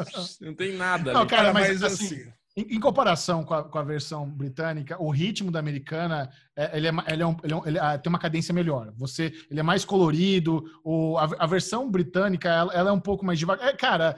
[0.41, 1.19] Não tem nada ali.
[1.19, 2.07] Não, cara, mas, mas assim...
[2.15, 6.77] assim em, em comparação com a, com a, versão britânica, o ritmo da americana é,
[6.77, 8.93] ele, é, ele, é um, ele, é ele é, tem uma cadência melhor.
[8.97, 10.65] Você, ele é mais colorido.
[10.83, 13.69] O, a, a versão britânica ela, ela, é um pouco mais devagar.
[13.69, 14.17] É, cara,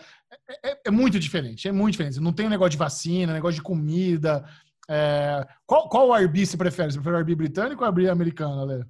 [0.49, 1.67] é, é, é, muito diferente.
[1.67, 2.20] É muito diferente.
[2.20, 4.44] Não tem um negócio de vacina, negócio de comida.
[5.67, 6.92] qual, qual RB você prefere?
[6.92, 8.86] Você prefere o RB britânico ou o RB americano,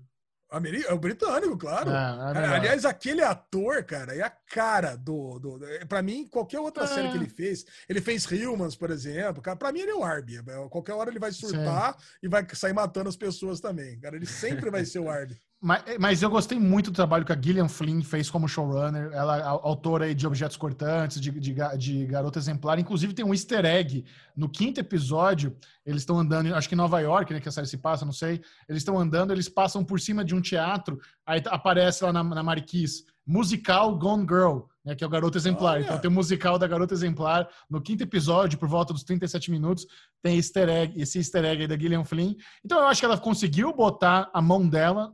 [0.50, 1.90] É o britânico, claro.
[1.90, 5.38] É, é Aliás, aquele ator, cara, é a cara do.
[5.38, 6.86] do para mim, qualquer outra é.
[6.86, 9.42] série que ele fez, ele fez Humans, por exemplo.
[9.42, 10.42] Cara, pra mim, ele é o Arby.
[10.70, 12.06] Qualquer hora ele vai surtar Sim.
[12.22, 14.00] e vai sair matando as pessoas também.
[14.00, 15.38] Cara, ele sempre vai ser o Arby.
[15.60, 19.10] Mas, mas, eu gostei muito do trabalho que a Gillian Flynn fez como showrunner.
[19.12, 22.78] Ela é autora de Objetos Cortantes, de, de, de Garota Exemplar.
[22.78, 24.04] Inclusive, tem um easter egg.
[24.36, 27.66] No quinto episódio, eles estão andando, acho que em Nova York, né, que a série
[27.66, 28.40] se passa, não sei.
[28.68, 32.42] Eles estão andando, eles passam por cima de um teatro, aí aparece lá na, na
[32.42, 35.74] Marquise musical Gone Girl, né, que é o Garoto Exemplar.
[35.76, 35.82] Olha.
[35.84, 37.48] Então tem o musical da Garota Exemplar.
[37.68, 39.86] No quinto episódio, por volta dos 37 minutos,
[40.22, 42.34] tem easter egg, esse easter egg aí da Gillian Flynn.
[42.64, 45.12] Então eu acho que ela conseguiu botar a mão dela.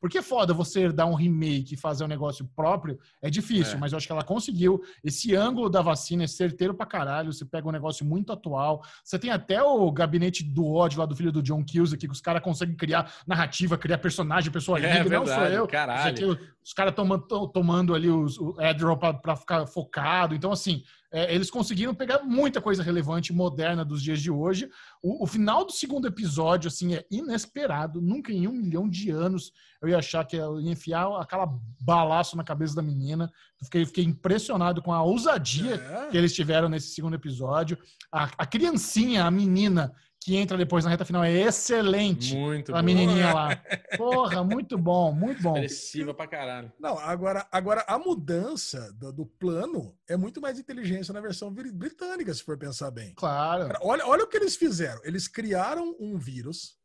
[0.00, 3.78] Porque é foda você dar um remake e fazer um negócio próprio, é difícil, É.
[3.78, 4.80] mas eu acho que ela conseguiu.
[5.04, 7.32] Esse ângulo da vacina é certeiro pra caralho.
[7.32, 8.82] Você pega um negócio muito atual.
[9.04, 12.20] Você tem até o gabinete do ódio lá do filho do John Cusack, que os
[12.20, 15.16] caras conseguem criar narrativa, criar personagem, pessoa É livre.
[15.16, 15.66] Não sou verdade, eu.
[15.66, 16.32] caralho.
[16.32, 20.34] Aqui, os caras tomando, tomando ali os, o Adderall pra, pra ficar focado.
[20.34, 24.68] Então, assim, é, eles conseguiram pegar muita coisa relevante, moderna dos dias de hoje.
[25.02, 28.00] O, o final do segundo episódio, assim, é inesperado.
[28.00, 31.48] Nunca em um milhão de anos eu ia achar que eu ia enfiar aquela
[31.80, 33.30] balaço na cabeça da menina.
[33.62, 36.10] Fiquei, fiquei impressionado com a ousadia É.
[36.10, 37.78] que eles tiveram nesse segundo episódio.
[38.12, 39.94] A, a criancinha, a menina
[40.26, 42.34] que entra depois na reta final é excelente.
[42.34, 42.82] Muito A boa.
[42.82, 43.62] menininha lá.
[43.96, 45.54] Porra, muito bom, muito bom.
[45.54, 46.72] Agressiva pra caralho.
[46.80, 52.34] Não, agora, agora a mudança do, do plano é muito mais inteligência na versão britânica,
[52.34, 53.14] se for pensar bem.
[53.14, 53.68] Claro.
[53.68, 55.00] Cara, Olha, olha o que eles fizeram.
[55.04, 56.76] Eles criaram um vírus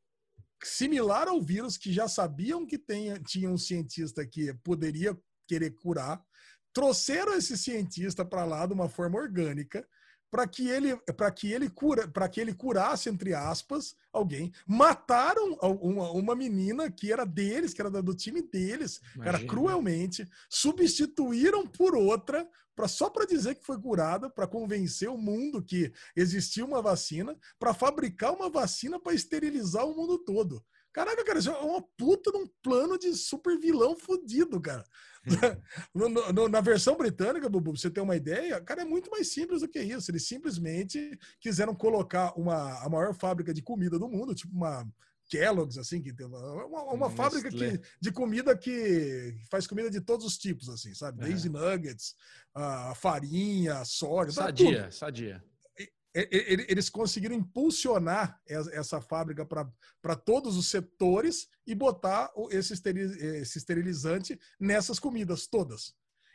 [0.64, 6.22] similar ao vírus que já sabiam que tenha, tinha um cientista que poderia querer curar.
[6.72, 9.84] Trouxeram esse cientista para lá de uma forma orgânica
[10.32, 15.54] para que ele para que ele cura para que ele curasse entre aspas alguém mataram
[15.82, 19.48] uma, uma menina que era deles que era da- do time deles cara Imagina.
[19.50, 25.62] cruelmente substituíram por outra para só para dizer que foi curada, para convencer o mundo
[25.62, 30.64] que existia uma vacina, para fabricar uma vacina para esterilizar o mundo todo.
[30.94, 34.84] Caraca, cara, isso é uma puta de um plano de super vilão fudido, cara.
[35.94, 39.32] No- no- na versão britânica, Bubu, pra você ter uma ideia, cara, é muito mais
[39.32, 40.10] simples do que isso.
[40.12, 44.88] Eles simplesmente quiseram colocar uma, a maior fábrica de comida do mundo, tipo uma
[45.30, 50.02] Kellogg's, assim, que tem uma, uma, Hum, fábrica que, de comida que faz comida de
[50.02, 51.24] todos os tipos, assim, sabe?
[51.24, 51.28] É.
[51.28, 52.16] Desde nuggets,
[52.54, 54.66] a farinha, soja, tá tudo.
[54.66, 55.44] Sadia, sadia.
[56.14, 63.58] Eles conseguiram impulsionar es- essa fábrica para todos os setores e botar esse, esteri- esse
[63.58, 65.94] esterilizante nessas comidas todas.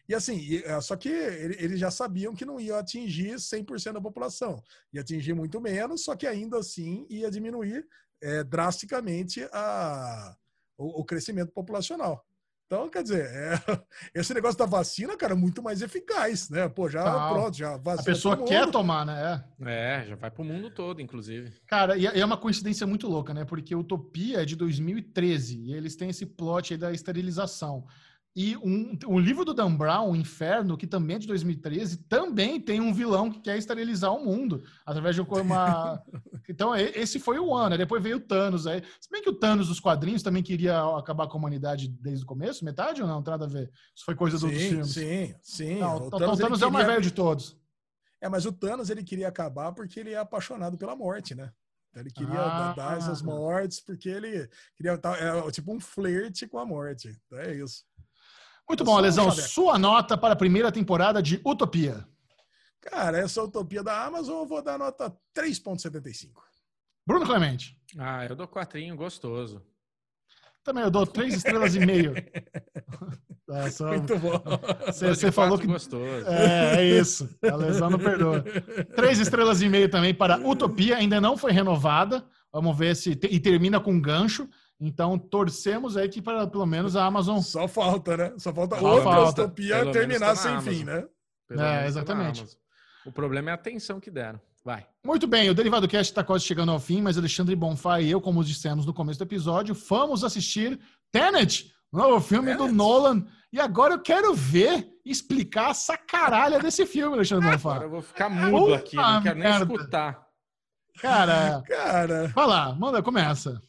[0.08, 4.00] E assim, é, só que ele- eles já sabiam que não ia atingir 100% da
[4.00, 4.62] população.
[4.92, 7.86] Ia atingir muito menos, só que ainda assim ia diminuir
[8.22, 10.34] é, drasticamente a,
[10.78, 12.24] o, o crescimento populacional.
[12.66, 13.60] Então, quer dizer, é,
[14.12, 16.68] esse negócio da vacina, cara, é muito mais eficaz, né?
[16.68, 17.28] Pô, já Tá.
[17.32, 19.44] pronto, já A vacina pessoa todo quer tomar, né?
[19.64, 20.00] É.
[20.02, 21.52] É, já vai pro mundo todo, inclusive.
[21.66, 23.44] Cara, e é e é uma coincidência muito louca, né?
[23.44, 27.86] Porque Utopia é de 2013 e eles têm esse plot aí da esterilização.
[28.38, 32.60] E um, o livro do Dan Brown, O Inferno, que também é de 2013, também
[32.60, 36.02] tem um vilão que quer esterilizar o mundo através de uma.
[36.48, 37.70] Então, esse foi o ano.
[37.70, 37.78] né?
[37.78, 38.66] Depois veio o Thanos.
[38.68, 38.80] Aí.
[39.00, 42.26] Se bem que o Thanos dos quadrinhos também queria acabar com a humanidade desde o
[42.26, 43.16] começo, metade ou não?
[43.16, 43.68] Não tem nada a ver.
[43.94, 44.90] Isso foi coisa do- dos Sim, filmes.
[44.92, 45.78] sim, sim.
[45.80, 47.56] Não, O o Thanos, ele é o mais queria- velho de todos.
[48.20, 51.50] É, mas o Thanos ele queria acabar porque ele é apaixonado pela morte, né?
[51.90, 52.74] Então ele queria Ah.
[52.76, 57.08] dar essas mortes porque ele queria é, tipo um flerte com a morte.
[57.26, 57.82] Então é isso.
[58.68, 59.30] Muito Eu bom, um Alesão.
[59.30, 62.06] Sua nota para a primeira temporada de Utopia.
[62.80, 66.30] Cara, essa utopia da Amazon eu vou dar nota 3.75.
[67.06, 67.76] Bruno Clemente.
[67.98, 69.62] Ah, eu dou quatrinho gostoso.
[70.64, 72.14] Também eu dou três estrelas e meio.
[73.48, 74.42] É, só- Muito bom.
[74.92, 75.68] Você, falou que.
[75.68, 76.26] gostoso.
[76.26, 77.32] É, é isso.
[77.48, 78.42] A lesão não perdoa.
[78.96, 82.26] Três estrelas e meio também para Utopia, ainda não foi renovada.
[82.52, 83.10] Vamos ver se.
[83.12, 84.48] E termina com gancho.
[84.78, 87.40] Então, torcemos aí que para pelo menos a Amazon.
[87.40, 88.32] Só falta, né?
[88.38, 89.42] Só falta Só outra falta.
[89.44, 91.02] utopia Pelo terminar tá na sem fim, Amazon.
[91.02, 91.08] né?
[91.48, 92.44] Pelo É, tá exatamente.
[93.06, 94.40] O problema é a atenção que deram.
[94.64, 94.84] Vai.
[95.04, 98.20] Muito bem, o Derivado Cast está quase chegando ao fim, mas Alexandre Bonfá e eu,
[98.20, 100.78] como dissemos no começo do episódio, fomos assistir
[101.12, 102.74] Tenet, novo filme do Tenet.
[102.74, 103.24] Nolan.
[103.52, 107.84] E agora eu quero ver e explicar essa caralha desse filme, Alexandre Agora Bonfá.
[107.84, 109.72] eu vou ficar mudo Puta aqui, não quero nem merda.
[109.72, 110.26] escutar.
[111.00, 113.60] Cara, Cara, vai lá, manda, começa.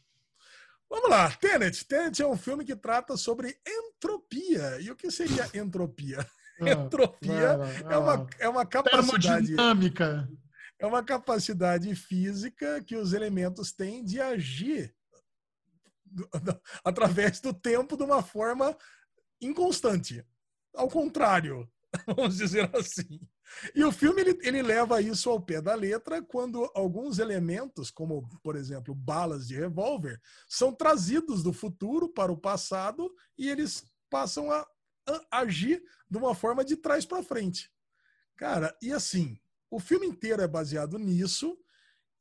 [0.90, 1.30] Vamos lá.
[1.32, 1.86] Tenet.
[1.86, 4.80] Tenet é um filme que trata sobre entropia.
[4.82, 6.26] E o que seria entropia?
[6.60, 7.56] Ah, Entropia
[7.88, 10.28] é uma, é uma capacidade Termodinâmica.
[10.80, 14.92] é uma capacidade física que os elementos têm de agir
[16.84, 18.76] através do tempo de uma forma
[19.40, 20.26] inconstante.
[20.76, 21.70] Ao contrário,
[22.08, 23.20] vamos dizer assim.
[23.74, 28.28] E o filme ele, ele leva isso ao pé da letra quando alguns elementos, como
[28.44, 34.52] por exemplo balas de revólver, são trazidos do futuro para o passado e eles passam
[34.52, 34.68] a,
[35.32, 37.72] a agir de uma forma de trás para frente.
[38.36, 41.58] Cara, e assim, o filme inteiro é baseado nisso.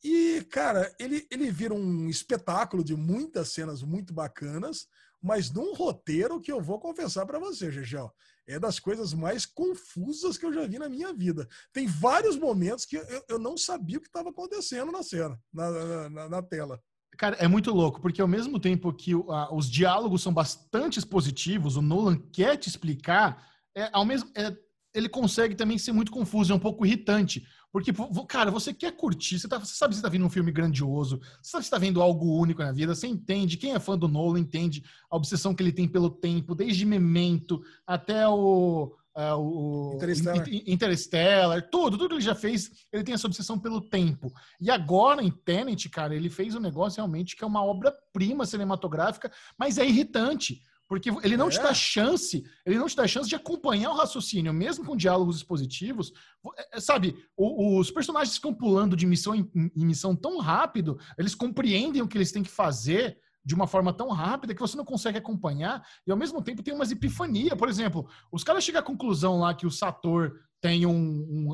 [0.03, 4.89] E, cara, ele, ele vira um espetáculo de muitas cenas muito bacanas,
[5.23, 8.13] mas num roteiro que eu vou confessar para você, Gegel,
[8.47, 11.49] é das coisas mais confusas que eu já vi na minha vida.
[11.73, 16.08] Tem vários momentos que eu, eu não sabia o que estava acontecendo na cena, na,
[16.08, 16.81] na, na, tela.
[17.18, 19.12] Cara, é muito louco, porque ao mesmo tempo que
[19.50, 24.55] os diálogos são bastante expositivos, o Nolan quer te explicar, é, ao mesmo, é,
[24.94, 27.47] ele consegue também ser muito confuso, é um pouco irritante.
[27.77, 27.93] Porque,
[28.27, 31.21] cara, você quer curtir, você, tá, você sabe que você está vendo um filme grandioso,
[31.43, 34.09] você sabe que está vendo algo único na vida, você entende, quem é fã do
[34.09, 39.93] Nolan entende a obsessão que ele tem pelo tempo, desde Memento até o, uh, o
[39.95, 40.49] Interstellar.
[40.67, 44.33] Interstellar, tudo, tudo que ele já fez, ele tem essa obsessão pelo tempo.
[44.59, 49.31] E agora, em Tenet, cara, ele fez um negócio realmente que é uma obra-prima cinematográfica,
[49.59, 50.63] mas é irritante.
[50.89, 51.51] Porque ele não é.
[51.51, 55.37] te dá chance, ele não te dá chance de acompanhar o raciocínio, mesmo com diálogos
[55.37, 56.13] expositivos.
[56.57, 62.03] É, é, sabe, os personagens ficam pulando de missão em, missão tão rápido, eles compreendem
[62.03, 65.19] o que eles têm que fazer de uma forma tão rápida que você não consegue
[65.19, 67.55] acompanhar e ao mesmo tempo tem umas epifania.
[67.55, 70.93] Por exemplo, os caras chegam à conclusão lá que o Sator tem um,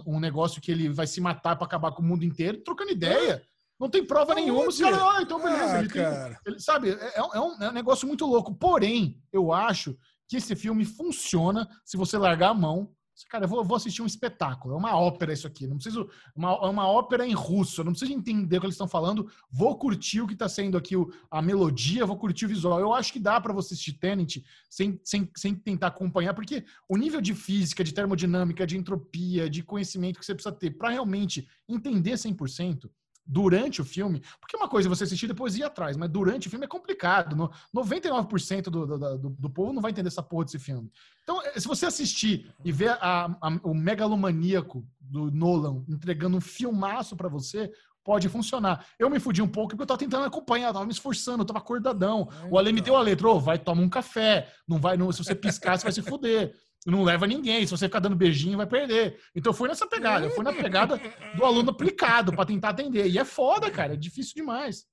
[0.07, 2.93] um, um negócio que ele vai se matar para acabar com o mundo inteiro, trocando
[2.93, 3.43] ideia.
[3.83, 4.69] Não tem prova nenhuma.
[4.69, 5.75] Os caras, ah, então beleza.
[5.75, 6.03] Ah, ele tem,
[6.47, 8.55] ele, sabe, é, é, um, é um negócio muito louco.
[8.55, 12.93] Porém, eu acho que esse filme funciona se você largar a mão.
[13.29, 14.75] Cara, eu vou, vou assistir um espetáculo.
[14.75, 15.67] É uma ópera isso aqui.
[15.67, 16.09] Não preciso.
[16.35, 17.81] Uma, é uma ópera em russo.
[17.81, 19.29] Eu não preciso entender o que eles estão falando.
[19.51, 22.79] Vou curtir o que está sendo aqui o, a melodia, vou curtir o visual.
[22.79, 26.97] Eu acho que dá para você assistir Tenet sem, sem, sem tentar acompanhar, porque o
[26.97, 31.49] nível de física, de termodinâmica, de entropia, de conhecimento que você precisa ter para realmente
[31.69, 32.89] entender 100%,
[33.25, 36.51] durante o filme, porque uma coisa é você assistir depois ir atrás, mas durante o
[36.51, 37.37] filme é complicado.
[37.37, 40.91] No, 99% do, do, do, do, povo não vai entender essa porra desse filme.
[41.23, 46.41] Então, eh, se você assistir e ver a, a, o megalomaníaco do Nolan entregando um
[46.41, 47.71] filmaço para você,
[48.05, 48.85] pode funcionar.
[48.99, 51.47] Eu me fudi um pouco porque eu tava tentando acompanhar, eu tava me esforçando, eu
[51.47, 52.29] tava acordadão.
[52.51, 55.23] o Ale me deu a letra, oh, vai tomar um café, não vai, não, se
[55.23, 56.53] você piscar, você vai se fuder
[56.87, 57.65] não leva ninguém.
[57.65, 59.21] Se você ficar dando beijinho, vai perder.
[59.35, 60.27] Então eu fui nessa pegada.
[60.27, 61.01] Eu fui na pegada
[61.37, 63.07] do aluno aplicado para tentar atender.
[63.07, 63.95] E é foda, cara.
[63.95, 64.87] É difícil demais.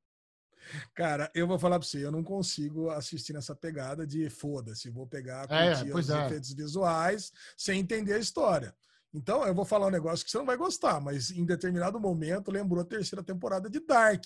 [0.94, 5.08] Cara, eu vou falar para você, eu não consigo assistir nessa pegada de foda-se, vou
[5.08, 6.26] pegar é, os é.
[6.26, 8.76] efeitos visuais sem entender a história.
[9.12, 12.52] Então, eu vou falar um negócio que você não vai gostar, mas em determinado momento
[12.52, 14.26] lembrou a terceira temporada de Dark.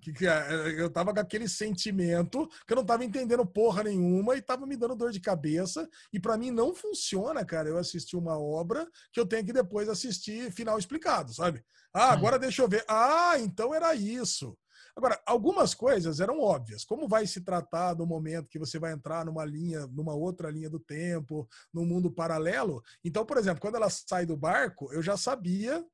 [0.00, 4.36] Que, que, é, eu tava com aquele sentimento que eu não tava entendendo porra nenhuma
[4.36, 5.88] e tava me dando dor de cabeça.
[6.12, 9.88] E para mim não funciona, cara, eu assistir uma obra que eu tenho que depois
[9.88, 11.64] assistir final explicado, sabe?
[11.92, 12.84] Ah, agora deixa eu ver.
[12.86, 14.56] Ah, então era isso.
[14.94, 16.82] Agora, algumas coisas eram óbvias.
[16.84, 20.70] Como vai se tratar do momento que você vai entrar numa linha, numa outra linha
[20.70, 22.82] do tempo, num mundo paralelo?
[23.04, 25.84] Então, por exemplo, quando ela sai do barco, eu já sabia.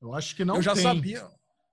[0.00, 0.82] Eu acho que não Eu já tem.
[0.82, 1.28] sabia.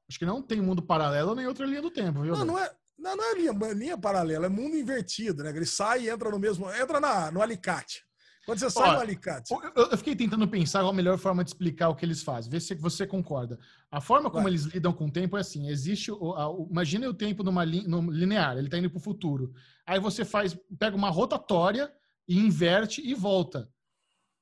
[0.10, 2.34] Acho que não tem mundo paralelo nem outra linha do tempo, viu?
[2.34, 5.50] Não, não é, não, não é linha, linha paralela, é mundo invertido, né?
[5.50, 6.70] Ele sai e entra no mesmo.
[6.72, 8.08] Entra na, no alicate.
[8.46, 9.54] Quando você sai no alicate.
[9.76, 12.50] Eu, eu, fiquei tentando pensar qual a melhor forma de explicar o que eles fazem.
[12.50, 13.60] Vê se você concorda.
[13.92, 14.54] A forma como Vai.
[14.54, 16.10] eles lidam com o tempo é assim: existe.
[16.12, 19.02] O, a, o, imagine o tempo numa li, no linear, ele está indo para o
[19.02, 19.54] futuro.
[19.86, 21.92] Aí você faz, pega uma rotatória
[22.26, 23.70] e inverte e volta.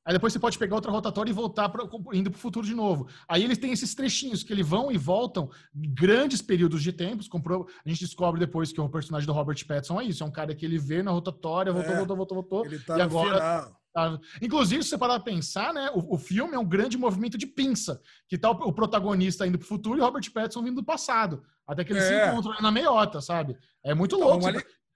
[0.06, 2.75] Aí depois você pode pegar outra rotatória e voltar pra, indo para o futuro de
[2.75, 3.08] novo.
[3.27, 7.27] Aí eles têm esses trechinhos que eles vão e voltam grandes períodos de tempos.
[7.27, 10.24] Comprou, a gente descobre depois que o personagem do Robert Pattinson é isso.
[10.24, 12.66] É um cara que ele vê na rotatória, voltou, é, voltou, voltou, voltou.
[12.66, 15.90] Ele tá e agora, tá, Inclusive, se você parar pra pensar, né?
[15.95, 18.00] O, o, filme é um grande movimento de pinça.
[18.27, 20.84] Que tá o, o protagonista indo para o futuro e o Robert Pattinson vindo do
[20.84, 21.43] passado.
[21.66, 22.25] Até que eles é.
[22.25, 23.58] se encontram na meiota, sabe?
[23.84, 24.45] É muito então, louco.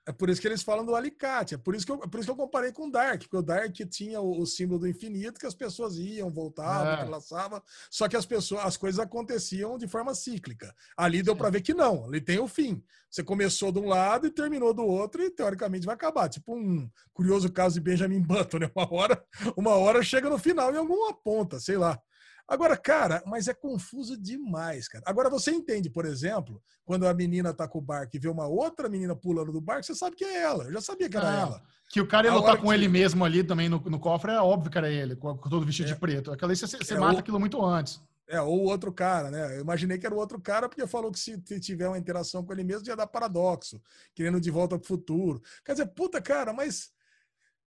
[0.10, 1.54] É por isso que eles falam do alicate.
[1.54, 3.38] É por isso que eu, é por isso que eu comparei com o Dark, porque
[3.38, 7.04] o Dark tinha o, o símbolo do infinito, que as pessoas iam, voltavam, é.
[7.04, 10.74] relaxavam, só que as pessoas, as coisas aconteciam de forma cíclica.
[10.98, 12.84] Ali deu para ver que não, ali tem o fim.
[13.08, 16.28] Você começou de um lado e terminou do outro, e teoricamente vai acabar.
[16.28, 18.72] Tipo um curioso caso de Benjamin Button, né?
[18.76, 19.24] Uma hora,
[19.56, 22.02] uma hora chega no final em alguma ponta, sei lá.
[22.50, 25.04] Agora, cara, mas é confuso demais, cara.
[25.06, 28.48] Agora, você entende, por exemplo, quando a menina tá com o barco e vê uma
[28.48, 30.64] outra menina pulando do barco, você sabe que é ela.
[30.64, 31.64] Eu já sabia que era ah, ela.
[31.88, 32.74] Que o cara ia lutar com que...
[32.74, 35.92] ele mesmo ali também no, no cofre, é óbvio que era ele, com, todo vestido
[35.92, 35.94] é.
[35.94, 36.32] de preto.
[36.32, 38.02] Aquela aí você, você é, mata aquilo muito antes.
[38.28, 39.58] É, ou o outro cara, né?
[39.58, 42.52] Eu imaginei que era o outro cara porque falou que se tiver uma interação com
[42.52, 43.80] ele mesmo ia dar paradoxo,
[44.16, 45.40] querendo de volta pro futuro.
[45.64, 46.92] Quer dizer, puta, cara, mas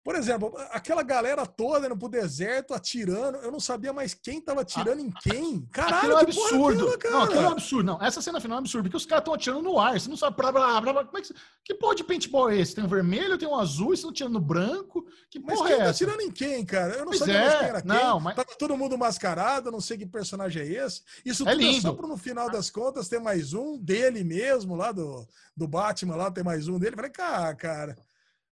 [0.05, 4.63] por exemplo, aquela galera toda indo pro deserto atirando, eu não sabia mais quem tava
[4.63, 5.65] atirando ah, em quem.
[5.71, 6.89] Caralho, aquilo é absurdo.
[6.89, 7.15] Aquilo, cara?
[7.15, 7.85] Não, aquilo é absurdo.
[7.85, 10.01] Não, essa cena final é absurda, porque os caras estão atirando no ar.
[10.01, 10.37] Você não sabe.
[10.37, 11.33] Blá, blá, blá, como é que,
[11.65, 12.75] que porra de paintball é esse?
[12.75, 15.07] Tem um vermelho, tem um azul, você estão atirando no branco.
[15.31, 16.05] Que mas porra quem é tá essa?
[16.05, 16.95] atirando em quem, cara?
[16.95, 18.23] Eu não pois sabia é, mais quem era não, quem.
[18.23, 18.35] Mas...
[18.35, 21.03] Tava todo mundo mascarado, não sei que personagem é esse.
[21.25, 21.79] Isso é tudo lindo.
[21.79, 25.69] é só pra no final das contas ter mais um dele mesmo, lá do, do
[25.69, 26.97] Batman, lá tem mais um dele.
[26.97, 27.97] Falei, cara, cara.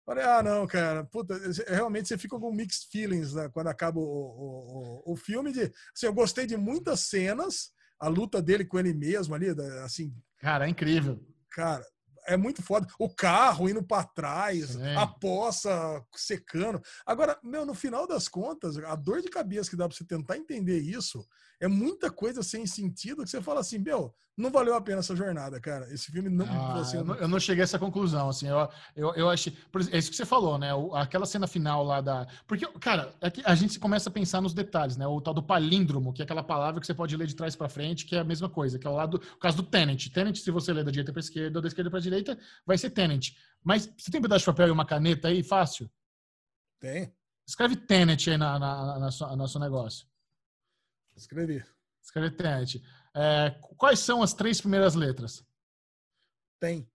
[0.09, 4.03] Falei, ah, não, cara, puta, realmente você fica com mixed feelings né, quando acaba o,
[4.03, 5.53] o, o, filme.
[5.53, 9.49] De, assim, eu gostei de muitas cenas, a luta dele com ele mesmo ali,
[9.85, 10.11] assim.
[10.39, 11.23] Cara, é incrível.
[11.51, 11.85] Cara,
[12.27, 12.87] é muito foda.
[12.99, 14.97] O carro indo para trás, Sim.
[14.97, 16.81] a poça secando.
[17.05, 20.39] Agora, meu, no final das contas, a dor de cabeça que dá para você tentar
[20.39, 21.23] entender isso
[21.61, 25.17] é muita coisa sem sentido que você fala assim, meu, não valeu a pena essa
[25.17, 25.93] jornada, cara.
[25.93, 26.47] Esse filme não.
[26.47, 28.47] Ah, assim, eu, não eu, não cheguei a essa conclusão, assim.
[28.47, 29.53] Eu, eu, eu achei.
[29.91, 30.69] É isso que você falou, né?
[30.95, 32.25] Aquela cena final lá da.
[32.47, 35.05] Porque, cara, é a gente começa a pensar nos detalhes, né?
[35.09, 37.69] O tal do palíndromo, que é aquela palavra que você pode ler de trás para
[37.69, 39.21] frente, que é a mesma coisa, que é o lado.
[39.35, 40.09] O caso do Tenant.
[40.09, 42.91] Tenant, se você ler da direita para esquerda ou da esquerda para direita, vai ser
[42.91, 43.31] Tenant.
[43.65, 45.91] Mas você tem um pedaço de papel e uma caneta aí, fácil?
[46.79, 47.13] Tem.
[47.45, 50.07] Escreve Tenant aí na, na, na, na no seu negócio.
[51.19, 51.65] Escrevi.
[52.03, 52.77] Escreve Tenant.
[53.15, 55.45] É, quais são as três primeiras letras?
[56.61, 56.89] Tem.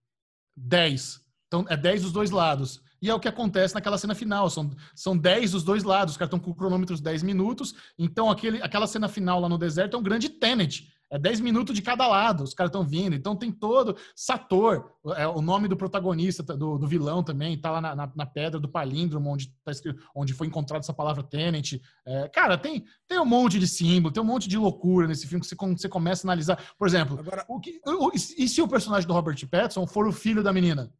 [0.56, 1.20] Dez.
[1.46, 2.82] Então, é dez dos dois lados.
[3.00, 4.48] E é o que acontece naquela cena final.
[4.48, 6.14] São, são 10 dos dois lados.
[6.14, 7.74] Os caras estão com o cronômetro 10 minutos.
[7.98, 10.90] Então, aquele, aquela cena final lá no deserto é um grande Tenet.
[11.14, 13.14] É 10 minutos de cada lado, os caras estão vindo.
[13.14, 13.96] Então tem todo.
[14.16, 18.26] Sator, é o nome do protagonista, do, do vilão também, tá lá na, na, na,
[18.26, 21.80] pedra do palíndromo, onde, tá escrito, onde foi encontrada essa palavra Tenet.
[22.04, 25.40] É, cara, tem, tem um monte de símbolo, tem um monte de loucura nesse filme
[25.40, 26.74] que você, você começa a analisar.
[26.76, 30.12] Por exemplo, Agora, o que, o, e se o personagem do Robert Pattinson for o
[30.12, 30.92] filho da menina?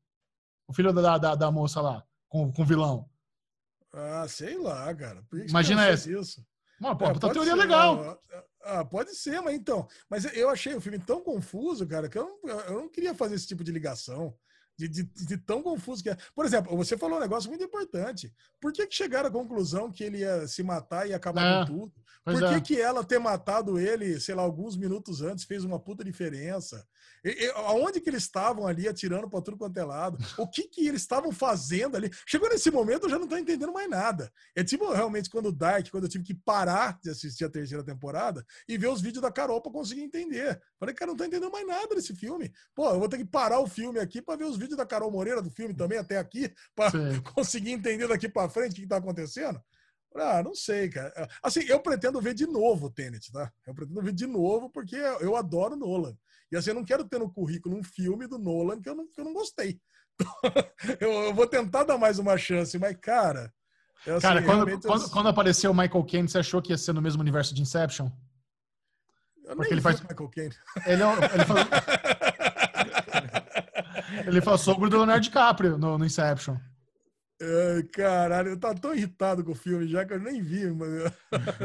[0.68, 3.10] O filho da, da, da moça lá, com, com o vilão?
[3.93, 5.25] Ah, sei lá, cara.
[5.49, 6.09] Imagina essa.
[6.09, 6.41] Isso?
[6.81, 8.18] Uma é, puta teoria ser, legal.
[8.65, 9.86] Ah, pode ser, mas então.
[10.09, 13.34] Mas eu achei o filme tão confuso, cara, que eu não, eu não queria fazer
[13.34, 14.36] esse tipo de ligação.
[14.76, 16.16] De, de, de, tão confuso que é.
[16.34, 18.34] Por exemplo, você falou um negócio muito importante.
[18.60, 21.72] Por que, que chegaram à conclusão que ele ia se matar e acabar é, com
[21.72, 21.92] tudo?
[22.24, 22.60] Por que, é.
[22.60, 26.84] que ela ter matado ele, sei lá, alguns minutos antes fez uma puta diferença?
[27.22, 30.18] E, e, aonde que eles estavam ali atirando para tudo quanto é lado?
[30.38, 32.10] O que que eles estavam fazendo ali?
[32.26, 34.32] Chegou nesse momento, eu já não tô entendendo mais nada.
[34.54, 37.84] É tipo realmente quando o Dark, quando eu tive que parar de assistir a terceira
[37.84, 40.60] temporada e ver os vídeos da Carol para conseguir entender.
[40.78, 42.50] Falei, cara, não tô entendendo mais nada desse filme.
[42.74, 45.10] Pô, eu vou ter que parar o filme aqui para ver os vídeos da Carol
[45.10, 46.91] Moreira do filme também até aqui, para
[47.34, 49.60] conseguir entender daqui para frente o que, que tá acontecendo.
[50.17, 51.12] Ah, não sei, cara.
[51.43, 53.51] Assim, eu pretendo ver de novo o Tenet, tá?
[53.67, 56.17] Eu pretendo ver de novo porque eu adoro Nolan.
[56.52, 59.09] E assim, eu não quero ter no currículo um filme do Nolan que eu não,
[59.10, 59.81] que eu não gostei.
[61.01, 63.52] eu, eu, vou tentar dar mais uma chance, mas, cara.
[64.07, 66.93] Eu, assim, cara, quando, quando, quando, apareceu o Michael Caine, você achou que ia ser
[66.93, 68.09] no mesmo universo de Inception?
[69.44, 70.01] Eu Porque ele faz.
[70.01, 70.55] Michael Caine.
[70.86, 71.68] Ele, é ele, faz...
[74.26, 76.57] ele faz sogro do Leonardo DiCaprio no, no Inception.
[77.43, 81.12] Ai, caralho, eu tava tão irritado com o filme já que eu nem vi, mano.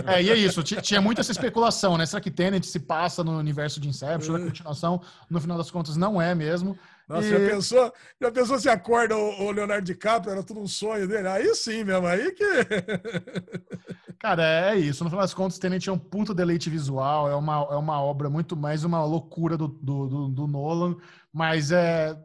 [0.07, 2.05] É, e é isso, tinha muita essa especulação, né?
[2.05, 4.37] Será que Tenet se passa no universo de Inception?
[4.37, 6.77] Na continuação, no final das contas, não é mesmo.
[7.07, 7.29] Nossa, e...
[7.29, 11.27] já, pensou, já pensou se acorda o, o, Leonardo DiCaprio, era tudo um sonho dele?
[11.27, 12.45] Aí sim mesmo, aí que.
[14.19, 15.03] Cara, é isso.
[15.03, 18.29] No final das contas, Tenet é um puto deleite visual, é uma, é uma obra
[18.29, 20.97] muito mais uma loucura do, do, do, do Nolan,
[21.31, 22.17] mas é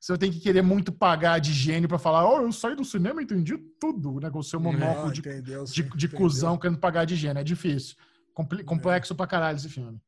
[0.00, 3.20] você tem que querer muito pagar de gênio para falar, oh, eu saí do cinema
[3.20, 4.30] e entendi tudo, né?
[4.30, 7.40] Com o seu monóculo de, entendeu, de, de cuzão querendo pagar de gênio.
[7.40, 7.96] É difícil.
[7.98, 8.62] É.
[8.62, 9.16] Complexo é.
[9.16, 10.00] pra caralho esse filme.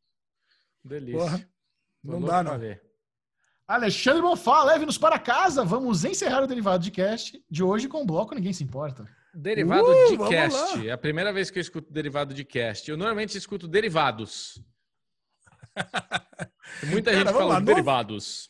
[0.85, 1.19] Delícia.
[1.19, 1.49] Porra,
[2.03, 2.61] não dá, não.
[3.67, 5.65] Alexandre Bonfá, leve-nos para casa.
[5.65, 9.09] Vamos encerrar o Derivado de Cast de hoje com o bloco Ninguém Se Importa.
[9.35, 10.89] Derivado uh, de cast.
[10.89, 12.89] É a primeira vez que eu escuto derivado de cast.
[12.89, 14.63] Eu normalmente escuto derivados.
[16.85, 18.49] Muita Cara, gente fala lá, derivados.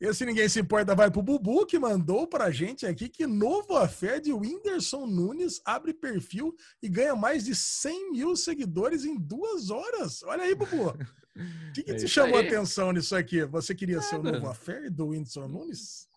[0.00, 4.18] Esse ninguém se importa vai pro Bubu, que mandou pra gente aqui que novo afé
[4.18, 10.22] de Whindersson Nunes abre perfil e ganha mais de 100 mil seguidores em duas horas.
[10.22, 10.88] Olha aí, Bubu.
[10.88, 10.96] O
[11.74, 13.44] que, que é te chamou a atenção nisso aqui?
[13.44, 14.08] Você queria Nada.
[14.08, 16.08] ser o novo afé do Whindersson Nunes?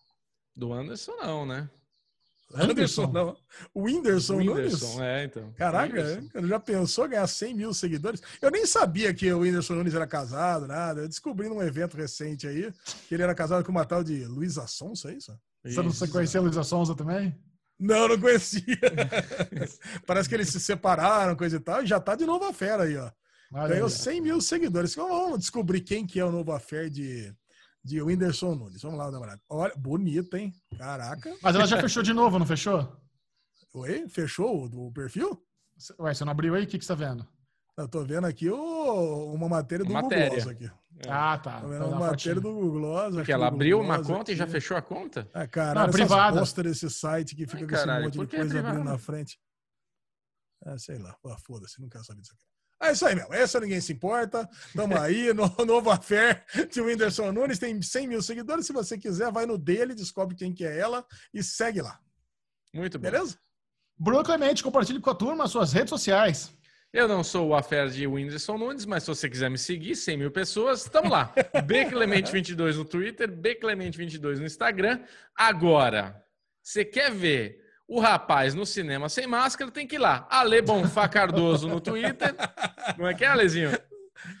[0.56, 1.68] Do Anderson, não, né?
[2.54, 3.36] Anderson, não.
[3.72, 5.00] O Whindersson, Whindersson Nunes?
[5.00, 5.52] é, então.
[5.56, 8.22] Caraca, ele já pensou ganhar 100 mil seguidores?
[8.40, 11.02] Eu nem sabia que o Whindersson Nunes era casado, nada.
[11.02, 12.72] Eu descobri num evento recente aí
[13.08, 15.38] que ele era casado com uma tal de Luísa Sonsa, é isso?
[15.64, 17.34] Você não você conhecia a Luísa Sonsa também?
[17.78, 18.62] Não, não conhecia.
[20.06, 22.84] Parece que eles se separaram, coisa e tal, e já tá de novo a fera
[22.84, 23.10] aí, ó.
[23.68, 24.92] Ganhou 100 mil seguidores.
[24.92, 27.32] Então, vamos descobrir quem que é o novo affair de
[27.84, 28.82] de Whindersson Nunes.
[28.82, 29.42] Vamos lá dar uma olhada.
[29.48, 30.52] Olha, bonita, hein?
[30.78, 31.36] Caraca.
[31.42, 32.96] Mas ela já fechou de novo, não fechou?
[33.74, 34.08] Oi?
[34.08, 35.44] Fechou o, perfil?
[35.98, 36.64] Ué, você não abriu aí?
[36.64, 37.26] O que, que você tá vendo?
[37.76, 40.28] Eu tô vendo aqui o, uma matéria do matéria.
[40.28, 40.70] Google Gloss aqui.
[41.06, 41.10] É.
[41.10, 41.60] Ah, tá.
[41.60, 43.14] Tô vendo então uma matéria do Google Gloss.
[43.16, 44.32] Porque ela abriu uma conta aqui.
[44.32, 45.28] e já fechou a conta?
[45.34, 46.38] É, caralho, não, privada.
[46.38, 49.38] bosta desse site que fica Ai, com esse monte de coisa é abrindo na frente.
[50.64, 51.14] É, sei lá.
[51.44, 52.53] Foda-se, não quero saber disso aqui.
[52.84, 53.32] É isso aí, meu.
[53.32, 54.48] Essa ninguém se importa.
[54.74, 55.32] Tamo aí.
[55.34, 58.66] No novo affair de Whindersson Nunes tem 100 mil seguidores.
[58.66, 61.98] Se você quiser, vai no dele, descobre quem que é ela e segue lá.
[62.72, 63.10] Muito bem.
[63.10, 63.38] Beleza?
[63.98, 66.54] Bruno Clemente, compartilhe com a turma as suas redes sociais.
[66.92, 70.16] Eu não sou o affair de Whindersson Nunes, mas se você quiser me seguir, 100
[70.16, 71.32] mil pessoas, estamos lá.
[71.54, 75.00] Bclemente22 no Twitter, Bclemente22 no Instagram.
[75.34, 76.22] Agora,
[76.62, 80.26] você quer ver o rapaz no cinema sem máscara, tem que ir lá.
[80.30, 82.34] Ale Bonfá Cardoso no Twitter.
[82.98, 83.70] Não é que é, Alezinho?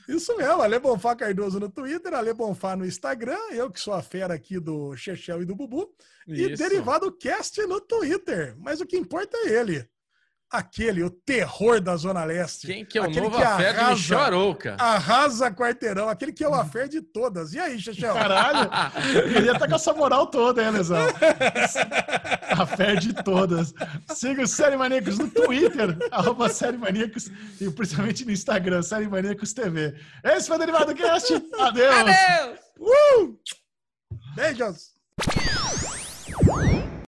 [0.08, 4.02] Isso mesmo, Ale Bonfá Cardoso no Twitter, Ale Bonfá no Instagram, eu que sou a
[4.02, 5.92] fera aqui do Chechel e do Bubu,
[6.26, 6.62] e Isso.
[6.62, 8.54] Derivado Cast no Twitter.
[8.58, 9.86] Mas o que importa é ele.
[10.54, 12.68] Aquele, o terror da Zona Leste.
[12.68, 13.80] Quem que é o Aquele novo que affair de
[14.78, 17.54] arrasa- quarteirão, aquele que é o affair de todas.
[17.54, 18.14] E aí, Chechel?
[18.14, 18.70] Caralho,
[19.14, 20.98] eu queria estar com essa moral toda, hein, Lesão?
[22.56, 23.74] A fé de todas.
[24.14, 27.28] Siga o Série Maníacos no Twitter, arroba Série Maníacos,
[27.60, 29.94] e principalmente no Instagram, Série Maníacos TV.
[30.22, 31.34] Esse foi o Derivado Cast.
[31.58, 31.94] Adeus.
[31.96, 32.58] Adeus!
[32.78, 33.36] Uh!
[34.36, 34.94] Beijos!